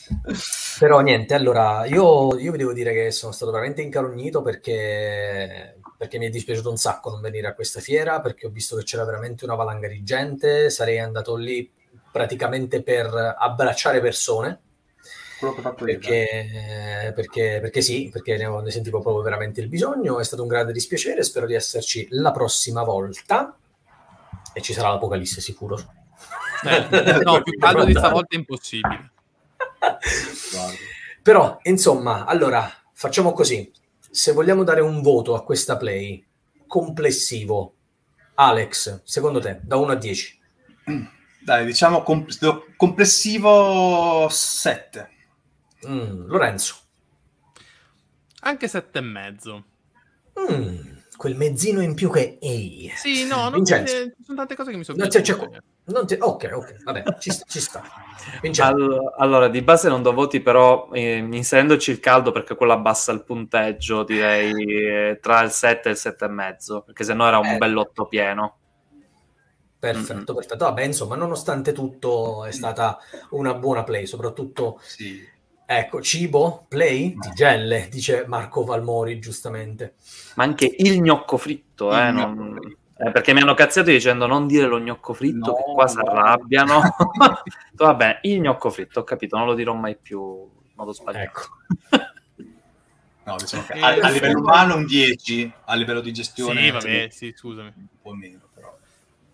Però 0.80 0.98
niente, 1.00 1.34
allora 1.34 1.84
io, 1.86 2.36
io 2.36 2.50
vi 2.50 2.58
devo 2.58 2.72
dire 2.72 2.92
che 2.92 3.12
sono 3.12 3.30
stato 3.30 3.52
veramente 3.52 3.82
incarognito 3.82 4.42
perché, 4.42 5.78
perché 5.96 6.18
mi 6.18 6.26
è 6.26 6.30
dispiaciuto 6.30 6.68
un 6.68 6.76
sacco 6.78 7.10
non 7.10 7.20
venire 7.20 7.46
a 7.46 7.54
questa 7.54 7.78
fiera, 7.78 8.20
perché 8.20 8.46
ho 8.46 8.50
visto 8.50 8.74
che 8.74 8.82
c'era 8.82 9.04
veramente 9.04 9.44
una 9.44 9.54
valanga 9.54 9.86
di 9.86 10.02
gente, 10.02 10.68
sarei 10.70 10.98
andato 10.98 11.36
lì 11.36 11.72
praticamente 12.10 12.82
per 12.82 13.36
abbracciare 13.38 14.00
persone, 14.00 14.62
quello 15.38 15.54
che 15.54 15.60
ho 15.60 15.62
fatto 15.62 15.86
io. 15.86 15.98
perché, 15.98 17.12
perché, 17.14 17.58
perché 17.60 17.80
sì, 17.82 18.08
perché 18.10 18.36
ne, 18.36 18.46
ho- 18.46 18.60
ne 18.60 18.70
sentivo 18.70 19.00
proprio 19.00 19.22
veramente 19.22 19.60
il 19.60 19.68
bisogno, 19.68 20.18
è 20.18 20.24
stato 20.24 20.42
un 20.42 20.48
grande 20.48 20.72
dispiacere, 20.72 21.22
spero 21.22 21.46
di 21.46 21.54
esserci 21.54 22.06
la 22.10 22.30
prossima 22.32 22.82
volta 22.82 23.56
e 24.52 24.60
ci 24.62 24.72
sarà 24.72 24.90
l'Apocalisse 24.90 25.40
sicuro. 25.40 25.76
Eh, 26.64 27.20
no, 27.22 27.42
più 27.42 27.56
caldo 27.58 27.84
di 27.84 27.92
stavolta 27.92 28.34
è 28.34 28.38
impossibile. 28.38 29.10
Però, 31.22 31.58
insomma, 31.64 32.24
allora, 32.24 32.70
facciamo 32.92 33.32
così. 33.32 33.70
Se 34.10 34.32
vogliamo 34.32 34.62
dare 34.64 34.80
un 34.80 35.02
voto 35.02 35.34
a 35.34 35.42
questa 35.44 35.76
play 35.76 36.24
complessivo, 36.66 37.74
Alex, 38.34 39.02
secondo 39.04 39.40
te, 39.40 39.60
da 39.62 39.76
1 39.76 39.92
a 39.92 39.96
10? 39.96 40.40
Dai, 41.44 41.66
diciamo 41.66 42.02
com- 42.02 42.26
complessivo 42.76 44.26
7. 44.30 45.10
Mm, 45.86 46.26
Lorenzo. 46.28 46.74
Anche 48.40 48.68
sette 48.68 48.98
e 48.98 49.02
mezzo. 49.02 49.64
Mm, 50.38 50.76
quel 51.16 51.34
mezzino 51.34 51.80
in 51.80 51.94
più 51.94 52.10
che... 52.10 52.38
Ehi. 52.40 52.90
Sì, 52.94 53.26
no, 53.26 53.48
non 53.48 53.64
ci 53.64 53.74
sono 54.22 54.36
tante 54.36 54.54
cose 54.54 54.70
che 54.70 54.76
mi 54.76 54.84
sono 54.84 54.98
No, 55.02 55.08
c'è- 55.08 55.22
c'è- 55.22 55.36
ti- 56.04 56.18
Ok, 56.20 56.50
ok, 56.52 56.82
vabbè, 56.84 57.02
ci, 57.18 57.30
sta- 57.30 57.44
ci 57.48 57.60
sta. 57.60 57.82
All- 58.58 59.14
allora, 59.18 59.48
di 59.48 59.62
base 59.62 59.88
non 59.88 60.02
do 60.02 60.12
voti, 60.12 60.40
però 60.40 60.88
eh, 60.92 61.16
inserendoci 61.16 61.90
il 61.90 62.00
caldo, 62.00 62.32
perché 62.32 62.54
quello 62.54 62.72
abbassa 62.72 63.12
il 63.12 63.24
punteggio, 63.24 64.02
direi 64.04 64.52
eh, 64.84 65.18
tra 65.20 65.40
il 65.42 65.50
7 65.50 65.88
e 65.88 65.92
il 65.92 65.98
7 65.98 66.24
e 66.24 66.28
mezzo, 66.28 66.82
perché 66.82 67.04
se 67.04 67.14
no 67.14 67.26
era 67.26 67.38
un 67.38 67.46
Eh. 67.46 67.56
bell'otto 67.58 68.06
pieno. 68.06 68.58
Perfetto, 69.78 70.34
perfetto. 70.34 70.64
Vabbè, 70.64 70.82
insomma, 70.82 71.16
nonostante 71.16 71.72
tutto 71.72 72.44
è 72.44 72.50
stata 72.50 72.98
una 73.30 73.54
buona 73.54 73.84
play, 73.84 74.06
soprattutto, 74.06 74.80
Sì. 74.82 75.34
Ecco, 75.66 76.00
cibo, 76.00 76.64
play, 76.68 77.16
tigelle, 77.18 77.88
dice 77.90 78.24
Marco 78.26 78.64
Valmori, 78.64 79.18
giustamente. 79.18 79.94
Ma 80.36 80.44
anche 80.44 80.72
il 80.78 81.00
gnocco 81.00 81.36
fritto, 81.36 81.92
eh, 81.96 82.08
Il 82.08 82.14
non- 82.14 82.34
gnocco 82.34 82.60
fritto. 82.62 82.78
eh, 82.98 83.10
perché 83.10 83.32
mi 83.34 83.40
hanno 83.42 83.54
cazziato 83.54 83.90
dicendo 83.90 84.26
non 84.26 84.46
dire 84.46 84.66
lo 84.66 84.78
gnocco 84.78 85.12
fritto, 85.12 85.50
No, 85.50 85.54
che 85.54 85.62
qua 85.74 85.86
si 85.88 85.96
no. 85.96 86.02
arrabbiano. 86.02 86.80
Va 87.74 87.94
bene, 87.94 88.18
il 88.22 88.40
gnocco 88.40 88.70
fritto, 88.70 89.00
ho 89.00 89.04
capito, 89.04 89.36
non 89.36 89.46
lo 89.46 89.54
dirò 89.54 89.74
mai 89.74 89.96
più 89.96 90.20
in 90.20 90.72
modo 90.74 90.92
sbagliato. 90.92 91.24
Ecco. 91.24 91.42
No, 93.24 93.36
diciamo 93.36 93.64
che 93.64 93.72
Eh, 93.72 93.80
a, 93.80 93.88
a 94.06 94.10
livello 94.10 94.38
umano 94.38 94.76
un 94.76 94.86
10, 94.86 95.52
a 95.64 95.74
livello 95.74 96.00
di 96.00 96.12
gestione 96.12 96.60
Sì, 96.62 96.70
vabbè, 96.70 97.08
sì, 97.10 97.32
scusami. 97.34 97.72
un 97.76 97.86
po' 98.00 98.14
meno. 98.14 98.45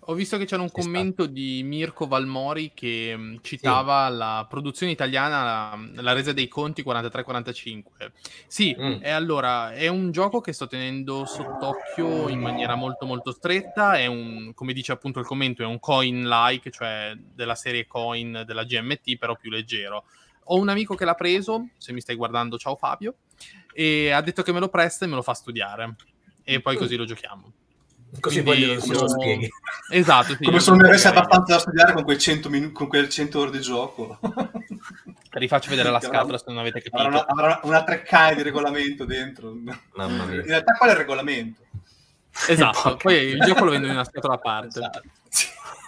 Ho 0.06 0.14
visto 0.14 0.36
che 0.36 0.46
c'era 0.46 0.62
un 0.62 0.70
commento 0.72 1.26
di 1.26 1.62
Mirko 1.62 2.08
Valmori 2.08 2.72
che 2.74 3.16
mh, 3.16 3.38
citava 3.42 4.08
la 4.08 4.44
produzione 4.48 4.90
italiana, 4.90 5.44
la, 5.44 6.02
la 6.02 6.12
resa 6.12 6.32
dei 6.32 6.48
conti 6.48 6.82
43-45. 6.82 8.10
Sì, 8.48 8.74
Mm. 8.76 8.96
e 9.00 9.10
allora 9.10 9.72
è 9.72 9.86
un 9.86 10.10
gioco 10.10 10.40
che 10.40 10.52
sto 10.52 10.66
tenendo 10.66 11.24
sott'occhio 11.24 12.28
in 12.28 12.40
maniera 12.40 12.74
molto 12.74 13.06
molto 13.06 13.30
stretta, 13.30 13.96
è 13.96 14.06
un, 14.06 14.52
come 14.54 14.72
dice 14.72 14.90
appunto 14.90 15.20
il 15.20 15.26
commento, 15.26 15.62
è 15.62 15.66
un 15.66 15.78
coin-like, 15.78 16.70
cioè 16.72 17.12
della 17.16 17.54
serie 17.54 17.86
coin 17.86 18.42
della 18.44 18.64
GMT, 18.64 19.16
però 19.18 19.36
più 19.36 19.50
leggero. 19.50 20.04
Ho 20.46 20.56
un 20.58 20.68
amico 20.68 20.96
che 20.96 21.04
l'ha 21.04 21.14
preso, 21.14 21.68
se 21.76 21.92
mi 21.92 22.00
stai 22.00 22.16
guardando, 22.16 22.58
ciao 22.58 22.74
Fabio, 22.74 23.18
e 23.72 24.10
ha 24.10 24.20
detto 24.20 24.42
che 24.42 24.50
me 24.52 24.58
lo 24.58 24.68
presta 24.68 25.04
e 25.04 25.08
me 25.08 25.14
lo 25.14 25.22
fa 25.22 25.34
studiare. 25.34 25.94
E 26.42 26.60
poi 26.60 26.74
Mm. 26.74 26.78
così 26.78 26.96
lo 26.96 27.04
giochiamo. 27.04 27.52
Così 28.20 28.42
Quindi 28.42 28.64
voglio 28.66 28.80
che 28.80 28.88
me 28.88 28.94
lo 28.94 29.08
spieghi. 29.08 29.48
Esatto, 29.92 30.34
sì, 30.36 30.44
Come 30.44 30.60
se 30.60 30.70
non 30.70 30.78
ne 30.80 30.88
avessi 30.88 31.06
abbastanza 31.06 31.54
da 31.54 31.58
studiare 31.60 31.92
con 31.92 32.04
quei 32.04 32.18
100, 32.18 32.48
minu- 32.48 32.72
con 32.72 32.88
quel 32.88 33.08
100 33.10 33.40
ore 33.40 33.50
di 33.50 33.60
gioco. 33.60 34.18
Rifaccio 35.30 35.68
vedere 35.70 35.90
la 35.90 36.00
scatola 36.00 36.20
avrà- 36.22 36.38
se 36.38 36.44
non 36.46 36.58
avete 36.58 36.82
Avrà 36.90 37.10
capito. 37.10 37.32
una, 37.34 37.42
avrà 37.42 37.60
una 37.64 37.84
treccai 37.84 38.34
di 38.36 38.42
regolamento 38.42 39.04
dentro. 39.04 39.52
Mamma 39.94 40.22
In 40.24 40.28
mia. 40.30 40.42
realtà 40.42 40.72
qual 40.74 40.88
è 40.90 40.92
il 40.92 40.98
regolamento? 40.98 41.60
Esatto, 42.48 42.96
poi 42.96 43.16
il 43.16 43.40
gioco 43.42 43.64
lo 43.64 43.70
vendo 43.72 43.86
in 43.86 43.92
una 43.92 44.04
scatola 44.04 44.34
a 44.34 44.38
parte. 44.38 44.78
Esatto. 44.78 45.02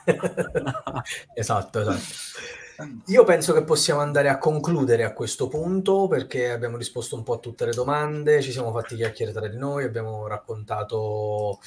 esatto, 1.35 1.81
esatto. 1.81 2.03
Io 3.07 3.25
penso 3.25 3.53
che 3.55 3.63
possiamo 3.63 4.01
andare 4.01 4.29
a 4.29 4.37
concludere 4.39 5.05
a 5.05 5.13
questo 5.13 5.49
punto 5.49 6.09
perché 6.09 6.51
abbiamo 6.51 6.77
risposto 6.77 7.15
un 7.17 7.23
po' 7.23 7.35
a 7.35 7.39
tutte 7.39 7.65
le 7.65 7.73
domande, 7.73 8.43
ci 8.43 8.51
siamo 8.53 8.73
fatti 8.73 8.97
chiacchiere 8.97 9.33
tra 9.33 9.47
di 9.49 9.57
noi, 9.57 9.85
abbiamo 9.85 10.27
raccontato 10.27 11.61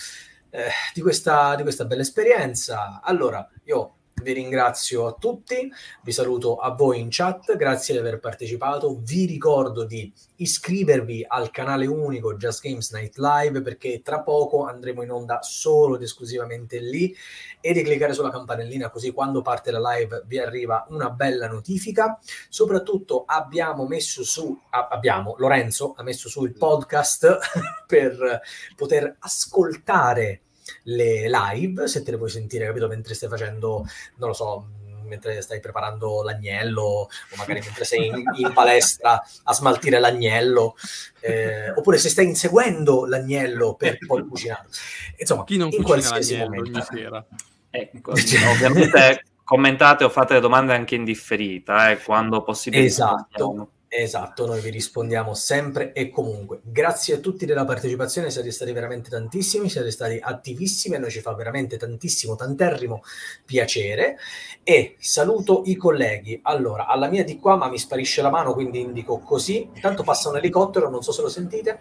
eh, 0.58 0.72
di, 0.92 1.02
questa, 1.02 1.56
di 1.56 1.62
questa 1.62 1.86
bella 1.86 2.02
esperienza. 2.02 3.00
Allora, 3.04 3.48
io 3.66 3.98
vi 4.24 4.34
ringrazio 4.34 5.06
a 5.06 5.14
tutti, 5.14 5.72
vi 6.02 6.12
saluto 6.12 6.58
a 6.58 6.72
voi 6.72 7.00
in 7.00 7.10
chat, 7.12 7.56
grazie 7.56 7.94
di 7.94 8.00
aver 8.00 8.20
partecipato, 8.20 8.98
vi 9.02 9.28
ricordo 9.28 9.84
di 9.86 10.12
iscrivervi 10.38 11.24
al 11.28 11.52
canale 11.52 11.86
unico 11.86 12.36
Just 12.36 12.64
Games 12.64 12.92
Night 12.92 13.18
Live 13.18 13.62
perché 13.62 14.02
tra 14.02 14.22
poco 14.22 14.66
andremo 14.66 15.04
in 15.04 15.12
onda 15.12 15.44
solo 15.44 15.96
ed 15.96 16.02
esclusivamente 16.02 16.80
lì 16.80 17.16
e 17.62 17.74
di 17.74 17.84
cliccare 17.84 18.14
sulla 18.14 18.32
campanellina 18.32 18.90
così 18.90 19.12
quando 19.12 19.44
parte 19.44 19.70
la 19.70 19.92
live 19.94 20.24
vi 20.26 20.40
arriva 20.40 20.88
una 20.90 21.12
bella 21.12 21.48
notifica. 21.48 22.20
Soprattutto 22.50 23.26
abbiamo 23.28 23.86
messo 23.86 24.24
su, 24.24 24.60
abbiamo, 24.72 25.36
Lorenzo 25.38 25.94
ha 25.96 26.02
messo 26.02 26.28
su 26.28 26.44
il 26.44 26.54
podcast 26.54 27.38
per 27.86 28.42
poter 28.76 29.18
ascoltare 29.20 30.42
le 30.84 31.30
live, 31.30 31.88
se 31.88 32.03
te 32.03 32.11
le 32.11 32.18
puoi 32.18 32.30
sentire, 32.30 32.65
capito, 32.65 32.88
mentre 32.88 33.14
stai 33.14 33.30
facendo, 33.30 33.85
non 34.15 34.30
lo 34.30 34.34
so, 34.34 34.68
mentre 35.07 35.41
stai 35.41 35.61
preparando 35.61 36.22
l'agnello 36.22 36.81
o 36.84 37.10
magari 37.38 37.61
mentre 37.61 37.85
sei 37.85 38.07
in, 38.07 38.23
in 38.35 38.52
palestra 38.53 39.23
a 39.44 39.53
smaltire 39.53 39.99
l'agnello 39.99 40.76
eh, 41.22 41.72
oppure 41.72 41.98
se 41.98 42.10
stai 42.10 42.26
inseguendo 42.26 43.06
l'agnello 43.06 43.76
per 43.76 43.99
poi 44.06 44.27
cucinare 44.27 44.68
insomma 45.15 45.45
Chi 45.45 45.56
non 45.56 45.69
in 45.72 45.81
cucina 45.81 45.88
qualsiasi 45.88 46.34
l'agnello 46.34 46.56
momento 46.56 46.77
ogni 46.77 46.88
sera? 46.89 47.26
Ecco, 47.69 48.11
ovviamente 48.52 49.23
commentate 49.48 50.03
o 50.03 50.10
fate 50.10 50.34
le 50.34 50.39
domande 50.41 50.73
anche 50.73 50.95
in 50.95 51.06
differita, 51.06 51.89
eh, 51.89 51.99
quando 51.99 52.44
possibile. 52.44 52.84
Esatto. 52.84 53.72
Esatto, 53.90 54.46
noi 54.46 54.60
vi 54.60 54.70
rispondiamo 54.70 55.34
sempre 55.34 55.94
e 55.94 56.10
comunque. 56.10 56.60
Grazie 56.62 57.16
a 57.16 57.18
tutti 57.20 57.46
della 57.46 57.64
partecipazione, 57.64 58.30
siete 58.30 58.52
stati 58.52 58.74
veramente 58.74 59.10
tantissimi, 59.10 59.70
siete 59.70 59.92
stati 59.92 60.20
attivissimi 60.22 60.96
e 60.96 61.00
noi 61.00 61.10
ci 61.10 61.22
fa 61.22 61.34
veramente 61.34 61.78
tantissimo, 61.78 62.36
tanterrimo 62.36 63.02
piacere. 63.46 64.18
E 64.64 64.98
saluto 65.00 65.62
i 65.66 65.76
colleghi. 65.78 66.38
Allora, 66.44 66.88
alla 66.88 67.08
mia 67.08 67.24
di 67.24 67.40
qua, 67.40 67.56
ma 67.56 67.70
mi 67.70 67.78
sparisce 67.78 68.22
la 68.22 68.30
mano, 68.30 68.54
quindi 68.54 68.82
indico 68.82 69.20
così. 69.20 69.70
Intanto 69.74 70.04
passa 70.04 70.30
un 70.30 70.38
elicottero, 70.38 70.90
non 70.90 71.02
so 71.02 71.14
se 71.14 71.22
lo 71.22 71.30
sentite. 71.30 71.80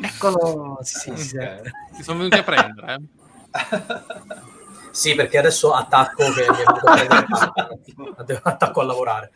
Eccolo, 0.00 0.80
sì, 0.82 1.12
sì, 1.14 1.16
sì. 1.16 1.38
Ti 1.96 2.02
sono 2.02 2.18
venuti 2.18 2.36
a 2.36 2.42
prendere, 2.42 2.94
eh? 2.94 4.44
Sì, 4.96 5.14
perché 5.14 5.36
adesso 5.36 5.74
attacco 5.74 6.32
che 6.32 6.40
mi 6.50 6.56
è 6.56 6.64
venuto 6.64 6.86
a 6.86 6.94
prendere- 6.94 8.40
attacco 8.42 8.80
a 8.80 8.84
lavorare. 8.84 9.30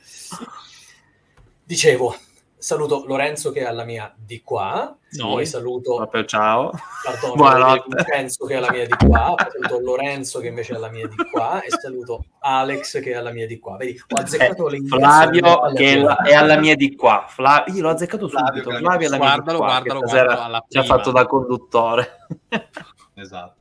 Dicevo, 1.74 2.16
saluto 2.58 3.04
Lorenzo 3.06 3.52
che 3.52 3.60
è 3.60 3.64
alla 3.64 3.84
mia 3.84 4.12
di 4.18 4.42
qua, 4.42 4.92
No. 5.12 5.28
poi 5.28 5.46
saluto 5.46 5.94
Proprio 5.94 6.24
ciao. 6.24 6.72
Pardon, 7.04 7.36
Buonanotte. 7.36 7.94
Vincenzo 7.94 8.44
che 8.46 8.54
è 8.54 8.56
alla 8.56 8.72
mia 8.72 8.86
di 8.86 9.06
qua, 9.06 9.36
saluto 9.52 9.78
Lorenzo 9.80 10.40
che 10.40 10.48
invece 10.48 10.72
è 10.72 10.76
alla 10.76 10.90
mia 10.90 11.06
di 11.06 11.14
qua 11.30 11.60
e 11.62 11.70
saluto 11.70 12.24
Alex 12.40 13.00
che 13.00 13.12
è 13.12 13.14
alla 13.14 13.30
mia 13.30 13.46
di 13.46 13.60
qua. 13.60 13.76
Vedi, 13.76 13.96
ho 14.04 14.20
azzeccato 14.20 14.66
le 14.66 14.78
Eh, 14.78 14.86
Flavio 14.88 15.72
che 15.76 15.92
è, 15.92 15.96
la- 16.00 16.16
è 16.22 16.34
alla 16.34 16.56
mia 16.58 16.74
di 16.74 16.96
qua. 16.96 17.24
Fla- 17.28 17.62
io 17.68 17.82
l'ho 17.82 17.90
azzeccato 17.90 18.28
Flavio 18.28 18.62
subito. 18.64 18.76
Flavio 18.76 19.08
è 19.08 19.14
alla 19.14 19.18
mia 19.18 19.28
di 19.28 19.42
Guardalo, 19.44 19.58
qua. 19.58 19.66
guardalo, 19.68 20.00
guardalo 20.00 20.64
ci 20.68 20.78
ha 20.78 20.82
fatto 20.82 21.10
da 21.12 21.26
conduttore. 21.26 22.26
Esatto. 23.14 23.54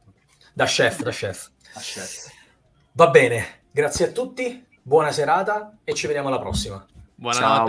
Da 0.53 0.65
chef, 0.65 1.03
da 1.03 1.11
chef. 1.11 1.51
A 1.75 1.79
scelta. 1.79 2.31
Va 2.93 3.09
bene, 3.09 3.65
grazie 3.71 4.07
a 4.07 4.11
tutti, 4.11 4.65
buona 4.81 5.11
serata 5.11 5.77
e 5.83 5.93
ci 5.93 6.07
vediamo 6.07 6.29
alla 6.29 6.39
prossima. 6.39 6.83
Buonanotte. 7.15 7.53
Ciao. 7.55 7.65